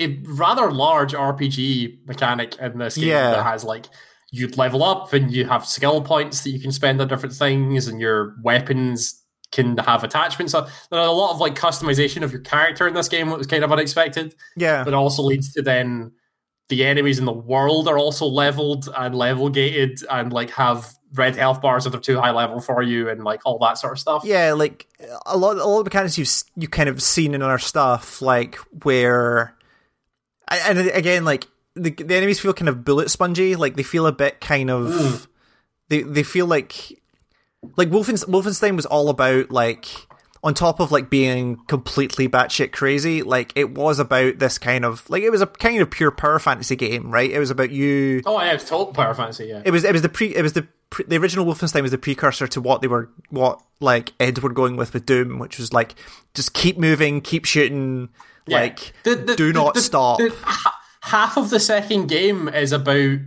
a 0.00 0.18
rather 0.24 0.70
large 0.72 1.12
RPG 1.12 2.06
mechanic 2.06 2.56
in 2.58 2.78
this 2.78 2.96
game 2.96 3.08
Yeah. 3.08 3.30
that 3.32 3.42
has 3.44 3.62
like 3.62 3.86
you 4.32 4.48
level 4.48 4.82
up 4.82 5.12
and 5.12 5.30
you 5.30 5.44
have 5.44 5.64
skill 5.64 6.00
points 6.02 6.42
that 6.42 6.50
you 6.50 6.58
can 6.58 6.72
spend 6.72 7.00
on 7.00 7.06
different 7.06 7.34
things, 7.34 7.86
and 7.86 8.00
your 8.00 8.34
weapons 8.42 9.22
can 9.52 9.76
have 9.76 10.02
attachments. 10.02 10.52
So 10.52 10.66
there 10.90 10.98
are 10.98 11.06
a 11.06 11.12
lot 11.12 11.32
of 11.32 11.38
like 11.38 11.54
customization 11.54 12.22
of 12.22 12.32
your 12.32 12.40
character 12.40 12.88
in 12.88 12.94
this 12.94 13.08
game, 13.08 13.28
that 13.28 13.38
was 13.38 13.46
kind 13.46 13.62
of 13.62 13.70
unexpected. 13.70 14.34
Yeah, 14.56 14.82
But 14.82 14.94
also 14.94 15.22
leads 15.22 15.52
to 15.52 15.62
then 15.62 16.12
the 16.68 16.84
enemies 16.84 17.18
in 17.18 17.26
the 17.26 17.32
world 17.32 17.86
are 17.86 17.98
also 17.98 18.24
leveled 18.26 18.88
and 18.96 19.14
level 19.14 19.50
gated 19.50 19.98
and 20.10 20.32
like 20.32 20.50
have 20.52 20.94
red 21.12 21.36
health 21.36 21.60
bars 21.60 21.84
if 21.84 21.92
they're 21.92 22.00
too 22.00 22.18
high 22.18 22.30
level 22.30 22.60
for 22.60 22.82
you 22.82 23.10
and 23.10 23.22
like 23.22 23.42
all 23.44 23.58
that 23.58 23.76
sort 23.76 23.92
of 23.92 23.98
stuff. 23.98 24.24
yeah, 24.24 24.54
like 24.54 24.86
a 25.26 25.36
lot, 25.36 25.58
a 25.58 25.64
lot 25.66 25.80
of 25.80 25.84
mechanics 25.84 26.16
you've 26.16 26.32
you 26.56 26.68
kind 26.68 26.88
of 26.88 27.02
seen 27.02 27.34
in 27.34 27.42
other 27.42 27.58
stuff, 27.58 28.22
like 28.22 28.56
where, 28.84 29.54
and 30.48 30.78
again, 30.78 31.26
like 31.26 31.46
the 31.74 31.90
the 31.90 32.14
enemies 32.14 32.40
feel 32.40 32.52
kind 32.52 32.68
of 32.68 32.84
bullet 32.84 33.10
spongy, 33.10 33.56
like 33.56 33.76
they 33.76 33.82
feel 33.82 34.06
a 34.06 34.12
bit 34.12 34.40
kind 34.40 34.70
of. 34.70 34.86
Mm. 34.88 35.26
they 35.88 36.02
they 36.02 36.22
feel 36.22 36.46
like 36.46 37.00
like 37.76 37.90
Wolfenstein, 37.90 38.28
Wolfenstein 38.30 38.76
was 38.76 38.86
all 38.86 39.08
about 39.08 39.50
like 39.50 39.86
on 40.44 40.52
top 40.54 40.80
of 40.80 40.90
like 40.90 41.08
being 41.08 41.56
completely 41.68 42.28
batshit 42.28 42.72
crazy, 42.72 43.22
like 43.22 43.52
it 43.54 43.70
was 43.76 44.00
about 44.00 44.38
this 44.40 44.58
kind 44.58 44.84
of 44.84 45.08
like 45.08 45.22
it 45.22 45.30
was 45.30 45.40
a 45.40 45.46
kind 45.46 45.80
of 45.80 45.88
pure 45.90 46.10
power 46.10 46.38
fantasy 46.40 46.74
game, 46.74 47.10
right? 47.12 47.30
It 47.30 47.38
was 47.38 47.50
about 47.50 47.70
you. 47.70 48.22
Oh 48.26 48.40
yeah, 48.42 48.52
it's 48.52 48.68
total 48.68 48.92
power 48.92 49.14
fantasy. 49.14 49.46
Yeah, 49.46 49.62
It 49.64 49.70
was 49.70 49.84
it 49.84 49.92
was 49.92 50.02
the 50.02 50.08
pre 50.08 50.34
it 50.34 50.42
was 50.42 50.54
the 50.54 50.66
pre, 50.90 51.04
the 51.06 51.16
original 51.16 51.46
Wolfenstein 51.46 51.82
was 51.82 51.92
the 51.92 51.98
precursor 51.98 52.48
to 52.48 52.60
what 52.60 52.80
they 52.82 52.88
were 52.88 53.08
what 53.30 53.62
like 53.80 54.12
id 54.20 54.38
were 54.40 54.50
going 54.50 54.76
with 54.76 54.92
with 54.92 55.06
Doom, 55.06 55.38
which 55.38 55.58
was 55.58 55.72
like 55.72 55.94
just 56.34 56.52
keep 56.54 56.76
moving, 56.76 57.20
keep 57.20 57.44
shooting, 57.44 58.08
Yeah. 58.48 58.58
like 58.62 58.92
The- 59.04 59.14
the- 59.14 59.36
do 59.36 59.52
not 59.52 59.74
the- 59.74 59.80
stop. 59.80 60.18
Half 61.02 61.36
of 61.36 61.50
the 61.50 61.60
second 61.60 62.06
game 62.06 62.48
is 62.48 62.72
about 62.72 63.18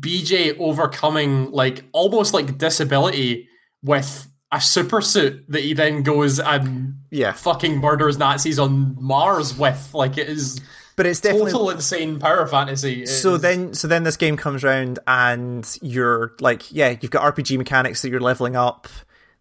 BJ 0.00 0.58
overcoming 0.58 1.50
like 1.50 1.84
almost 1.92 2.34
like 2.34 2.58
disability 2.58 3.48
with 3.82 4.28
a 4.50 4.60
super 4.60 5.00
suit 5.00 5.44
that 5.48 5.62
he 5.62 5.72
then 5.72 6.02
goes 6.02 6.38
and 6.38 6.94
yeah, 7.10 7.32
fucking 7.32 7.78
murders 7.78 8.18
Nazis 8.18 8.58
on 8.58 8.96
Mars 9.00 9.56
with. 9.56 9.90
Like 9.94 10.18
it 10.18 10.28
is 10.28 10.60
but 10.96 11.06
it's 11.06 11.20
definitely 11.20 11.52
total 11.52 11.70
insane 11.70 12.18
power 12.18 12.46
fantasy. 12.46 13.02
It 13.02 13.08
so 13.08 13.34
is- 13.34 13.42
then 13.42 13.74
so 13.74 13.88
then 13.88 14.02
this 14.04 14.16
game 14.16 14.36
comes 14.36 14.64
around 14.64 14.98
and 15.06 15.78
you're 15.80 16.32
like 16.40 16.72
yeah 16.72 16.96
you've 17.00 17.10
got 17.10 17.34
rpg 17.34 17.56
mechanics 17.58 18.02
that 18.02 18.10
you're 18.10 18.20
leveling 18.20 18.56
up 18.56 18.88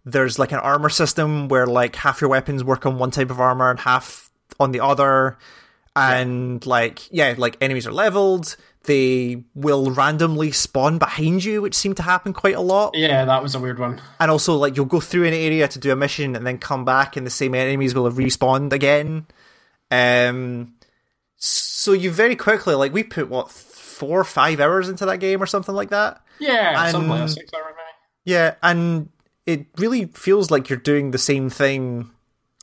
there's 0.06 0.38
like 0.38 0.52
an 0.52 0.60
armor 0.60 0.90
system 0.90 1.48
where 1.48 1.66
like 1.66 1.96
half 1.96 2.20
your 2.22 2.30
weapons 2.30 2.64
work 2.64 2.86
on 2.86 2.98
one 2.98 3.12
type 3.12 3.30
of 3.30 3.40
armor 3.40 3.70
and 3.70 3.80
half 3.80 4.30
on 4.60 4.72
the 4.72 4.80
other 4.80 5.38
and 5.96 6.66
like 6.66 7.00
yeah 7.12 7.34
like 7.38 7.58
enemies 7.62 7.86
are 7.88 7.92
leveled. 7.92 8.56
They 8.86 9.46
will 9.56 9.92
randomly 9.92 10.52
spawn 10.52 10.98
behind 10.98 11.44
you 11.46 11.62
which 11.62 11.74
seem 11.76 11.96
to 11.96 12.04
happen 12.04 12.34
quite 12.34 12.56
a 12.56 12.62
lot. 12.62 12.96
Yeah, 12.98 13.24
that 13.26 13.42
was 13.42 13.56
a 13.56 13.60
weird 13.60 13.80
one. 13.80 14.02
and 14.20 14.30
also 14.30 14.56
like 14.56 14.76
you'll 14.76 14.86
go 14.86 15.00
through 15.00 15.26
an 15.26 15.34
area 15.34 15.68
to 15.70 15.80
do 15.80 15.92
a 15.92 15.96
mission 15.96 16.36
and 16.36 16.46
then 16.46 16.58
come 16.58 16.84
back 16.84 17.16
and 17.16 17.26
the 17.26 17.32
same 17.32 17.56
enemies 17.56 17.96
will 17.96 18.06
have 18.06 18.16
respawned 18.16 18.74
again. 18.74 19.26
Um 19.92 20.74
so 21.38 21.94
you 21.94 22.12
very 22.12 22.36
quickly 22.36 22.76
like 22.76 22.94
we 22.94 23.04
put 23.04 23.30
what 23.30 23.52
four 23.52 24.20
or 24.20 24.24
five 24.24 24.60
hours 24.60 24.90
into 24.90 25.06
that 25.06 25.18
game 25.20 25.42
or 25.42 25.46
something 25.46 25.76
like 25.76 25.90
that? 25.90 26.22
Yeah, 26.40 26.90
something 26.92 27.10
like 27.10 27.22
And- 27.22 27.32
six 27.32 27.52
hour 27.54 27.64
maybe. 27.66 27.78
yeah 28.26 28.56
and 28.64 29.10
it 29.46 29.68
really 29.78 30.06
feels 30.06 30.50
like 30.52 30.70
you're 30.70 30.80
doing 30.80 31.12
the 31.12 31.18
same 31.18 31.50
thing 31.50 32.10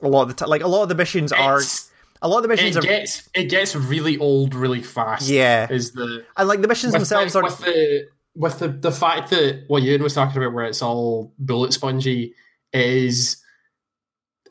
a 0.02 0.09
lot 0.09 0.23
of 0.23 0.28
the 0.28 0.35
time 0.35 0.48
like 0.48 0.62
a 0.62 0.69
lot 0.69 0.82
of 0.82 0.89
the 0.89 0.94
missions 0.94 1.32
are 1.32 1.59
It's- 1.59 1.90
a 2.23 2.29
lot 2.29 2.39
of 2.39 2.43
the 2.43 2.49
missions 2.49 2.77
it 2.77 2.79
are 2.79 2.87
gets 2.87 3.29
it 3.35 3.45
gets 3.45 3.75
really 3.75 4.19
old 4.19 4.55
really 4.55 4.83
fast. 4.83 5.29
Yeah. 5.29 5.67
is 5.71 5.93
the 5.93 6.25
and 6.37 6.49
like 6.49 6.61
the 6.61 6.69
missions 6.69 6.93
themselves 6.93 7.33
the, 7.33 7.39
are 7.39 7.43
with 7.45 7.59
the 7.59 8.09
with 8.35 8.59
the 8.59 8.69
the 8.69 8.93
fact 8.93 9.31
that 9.31 9.65
what 9.69 9.83
Ewan 9.83 10.03
was 10.03 10.15
talking 10.15 10.37
about, 10.37 10.53
where 10.53 10.65
it's 10.65 10.83
all 10.83 11.33
bullet 11.39 11.73
spongy, 11.73 12.35
is 12.73 13.43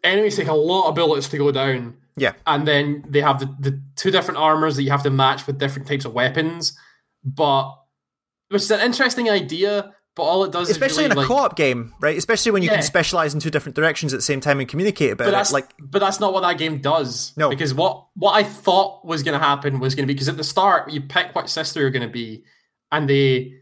enemies 0.04 0.38
take 0.38 0.48
a 0.48 0.54
lot 0.54 0.90
of 0.90 0.96
bullets 0.96 1.30
to 1.30 1.38
go 1.38 1.52
down, 1.52 1.98
yeah 2.18 2.34
and 2.48 2.68
then 2.68 3.04
they 3.08 3.22
have 3.22 3.40
the, 3.40 3.46
the 3.60 3.82
two 3.96 4.12
different 4.12 4.40
armors 4.40 4.76
that 4.76 4.84
you 4.84 4.92
have 4.92 5.04
to 5.04 5.10
match 5.10 5.46
with 5.48 5.60
different 5.60 5.88
types 5.88 6.06
of 6.06 6.14
weapons. 6.14 6.78
But 7.24 7.76
which 8.50 8.64
is 8.64 8.72
an 8.72 8.82
interesting 8.82 9.30
idea, 9.30 9.94
but 10.16 10.24
all 10.24 10.44
it 10.44 10.52
does 10.52 10.70
especially 10.70 11.06
is 11.06 11.12
in 11.12 11.18
really, 11.18 11.26
a 11.26 11.30
like, 11.30 11.38
co-op 11.38 11.56
game 11.56 11.94
right 12.02 12.18
especially 12.18 12.52
when 12.52 12.62
you 12.64 12.68
Yeah. 12.70 12.76
can 12.76 12.84
specialize 12.84 13.34
in 13.34 13.40
two 13.40 13.50
different 13.50 13.76
directions 13.76 14.14
at 14.14 14.18
the 14.18 14.22
same 14.24 14.42
time 14.42 14.60
and 14.60 14.68
communicate 14.68 15.12
about 15.12 15.26
But 15.26 15.30
it 15.30 15.38
that's 15.38 15.52
like 15.54 15.70
but 15.80 16.00
that's 16.00 16.20
not 16.20 16.34
what 16.34 16.42
that 16.42 16.58
game 16.58 16.80
does. 16.82 17.32
No. 17.38 17.50
because 17.50 17.74
what 17.74 18.06
what 18.16 18.34
I 18.34 18.44
thought 18.44 19.06
was 19.06 19.24
going 19.24 19.40
to 19.40 19.46
happen 19.46 19.80
was 19.80 19.96
going 19.96 20.04
to 20.04 20.08
be 20.08 20.14
because 20.16 20.28
at 20.30 20.36
the 20.38 20.44
start 20.44 20.92
you 20.92 21.02
pick 21.02 21.34
what 21.36 21.50
sister 21.50 21.80
you're 21.80 21.90
going 21.92 22.08
to 22.08 22.12
be, 22.12 22.44
and 22.92 23.10
they 23.10 23.54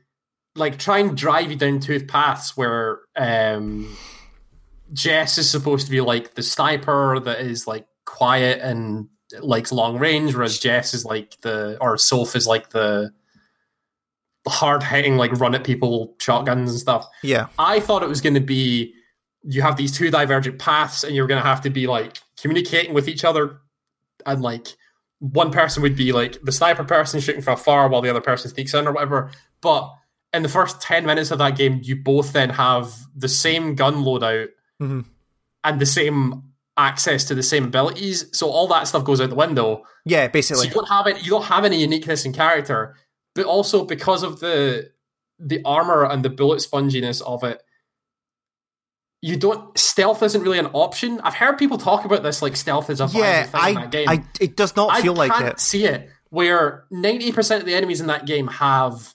like 0.55 0.79
try 0.79 0.97
and 0.99 1.15
drive 1.15 1.51
you 1.51 1.57
down 1.57 1.79
two 1.79 2.03
paths 2.05 2.57
where 2.57 3.01
um, 3.15 3.95
Jess 4.93 5.37
is 5.37 5.49
supposed 5.49 5.85
to 5.85 5.91
be 5.91 6.01
like 6.01 6.33
the 6.33 6.41
sniper 6.43 7.19
that 7.19 7.41
is 7.41 7.67
like 7.67 7.85
quiet 8.05 8.59
and 8.61 9.09
likes 9.41 9.71
long 9.71 9.99
range, 9.99 10.33
whereas 10.33 10.57
Jess 10.57 10.93
is 10.93 11.03
like 11.05 11.39
the 11.41 11.77
or 11.81 11.97
Soph 11.97 12.35
is 12.35 12.47
like 12.47 12.69
the 12.69 13.11
hard 14.49 14.83
hitting 14.83 15.17
like 15.17 15.31
run 15.33 15.53
at 15.55 15.63
people 15.63 16.15
shotguns 16.19 16.71
and 16.71 16.79
stuff. 16.79 17.07
yeah 17.23 17.47
I 17.59 17.79
thought 17.79 18.03
it 18.03 18.09
was 18.09 18.21
going 18.21 18.33
to 18.35 18.39
be 18.41 18.93
you 19.43 19.61
have 19.61 19.77
these 19.77 19.91
two 19.97 20.09
divergent 20.11 20.59
paths 20.59 21.03
and 21.03 21.15
you're 21.15 21.27
going 21.27 21.41
to 21.41 21.47
have 21.47 21.61
to 21.61 21.69
be 21.69 21.87
like 21.87 22.17
communicating 22.41 22.93
with 22.93 23.07
each 23.07 23.23
other 23.23 23.59
and 24.25 24.41
like 24.41 24.67
one 25.19 25.51
person 25.51 25.81
would 25.81 25.95
be 25.95 26.11
like 26.11 26.37
the 26.43 26.51
sniper 26.51 26.83
person 26.83 27.19
shooting 27.19 27.41
from 27.41 27.53
afar 27.53 27.87
while 27.87 28.01
the 28.01 28.09
other 28.09 28.21
person 28.21 28.49
sneaks 28.51 28.73
in 28.73 28.87
or 28.87 28.91
whatever 28.91 29.31
but 29.61 29.91
in 30.33 30.43
the 30.43 30.49
first 30.49 30.81
10 30.81 31.05
minutes 31.05 31.31
of 31.31 31.37
that 31.39 31.55
game 31.57 31.79
you 31.83 31.95
both 31.95 32.33
then 32.33 32.49
have 32.49 32.93
the 33.15 33.29
same 33.29 33.73
gun 33.75 33.95
loadout 34.03 34.47
Mhm. 34.81 35.05
and 35.63 35.79
the 35.81 35.85
same 35.85 36.43
access 36.77 37.23
to 37.25 37.33
the 37.33 37.41
same 37.41 37.63
abilities 37.65 38.25
so 38.37 38.49
all 38.49 38.67
that 38.67 38.87
stuff 38.87 39.03
goes 39.03 39.19
out 39.19 39.29
the 39.29 39.35
window 39.35 39.81
yeah 40.05 40.25
so 40.27 40.31
basically 40.31 40.67
you 40.67 40.73
don't 40.73 40.87
have 40.89 41.07
it. 41.07 41.23
You 41.23 41.31
don't 41.31 41.45
have 41.45 41.65
any 41.65 41.81
uniqueness 41.81 42.23
in 42.25 42.33
character, 42.33 42.95
but 43.37 43.45
also 43.45 43.85
because 43.85 44.23
of 44.23 44.39
the 44.39 44.91
the 45.37 45.61
armor 45.63 46.03
and 46.03 46.25
the 46.25 46.29
bullet 46.29 46.57
sponginess 46.57 47.21
of 47.21 47.43
it, 47.43 47.61
you 49.21 49.37
don't. 49.37 49.77
Stealth 49.77 50.23
isn't 50.23 50.41
really 50.41 50.57
an 50.57 50.71
option. 50.73 51.21
I've 51.21 51.35
heard 51.35 51.59
people 51.59 51.77
talk 51.77 52.03
about 52.03 52.23
this 52.23 52.41
like 52.41 52.55
stealth 52.55 52.89
is 52.89 52.99
a 52.99 53.07
yeah 53.13 53.43
thing 53.43 53.61
in 53.69 53.77
i 53.77 53.81
that 53.81 53.91
game. 53.91 54.09
i 54.09 54.23
it 54.41 54.57
does 54.57 54.75
not 54.75 54.91
I 54.91 55.01
feel 55.01 55.13
like 55.13 55.31
can't 55.31 55.45
it 55.45 55.59
see 55.59 55.85
it 55.85 56.09
where 56.31 56.85
ninety 56.89 57.31
percent 57.31 57.61
of 57.61 57.67
the 57.67 57.75
enemies 57.75 58.01
in 58.01 58.07
that 58.07 58.25
game 58.25 58.47
have 58.47 59.13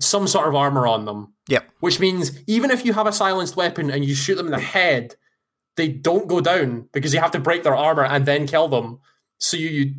some 0.00 0.26
sort 0.26 0.48
of 0.48 0.54
armor 0.54 0.86
on 0.86 1.04
them. 1.04 1.34
Yep. 1.50 1.68
Which 1.80 2.00
means 2.00 2.32
even 2.46 2.70
if 2.70 2.86
you 2.86 2.94
have 2.94 3.06
a 3.06 3.12
silenced 3.12 3.56
weapon 3.56 3.90
and 3.90 4.06
you 4.06 4.14
shoot 4.14 4.36
them 4.36 4.46
in 4.46 4.52
the 4.52 4.58
head, 4.58 5.16
they 5.76 5.88
don't 5.88 6.28
go 6.28 6.40
down 6.40 6.88
because 6.94 7.12
you 7.12 7.20
have 7.20 7.32
to 7.32 7.38
break 7.38 7.62
their 7.62 7.76
armor 7.76 8.04
and 8.04 8.24
then 8.24 8.46
kill 8.46 8.68
them. 8.68 9.00
So 9.36 9.58
you, 9.58 9.68
you 9.68 9.94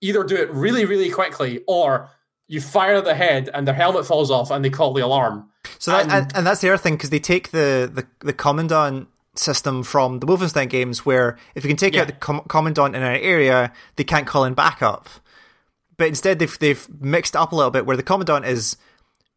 either 0.00 0.24
do 0.24 0.36
it 0.36 0.50
really, 0.50 0.86
really 0.86 1.10
quickly 1.10 1.62
or 1.68 2.08
you 2.48 2.60
fire 2.60 2.96
at 2.96 3.04
the 3.04 3.14
head 3.14 3.48
and 3.54 3.66
their 3.66 3.74
helmet 3.74 4.06
falls 4.06 4.30
off 4.30 4.50
and 4.50 4.64
they 4.64 4.70
call 4.70 4.92
the 4.94 5.04
alarm. 5.04 5.48
So 5.78 5.90
that, 5.92 6.04
And- 6.04 6.12
and, 6.12 6.36
and 6.36 6.46
that's 6.46 6.60
the 6.60 6.68
other 6.70 6.78
thing 6.78 6.94
because 6.94 7.10
they 7.10 7.20
take 7.20 7.50
the, 7.50 7.90
the 7.92 8.06
the 8.26 8.32
commandant 8.32 9.08
system 9.34 9.82
from 9.84 10.18
the 10.20 10.26
Wolfenstein 10.26 10.68
games, 10.68 11.06
where 11.06 11.36
if 11.54 11.62
you 11.64 11.68
can 11.68 11.76
take 11.76 11.94
Yeah. 11.94 12.00
out 12.02 12.06
the 12.08 12.12
com- 12.14 12.42
commandant 12.48 12.96
in 12.96 13.02
an 13.02 13.16
area, 13.16 13.72
they 13.96 14.02
can't 14.04 14.26
call 14.26 14.44
in 14.44 14.54
backup. 14.54 15.08
But 15.96 16.08
instead, 16.08 16.38
they've 16.38 16.58
they've 16.58 16.88
mixed 17.00 17.34
it 17.34 17.38
up 17.38 17.52
a 17.52 17.56
little 17.56 17.70
bit, 17.70 17.84
where 17.86 17.96
the 17.96 18.02
commandant 18.02 18.46
is 18.46 18.76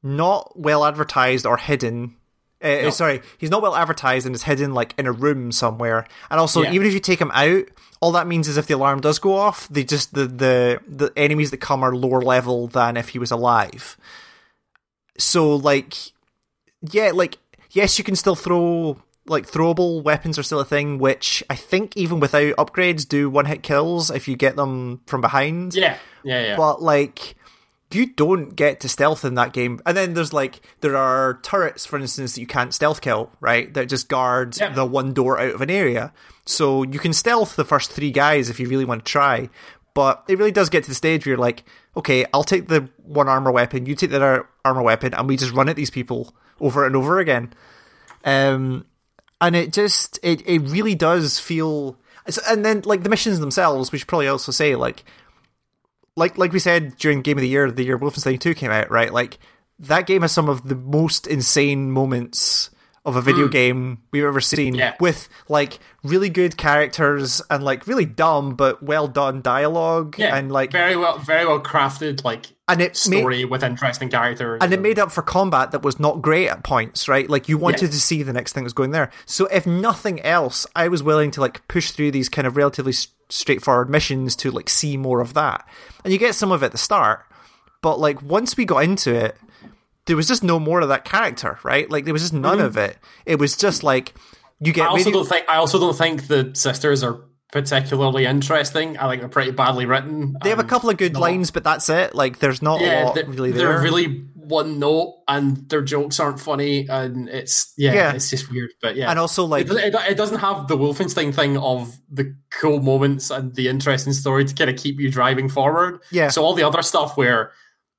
not 0.04 0.58
well 0.60 0.86
advertised 0.86 1.46
or 1.46 1.58
hidden. 1.58 2.16
Uh, 2.64 2.92
Sorry, 2.92 3.22
he's 3.38 3.50
not 3.50 3.62
well 3.62 3.76
advertised 3.76 4.26
and 4.26 4.36
is 4.36 4.44
hidden 4.44 4.74
like 4.74 4.94
in 4.98 5.08
a 5.08 5.12
room 5.12 5.52
somewhere. 5.52 6.06
And 6.30 6.40
also, 6.40 6.62
Yeah. 6.62 6.72
even 6.74 6.86
if 6.88 6.94
you 6.94 7.00
take 7.00 7.20
him 7.20 7.32
out, 7.34 7.64
all 8.02 8.12
that 8.14 8.28
means 8.28 8.48
is 8.48 8.58
if 8.58 8.68
the 8.68 8.76
alarm 8.76 9.02
does 9.02 9.18
go 9.20 9.36
off, 9.36 9.68
they 9.70 9.84
just 9.84 10.14
the 10.14 10.26
the 10.28 10.80
the 10.88 11.12
enemies 11.16 11.52
that 11.52 11.58
come 11.58 11.84
are 11.84 11.96
lower 11.96 12.22
level 12.22 12.68
than 12.68 12.98
if 12.98 13.10
he 13.10 13.20
was 13.20 13.32
alive. 13.32 13.98
So 15.18 15.56
like 15.56 15.96
yeah, 16.92 17.12
like 17.14 17.38
yes, 17.72 17.98
you 17.98 18.04
can 18.04 18.16
still 18.16 18.36
throw 18.36 18.98
like 19.28 19.50
throwable 19.50 20.02
weapons 20.04 20.38
are 20.40 20.44
still 20.44 20.60
a 20.60 20.66
thing, 20.66 20.98
which 20.98 21.44
I 21.50 21.56
think 21.56 21.96
even 21.96 22.20
without 22.20 22.56
upgrades 22.58 23.08
do 23.08 23.30
one 23.30 23.46
hit 23.46 23.62
kills 23.64 24.10
if 24.10 24.28
you 24.28 24.36
get 24.36 24.56
them 24.56 25.02
from 25.06 25.22
behind. 25.22 25.76
Yeah, 25.76 25.98
yeah, 26.24 26.42
yeah. 26.48 26.58
But 26.58 26.82
like 26.82 27.36
you 27.94 28.06
don't 28.08 28.56
get 28.56 28.80
to 28.82 28.90
stealth 28.90 29.24
in 29.26 29.36
that 29.36 29.54
game. 29.54 29.80
And 29.86 29.96
then 29.96 30.14
there's 30.14 30.34
like 30.34 30.62
there 30.82 30.96
are 30.98 31.40
turrets, 31.44 31.86
for 31.86 31.98
instance, 32.00 32.36
that 32.36 32.42
you 32.42 32.48
can't 32.48 32.74
stealth 32.74 33.02
kill, 33.02 33.32
right? 33.40 33.74
That 33.74 33.90
just 33.90 34.08
guard 34.10 34.58
Yeah. 34.60 34.70
the 34.74 34.86
one 34.86 35.14
door 35.14 35.40
out 35.40 35.54
of 35.56 35.62
an 35.62 35.70
area. 35.70 36.14
So 36.46 36.84
you 36.84 37.00
can 37.00 37.14
stealth 37.14 37.56
the 37.56 37.66
first 37.66 37.92
three 37.92 38.12
guys 38.12 38.50
if 38.50 38.60
you 38.60 38.68
really 38.68 38.86
want 38.86 39.06
to 39.06 39.12
try. 39.12 39.50
But 39.94 40.24
it 40.28 40.38
really 40.38 40.52
does 40.52 40.70
get 40.70 40.84
to 40.86 40.90
the 40.90 40.96
stage 40.96 41.26
where 41.26 41.32
you're 41.32 41.38
like, 41.38 41.64
okay, 41.98 42.26
I'll 42.34 42.46
take 42.46 42.68
the 42.70 42.90
one 43.04 43.28
armor 43.28 43.52
weapon, 43.52 43.86
you 43.86 43.94
take 43.96 44.10
the 44.12 44.16
other 44.16 44.48
armor 44.64 44.82
weapon, 44.82 45.14
and 45.14 45.28
we 45.28 45.36
just 45.36 45.52
run 45.52 45.68
at 45.68 45.76
these 45.76 45.90
people 45.90 46.34
over 46.62 46.86
and 46.86 46.96
over 46.96 47.20
again. 47.20 47.54
Um, 48.24 48.86
and 49.40 49.56
it 49.56 49.74
just 49.74 50.20
it 50.24 50.48
it 50.48 50.60
really 50.60 50.96
does 50.96 51.40
feel. 51.40 51.98
And 52.48 52.64
then 52.64 52.82
like 52.86 53.04
the 53.04 53.10
missions 53.10 53.40
themselves, 53.40 53.92
we 53.92 53.98
should 53.98 54.08
probably 54.08 54.28
also 54.28 54.52
say 54.52 54.76
like 54.76 55.04
like 56.16 56.38
like 56.38 56.52
we 56.52 56.60
said 56.60 56.98
during 56.98 57.22
Game 57.22 57.38
of 57.38 57.42
the 57.42 57.48
Year, 57.48 57.72
the 57.72 57.84
year 57.84 57.98
Wolfenstein 57.98 58.40
Two 58.40 58.54
came 58.54 58.72
out, 58.72 58.92
right? 58.92 59.14
Like 59.14 59.40
that 59.80 60.08
game 60.08 60.22
has 60.22 60.32
some 60.32 60.50
of 60.50 60.68
the 60.68 60.76
most 60.76 61.28
insane 61.28 61.92
moments 61.92 62.70
of 63.04 63.16
a 63.16 63.22
video 63.22 63.46
hmm. 63.46 63.52
game 63.52 63.98
we've 64.12 64.24
ever 64.24 64.42
seen. 64.42 64.76
Yeah. 64.76 64.96
with 65.00 65.28
like 65.48 65.80
really 66.04 66.30
good 66.30 66.56
characters 66.58 67.42
and 67.50 67.64
like 67.64 67.88
really 67.88 68.06
dumb 68.06 68.56
but 68.56 68.84
well 68.84 69.08
done 69.08 69.42
dialogue, 69.42 70.16
yeah, 70.18 70.36
and 70.36 70.52
like 70.52 70.72
very 70.72 70.96
well, 70.96 71.18
very 71.18 71.46
well 71.46 71.62
crafted, 71.62 72.24
like 72.24 72.48
and 72.68 72.80
it 72.82 72.90
made, 73.10 73.20
story 73.20 73.46
with 73.46 73.64
interesting 73.64 74.10
characters. 74.10 74.60
and 74.62 74.72
it 74.72 74.80
made 74.82 75.00
up 75.00 75.12
for 75.12 75.22
combat 75.22 75.72
that 75.72 75.82
was 75.82 76.00
not 76.00 76.22
great 76.22 76.48
at 76.48 76.64
points, 76.64 77.08
right? 77.08 77.30
Like 77.30 77.50
you 77.50 77.58
wanted 77.58 77.84
Yeah. 77.84 77.90
to 77.90 78.00
see 78.00 78.24
the 78.24 78.34
next 78.34 78.54
thing 78.54 78.64
that 78.64 78.66
was 78.66 78.74
going 78.74 78.92
there. 78.92 79.10
So 79.26 79.48
if 79.48 79.66
nothing 79.66 80.22
else, 80.22 80.68
I 80.76 80.88
was 80.88 81.02
willing 81.02 81.32
to 81.32 81.42
like 81.42 81.68
push 81.68 81.92
through 81.92 82.12
these 82.12 82.30
kind 82.30 82.46
of 82.46 82.56
relatively 82.56 82.94
straightforward 83.30 83.90
missions 83.90 84.36
to 84.38 84.52
like 84.52 84.70
see 84.70 84.96
more 84.96 85.22
of 85.22 85.34
that. 85.34 85.68
And 86.04 86.14
you 86.14 86.20
get 86.20 86.36
some 86.36 86.52
of 86.52 86.62
it 86.62 86.68
at 86.68 86.72
the 86.72 86.78
start, 86.78 87.26
but 87.82 88.00
like 88.00 88.22
once 88.22 88.56
we 88.56 88.66
got 88.66 88.84
into 88.84 89.14
it, 89.14 89.38
there 90.06 90.16
was 90.16 90.28
just 90.28 90.44
no 90.44 90.60
more 90.60 90.82
of 90.82 90.90
that 90.90 91.06
character, 91.06 91.60
right? 91.64 91.90
Like 91.90 92.06
there 92.06 92.14
was 92.14 92.24
just 92.24 92.34
none 92.34 92.60
of 92.60 92.78
it. 92.78 92.98
It 93.26 93.40
was 93.40 93.56
just 93.56 93.84
like 93.84 94.14
you 94.60 94.74
get 94.74 94.84
Mm-hmm. 94.84 94.90
I 94.90 94.92
also 94.92 95.06
radio- 95.06 95.20
don't 95.20 95.30
think 95.30 95.46
I 95.50 95.56
also 95.58 95.80
don't 95.80 95.98
think 95.98 96.28
the 96.28 96.52
sisters 96.54 97.04
are 97.04 97.22
particularly 97.52 98.26
interesting. 98.26 98.98
I 98.98 99.10
think 99.10 99.22
they're 99.22 99.30
pretty 99.30 99.52
badly 99.52 99.86
written. 99.86 100.36
they 100.42 100.50
have 100.50 100.60
a 100.60 100.64
couple 100.64 100.90
of 100.90 100.98
good 100.98 101.16
lines, 101.18 101.52
but 101.52 101.64
that's 101.64 101.90
it. 101.90 102.16
Like 102.16 102.40
there's 102.40 102.62
not 102.62 102.82
a 102.82 102.86
Yeah, 102.86 103.04
lot 103.06 103.16
they're, 103.16 103.26
really 103.26 103.52
they're 103.52 103.82
really 103.82 104.26
one 104.36 104.80
note, 104.80 105.22
and 105.28 105.70
their 105.70 105.82
jokes 105.82 106.20
aren't 106.20 106.40
funny, 106.40 106.88
and 106.90 107.30
it's 107.30 107.74
yeah, 107.78 107.94
Yeah. 107.94 108.14
it's 108.14 108.30
just 108.30 108.50
weird. 108.52 108.72
But 108.82 108.96
yeah, 108.96 109.10
and 109.10 109.20
also 109.20 109.46
like 109.46 109.68
it, 109.70 109.72
it, 109.72 109.94
it 110.10 110.16
doesn't 110.18 110.40
have 110.40 110.68
the 110.68 110.78
Wolfenstein 110.78 111.34
thing 111.34 111.58
of 111.58 111.96
the 112.10 112.36
cool 112.52 112.82
moments 112.82 113.30
and 113.32 113.54
the 113.56 113.68
interesting 113.68 114.14
story 114.14 114.46
to 114.46 114.54
kind 114.56 114.70
of 114.70 114.78
keep 114.78 115.00
you 115.00 115.12
driving 115.12 115.48
forward. 115.50 116.00
Yeah. 116.12 116.30
So 116.30 116.44
all 116.44 116.54
the 116.54 116.64
other 116.64 116.82
stuff 116.82 117.16
where 117.18 117.52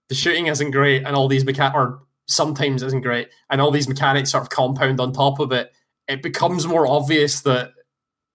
the 0.09 0.15
shooting 0.15 0.47
isn't 0.47 0.71
great 0.73 1.05
and 1.05 1.15
all 1.17 1.29
these 1.29 1.45
mechanics, 1.45 1.75
or 1.77 2.03
sometimes 2.27 2.83
isn't 2.83 3.03
great, 3.03 3.29
and 3.51 3.61
all 3.61 3.71
these 3.71 3.89
mechanics 3.89 4.31
sort 4.31 4.43
of 4.43 4.51
compound 4.51 5.01
on 5.01 5.13
top 5.13 5.39
of 5.41 5.53
it, 5.53 5.73
it 6.09 6.23
becomes 6.23 6.67
more 6.67 6.87
obvious 6.87 7.41
that 7.43 7.73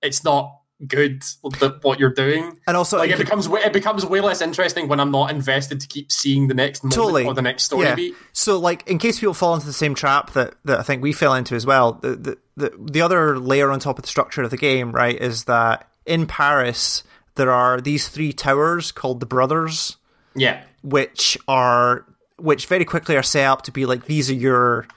it's 0.01 0.23
not 0.23 0.53
good 0.87 1.23
that 1.59 1.79
what 1.81 1.99
you're 1.99 2.13
doing. 2.13 2.55
and 2.67 2.77
also 2.77 2.99
Like 2.99 3.09
it 3.09 3.13
it 3.13 3.17
becomes 3.17 3.49
way, 3.49 3.61
it 3.61 3.73
becomes 3.73 4.05
way 4.05 4.21
less 4.21 4.41
interesting 4.41 4.87
when 4.87 4.99
I'm 4.99 5.09
not 5.09 5.31
invested 5.31 5.79
to 5.81 5.87
keep 5.87 6.11
seeing 6.11 6.47
the 6.47 6.53
next 6.53 6.81
Totally. 6.83 7.25
or 7.25 7.33
the 7.33 7.41
next 7.41 7.63
story 7.63 7.85
Yeah. 7.87 7.95
beat. 7.95 8.15
So, 8.31 8.59
like, 8.59 8.87
in 8.87 8.99
case 8.99 9.19
people 9.19 9.33
fall 9.33 9.55
into 9.55 9.65
the 9.65 9.73
same 9.73 9.95
trap 9.95 10.33
that, 10.33 10.53
that 10.65 10.79
I 10.79 10.83
think 10.83 11.01
we 11.01 11.13
fell 11.13 11.33
into 11.33 11.55
as 11.55 11.65
well, 11.65 11.93
the, 11.93 12.15
the 12.15 12.37
the 12.57 12.71
the 12.91 13.01
other 13.01 13.39
layer 13.39 13.71
on 13.71 13.79
top 13.79 13.97
of 13.97 14.03
the 14.03 14.07
structure 14.09 14.43
of 14.43 14.51
the 14.51 14.57
game, 14.57 14.91
right, 14.91 15.19
is 15.19 15.45
that 15.45 15.89
in 16.05 16.27
Paris 16.27 17.03
there 17.35 17.51
are 17.51 17.81
these 17.81 18.07
three 18.07 18.31
towers 18.31 18.91
called 18.91 19.19
the 19.19 19.25
Brothers, 19.25 19.97
Yeah. 20.37 20.63
which 20.83 21.37
are 21.47 22.05
which 22.37 22.67
very 22.67 22.85
quickly 22.85 23.17
are 23.17 23.23
set 23.23 23.45
up 23.47 23.63
to 23.63 23.71
be 23.71 23.85
like 23.85 24.05
these 24.05 24.29
are 24.29 24.35
your 24.35 24.87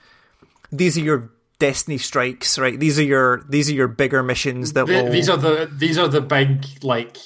these 0.71 0.97
are 0.97 1.01
your 1.01 1.29
destiny 1.59 1.97
strikes, 1.97 2.57
right? 2.57 2.79
These 2.79 2.97
are 2.99 3.03
your 3.03 3.43
these 3.49 3.69
are 3.69 3.73
your 3.73 3.87
bigger 3.87 4.23
missions 4.23 4.73
that 4.73 4.85
Th- 4.87 5.03
will 5.03 5.11
These 5.11 5.29
are 5.29 5.37
the 5.37 5.69
these 5.71 5.97
are 5.97 6.07
the 6.07 6.21
big 6.21 6.65
like 6.83 7.17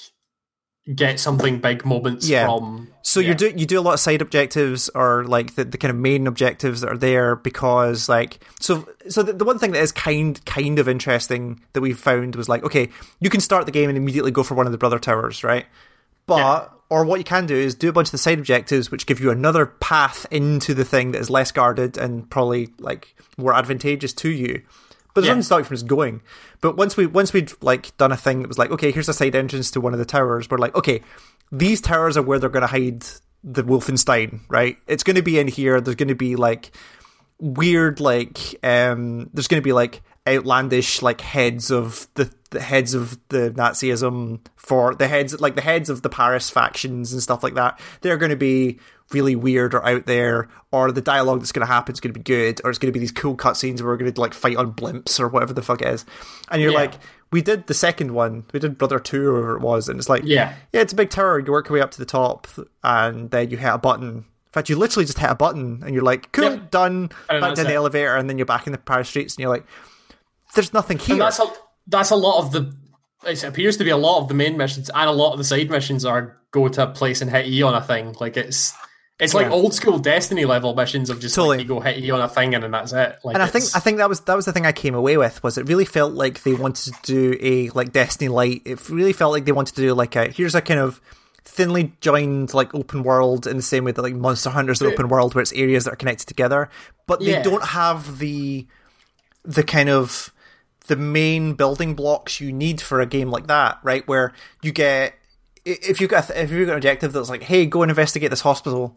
get 0.94 1.20
something 1.20 1.60
big 1.60 1.84
moments 1.86 2.28
Yeah. 2.30 2.46
from. 2.46 2.90
So 3.02 3.20
yeah. 3.20 3.30
you 3.30 3.36
do 3.36 3.54
you 3.56 3.66
do 3.66 3.80
a 3.80 3.82
lot 3.82 3.94
of 3.96 4.00
side 4.00 4.22
objectives 4.22 4.90
or 4.94 5.24
like 5.26 5.56
the, 5.56 5.66
the 5.66 5.78
kind 5.78 5.90
of 5.90 5.98
main 5.98 6.28
objectives 6.28 6.82
that 6.82 6.90
are 6.92 6.98
there 6.98 7.36
because 7.36 8.08
like 8.08 8.40
so 8.60 8.88
so 9.10 9.24
the, 9.24 9.34
the 9.34 9.46
one 9.46 9.58
thing 9.60 9.72
that 9.72 9.82
is 9.82 9.92
kind 9.92 10.44
kind 10.46 10.78
of 10.80 10.88
interesting 10.88 11.60
that 11.74 11.82
we 11.82 11.94
found 11.94 12.36
was 12.36 12.48
like 12.50 12.64
okay 12.64 12.90
you 13.20 13.30
can 13.30 13.42
start 13.42 13.66
the 13.66 13.72
game 13.72 13.90
and 13.90 13.98
immediately 13.98 14.32
go 14.32 14.44
for 14.44 14.54
one 14.56 14.66
of 14.68 14.72
the 14.72 14.78
brother 14.78 15.00
towers 15.00 15.44
right 15.44 15.66
but 16.28 16.38
Yeah. 16.38 16.75
Or 16.90 17.04
what 17.06 17.20
you 17.20 17.24
can 17.24 17.46
do 17.46 17.56
is 17.56 17.76
do 17.76 17.90
a 17.90 17.92
bunch 17.94 18.08
of 18.10 18.12
the 18.14 18.18
side 18.18 18.38
objectives 18.40 18.92
which 18.92 19.06
give 19.06 19.20
you 19.20 19.32
another 19.32 19.66
path 19.66 20.26
into 20.32 20.74
the 20.74 20.86
thing 20.86 21.12
that 21.12 21.20
is 21.20 21.30
less 21.30 21.52
guarded 21.52 21.98
and 21.98 22.30
probably 22.30 22.70
like 22.80 23.16
more 23.38 23.54
advantageous 23.54 24.14
to 24.14 24.30
you 24.30 24.62
but 25.14 25.22
there's 25.22 25.28
Yeah. 25.28 25.32
nothing 25.36 25.42
to 25.42 25.46
stop 25.46 25.60
you 25.60 25.64
from 25.64 25.76
just 25.78 25.88
going. 25.88 26.22
But 26.60 26.76
once 26.76 26.98
we 26.98 27.06
once 27.06 27.32
we'd 27.32 27.54
like 27.62 27.96
done 27.96 28.12
a 28.12 28.18
thing 28.18 28.42
that 28.42 28.50
was 28.50 28.58
like, 28.58 28.70
okay, 28.72 28.92
here's 28.92 29.08
a 29.08 29.14
side 29.14 29.34
entrance 29.34 29.72
to 29.72 29.80
one 29.80 29.94
of 29.94 30.00
the 30.00 30.04
towers. 30.04 30.50
We're 30.50 30.58
like, 30.58 30.76
okay, 30.76 31.00
these 31.54 31.80
towers 31.80 32.18
are 32.18 32.22
where 32.22 32.38
they're 32.38 32.50
going 32.50 32.64
to 32.64 32.68
hide 32.68 33.06
the 33.42 33.64
Wolfenstein, 33.64 34.42
right? 34.50 34.78
It's 34.88 35.04
going 35.04 35.16
to 35.16 35.22
be 35.22 35.40
in 35.40 35.48
here. 35.48 35.80
There's 35.80 35.96
going 35.96 36.10
to 36.10 36.16
be 36.16 36.36
like 36.36 36.72
weird, 37.40 38.02
like 38.02 38.38
um, 38.62 39.30
there's 39.34 39.48
going 39.48 39.62
to 39.62 39.66
be 39.66 39.72
like 39.72 40.02
outlandish, 40.28 41.02
like 41.02 41.22
heads 41.22 41.72
of 41.72 42.10
the 42.16 42.30
the 42.56 42.62
heads 42.62 42.94
of 42.94 43.18
the 43.30 43.52
Nazism 43.52 44.40
for 44.56 44.96
the 44.96 45.08
heads 45.08 45.40
like 45.40 45.56
the 45.56 45.62
heads 45.62 45.90
of 45.90 46.02
the 46.02 46.10
Paris 46.10 46.50
factions 46.50 47.14
and 47.14 47.22
stuff 47.22 47.44
like 47.44 47.54
that. 47.56 47.80
They're 48.02 48.18
going 48.18 48.32
to 48.32 48.36
be 48.36 48.80
really 49.12 49.36
weird 49.36 49.76
or 49.76 49.86
out 49.86 50.08
there, 50.08 50.48
or 50.72 50.92
the 50.92 51.02
dialogue 51.02 51.40
that's 51.40 51.52
going 51.52 51.66
to 51.66 51.72
happen 51.72 51.94
is 51.94 52.00
going 52.00 52.12
to 52.14 52.20
be 52.20 52.24
good, 52.24 52.60
or 52.64 52.72
it's 52.72 52.80
going 52.80 52.92
to 52.92 52.94
be 52.94 53.00
these 53.00 53.12
cool 53.12 53.38
cutscenes 53.38 53.80
where 53.82 53.92
we're 53.92 53.98
going 53.98 54.12
to 54.12 54.20
like 54.20 54.34
fight 54.34 54.58
on 54.58 54.74
blimps 54.74 55.20
or 55.20 55.28
whatever 55.28 55.54
the 55.54 55.62
fuck 55.62 55.82
it 55.84 55.88
is. 55.90 56.06
And 56.50 56.62
you're 56.62 56.72
Yeah. 56.72 56.80
like, 56.80 56.94
we 57.32 57.42
did 57.44 57.68
the 57.68 57.74
second 57.76 58.14
one, 58.14 58.46
we 58.52 58.60
did 58.60 58.78
Brother 58.80 58.98
Two 59.00 59.28
or 59.28 59.34
whatever 59.34 59.56
it 59.58 59.62
was, 59.62 59.90
and 59.90 60.00
it's 60.00 60.10
like, 60.10 60.24
Yeah. 60.26 60.56
yeah, 60.74 60.82
it's 60.82 60.94
a 60.94 60.96
big 60.96 61.12
tower. 61.12 61.38
You 61.40 61.52
work 61.52 61.70
your 61.70 61.76
way 61.76 61.82
up 61.82 61.92
to 61.92 62.00
the 62.00 62.06
top, 62.06 62.48
and 62.84 63.30
then 63.30 63.52
you 63.52 63.58
hit 63.58 63.68
a 63.74 63.78
button. 63.78 64.08
In 64.10 64.52
fact, 64.52 64.70
you 64.70 64.76
literally 64.78 65.06
just 65.06 65.20
hit 65.20 65.30
a 65.30 65.36
button, 65.36 65.84
and 65.86 65.94
you're 65.94 66.04
like, 66.04 66.32
cool, 66.32 66.46
Yep. 66.52 66.72
done. 66.72 67.10
Back 67.28 67.54
to 67.56 67.64
the 67.64 67.74
elevator, 67.76 68.16
and 68.16 68.28
then 68.30 68.38
you're 68.40 68.46
back 68.46 68.66
in 68.66 68.72
the 68.72 68.78
Paris 68.80 69.10
streets, 69.10 69.36
and 69.36 69.42
you're 69.42 69.50
like, 69.52 69.66
there's 70.56 70.74
nothing 70.74 70.98
here. 70.98 71.16
And 71.16 71.22
that's 71.22 71.40
a 71.40 71.48
that's 71.88 72.12
a 72.12 72.16
lot 72.16 72.40
of 72.40 72.52
the. 72.52 72.74
It 73.26 73.44
appears 73.44 73.78
to 73.78 73.84
be 73.84 73.90
a 73.90 73.98
lot 73.98 74.22
of 74.22 74.28
the 74.28 74.34
main 74.36 74.56
missions, 74.58 74.90
and 74.94 75.10
a 75.10 75.14
lot 75.14 75.32
of 75.32 75.38
the 75.40 75.44
side 75.44 75.70
missions 75.70 76.06
are 76.06 76.38
go 76.52 76.68
to 76.68 76.84
a 76.84 76.88
place 76.88 77.22
and 77.22 77.30
hit 77.32 77.48
E 77.48 77.62
on 77.64 77.74
a 77.74 77.82
thing. 77.82 78.16
Like 78.20 78.38
it's 78.38 78.74
it's 79.20 79.34
like 79.34 79.48
Yeah. 79.48 79.54
old 79.54 79.74
school 79.74 79.98
Destiny 79.98 80.46
level 80.46 80.76
missions 80.76 81.10
of 81.10 81.20
just 81.20 81.34
Totally. 81.36 81.58
like 81.58 81.64
you 81.64 81.68
go 81.74 81.80
hit 81.80 82.04
E 82.04 82.12
on 82.12 82.22
a 82.22 82.30
thing 82.30 82.54
and 82.54 82.64
then 82.64 82.72
that's 82.72 82.94
it. 82.94 83.18
Like 83.24 83.34
and 83.36 83.42
I 83.42 83.48
think 83.48 83.66
I 83.74 83.80
think 83.80 83.98
that 83.98 84.10
was 84.10 84.20
that 84.22 84.36
was 84.36 84.46
the 84.46 84.54
thing 84.54 84.66
I 84.66 84.72
came 84.74 84.94
away 84.94 85.18
with 85.18 85.42
was 85.42 85.58
it 85.58 85.68
really 85.68 85.86
felt 85.86 86.14
like 86.14 86.44
they 86.44 86.54
wanted 86.54 86.94
to 86.94 87.02
do 87.04 87.38
a 87.42 87.70
like 87.72 87.92
Destiny 87.92 88.28
Light. 88.30 88.62
It 88.66 88.90
really 88.90 89.14
felt 89.14 89.32
like 89.32 89.46
they 89.46 89.52
wanted 89.54 89.76
to 89.76 89.82
do 89.82 89.94
like 89.94 90.16
a 90.16 90.28
here's 90.28 90.54
a 90.54 90.62
kind 90.62 90.80
of 90.80 91.02
thinly 91.46 91.94
joined 92.02 92.54
like 92.54 92.76
open 92.76 93.02
world 93.04 93.48
in 93.48 93.56
the 93.58 93.64
same 93.64 93.86
way 93.86 93.92
that 93.92 94.02
like 94.02 94.14
Monster 94.16 94.50
Hunter's 94.50 94.82
an 94.82 94.88
open 94.88 95.08
world 95.08 95.34
where 95.34 95.42
it's 95.42 95.54
areas 95.54 95.86
that 95.86 95.94
are 95.94 95.98
connected 95.98 96.28
together, 96.28 96.70
but 97.08 97.20
they 97.22 97.32
Yeah. 97.32 97.42
don't 97.42 97.64
have 97.64 98.20
the 98.20 98.68
the 99.44 99.64
kind 99.64 99.90
of 99.90 100.32
the 100.88 100.96
main 100.96 101.54
building 101.54 101.94
blocks 101.96 102.40
you 102.40 102.52
need 102.52 102.82
for 102.82 103.00
a 103.02 103.06
game 103.06 103.30
like 103.32 103.48
that, 103.48 103.80
right? 103.84 104.08
Where 104.08 104.34
you 104.62 104.72
get 104.72 105.16
if 105.66 106.00
you 106.00 106.08
got 106.08 106.30
if 106.30 106.52
you've 106.52 106.68
got 106.68 106.74
an 106.74 106.78
objective 106.78 107.14
that's 107.14 107.30
like, 107.30 107.44
hey, 107.44 107.66
go 107.66 107.82
and 107.82 107.90
investigate 107.92 108.30
this 108.30 108.42
hospital. 108.42 108.96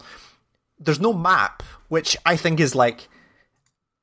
There's 0.80 1.00
no 1.00 1.12
map, 1.12 1.62
which 1.88 2.16
I 2.24 2.36
think 2.36 2.60
is 2.60 2.74
like 2.74 3.08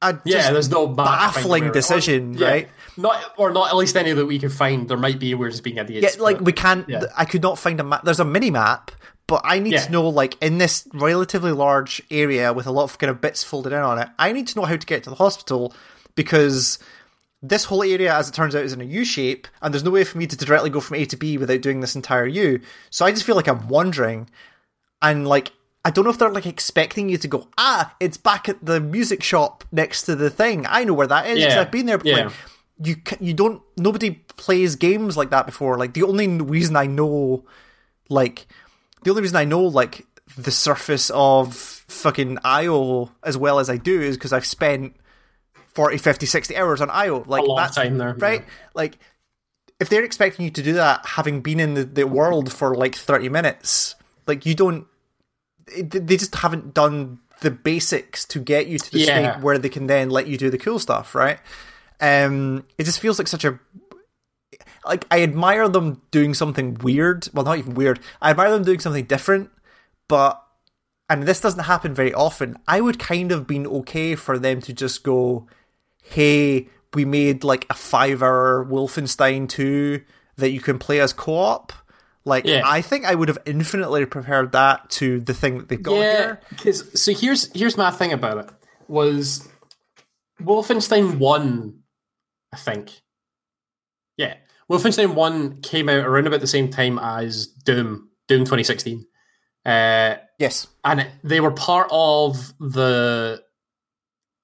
a 0.01 0.19
yeah, 0.25 0.51
there's 0.51 0.69
no 0.69 0.87
baffling 0.87 1.71
decision, 1.71 2.35
Or- 2.35 2.39
yeah, 2.39 2.47
right? 2.49 2.69
Not 2.97 3.33
or 3.37 3.51
not 3.53 3.69
at 3.69 3.75
least 3.75 3.95
any 3.95 4.11
that 4.13 4.25
we 4.25 4.39
can 4.39 4.49
find. 4.49 4.87
There 4.89 4.97
might 4.97 5.19
be. 5.19 5.33
We're 5.35 5.49
just 5.51 5.63
being 5.63 5.77
Yeah, 5.77 5.83
idiots. 5.83 6.19
like 6.19 6.37
but- 6.37 6.45
we 6.45 6.51
can't. 6.51 6.87
yeah. 6.89 7.03
I 7.15 7.25
could 7.25 7.41
not 7.41 7.57
find 7.59 7.79
a 7.79 7.83
map. 7.83 8.03
There's 8.03 8.19
a 8.19 8.25
mini 8.25 8.51
map, 8.51 8.91
but 9.27 9.41
I 9.45 9.59
need 9.59 9.73
Yeah. 9.73 9.85
to 9.85 9.91
know, 9.91 10.07
like, 10.09 10.35
in 10.41 10.57
this 10.57 10.87
relatively 10.93 11.51
large 11.51 12.01
area 12.11 12.51
with 12.51 12.67
a 12.67 12.71
lot 12.71 12.83
of 12.83 12.97
kind 12.99 13.09
of 13.09 13.21
bits 13.21 13.43
folded 13.43 13.71
in 13.73 13.79
on 13.79 13.99
it. 13.99 14.09
I 14.19 14.31
need 14.33 14.47
to 14.49 14.59
know 14.59 14.65
how 14.65 14.75
to 14.75 14.85
get 14.85 15.03
to 15.03 15.09
the 15.09 15.15
hospital 15.15 15.73
because 16.15 16.77
this 17.47 17.65
whole 17.65 17.83
area, 17.83 18.13
as 18.13 18.29
it 18.29 18.33
turns 18.33 18.55
out, 18.55 18.63
is 18.65 18.73
in 18.73 18.81
a 18.81 18.85
U 18.85 19.03
shape, 19.05 19.47
and 19.61 19.73
there's 19.73 19.83
no 19.83 19.91
way 19.91 20.03
for 20.03 20.17
me 20.17 20.27
to 20.27 20.35
directly 20.37 20.69
go 20.69 20.79
from 20.79 20.95
A 20.97 21.05
to 21.05 21.17
B 21.17 21.37
without 21.37 21.61
doing 21.61 21.81
this 21.81 21.95
entire 21.95 22.25
U. 22.27 22.59
So 22.89 23.05
I 23.05 23.11
just 23.11 23.23
feel 23.25 23.35
like 23.35 23.47
I'm 23.47 23.67
wandering, 23.67 24.29
and 25.01 25.27
like. 25.27 25.51
I 25.87 25.91
don't 25.91 26.03
know 26.03 26.09
if 26.09 26.17
they're 26.17 26.31
like 26.31 26.47
expecting 26.47 27.09
you 27.09 27.17
to 27.19 27.27
go, 27.27 27.47
ah, 27.59 27.93
it's 27.99 28.17
back 28.17 28.49
at 28.49 28.65
the 28.65 28.79
music 28.81 29.21
shop 29.21 29.63
next 29.71 30.01
to 30.07 30.15
the 30.15 30.31
thing. 30.31 30.65
I 30.67 30.83
know 30.83 30.95
where 30.95 31.05
that 31.05 31.27
is 31.27 31.43
'cause 31.43 31.53
Yeah. 31.53 31.61
I've 31.61 31.69
been 31.69 31.85
there 31.85 31.99
before. 31.99 32.17
Yeah. 32.17 32.23
Like, 32.25 32.33
you 32.83 32.95
you 33.19 33.33
don't 33.35 33.61
nobody 33.77 34.09
plays 34.35 34.75
games 34.75 35.15
like 35.15 35.29
that 35.29 35.45
before 35.45 35.77
like 35.77 35.93
the 35.93 36.01
only 36.03 36.27
reason 36.27 36.75
i 36.75 36.85
know 36.87 37.45
like 38.09 38.47
the 39.03 39.11
only 39.11 39.21
reason 39.21 39.37
i 39.37 39.45
know 39.45 39.61
like 39.61 40.05
the 40.37 40.51
surface 40.51 41.09
of 41.13 41.55
fucking 41.55 42.37
io 42.43 43.11
as 43.23 43.37
well 43.37 43.59
as 43.59 43.69
i 43.69 43.77
do 43.77 44.01
is 44.01 44.17
because 44.17 44.33
i've 44.33 44.45
spent 44.45 44.93
40 45.75 45.97
50 45.97 46.25
60 46.25 46.55
hours 46.57 46.81
on 46.81 46.89
io 46.89 47.23
like 47.27 47.43
A 47.43 47.69
time 47.73 47.97
there, 47.97 48.13
right 48.15 48.43
like 48.73 48.97
if 49.79 49.89
they're 49.89 50.03
expecting 50.03 50.45
you 50.45 50.51
to 50.51 50.63
do 50.63 50.73
that 50.73 51.05
having 51.05 51.41
been 51.41 51.59
in 51.59 51.73
the, 51.73 51.83
the 51.83 52.07
world 52.07 52.51
for 52.51 52.75
like 52.75 52.95
30 52.95 53.29
minutes 53.29 53.95
like 54.25 54.45
you 54.45 54.55
don't 54.55 54.87
they 55.77 56.15
just 56.17 56.33
haven't 56.35 56.73
done 56.73 57.19
the 57.41 57.51
basics 57.51 58.23
to 58.25 58.39
get 58.39 58.67
you 58.67 58.79
to 58.79 58.91
the 58.91 58.99
Yeah. 58.99 59.33
state 59.33 59.43
where 59.43 59.57
they 59.57 59.69
can 59.69 59.87
then 59.87 60.09
let 60.09 60.27
you 60.27 60.37
do 60.37 60.49
the 60.49 60.57
cool 60.57 60.79
stuff 60.79 61.13
right 61.13 61.39
um 61.99 62.65
it 62.77 62.85
just 62.85 62.99
feels 62.99 63.19
like 63.19 63.27
such 63.27 63.43
a 63.45 63.59
like 64.85 65.05
I 65.09 65.23
admire 65.23 65.67
them 65.67 66.01
doing 66.11 66.33
something 66.35 66.75
weird. 66.75 67.27
Well, 67.33 67.43
not 67.43 67.57
even 67.57 67.73
weird. 67.73 67.99
I 68.21 68.29
admire 68.29 68.51
them 68.51 68.63
doing 68.63 68.79
something 68.79 69.05
different, 69.05 69.49
but 70.07 70.41
and 71.09 71.23
this 71.23 71.39
doesn't 71.39 71.63
happen 71.63 71.93
very 71.95 72.13
often. 72.13 72.57
I 72.67 72.81
would 72.81 72.99
kind 72.99 73.31
of 73.31 73.47
been 73.47 73.65
okay 73.67 74.13
for 74.15 74.37
them 74.37 74.61
to 74.61 74.73
just 74.73 75.03
go, 75.03 75.47
"Hey, 76.05 76.69
we 76.93 77.03
made 77.05 77.43
like 77.43 77.65
a 77.69 77.73
five-hour 77.73 78.65
Wolfenstein 78.69 79.49
2 79.49 80.01
that 80.37 80.51
you 80.51 80.61
can 80.61 80.79
play 80.79 80.99
as 81.01 81.13
co-op." 81.13 81.73
Like, 82.27 82.45
Yeah. 82.45 82.61
I 82.65 82.81
think 82.81 83.05
I 83.05 83.13
would 83.13 83.27
have 83.27 83.37
infinitely 83.45 84.05
prepared 84.05 84.51
that 84.53 84.89
to 84.91 85.19
the 85.19 85.33
thing 85.33 85.57
that 85.59 85.67
they've 85.69 85.81
got 85.81 85.93
yeah, 85.95 86.17
here. 86.17 86.39
because 86.49 86.99
so 86.99 87.13
here's 87.13 87.51
here's 87.53 87.77
my 87.77 87.91
thing 87.91 88.11
about 88.13 88.37
it 88.39 88.49
was 88.87 89.47
Wolfenstein 90.41 91.17
One, 91.19 91.79
I 92.53 92.57
think. 92.57 92.91
Yeah, 94.17 94.35
Wolfenstein 94.71 95.13
One 95.13 95.61
came 95.61 95.87
out 95.89 96.05
around 96.05 96.27
about 96.27 96.39
the 96.41 96.47
same 96.47 96.69
time 96.69 96.97
as 96.99 97.47
Doom, 97.47 98.09
Doom 98.27 98.41
2016, 98.45 99.05
uh, 99.65 100.15
Yes. 100.39 100.67
and 100.83 101.01
it- 101.01 101.11
they 101.23 101.39
were 101.41 101.51
part 101.51 101.87
of 101.91 102.53
the. 102.59 103.43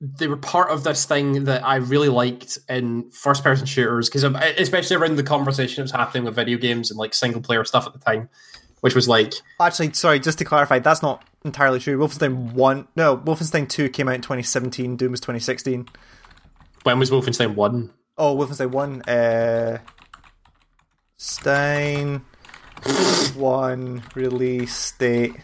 They 0.04 0.28
were 0.28 0.38
part 0.38 0.72
of 0.72 0.84
this 0.84 1.06
thing 1.06 1.44
that 1.44 1.64
I 1.64 1.76
really 1.76 2.10
liked 2.10 2.58
in 2.68 3.12
first-person 3.12 3.68
shooters 3.68 4.10
because, 4.10 4.24
especially 4.58 4.96
around 4.96 5.16
the 5.18 5.24
conversation 5.24 5.76
that 5.82 5.84
was 5.84 5.92
happening 5.92 6.24
with 6.24 6.34
video 6.36 6.58
games 6.58 6.90
and 6.90 6.98
like 6.98 7.14
single-player 7.14 7.64
stuff 7.66 7.86
at 7.86 7.94
the 7.94 8.00
time, 8.00 8.28
which 8.80 8.96
was 8.96 9.08
like 9.08 9.34
Actually, 9.60 9.94
sorry, 9.94 10.20
just 10.20 10.40
to 10.40 10.46
clarify, 10.46 10.80
that's 10.80 11.04
not 11.04 11.24
entirely 11.46 11.80
true. 11.80 12.00
Wolfenstein 12.00 12.54
1, 12.54 12.88
no, 12.96 13.16
Wolfenstein 13.18 13.70
2 13.70 13.90
came 13.90 14.08
out 14.08 14.16
in 14.16 14.22
2017, 14.22 14.96
Doom 14.98 15.12
was 15.12 15.20
2016. 15.20 15.88
when 16.82 16.98
was 16.98 17.12
Wolfenstein 17.12 17.54
One? 17.54 17.94
Oh, 18.18 18.36
Wolfenstein 18.36 18.72
1, 18.72 19.02
uh. 19.04 19.78
Stein 21.18 22.26
1 23.36 24.04
release 24.16 24.92
date. 24.94 25.36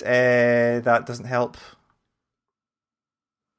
Uh, 0.00 0.80
that 0.80 1.04
doesn't 1.04 1.26
help. 1.26 1.58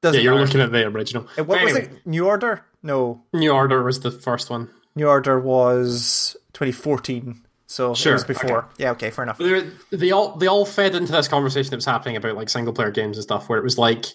Yeah, 0.02 0.08
Doesn't 0.10 0.22
you're 0.24 0.34
matter. 0.34 0.46
looking 0.46 0.60
at 0.62 0.72
the 0.72 0.86
original. 0.86 1.26
Uh, 1.38 1.44
What 1.44 1.60
Anyway, 1.60 1.80
was 1.88 1.88
it? 1.98 2.06
New 2.06 2.26
Order? 2.26 2.64
No. 2.82 3.22
New 3.34 3.50
Order 3.52 3.82
was 3.82 4.00
the 4.00 4.10
first 4.10 4.48
one. 4.50 4.70
New 4.96 5.06
Order 5.06 5.38
was 5.38 6.36
2014. 6.54 7.42
So 7.66 7.94
Sure, 7.94 8.12
it 8.12 8.14
was 8.14 8.24
before. 8.24 8.64
okay. 8.64 8.68
Yeah, 8.78 8.90
okay, 8.92 9.10
fair 9.10 9.22
enough. 9.24 9.38
They, 9.38 9.68
they 9.92 10.10
all 10.10 10.36
they 10.36 10.46
all 10.48 10.64
fed 10.66 10.94
into 10.96 11.12
this 11.12 11.28
conversation 11.28 11.70
that 11.70 11.76
was 11.76 11.84
happening 11.84 12.16
about 12.16 12.34
like 12.34 12.48
single 12.48 12.72
player 12.72 12.90
games 12.90 13.16
and 13.16 13.22
stuff, 13.22 13.48
where 13.48 13.58
it 13.58 13.62
was 13.62 13.78
like 13.78 14.06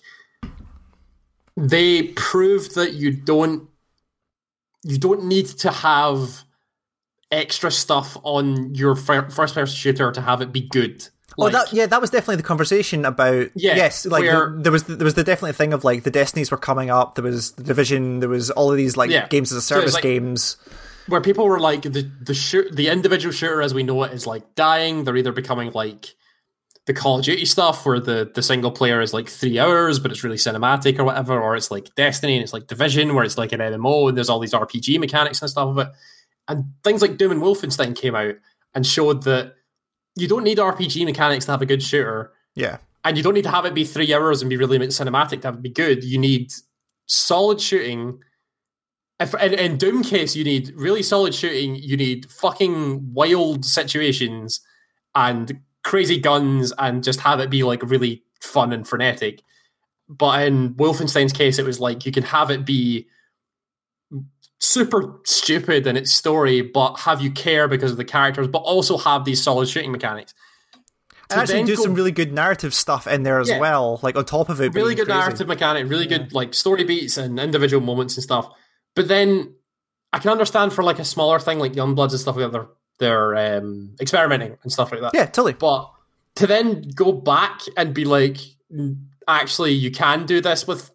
they 1.55 2.03
proved 2.15 2.75
that 2.75 2.93
you 2.93 3.11
don't 3.11 3.69
you 4.83 4.97
don't 4.97 5.23
need 5.23 5.45
to 5.45 5.71
have 5.71 6.43
extra 7.31 7.71
stuff 7.71 8.17
on 8.23 8.75
your 8.75 8.95
first 8.95 9.55
person 9.55 9.65
shooter 9.67 10.11
to 10.11 10.21
have 10.21 10.41
it 10.41 10.51
be 10.51 10.61
good. 10.67 11.07
Oh, 11.37 11.43
Like, 11.45 11.53
that 11.53 11.73
yeah, 11.73 11.85
that 11.85 11.99
was 12.01 12.09
definitely 12.09 12.37
the 12.37 12.43
conversation 12.43 13.03
about. 13.05 13.47
Yeah, 13.55 13.75
yes, 13.75 14.05
like 14.05 14.23
where- 14.23 14.51
the, 14.51 14.61
there 14.63 14.71
was 14.71 14.83
there 14.83 15.03
was 15.03 15.15
the 15.15 15.23
definitely 15.23 15.53
thing 15.53 15.73
of 15.73 15.83
like 15.83 16.03
the 16.03 16.11
destinies 16.11 16.51
were 16.51 16.57
coming 16.57 16.89
up. 16.89 17.15
There 17.15 17.23
was 17.23 17.51
the 17.53 17.63
division. 17.63 18.19
There 18.21 18.29
was 18.29 18.51
all 18.51 18.71
of 18.71 18.77
these 18.77 18.95
like 18.95 19.09
Yeah. 19.09 19.27
games 19.27 19.51
as 19.51 19.57
a 19.57 19.61
So 19.61 19.75
service 19.75 19.93
like- 19.95 20.03
games. 20.03 20.57
where 21.07 21.21
people 21.21 21.45
were 21.45 21.59
like 21.59 21.81
the 21.83 22.09
the 22.21 22.33
shoot 22.33 22.75
the 22.75 22.87
individual 22.87 23.31
shooter 23.33 23.61
as 23.61 23.73
we 23.73 23.83
know 23.83 24.01
it 24.03 24.13
is 24.13 24.25
like 24.25 24.55
dying. 24.55 25.03
They're 25.03 25.17
either 25.17 25.31
becoming 25.33 25.71
like 25.73 26.15
the 26.87 26.93
Call 26.93 27.17
of 27.19 27.25
Duty 27.25 27.45
stuff 27.45 27.85
where 27.85 27.99
the 27.99 28.31
the 28.33 28.41
single 28.43 28.71
player 28.71 29.01
is 29.01 29.13
like 29.13 29.27
three 29.27 29.59
hours 29.59 29.99
but 29.99 30.11
it's 30.11 30.23
really 30.23 30.37
cinematic 30.37 30.97
or 30.99 31.03
whatever, 31.03 31.39
or 31.39 31.55
it's 31.55 31.69
like 31.71 31.93
Destiny 31.95 32.35
and 32.35 32.43
it's 32.43 32.53
like 32.53 32.67
Division 32.67 33.13
where 33.13 33.23
it's 33.25 33.37
like 33.37 33.51
an 33.51 33.59
MMO 33.59 34.07
and 34.07 34.15
there's 34.17 34.29
all 34.29 34.39
these 34.39 34.53
RPG 34.53 34.99
mechanics 34.99 35.41
and 35.41 35.49
stuff 35.51 35.69
of 35.69 35.77
it. 35.79 35.87
And 36.47 36.65
things 36.83 37.01
like 37.01 37.17
Doom 37.17 37.31
and 37.31 37.41
Wolfenstein 37.41 37.95
came 37.95 38.13
out 38.15 38.35
and 38.75 38.85
showed 38.85 39.23
that 39.23 39.54
you 40.15 40.27
don't 40.27 40.43
need 40.43 40.57
RPG 40.57 41.05
mechanics 41.05 41.45
to 41.45 41.51
have 41.51 41.61
a 41.61 41.65
good 41.65 41.83
shooter 41.83 42.33
Yeah, 42.55 42.77
and 43.03 43.17
you 43.17 43.23
don't 43.23 43.33
need 43.33 43.43
to 43.43 43.51
have 43.51 43.65
it 43.65 43.73
be 43.73 43.83
three 43.83 44.13
hours 44.13 44.41
and 44.41 44.49
be 44.49 44.57
really 44.57 44.79
cinematic 44.79 45.41
to 45.41 45.47
have 45.47 45.55
it 45.55 45.61
be 45.61 45.69
good. 45.69 46.03
You 46.03 46.17
need 46.17 46.51
solid 47.05 47.61
shooting. 47.61 48.19
If 49.19 49.33
in, 49.35 49.53
in 49.53 49.77
Doom 49.77 50.03
case, 50.03 50.35
you 50.35 50.43
need 50.43 50.73
really 50.75 51.03
solid 51.03 51.33
shooting. 51.33 51.75
You 51.75 51.97
need 51.97 52.29
fucking 52.31 53.13
wild 53.13 53.63
situations 53.63 54.59
and 55.13 55.59
crazy 55.83 56.19
guns, 56.19 56.73
and 56.79 57.03
just 57.03 57.19
have 57.19 57.39
it 57.39 57.49
be 57.49 57.63
like 57.63 57.81
really 57.83 58.23
fun 58.41 58.73
and 58.73 58.87
frenetic. 58.87 59.41
But 60.09 60.47
in 60.47 60.73
Wolfenstein's 60.75 61.33
case, 61.33 61.59
it 61.59 61.65
was 61.65 61.79
like 61.79 62.05
you 62.05 62.11
can 62.11 62.23
have 62.23 62.51
it 62.51 62.65
be 62.65 63.07
super 64.59 65.19
stupid 65.25 65.85
in 65.87 65.97
its 65.97 66.11
story, 66.11 66.61
but 66.61 66.99
have 67.01 67.21
you 67.21 67.31
care 67.31 67.67
because 67.67 67.91
of 67.91 67.97
the 67.97 68.05
characters, 68.05 68.47
but 68.47 68.59
also 68.59 68.97
have 68.97 69.25
these 69.25 69.41
solid 69.43 69.67
shooting 69.67 69.91
mechanics. 69.91 70.33
and 71.31 71.41
actually 71.41 71.63
do 71.63 71.75
go- 71.75 71.81
some 71.81 71.95
really 71.95 72.11
good 72.11 72.31
narrative 72.31 72.71
stuff 72.73 73.07
in 73.07 73.23
there 73.23 73.39
as 73.39 73.49
Yeah. 73.49 73.59
well. 73.59 73.99
Like 74.03 74.15
on 74.15 74.25
top 74.25 74.47
of 74.49 74.61
it, 74.61 74.73
really 74.75 74.93
good 74.93 75.07
crazy. 75.07 75.19
narrative 75.19 75.47
mechanic, 75.47 75.89
really 75.89 76.05
good 76.05 76.33
like 76.33 76.53
story 76.53 76.83
beats 76.83 77.17
and 77.17 77.39
individual 77.39 77.83
moments 77.83 78.15
and 78.15 78.23
stuff. 78.23 78.47
But 78.95 79.07
then 79.07 79.55
I 80.13 80.19
can 80.19 80.29
understand 80.31 80.71
for 80.71 80.83
like 80.83 80.99
a 80.99 81.03
smaller 81.05 81.39
thing 81.39 81.57
like 81.57 81.73
Youngbloods 81.73 82.11
and 82.11 82.19
stuff 82.19 82.35
like 82.37 82.51
that, 82.51 82.51
they're 82.51 82.67
they're 83.35 83.57
um, 83.57 83.95
experimenting 83.99 84.55
and 84.61 84.71
stuff 84.71 84.91
like 84.91 85.01
that. 85.01 85.11
Yeah, 85.15 85.25
totally. 85.25 85.53
But 85.53 85.91
to 86.35 86.45
then 86.47 86.83
go 86.93 87.11
back 87.11 87.61
and 87.75 87.93
be 87.93 88.05
like, 88.05 88.37
"Mm, 88.71 89.05
actually, 89.27 89.71
you 89.73 89.89
can 89.91 90.25
do 90.27 90.39
this 90.41 90.67
with 90.67 90.91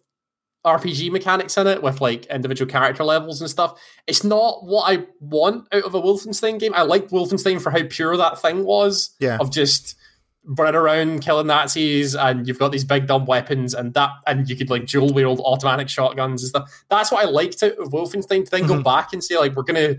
RPG 0.65 1.11
mechanics 1.11 1.57
in 1.57 1.65
it, 1.67 1.81
with 1.81 2.01
like 2.01 2.25
individual 2.27 2.69
character 2.71 3.03
levels 3.03 3.41
and 3.41 3.49
stuff. 3.49 3.79
It's 4.07 4.23
not 4.23 4.63
what 4.65 4.91
I 4.91 5.05
want 5.19 5.67
out 5.73 5.83
of 5.83 5.95
a 5.95 6.01
Wolfenstein 6.01 6.59
game. 6.59 6.73
I 6.75 6.83
liked 6.83 7.11
Wolfenstein 7.11 7.59
for 7.61 7.71
how 7.71 7.79
pure 7.89 8.15
that 8.17 8.41
thing 8.41 8.63
was 8.65 9.15
Yeah. 9.19 9.37
of 9.39 9.51
just 9.51 9.95
running 10.43 10.75
around 10.75 11.21
killing 11.21 11.45
Nazis 11.47 12.15
and 12.15 12.47
you've 12.47 12.57
got 12.59 12.71
these 12.71 12.83
big 12.83 13.05
dumb 13.07 13.25
weapons 13.27 13.73
and 13.75 13.93
that 13.93 14.09
and 14.25 14.49
you 14.49 14.55
could 14.55 14.71
like 14.71 14.87
dual 14.87 15.13
wield 15.13 15.39
automatic 15.45 15.87
shotguns 15.87 16.41
and 16.41 16.49
stuff. 16.49 16.83
That's 16.89 17.11
what 17.11 17.23
I 17.25 17.29
liked 17.29 17.61
out 17.61 17.73
of 17.77 17.89
Wolfenstein. 17.89 18.45
To 18.45 18.51
then 18.51 18.65
go 18.67 18.73
Mhm. 18.75 18.83
back 18.83 19.13
and 19.13 19.23
say 19.23 19.37
like 19.37 19.55
we're 19.55 19.61
gonna 19.63 19.97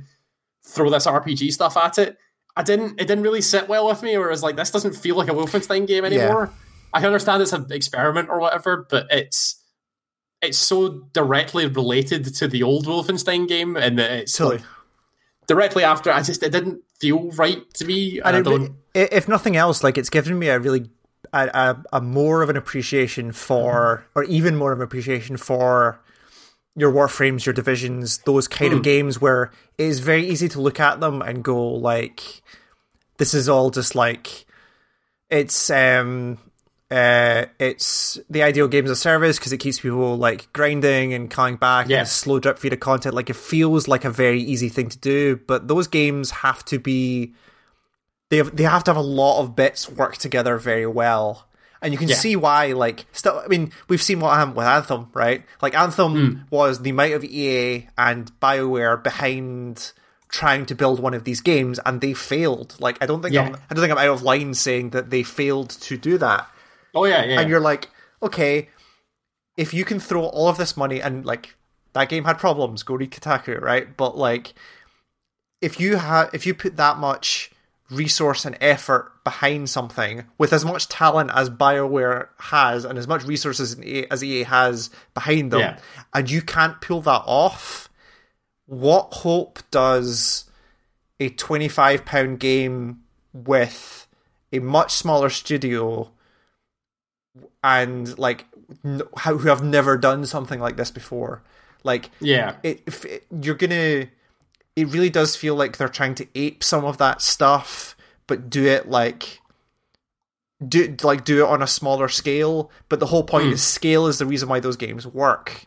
throw 0.67 0.91
this 0.91 1.07
RPG 1.07 1.53
stuff 1.53 1.77
at 1.77 1.99
it. 1.99 2.17
I 2.57 2.63
didn't 2.65 3.01
it 3.01 3.07
didn't 3.07 3.23
really 3.23 3.41
sit 3.41 3.69
well 3.69 3.87
with 3.87 4.03
me, 4.03 4.17
or 4.17 4.27
it 4.27 4.31
was 4.31 4.43
like 4.43 4.57
this 4.57 4.71
doesn't 4.73 4.95
feel 4.97 5.17
like 5.17 5.29
a 5.29 5.33
Wolfenstein 5.33 5.87
game 5.87 6.05
anymore. 6.05 6.51
I 6.93 7.05
understand 7.07 7.41
it's 7.43 7.53
an 7.53 7.67
experiment 7.71 8.29
or 8.29 8.39
whatever, 8.41 8.87
but 8.91 9.07
it's 9.11 9.62
it's 10.43 10.59
so 10.59 10.89
directly 11.13 11.67
related 11.67 12.35
to 12.35 12.49
the 12.49 12.63
old 12.63 12.87
Wolfenstein 12.87 13.47
game 13.49 13.77
and 13.77 13.99
that 13.99 14.11
it's 14.11 14.37
Totally. 14.37 14.59
like, 14.59 14.67
directly 15.47 15.85
after 15.85 16.11
I 16.11 16.23
just 16.23 16.43
it 16.43 16.51
didn't 16.53 16.83
feel 16.99 17.31
right 17.33 17.63
to 17.75 17.85
me. 17.85 18.19
And, 18.19 18.27
And 18.27 18.37
I 18.37 18.41
it, 18.41 18.43
don't 18.43 18.71
i- 18.95 19.09
if 19.13 19.29
nothing 19.29 19.57
else, 19.57 19.83
like 19.85 19.97
it's 19.97 20.11
given 20.11 20.39
me 20.39 20.49
a 20.49 20.59
really 20.59 20.91
a, 21.33 21.49
a, 21.93 21.97
a 21.99 22.01
more 22.01 22.43
of 22.43 22.51
an 22.51 22.57
appreciation 22.57 23.33
for, 23.33 24.05
or 24.15 24.25
even 24.25 24.57
more 24.57 24.73
of 24.73 24.79
an 24.81 24.85
appreciation 24.85 25.37
for 25.37 25.99
your 26.77 26.91
Warframes, 26.93 27.47
your 27.47 27.53
divisions, 27.53 28.19
those 28.19 28.49
kind 28.49 28.73
of 28.73 28.83
games 28.83 29.21
where 29.21 29.51
it 29.79 29.85
is 29.85 30.01
very 30.01 30.27
easy 30.29 30.49
to 30.49 30.61
look 30.61 30.81
at 30.81 31.01
them 31.01 31.23
and 31.23 31.43
go 31.45 31.69
like, 31.69 32.43
this 33.19 33.33
is 33.35 33.49
all 33.49 33.71
just 33.71 33.95
like, 33.95 34.45
it's 35.31 35.71
um. 35.71 36.39
Uh, 36.93 37.47
it's 37.59 38.19
the 38.29 38.43
ideal 38.43 38.69
game 38.69 38.85
as 38.85 38.91
a 38.91 38.97
service 38.97 39.39
because 39.39 39.53
it 39.53 39.59
keeps 39.59 39.81
people 39.81 40.17
like 40.19 40.53
grinding 40.53 41.15
and 41.15 41.31
coming 41.31 41.57
back 41.57 41.89
Yeah. 41.89 41.99
and 41.99 42.07
a 42.07 42.11
slow 42.11 42.39
drip 42.39 42.59
feed 42.59 42.73
of 42.75 42.81
content. 42.81 43.15
Like 43.15 43.31
it 43.31 43.37
feels 43.37 43.89
like 43.89 44.05
a 44.05 44.11
very 44.11 44.41
easy 44.43 44.69
thing 44.69 44.89
to 44.91 44.99
do, 44.99 45.37
but 45.47 45.69
those 45.69 45.87
games 45.87 46.31
have 46.31 46.65
to 46.67 46.79
be 46.79 47.33
they 48.31 48.39
have, 48.39 48.55
they 48.57 48.63
have 48.65 48.83
to 48.85 48.91
have 48.91 48.97
a 48.97 49.01
lot 49.03 49.41
of 49.41 49.55
bits 49.57 49.89
work 49.91 50.17
together 50.17 50.57
very 50.59 50.87
well. 50.87 51.47
And 51.83 51.93
you 51.93 51.99
can 51.99 52.09
Yeah. 52.09 52.17
see 52.17 52.35
why, 52.37 52.73
like, 52.73 53.05
still, 53.13 53.43
I 53.45 53.49
mean, 53.49 53.73
we've 53.89 54.01
seen 54.01 54.21
what 54.21 54.35
happened 54.37 54.57
with 54.57 54.67
Anthem, 54.67 55.09
right? 55.15 55.45
Like, 55.61 55.75
Anthem 55.75 56.47
was 56.49 56.81
the 56.81 56.93
might 56.93 57.13
of 57.13 57.25
EA 57.25 57.89
and 57.99 58.31
BioWare 58.41 59.03
behind 59.03 59.93
trying 60.31 60.65
to 60.67 60.75
build 60.75 60.99
one 61.01 61.13
of 61.13 61.25
these 61.25 61.41
games, 61.43 61.79
and 61.85 62.01
they 62.01 62.15
failed. 62.15 62.77
Like, 62.81 62.97
I 63.03 63.07
don't 63.07 63.21
think 63.21 63.35
Yeah. 63.35 63.43
I'm, 63.49 63.55
I 63.69 63.75
don't 63.75 63.81
think 63.83 63.93
I'm 63.93 63.99
out 63.99 64.15
of 64.15 64.23
line 64.23 64.55
saying 64.55 64.91
that 64.91 65.11
they 65.11 65.23
failed 65.23 65.69
to 65.71 65.99
do 65.99 66.17
that. 66.19 66.47
Oh 66.95 67.05
yeah, 67.05 67.25
yeah. 67.25 67.41
And 67.41 67.49
you're 67.51 67.61
like, 67.61 67.91
okay, 68.23 68.69
if 69.57 69.73
you 69.75 69.85
can 69.85 69.99
throw 70.01 70.25
all 70.25 70.49
of 70.49 70.57
this 70.59 70.77
money 70.77 71.01
and 71.01 71.25
like 71.25 71.55
that 71.95 72.09
game 72.09 72.25
had 72.25 72.39
problems, 72.39 72.83
go 72.83 72.95
read 72.95 73.11
Kotaku, 73.11 73.61
right? 73.61 73.97
But 73.97 74.17
like, 74.17 74.55
if 75.61 75.79
you 75.81 75.97
have 75.97 76.31
if 76.33 76.47
you 76.47 76.55
put 76.55 76.77
that 76.77 76.99
much 76.99 77.51
resource 77.91 78.47
and 78.47 78.57
effort 78.61 79.13
behind 79.23 79.69
something 79.69 80.25
with 80.39 80.53
as 80.53 80.65
much 80.65 80.89
talent 80.89 81.31
as 81.35 81.51
BioWare 81.51 82.29
has 82.39 82.87
and 82.87 82.99
as 82.99 83.07
much 83.07 83.23
resources 83.25 83.79
as 84.11 84.25
EA 84.25 84.45
has 84.45 84.89
behind 85.13 85.51
them, 85.51 85.61
Yeah. 85.61 85.79
and 86.15 86.31
you 86.31 86.41
can't 86.41 86.81
pull 86.81 87.03
that 87.03 87.23
off, 87.27 87.91
what 88.65 89.13
hope 89.13 89.59
does 89.71 90.45
a 91.21 91.29
twenty-five 91.29 92.05
pound 92.07 92.41
game 92.41 93.03
with 93.35 94.07
a 94.53 94.59
much 94.59 94.93
smaller 94.95 95.29
studio 95.31 96.11
and 97.63 98.17
like 98.19 98.47
n- 98.85 99.03
who 99.25 99.39
have 99.39 99.63
never 99.63 99.97
done 99.97 100.27
something 100.27 100.61
like 100.61 100.77
this 100.77 100.91
before? 100.91 101.43
Like, 101.85 102.11
yeah. 102.21 102.57
it, 102.63 102.83
if 102.87 103.05
it, 103.05 103.27
you're 103.41 103.57
gonna 103.57 104.07
it 104.77 104.89
really 104.89 105.11
does 105.11 105.37
feel 105.37 105.55
like 105.55 105.77
they're 105.77 105.89
trying 105.89 106.15
to 106.15 106.27
ape 106.35 106.65
some 106.65 106.85
of 106.85 106.99
that 106.99 107.21
stuff 107.21 107.97
but 108.27 108.49
do 108.49 108.67
it 108.67 108.89
like 108.89 109.41
do 110.67 110.97
like 111.03 111.25
do 111.25 111.45
it 111.45 111.49
on 111.49 111.63
a 111.63 111.67
smaller 111.67 112.09
scale 112.09 112.71
but 112.89 113.01
the 113.01 113.07
whole 113.07 113.25
point 113.25 113.47
hmm. 113.47 113.53
is 113.53 113.63
scale 113.63 114.07
is 114.07 114.19
the 114.19 114.27
reason 114.27 114.49
why 114.49 114.61
those 114.61 114.77
games 114.77 115.07
work 115.07 115.65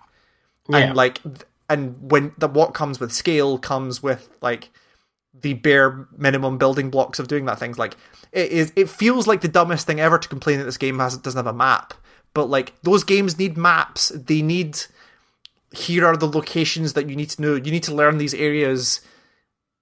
Yeah. 0.70 0.78
and 0.78 0.96
like 0.96 1.22
and 1.70 2.12
when 2.12 2.34
the 2.38 2.48
what 2.48 2.74
comes 2.74 3.00
with 3.00 3.12
scale 3.12 3.58
comes 3.58 4.02
with 4.02 4.30
like 4.42 4.72
the 5.42 5.54
bare 5.54 6.08
minimum 6.18 6.58
building 6.58 6.90
blocks 6.90 7.20
of 7.20 7.28
doing 7.28 7.46
that 7.46 7.60
things 7.60 7.78
like 7.78 7.96
it 8.32 8.52
is 8.52 8.72
it 8.76 8.90
feels 8.90 9.28
like 9.28 9.42
the 9.42 9.48
dumbest 9.48 9.86
thing 9.86 10.00
ever 10.00 10.18
to 10.18 10.28
complain 10.30 10.58
that 10.60 10.66
this 10.66 10.78
game 10.78 11.00
has 11.00 11.18
doesn't 11.18 11.38
have 11.38 11.54
a 11.54 11.58
map 11.58 11.94
but 12.34 12.46
like 12.50 12.74
those 12.84 13.04
games 13.04 13.38
need 13.38 13.58
maps 13.58 14.10
they 14.10 14.42
need 14.42 14.80
here 15.72 16.06
are 16.06 16.16
the 16.16 16.28
locations 16.28 16.94
that 16.94 17.10
you 17.10 17.16
need 17.18 17.30
to 17.32 17.42
know. 17.42 17.56
You 17.56 17.72
need 17.72 17.84
to 17.84 17.94
learn 17.94 18.18
these 18.18 18.34
areas. 18.34 19.02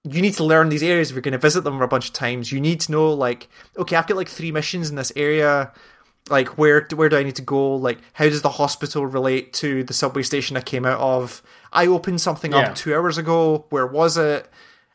You 0.02 0.20
need 0.20 0.34
to 0.34 0.44
learn 0.44 0.68
these 0.68 0.82
areas 0.82 1.10
if 1.10 1.14
you're 1.14 1.22
going 1.22 1.32
to 1.32 1.38
visit 1.38 1.62
them 1.62 1.80
a 1.80 1.86
bunch 1.86 2.08
of 2.08 2.12
times. 2.12 2.50
You 2.50 2.60
need 2.60 2.80
to 2.80 2.92
know, 2.92 3.12
like, 3.12 3.48
okay, 3.78 3.94
I've 3.96 4.06
got 4.06 4.16
like 4.16 4.28
three 4.28 4.50
missions 4.50 4.90
in 4.90 4.96
this 4.96 5.12
area. 5.14 5.72
Like, 6.28 6.58
where 6.58 6.88
where 6.96 7.08
do 7.08 7.16
I 7.16 7.22
need 7.22 7.36
to 7.36 7.42
go? 7.42 7.76
Like, 7.76 7.98
how 8.14 8.24
does 8.24 8.42
the 8.42 8.48
hospital 8.50 9.06
relate 9.06 9.52
to 9.54 9.84
the 9.84 9.94
subway 9.94 10.22
station 10.22 10.56
I 10.56 10.62
came 10.62 10.84
out 10.84 10.98
of? 10.98 11.42
I 11.72 11.86
opened 11.86 12.20
something 12.20 12.52
Yeah. 12.52 12.58
up 12.70 12.74
two 12.74 12.94
hours 12.94 13.16
ago. 13.18 13.66
Where 13.70 13.86
was 13.86 14.16
it? 14.16 14.48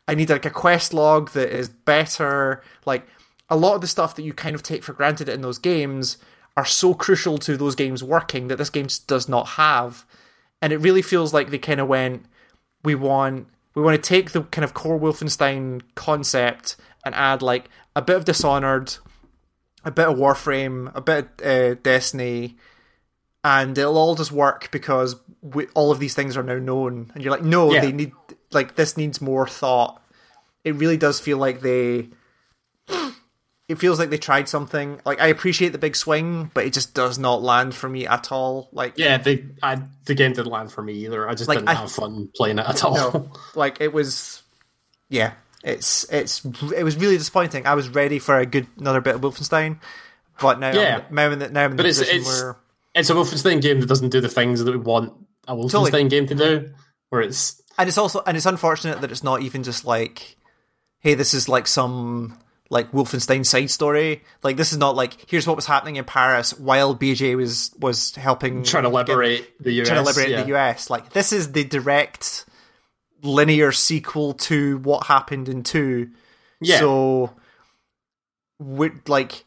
I 0.10 0.16
need 0.16 0.30
like 0.30 0.46
a 0.46 0.50
quest 0.50 0.94
log 0.94 1.32
that 1.32 1.50
is 1.56 1.70
better. 1.70 2.64
Like 2.86 3.08
a 3.50 3.56
lot 3.56 3.76
of 3.76 3.82
the 3.82 3.88
stuff 3.88 4.16
that 4.16 4.24
you 4.24 4.34
kind 4.34 4.56
of 4.56 4.64
take 4.64 4.84
for 4.84 4.94
granted 4.94 5.30
in 5.30 5.42
those 5.42 5.60
games 5.60 6.18
are 6.58 6.66
so 6.66 6.94
crucial 6.94 7.38
to 7.38 7.56
those 7.56 7.76
games 7.76 8.04
working 8.04 8.48
that 8.48 8.58
this 8.58 8.70
game 8.72 8.88
does 9.08 9.30
not 9.30 9.50
have. 9.50 10.06
And 10.62 10.74
it 10.74 10.78
really 10.78 11.02
feels 11.04 11.34
like 11.34 11.52
they 11.52 11.58
kind 11.60 11.80
of 11.80 11.88
went, 11.88 12.26
we 12.84 12.96
want 12.96 13.48
we 13.76 13.84
want 13.84 13.96
to 13.96 14.08
take 14.10 14.32
the 14.32 14.42
kind 14.44 14.66
of 14.66 14.74
core 14.74 15.00
Wolfenstein 15.00 15.82
concept 15.96 16.76
and 17.06 17.14
add 17.16 17.42
like 17.42 17.70
a 17.96 18.02
bit 18.02 18.16
of 18.18 18.26
Dishonored, 18.26 18.96
a 19.86 19.92
bit 19.92 20.08
of 20.08 20.18
Warframe, 20.18 20.92
a 20.96 21.02
bit 21.02 21.30
of 21.42 21.78
uh, 21.78 21.80
Destiny, 21.84 22.58
and 23.44 23.78
it'll 23.78 23.98
all 23.98 24.16
just 24.16 24.32
work 24.32 24.70
because 24.72 25.16
we, 25.42 25.68
all 25.76 25.92
of 25.92 26.00
these 26.00 26.14
things 26.16 26.36
are 26.36 26.44
now 26.44 26.58
known. 26.58 27.12
And 27.14 27.24
you're 27.24 27.32
like, 27.32 27.44
no, 27.44 27.72
Yeah. 27.72 27.82
they 27.82 27.92
need 27.92 28.12
like 28.52 28.76
this 28.76 28.98
needs 28.98 29.22
more 29.22 29.48
thought. 29.48 30.02
It 30.64 30.76
really 30.76 30.98
does 30.98 31.20
feel 31.20 31.38
like 31.38 31.62
they. 31.62 32.10
It 33.68 33.78
feels 33.78 34.00
like 34.00 34.10
they 34.10 34.18
tried 34.18 34.50
something. 34.50 35.00
Like 35.06 35.22
I 35.22 35.28
appreciate 35.28 35.70
the 35.74 35.78
big 35.78 35.96
swing, 35.96 36.50
but 36.56 36.66
it 36.66 36.74
just 36.74 36.96
does 36.96 37.20
not 37.20 37.44
land 37.44 37.76
for 37.76 37.88
me 37.88 38.08
at 38.08 38.32
all. 38.32 38.68
Like 38.72 38.98
Yeah, 38.98 39.20
the 39.20 39.46
I, 39.62 39.80
the 40.06 40.16
game 40.16 40.34
didn't 40.34 40.48
land 40.52 40.72
for 40.72 40.82
me 40.82 40.94
either. 41.06 41.30
I 41.30 41.36
just 41.36 41.48
Like, 41.48 41.60
didn't 41.60 41.70
I- 41.70 41.74
have 41.76 41.92
fun 41.92 42.30
playing 42.36 42.58
it 42.58 42.66
at 42.68 42.84
all. 42.84 42.96
no, 42.96 43.32
like 43.56 43.80
it 43.80 43.94
was, 43.94 44.42
yeah, 45.08 45.34
it's 45.64 46.04
it's 46.12 46.44
it 46.76 46.84
was 46.84 46.98
really 46.98 47.18
disappointing. 47.20 47.68
I 47.68 47.76
was 47.76 47.90
ready 47.90 48.18
for 48.18 48.40
a 48.40 48.46
good 48.48 48.66
another 48.80 49.02
bit 49.02 49.14
of 49.14 49.22
Wolfenstein, 49.22 49.80
but 50.42 50.60
now 50.60 50.72
Yeah. 50.74 51.04
I'm, 51.08 51.14
now 51.16 51.26
I'm 51.28 51.34
in 51.34 51.40
the, 51.40 51.50
now 51.50 51.66
I'm 51.66 51.72
in 51.72 51.78
the 51.78 51.84
it's- 51.84 52.00
position 52.00 52.22
it's- 52.22 52.42
where 52.42 52.56
It's 52.96 53.10
a 53.12 53.14
Wolfenstein 53.14 53.62
game 53.62 53.82
that 53.82 53.86
doesn't 53.88 54.10
do 54.10 54.20
the 54.20 54.30
things 54.30 54.64
that 54.64 54.72
we 54.72 54.78
want 54.78 55.14
a 55.48 55.56
Wolfenstein 55.56 55.70
Totally. 55.92 56.10
game 56.10 56.26
to 56.26 56.34
do. 56.36 56.74
Where 57.10 57.22
it's 57.22 57.59
and 57.80 57.88
it's 57.88 57.98
also 57.98 58.22
and 58.28 58.38
it's 58.38 58.46
unfortunate 58.46 59.02
that 59.02 59.12
it's 59.12 59.24
not 59.24 59.42
even 59.42 59.64
just 59.64 59.86
like, 59.86 60.38
hey, 61.00 61.16
this 61.16 61.34
is 61.34 61.50
like 61.50 61.66
some 61.66 62.38
like 62.70 62.92
Wolfenstein 62.92 63.44
side 63.44 63.72
story. 63.72 64.24
Like 64.44 64.58
this 64.58 64.72
is 64.72 64.78
not 64.78 64.96
like 64.96 65.28
here's 65.28 65.48
what 65.48 65.56
was 65.56 65.66
happening 65.66 65.96
in 65.96 66.06
Paris 66.06 66.58
while 66.60 66.96
BJ 66.96 67.36
was 67.36 67.72
was 67.80 68.14
helping 68.16 68.64
trying 68.64 68.84
to 68.84 68.90
get- 68.90 69.08
liberate 69.08 69.64
the 69.64 69.72
US. 69.82 69.88
trying 69.88 70.04
to 70.04 70.08
liberate 70.08 70.30
yeah. 70.30 70.44
the 70.44 70.56
US. 70.56 70.92
Like 70.92 71.14
this 71.14 71.34
is 71.34 71.54
the 71.54 71.64
direct 71.64 72.46
linear 73.24 73.72
sequel 73.72 74.34
to 74.34 74.78
what 74.80 75.08
happened 75.08 75.50
in 75.50 75.64
two. 75.64 76.10
Yeah. 76.62 76.80
So, 76.80 77.34
would 78.60 79.08
like, 79.08 79.46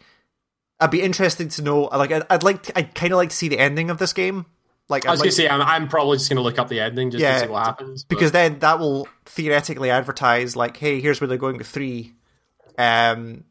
I'd 0.81 0.91
be 0.91 1.03
interested 1.03 1.51
to 1.53 1.63
know. 1.63 1.83
Like, 1.85 2.13
I'd, 2.13 2.25
I'd 2.31 2.43
like, 2.43 2.63
to, 2.65 2.79
I'd 2.79 2.95
kind 2.95 3.13
of 3.13 3.19
like 3.19 3.31
to 3.31 3.37
see 3.37 3.49
the 3.49 3.59
ending 3.59 3.91
of 3.91 3.99
this 3.99 4.13
game. 4.13 4.47
Like, 4.93 5.07
I 5.07 5.11
was 5.11 5.21
I'd 5.21 5.25
gonna 5.25 5.29
like- 5.31 5.37
say 5.37 5.49
I'm, 5.49 5.61
I'm 5.63 5.89
probably 5.89 6.19
just 6.19 6.29
gonna 6.31 6.41
look 6.43 6.59
up 6.59 6.69
the 6.69 6.79
ending 6.81 7.11
just 7.11 7.21
Yeah, 7.23 7.35
to 7.35 7.41
see 7.41 7.51
what 7.51 7.65
happens. 7.67 8.05
but- 8.05 8.09
because 8.11 8.31
then 8.33 8.59
that 8.61 8.79
will 8.79 9.09
theoretically 9.27 9.91
advertise 9.91 10.55
like, 10.55 10.77
hey, 10.77 11.01
here's 11.01 11.21
where 11.21 11.27
they're 11.29 11.39
going 11.39 11.59
with 11.59 11.67
three. 11.67 12.13
Um, 12.79 13.45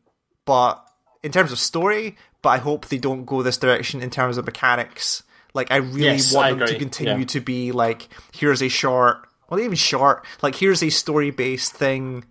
but 0.45 0.85
in 1.23 1.31
terms 1.31 1.51
of 1.51 1.59
story, 1.59 2.15
but 2.41 2.49
I 2.49 2.57
hope 2.57 2.87
they 2.87 2.97
don't 2.97 3.25
go 3.25 3.43
this 3.43 3.57
direction 3.57 4.01
in 4.01 4.09
terms 4.09 4.37
of 4.37 4.45
mechanics. 4.45 5.23
Like, 5.53 5.69
I 5.71 5.77
really 5.77 6.05
Yes, 6.05 6.33
want 6.33 6.45
I 6.47 6.53
them 6.53 6.67
to 6.67 6.79
continue 6.79 7.17
yeah. 7.19 7.25
to 7.25 7.41
be 7.41 7.71
like, 7.71 8.07
here's 8.33 8.61
a 8.61 8.69
short, 8.69 9.27
well, 9.49 9.59
even 9.59 9.75
short, 9.75 10.25
like 10.41 10.55
here's 10.55 10.81
a 10.81 10.89
story 10.89 11.29
based 11.31 11.73
thing. 11.73 12.23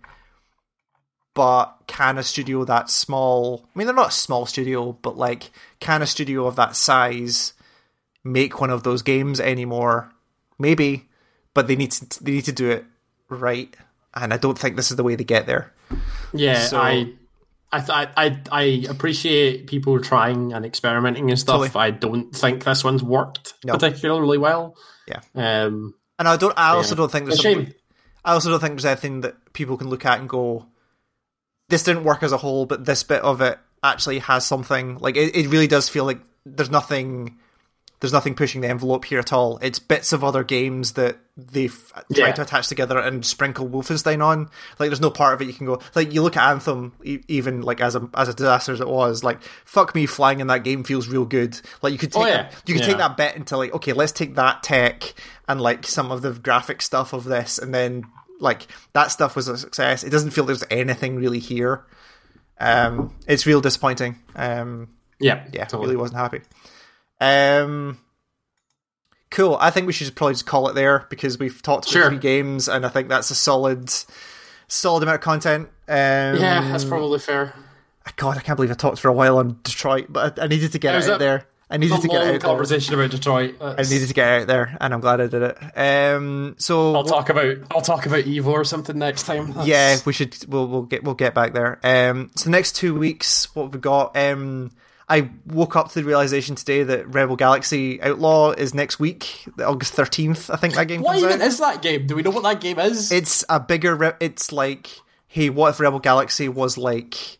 But 1.33 1.73
can 1.87 2.17
a 2.17 2.23
studio 2.23 2.65
that 2.65 2.89
small? 2.89 3.63
I 3.73 3.79
mean, 3.79 3.87
they're 3.87 3.95
not 3.95 4.09
a 4.09 4.11
small 4.11 4.45
studio, 4.45 4.91
but 5.01 5.17
like, 5.17 5.51
can 5.79 6.01
a 6.01 6.07
studio 6.07 6.45
of 6.45 6.57
that 6.57 6.75
size 6.75 7.53
make 8.23 8.59
one 8.61 8.69
of 8.69 8.83
those 8.83 9.01
games 9.01 9.39
anymore? 9.39 10.11
Maybe, 10.59 11.09
but 11.53 11.67
they 11.67 11.75
need 11.75 11.91
to 11.91 12.23
they 12.23 12.31
need 12.31 12.45
to 12.45 12.51
do 12.51 12.69
it 12.71 12.85
right, 13.29 13.75
and 14.13 14.33
I 14.33 14.37
don't 14.37 14.57
think 14.59 14.75
this 14.75 14.91
is 14.91 14.97
the 14.97 15.03
way 15.03 15.15
they 15.15 15.23
get 15.23 15.45
there. 15.47 15.73
Yeah, 16.33 16.59
So- 16.65 16.79
I, 16.79 17.13
I, 17.73 17.79
th- 17.79 18.09
I, 18.17 18.39
I 18.51 18.61
appreciate 18.89 19.67
people 19.67 19.97
trying 20.01 20.51
and 20.53 20.65
experimenting 20.65 21.29
and 21.29 21.39
stuff. 21.39 21.61
Totally. 21.61 21.81
I 21.83 21.91
don't 21.91 22.31
think 22.35 22.63
this 22.65 22.83
one's 22.83 23.01
worked 23.01 23.53
No. 23.63 23.73
particularly 23.73 24.37
well. 24.37 24.75
Yeah. 25.07 25.21
Um, 25.35 25.93
And 26.19 26.27
I 26.27 26.35
don't. 26.37 26.53
I 26.57 26.71
also 26.71 26.95
Yeah. 26.95 26.97
don't 26.97 27.11
think 27.11 27.25
there's. 27.27 27.39
a 27.39 27.41
shame. 27.41 27.73
I 28.25 28.33
also 28.33 28.49
don't 28.49 28.59
think 28.59 28.73
there's 28.73 28.85
anything 28.85 29.21
that 29.21 29.53
people 29.53 29.77
can 29.77 29.89
look 29.89 30.05
at 30.05 30.19
and 30.19 30.27
go, 30.29 30.67
"This 31.69 31.83
didn't 31.83 32.03
work 32.03 32.23
as 32.23 32.31
a 32.33 32.37
whole," 32.37 32.65
but 32.65 32.85
this 32.85 33.03
bit 33.03 33.21
of 33.23 33.39
it 33.41 33.57
actually 33.81 34.19
has 34.19 34.45
something. 34.45 34.97
Like 34.99 35.15
it, 35.15 35.35
it 35.35 35.47
really 35.47 35.67
does 35.67 35.87
feel 35.89 36.03
like 36.05 36.19
there's 36.45 36.69
nothing. 36.69 37.39
There's 38.01 38.11
nothing 38.11 38.35
pushing 38.35 38.59
the 38.61 38.67
envelope 38.67 39.05
here 39.05 39.19
at 39.19 39.31
all. 39.31 39.57
It's 39.61 39.79
bits 39.79 40.11
of 40.11 40.23
other 40.23 40.43
games 40.43 40.93
that 40.93 41.19
they've 41.37 41.93
tried 42.13 42.17
Yeah. 42.27 42.31
to 42.33 42.41
attach 42.41 42.67
together 42.67 42.97
and 42.99 43.23
sprinkle 43.25 43.69
Wolfenstein 43.69 44.21
on. 44.25 44.49
Like, 44.79 44.89
there's 44.89 44.99
no 44.99 45.11
part 45.11 45.35
of 45.35 45.41
it 45.41 45.45
you 45.45 45.53
can 45.53 45.67
go. 45.67 45.79
Like, 45.95 46.11
you 46.11 46.21
look 46.23 46.35
at 46.35 46.49
Anthem, 46.49 46.93
e- 47.03 47.19
even 47.27 47.61
like 47.61 47.79
as 47.79 47.95
a 47.95 48.09
as 48.15 48.27
a 48.27 48.33
disaster 48.33 48.73
as 48.73 48.81
it 48.81 48.87
was. 48.87 49.23
Like, 49.23 49.41
fuck 49.65 49.93
me, 49.95 50.05
flying 50.07 50.39
in 50.39 50.47
that 50.47 50.63
game 50.63 50.83
feels 50.83 51.07
real 51.07 51.25
good. 51.25 51.61
Like, 51.83 51.93
you 51.93 51.99
could 51.99 52.11
take 52.11 52.23
Oh, 52.23 52.25
yeah. 52.25 52.49
you 52.65 52.73
could 52.73 52.83
take 52.83 52.97
that 52.97 53.15
bit 53.17 53.35
into 53.35 53.55
like, 53.55 53.73
okay, 53.75 53.93
let's 53.93 54.11
take 54.11 54.33
that 54.35 54.63
tech 54.63 55.13
and 55.47 55.61
like 55.61 55.85
some 55.87 56.11
of 56.11 56.21
the 56.23 56.31
graphic 56.33 56.81
stuff 56.81 57.13
of 57.13 57.23
this, 57.25 57.59
and 57.59 57.71
then 57.73 58.05
like 58.39 58.65
that 58.93 59.11
stuff 59.11 59.35
was 59.35 59.47
a 59.47 59.57
success. 59.59 60.03
It 60.03 60.09
doesn't 60.09 60.31
feel 60.31 60.45
there's 60.45 60.63
anything 60.71 61.17
really 61.17 61.37
here. 61.39 61.85
Um, 62.59 63.13
it's 63.27 63.45
real 63.45 63.61
disappointing. 63.61 64.17
Um, 64.35 64.89
yeah, 65.19 65.45
yeah, 65.53 65.65
totally. 65.65 65.89
really 65.89 65.97
wasn't 65.97 66.19
happy. 66.19 66.41
Um, 67.21 67.97
cool. 69.29 69.57
I 69.59 69.69
think 69.69 69.87
we 69.87 69.93
should 69.93 70.13
probably 70.15 70.33
just 70.33 70.45
call 70.45 70.67
it 70.69 70.73
there 70.75 71.05
because 71.09 71.39
we've 71.39 71.61
talked 71.61 71.85
about 71.85 71.93
Sure. 71.93 72.09
three 72.09 72.17
games, 72.17 72.67
and 72.67 72.85
I 72.85 72.89
think 72.89 73.07
that's 73.09 73.29
a 73.31 73.35
solid, 73.35 73.89
solid 74.67 75.03
amount 75.03 75.15
of 75.15 75.21
content. 75.21 75.69
Um, 75.87 75.95
Yeah, 76.37 76.67
that's 76.71 76.85
probably 76.85 77.19
fair. 77.19 77.53
God, 78.17 78.37
I 78.37 78.41
can't 78.41 78.55
believe 78.57 78.71
I 78.71 78.73
talked 78.75 78.99
for 78.99 79.07
a 79.09 79.13
while 79.13 79.37
on 79.37 79.59
Detroit, 79.63 80.07
but 80.09 80.39
I, 80.39 80.45
I 80.45 80.47
needed 80.47 80.71
to 80.73 80.79
get 80.79 80.95
out 81.07 81.19
there. 81.19 81.45
I 81.69 81.77
needed 81.77 82.01
to 82.01 82.07
get 82.09 82.17
out 82.21 82.25
there. 82.25 82.39
conversation 82.39 82.93
about 82.95 83.11
Detroit. 83.11 83.55
I 83.61 83.83
needed 83.83 84.07
to 84.09 84.13
get 84.13 84.41
out 84.41 84.47
there, 84.47 84.75
and 84.81 84.93
I'm 84.93 84.99
glad 84.99 85.21
I 85.21 85.27
did 85.27 85.41
it. 85.43 85.57
Um, 85.77 86.55
so 86.57 86.93
I'll 86.95 87.05
talk 87.05 87.29
about 87.29 87.55
I'll 87.71 87.81
talk 87.81 88.05
about 88.07 88.25
Evo 88.25 88.47
or 88.47 88.65
something 88.65 88.97
next 88.97 89.23
time. 89.23 89.47
That's- 89.47 89.67
yeah, 89.67 89.97
we 90.05 90.11
should. 90.11 90.35
We'll 90.49 90.67
we'll 90.67 90.81
get 90.81 91.03
we'll 91.05 91.13
get 91.13 91.33
back 91.33 91.53
there. 91.53 91.79
Um, 91.83 92.31
so 92.35 92.45
the 92.45 92.49
next 92.49 92.75
two 92.75 92.93
weeks, 92.95 93.55
what 93.55 93.63
have 93.65 93.73
we 93.73 93.79
got? 93.79 94.17
Um, 94.17 94.71
I 95.11 95.29
woke 95.45 95.75
up 95.75 95.89
to 95.89 95.95
the 95.95 96.03
realization 96.05 96.55
today 96.55 96.83
that 96.83 97.13
Rebel 97.13 97.35
Galaxy 97.35 98.01
Outlaw 98.01 98.51
is 98.51 98.73
next 98.73 98.97
week, 98.99 99.45
the 99.57 99.67
August 99.67 99.93
thirteenth. 99.93 100.49
I 100.49 100.55
think 100.55 100.75
that 100.75 100.87
game 100.87 101.01
What 101.01 101.17
even 101.17 101.41
out. 101.41 101.47
is 101.47 101.59
that 101.59 101.81
game? 101.81 102.07
Do 102.07 102.15
we 102.15 102.21
know 102.21 102.29
what 102.29 102.43
that 102.43 102.61
game 102.61 102.79
is? 102.79 103.11
It's 103.11 103.43
a 103.49 103.59
bigger. 103.59 103.93
Re- 103.95 104.13
it's 104.21 104.51
like, 104.53 104.89
hey, 105.27 105.49
what 105.49 105.69
if 105.71 105.79
Rebel 105.81 105.99
Galaxy 105.99 106.47
was 106.47 106.77
like 106.77 107.39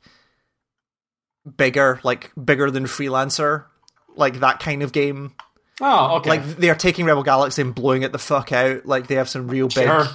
bigger, 1.58 2.00
like 2.04 2.32
bigger 2.44 2.70
than 2.70 2.86
Freelancer, 2.86 3.66
like 4.16 4.40
that 4.42 4.60
kind 4.60 4.84
of 4.84 4.92
game. 4.92 5.34
oh, 5.80 6.18
okay. 6.18 6.30
Like 6.30 6.44
they 6.58 6.70
are 6.70 6.76
taking 6.76 7.06
Rebel 7.06 7.24
Galaxy 7.24 7.62
and 7.62 7.74
blowing 7.74 8.02
it 8.04 8.12
the 8.12 8.20
fuck 8.20 8.52
out. 8.52 8.86
Like 8.86 9.08
they 9.08 9.16
have 9.16 9.30
some 9.30 9.48
real 9.48 9.68
big. 9.68 9.88
Sure. 9.88 10.08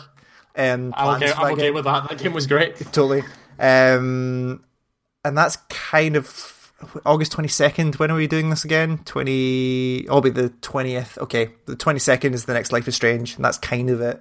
Um, 0.58 0.94
I'm 0.96 1.22
okay, 1.22 1.32
I'm 1.32 1.52
okay 1.54 1.70
with 1.70 1.84
that. 1.84 2.08
That 2.08 2.18
game 2.18 2.32
was 2.32 2.46
great. 2.46 2.76
totally. 2.76 3.22
Um, 3.58 4.62
and 5.24 5.36
that's 5.36 5.56
kind 5.68 6.16
of 6.16 6.26
August 7.04 7.32
twenty 7.32 7.48
second. 7.48 7.96
When 7.96 8.10
are 8.10 8.16
we 8.16 8.26
doing 8.26 8.50
this 8.50 8.64
again? 8.64 8.98
Twenty. 9.04 10.06
I'll 10.08 10.20
be 10.20 10.30
the 10.30 10.50
twentieth. 10.60 11.16
Okay, 11.18 11.50
the 11.66 11.76
twenty 11.76 11.98
second 11.98 12.34
is 12.34 12.44
the 12.44 12.54
next 12.54 12.72
Life 12.72 12.86
is 12.86 12.94
Strange, 12.94 13.36
and 13.36 13.44
that's 13.44 13.58
kind 13.58 13.90
of 13.90 14.00
it. 14.00 14.16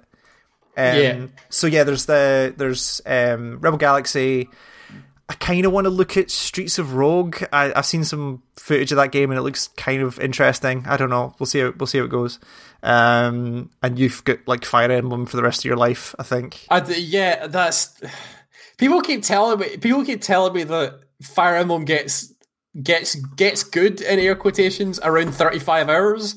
Um, 0.76 0.96
Yeah. 0.96 1.26
So 1.50 1.66
yeah, 1.66 1.84
there's 1.84 2.06
the 2.06 2.54
there's 2.56 3.00
um, 3.06 3.60
Rebel 3.60 3.78
Galaxy. 3.78 4.48
I 5.28 5.34
kind 5.34 5.66
of 5.66 5.72
want 5.72 5.86
to 5.86 5.90
look 5.90 6.16
at 6.16 6.30
Streets 6.30 6.78
of 6.78 6.94
Rogue. 6.94 7.42
I, 7.52 7.72
I've 7.74 7.84
seen 7.86 8.04
some 8.04 8.44
footage 8.54 8.92
of 8.92 8.96
that 8.96 9.10
game 9.10 9.32
and 9.32 9.38
it 9.38 9.42
looks 9.42 9.66
kind 9.76 10.00
of 10.00 10.20
interesting. 10.20 10.84
I 10.86 10.96
don't 10.96 11.10
know. 11.10 11.34
We'll 11.40 11.48
see. 11.48 11.58
How, 11.58 11.72
we'll 11.76 11.88
see 11.88 11.98
how 11.98 12.04
it 12.04 12.10
goes. 12.10 12.38
Um, 12.84 13.70
and 13.82 13.98
you've 13.98 14.22
got 14.22 14.38
like 14.46 14.64
Fire 14.64 14.92
Emblem 14.92 15.26
for 15.26 15.36
the 15.36 15.42
rest 15.42 15.60
of 15.60 15.64
your 15.64 15.76
life. 15.76 16.14
I 16.18 16.22
think. 16.22 16.64
I 16.70 16.78
d 16.80 16.94
yeah, 17.00 17.48
that's 17.48 18.00
people 18.76 19.00
keep 19.00 19.22
telling 19.24 19.58
me. 19.58 19.76
People 19.78 20.04
keep 20.04 20.20
telling 20.20 20.52
me 20.52 20.62
that 20.62 21.00
Fire 21.22 21.56
Emblem 21.56 21.84
gets 21.84 22.32
gets 22.82 23.14
gets 23.14 23.62
good 23.64 24.00
in 24.00 24.18
air 24.18 24.34
quotations 24.36 24.98
around 25.02 25.32
thirty 25.32 25.58
five 25.58 25.88
hours, 25.88 26.34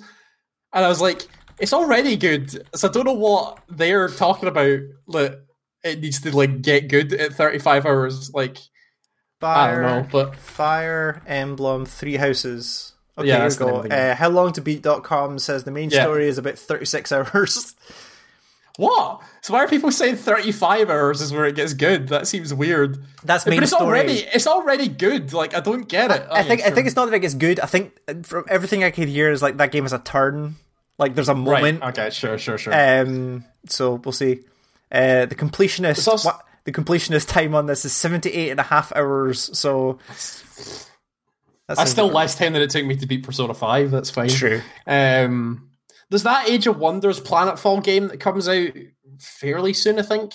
and 0.73 0.85
I 0.85 0.87
was 0.89 1.01
like, 1.01 1.27
it's 1.59 1.73
already 1.73 2.15
good. 2.15 2.65
So 2.75 2.87
I 2.87 2.91
don't 2.91 3.05
know 3.05 3.13
what 3.13 3.59
they're 3.69 4.09
talking 4.09 4.49
about. 4.49 4.79
That 5.09 5.43
it 5.83 5.99
needs 6.01 6.21
to 6.21 6.35
like 6.35 6.61
get 6.61 6.87
good 6.89 7.13
at 7.13 7.33
thirty 7.33 7.59
five 7.59 7.85
hours. 7.85 8.31
Like 8.33 8.57
I 9.41 9.71
don't 9.71 9.81
know, 9.81 10.07
but 10.11 10.35
Fire 10.35 11.21
Emblem 11.27 11.85
Three 11.85 12.17
Houses. 12.17 12.93
Okay, 13.17 13.27
Yeah, 13.27 13.35
here 13.35 13.43
that's 13.43 13.59
we 13.59 13.65
go. 13.65 13.71
name 13.71 13.75
of 13.77 13.83
the 13.83 13.89
game. 13.89 14.11
Uh, 14.11 14.15
how 14.15 14.29
long 14.29 14.53
to 14.53 14.61
beat.com 14.61 15.39
says 15.39 15.63
the 15.65 15.71
main 15.71 15.89
Yeah. 15.89 16.03
story 16.03 16.27
is 16.27 16.37
about 16.37 16.57
36 16.57 17.11
hours. 17.13 17.75
What? 18.79 19.21
So 19.41 19.53
why 19.53 19.63
are 19.63 19.67
people 19.67 19.91
saying 19.91 20.15
thirty 20.15 20.51
five 20.51 20.89
hours 20.89 21.21
is 21.21 21.33
where 21.33 21.45
it 21.45 21.55
gets 21.55 21.73
good? 21.73 22.07
That 22.07 22.27
seems 22.27 22.53
weird. 22.53 23.03
That's 23.23 23.43
But 23.43 23.53
it's 23.53 23.71
story. 23.71 23.85
already 23.85 24.13
it's 24.33 24.47
already 24.47 24.87
good. 24.87 25.33
Like 25.33 25.53
I 25.53 25.59
don't 25.59 25.87
get 25.87 26.11
it. 26.11 26.25
I 26.31 26.39
Okay, 26.39 26.47
think 26.47 26.61
I 26.63 26.69
think 26.71 26.87
it's 26.87 26.95
not 26.95 27.05
that 27.05 27.13
it 27.15 27.19
gets 27.19 27.33
good. 27.35 27.59
I 27.59 27.65
think 27.65 27.97
uh, 28.07 28.13
from 28.23 28.45
everything 28.47 28.83
I 28.83 28.91
could 28.91 29.09
hear 29.09 29.31
is 29.31 29.41
like 29.41 29.57
that 29.57 29.71
game 29.71 29.83
has 29.83 29.93
a 29.93 29.99
turn. 29.99 30.55
Like 30.97 31.13
there's 31.15 31.29
a 31.29 31.33
right. 31.35 31.61
moment. 31.61 31.83
Okay, 31.83 32.09
sure, 32.09 32.37
sure, 32.37 32.57
sure. 32.57 32.73
Um, 32.73 33.43
so 33.67 33.95
we'll 33.95 34.11
see. 34.13 34.39
Uh, 34.91 35.25
the 35.25 35.35
completionist. 35.35 36.07
also- 36.07 36.29
what, 36.29 36.45
the 36.65 36.71
completionist 36.73 37.27
time 37.29 37.55
on 37.55 37.65
this 37.65 37.85
is 37.85 37.93
78 37.93 38.49
and 38.51 38.59
a 38.59 38.63
half 38.63 38.91
hours. 38.95 39.49
So 39.57 39.97
that's 41.67 41.89
still 41.91 42.07
less 42.07 42.35
time 42.35 42.53
than 42.53 42.61
it 42.61 42.69
took 42.69 42.85
me 42.85 42.95
to 42.97 43.05
beat 43.07 43.23
Persona 43.23 43.53
5. 43.53 43.91
That's 43.91 44.09
fine. 44.09 44.29
True. 44.29 44.61
Um, 44.87 45.68
there's 46.09 46.23
that 46.23 46.49
Age 46.49 46.67
of 46.67 46.77
Wonders 46.79 47.19
Planetfall 47.19 47.83
game 47.83 48.07
that 48.07 48.19
comes 48.19 48.47
out 48.47 48.69
fairly 49.19 49.73
soon, 49.73 49.99
I 49.99 50.03
think. 50.03 50.33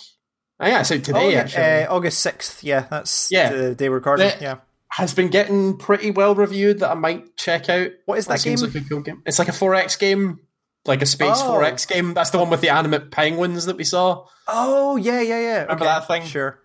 Oh, 0.61 0.67
yeah, 0.67 0.81
it's 0.81 0.93
out 0.93 1.03
today, 1.03 1.33
yeah, 1.33 1.39
actually. 1.41 1.63
Uh, 1.65 1.95
August 1.95 2.25
6th. 2.25 2.63
Yeah, 2.63 2.87
that's 2.91 3.29
Yeah. 3.31 3.51
the 3.53 3.75
day 3.75 3.89
we're 3.89 3.97
recording. 3.97 4.29
The- 4.29 4.43
yeah. 4.43 4.57
Has 4.91 5.13
been 5.13 5.29
getting 5.29 5.77
pretty 5.77 6.13
well 6.13 6.37
reviewed 6.37 6.79
that 6.79 6.91
I 6.93 6.95
might 6.95 7.37
check 7.37 7.69
out. 7.69 7.91
What 8.07 8.19
is 8.19 8.27
that 8.29 8.39
seems 8.39 8.63
game? 8.63 8.73
like 8.73 8.89
cool 8.89 9.01
game. 9.01 9.23
It's 9.27 9.41
like 9.41 9.49
a 9.49 9.53
4X 9.53 9.99
game, 9.99 10.39
like 10.85 11.03
a 11.03 11.07
space 11.07 11.39
Oh. 11.43 11.51
4X 11.55 11.89
game. 11.89 12.15
That's 12.15 12.31
the 12.31 12.39
one 12.39 12.49
with 12.49 12.61
the 12.61 12.69
animate 12.69 13.11
penguins 13.11 13.67
that 13.67 13.77
we 13.77 13.83
saw. 13.83 14.27
Oh, 14.47 14.95
yeah, 14.95 15.21
yeah, 15.21 15.41
yeah. 15.41 15.63
Remember 15.63 15.73
okay, 15.83 15.85
that 15.87 16.07
thing? 16.07 16.23
Sure. 16.25 16.61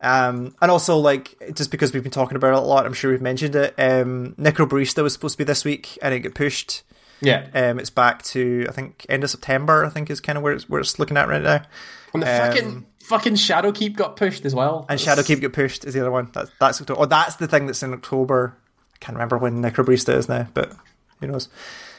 Um, 0.00 0.54
and 0.62 0.70
also, 0.70 0.96
like, 0.96 1.36
just 1.54 1.70
because 1.70 1.92
we've 1.92 2.02
been 2.02 2.12
talking 2.12 2.36
about 2.36 2.52
it 2.54 2.58
a 2.58 2.60
lot, 2.60 2.86
I'm 2.86 2.94
sure 2.94 3.10
we've 3.10 3.20
mentioned 3.20 3.54
it. 3.54 3.74
Um, 3.76 4.34
Necrobarista 4.38 5.02
was 5.02 5.12
supposed 5.12 5.34
to 5.34 5.38
be 5.38 5.44
this 5.44 5.64
week, 5.64 5.98
and 6.00 6.14
it 6.14 6.20
got 6.20 6.34
pushed. 6.34 6.82
Yeah. 7.20 7.46
Um, 7.54 7.78
it's 7.78 7.90
back 7.90 8.22
to 8.24 8.66
I 8.68 8.72
think 8.72 9.06
end 9.08 9.24
of 9.24 9.30
September. 9.30 9.84
I 9.84 9.88
think 9.88 10.10
is 10.10 10.20
kind 10.20 10.36
of 10.36 10.42
where 10.44 10.52
it's 10.52 10.68
where 10.68 10.80
it's 10.80 10.98
looking 10.98 11.16
at 11.16 11.28
right 11.28 11.42
now. 11.42 11.62
And 12.14 12.22
the 12.22 12.30
Um, 12.30 12.48
fucking 12.52 12.86
fucking 13.04 13.34
Shadowkeep 13.34 13.96
got 13.96 14.16
pushed 14.16 14.44
as 14.44 14.54
well. 14.54 14.84
And 14.88 14.98
Shadowkeep 15.00 15.40
get 15.40 15.52
pushed 15.52 15.84
is 15.84 15.94
the 15.94 16.00
other 16.00 16.10
one. 16.10 16.30
That's 16.32 16.50
that's 16.60 16.80
October. 16.80 17.00
Oh, 17.02 17.06
that's 17.06 17.36
the 17.36 17.46
thing 17.48 17.66
that's 17.66 17.82
in 17.82 17.92
October. 17.92 18.56
I 18.94 18.98
can't 19.00 19.16
remember 19.16 19.38
when 19.38 19.62
Necrobarista 19.62 20.14
is 20.16 20.28
now, 20.28 20.46
but 20.54 20.72
who 21.20 21.26
knows? 21.28 21.48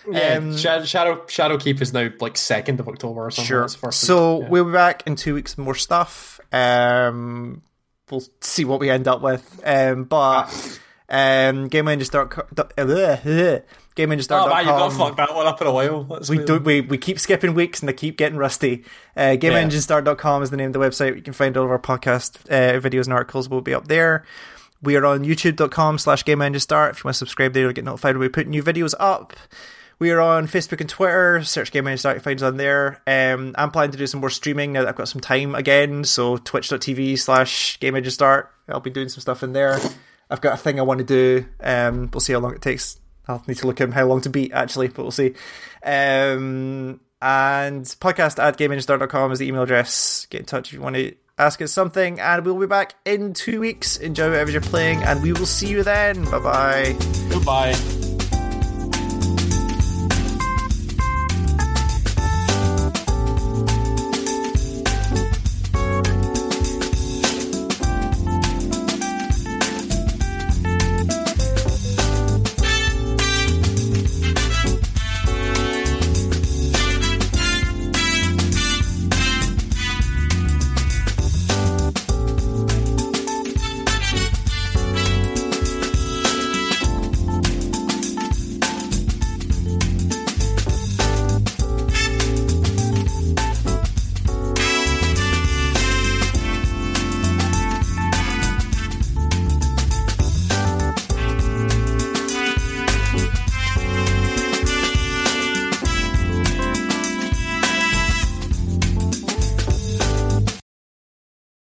Yeah, 0.10 0.36
Um, 0.38 0.56
Shadow, 0.56 0.86
Shadow 0.86 1.16
Shadowkeep 1.26 1.82
is 1.82 1.92
now 1.94 2.10
like 2.22 2.38
second 2.38 2.80
of 2.80 2.88
October 2.88 3.26
or 3.26 3.32
something. 3.32 3.48
Sure. 3.48 3.68
First 3.68 4.00
So 4.02 4.36
week, 4.38 4.44
yeah. 4.44 4.50
we'll 4.50 4.66
be 4.66 4.72
back 4.72 5.04
in 5.06 5.16
two 5.16 5.34
weeks 5.34 5.58
with 5.58 5.66
more 5.66 5.76
stuff. 5.76 6.40
Um, 6.54 7.62
we'll 8.10 8.24
see 8.42 8.64
what 8.66 8.80
we 8.80 8.90
end 8.90 9.08
up 9.08 9.22
with. 9.22 9.62
Um, 9.66 10.06
but 10.06 10.46
um, 11.10 11.70
GameEngine.com. 11.70 13.62
GameEngine.com. 13.98 14.48
Oh 14.48 14.54
man, 14.54 14.66
you've 14.66 14.76
not 14.76 14.94
fucked 14.94 15.18
that 15.18 15.36
one 15.36 15.48
up 15.48 15.60
in 15.60 15.68
a 15.68 15.72
while. 15.72 16.04
That's 16.04 16.30
We 16.30 16.44
do 16.44 16.60
we, 16.60 16.82
we 16.82 16.98
keep 16.98 17.20
skipping 17.20 17.54
weeks 17.54 17.82
and 17.82 17.90
they 17.90 17.94
keep 17.94 18.18
getting 18.18 18.38
rusty. 18.38 18.86
Uh, 19.16 19.36
GameEngineStar.com 19.40 20.44
is 20.44 20.50
the 20.50 20.58
name 20.58 20.68
of 20.68 20.74
the 20.74 20.80
website. 20.80 21.16
You 21.16 21.22
can 21.22 21.34
find 21.34 21.58
all 21.58 21.66
of 21.66 21.72
our 21.72 21.80
podcast 21.80 22.40
uh, 22.50 22.80
videos 22.80 23.06
and 23.06 23.14
articles 23.14 23.50
will 23.50 23.62
be 23.62 23.74
up 23.74 23.88
there. 23.88 24.24
We 24.82 24.96
are 24.96 25.06
on 25.06 25.26
youtube.com 25.26 25.98
slash 25.98 26.24
GameEngineStar. 26.24 26.92
If 26.92 27.00
you 27.00 27.08
want 27.08 27.16
to 27.16 27.20
subscribe 27.20 27.54
there, 27.54 27.64
you'll 27.64 27.74
get 27.74 27.84
notified 27.84 28.16
when 28.16 28.22
we 28.22 28.30
put 28.30 28.48
new 28.48 28.64
videos 28.64 28.94
up. 29.00 29.34
We 30.00 30.12
are 30.12 30.22
on 30.22 30.46
Facebook 30.46 30.80
and 30.80 30.90
Twitter. 30.90 31.44
Search 31.44 31.72
Game 31.72 31.88
Engine 31.88 31.98
Start, 31.98 32.18
you 32.18 32.22
find 32.22 32.40
us 32.40 32.44
on 32.44 32.58
there. 32.58 33.02
Um, 33.08 33.56
I'm 33.58 33.72
planning 33.72 33.94
to 33.94 33.98
do 33.98 34.06
some 34.06 34.20
more 34.20 34.30
streaming 34.30 34.72
now 34.74 34.82
that 34.82 34.90
I've 34.90 34.96
got 34.96 35.08
some 35.08 35.22
time 35.22 35.56
again. 35.56 36.04
So 36.04 36.38
twitch.tv 36.38 37.18
slash 37.18 37.80
Game 37.80 37.96
Engine 37.96 38.12
Start. 38.12 38.52
I'll 38.70 38.80
be 38.80 38.92
doing 38.92 39.10
some 39.10 39.22
stuff 39.22 39.42
in 39.42 39.54
there. 39.54 39.80
I've 40.30 40.42
got 40.42 40.54
a 40.54 40.58
thing 40.58 40.80
I 40.80 40.84
want 40.84 41.00
to 41.00 41.04
do. 41.04 41.48
Um, 41.62 42.12
we'll 42.14 42.22
see 42.22 42.34
how 42.34 42.40
long 42.40 42.54
it 42.54 42.62
takes. 42.62 43.00
I'll 43.28 43.44
need 43.48 43.58
to 43.58 43.68
look 43.68 43.82
at 43.82 43.94
how 43.94 44.06
long 44.06 44.22
to 44.22 44.30
beat 44.30 44.52
actually, 44.52 44.88
but 44.88 45.04
we'll 45.04 45.12
see. 45.12 45.34
Um, 45.84 47.00
and 47.22 47.84
podcast 47.86 48.42
at 48.42 48.58
gameenginestar.com 48.58 49.32
is 49.32 49.40
the 49.40 49.48
email 49.48 49.64
address. 49.64 50.28
Get 50.30 50.42
in 50.42 50.46
touch 50.46 50.70
if 50.70 50.74
you 50.74 50.82
want 50.82 50.96
to 50.96 51.16
ask 51.38 51.62
us 51.62 51.72
something. 51.72 52.20
And 52.20 52.46
we'll 52.46 52.60
be 52.60 52.68
back 52.68 52.96
in 53.06 53.34
two 53.34 53.60
weeks. 53.60 53.98
Enjoy 53.98 54.30
whatever 54.30 54.52
you're 54.52 54.62
playing, 54.62 55.04
and 55.04 55.22
we 55.22 55.34
will 55.34 55.46
see 55.46 55.70
you 55.70 55.84
then. 55.84 56.24
Bye 56.26 56.40
bye. 56.40 56.96
Goodbye. 57.30 58.07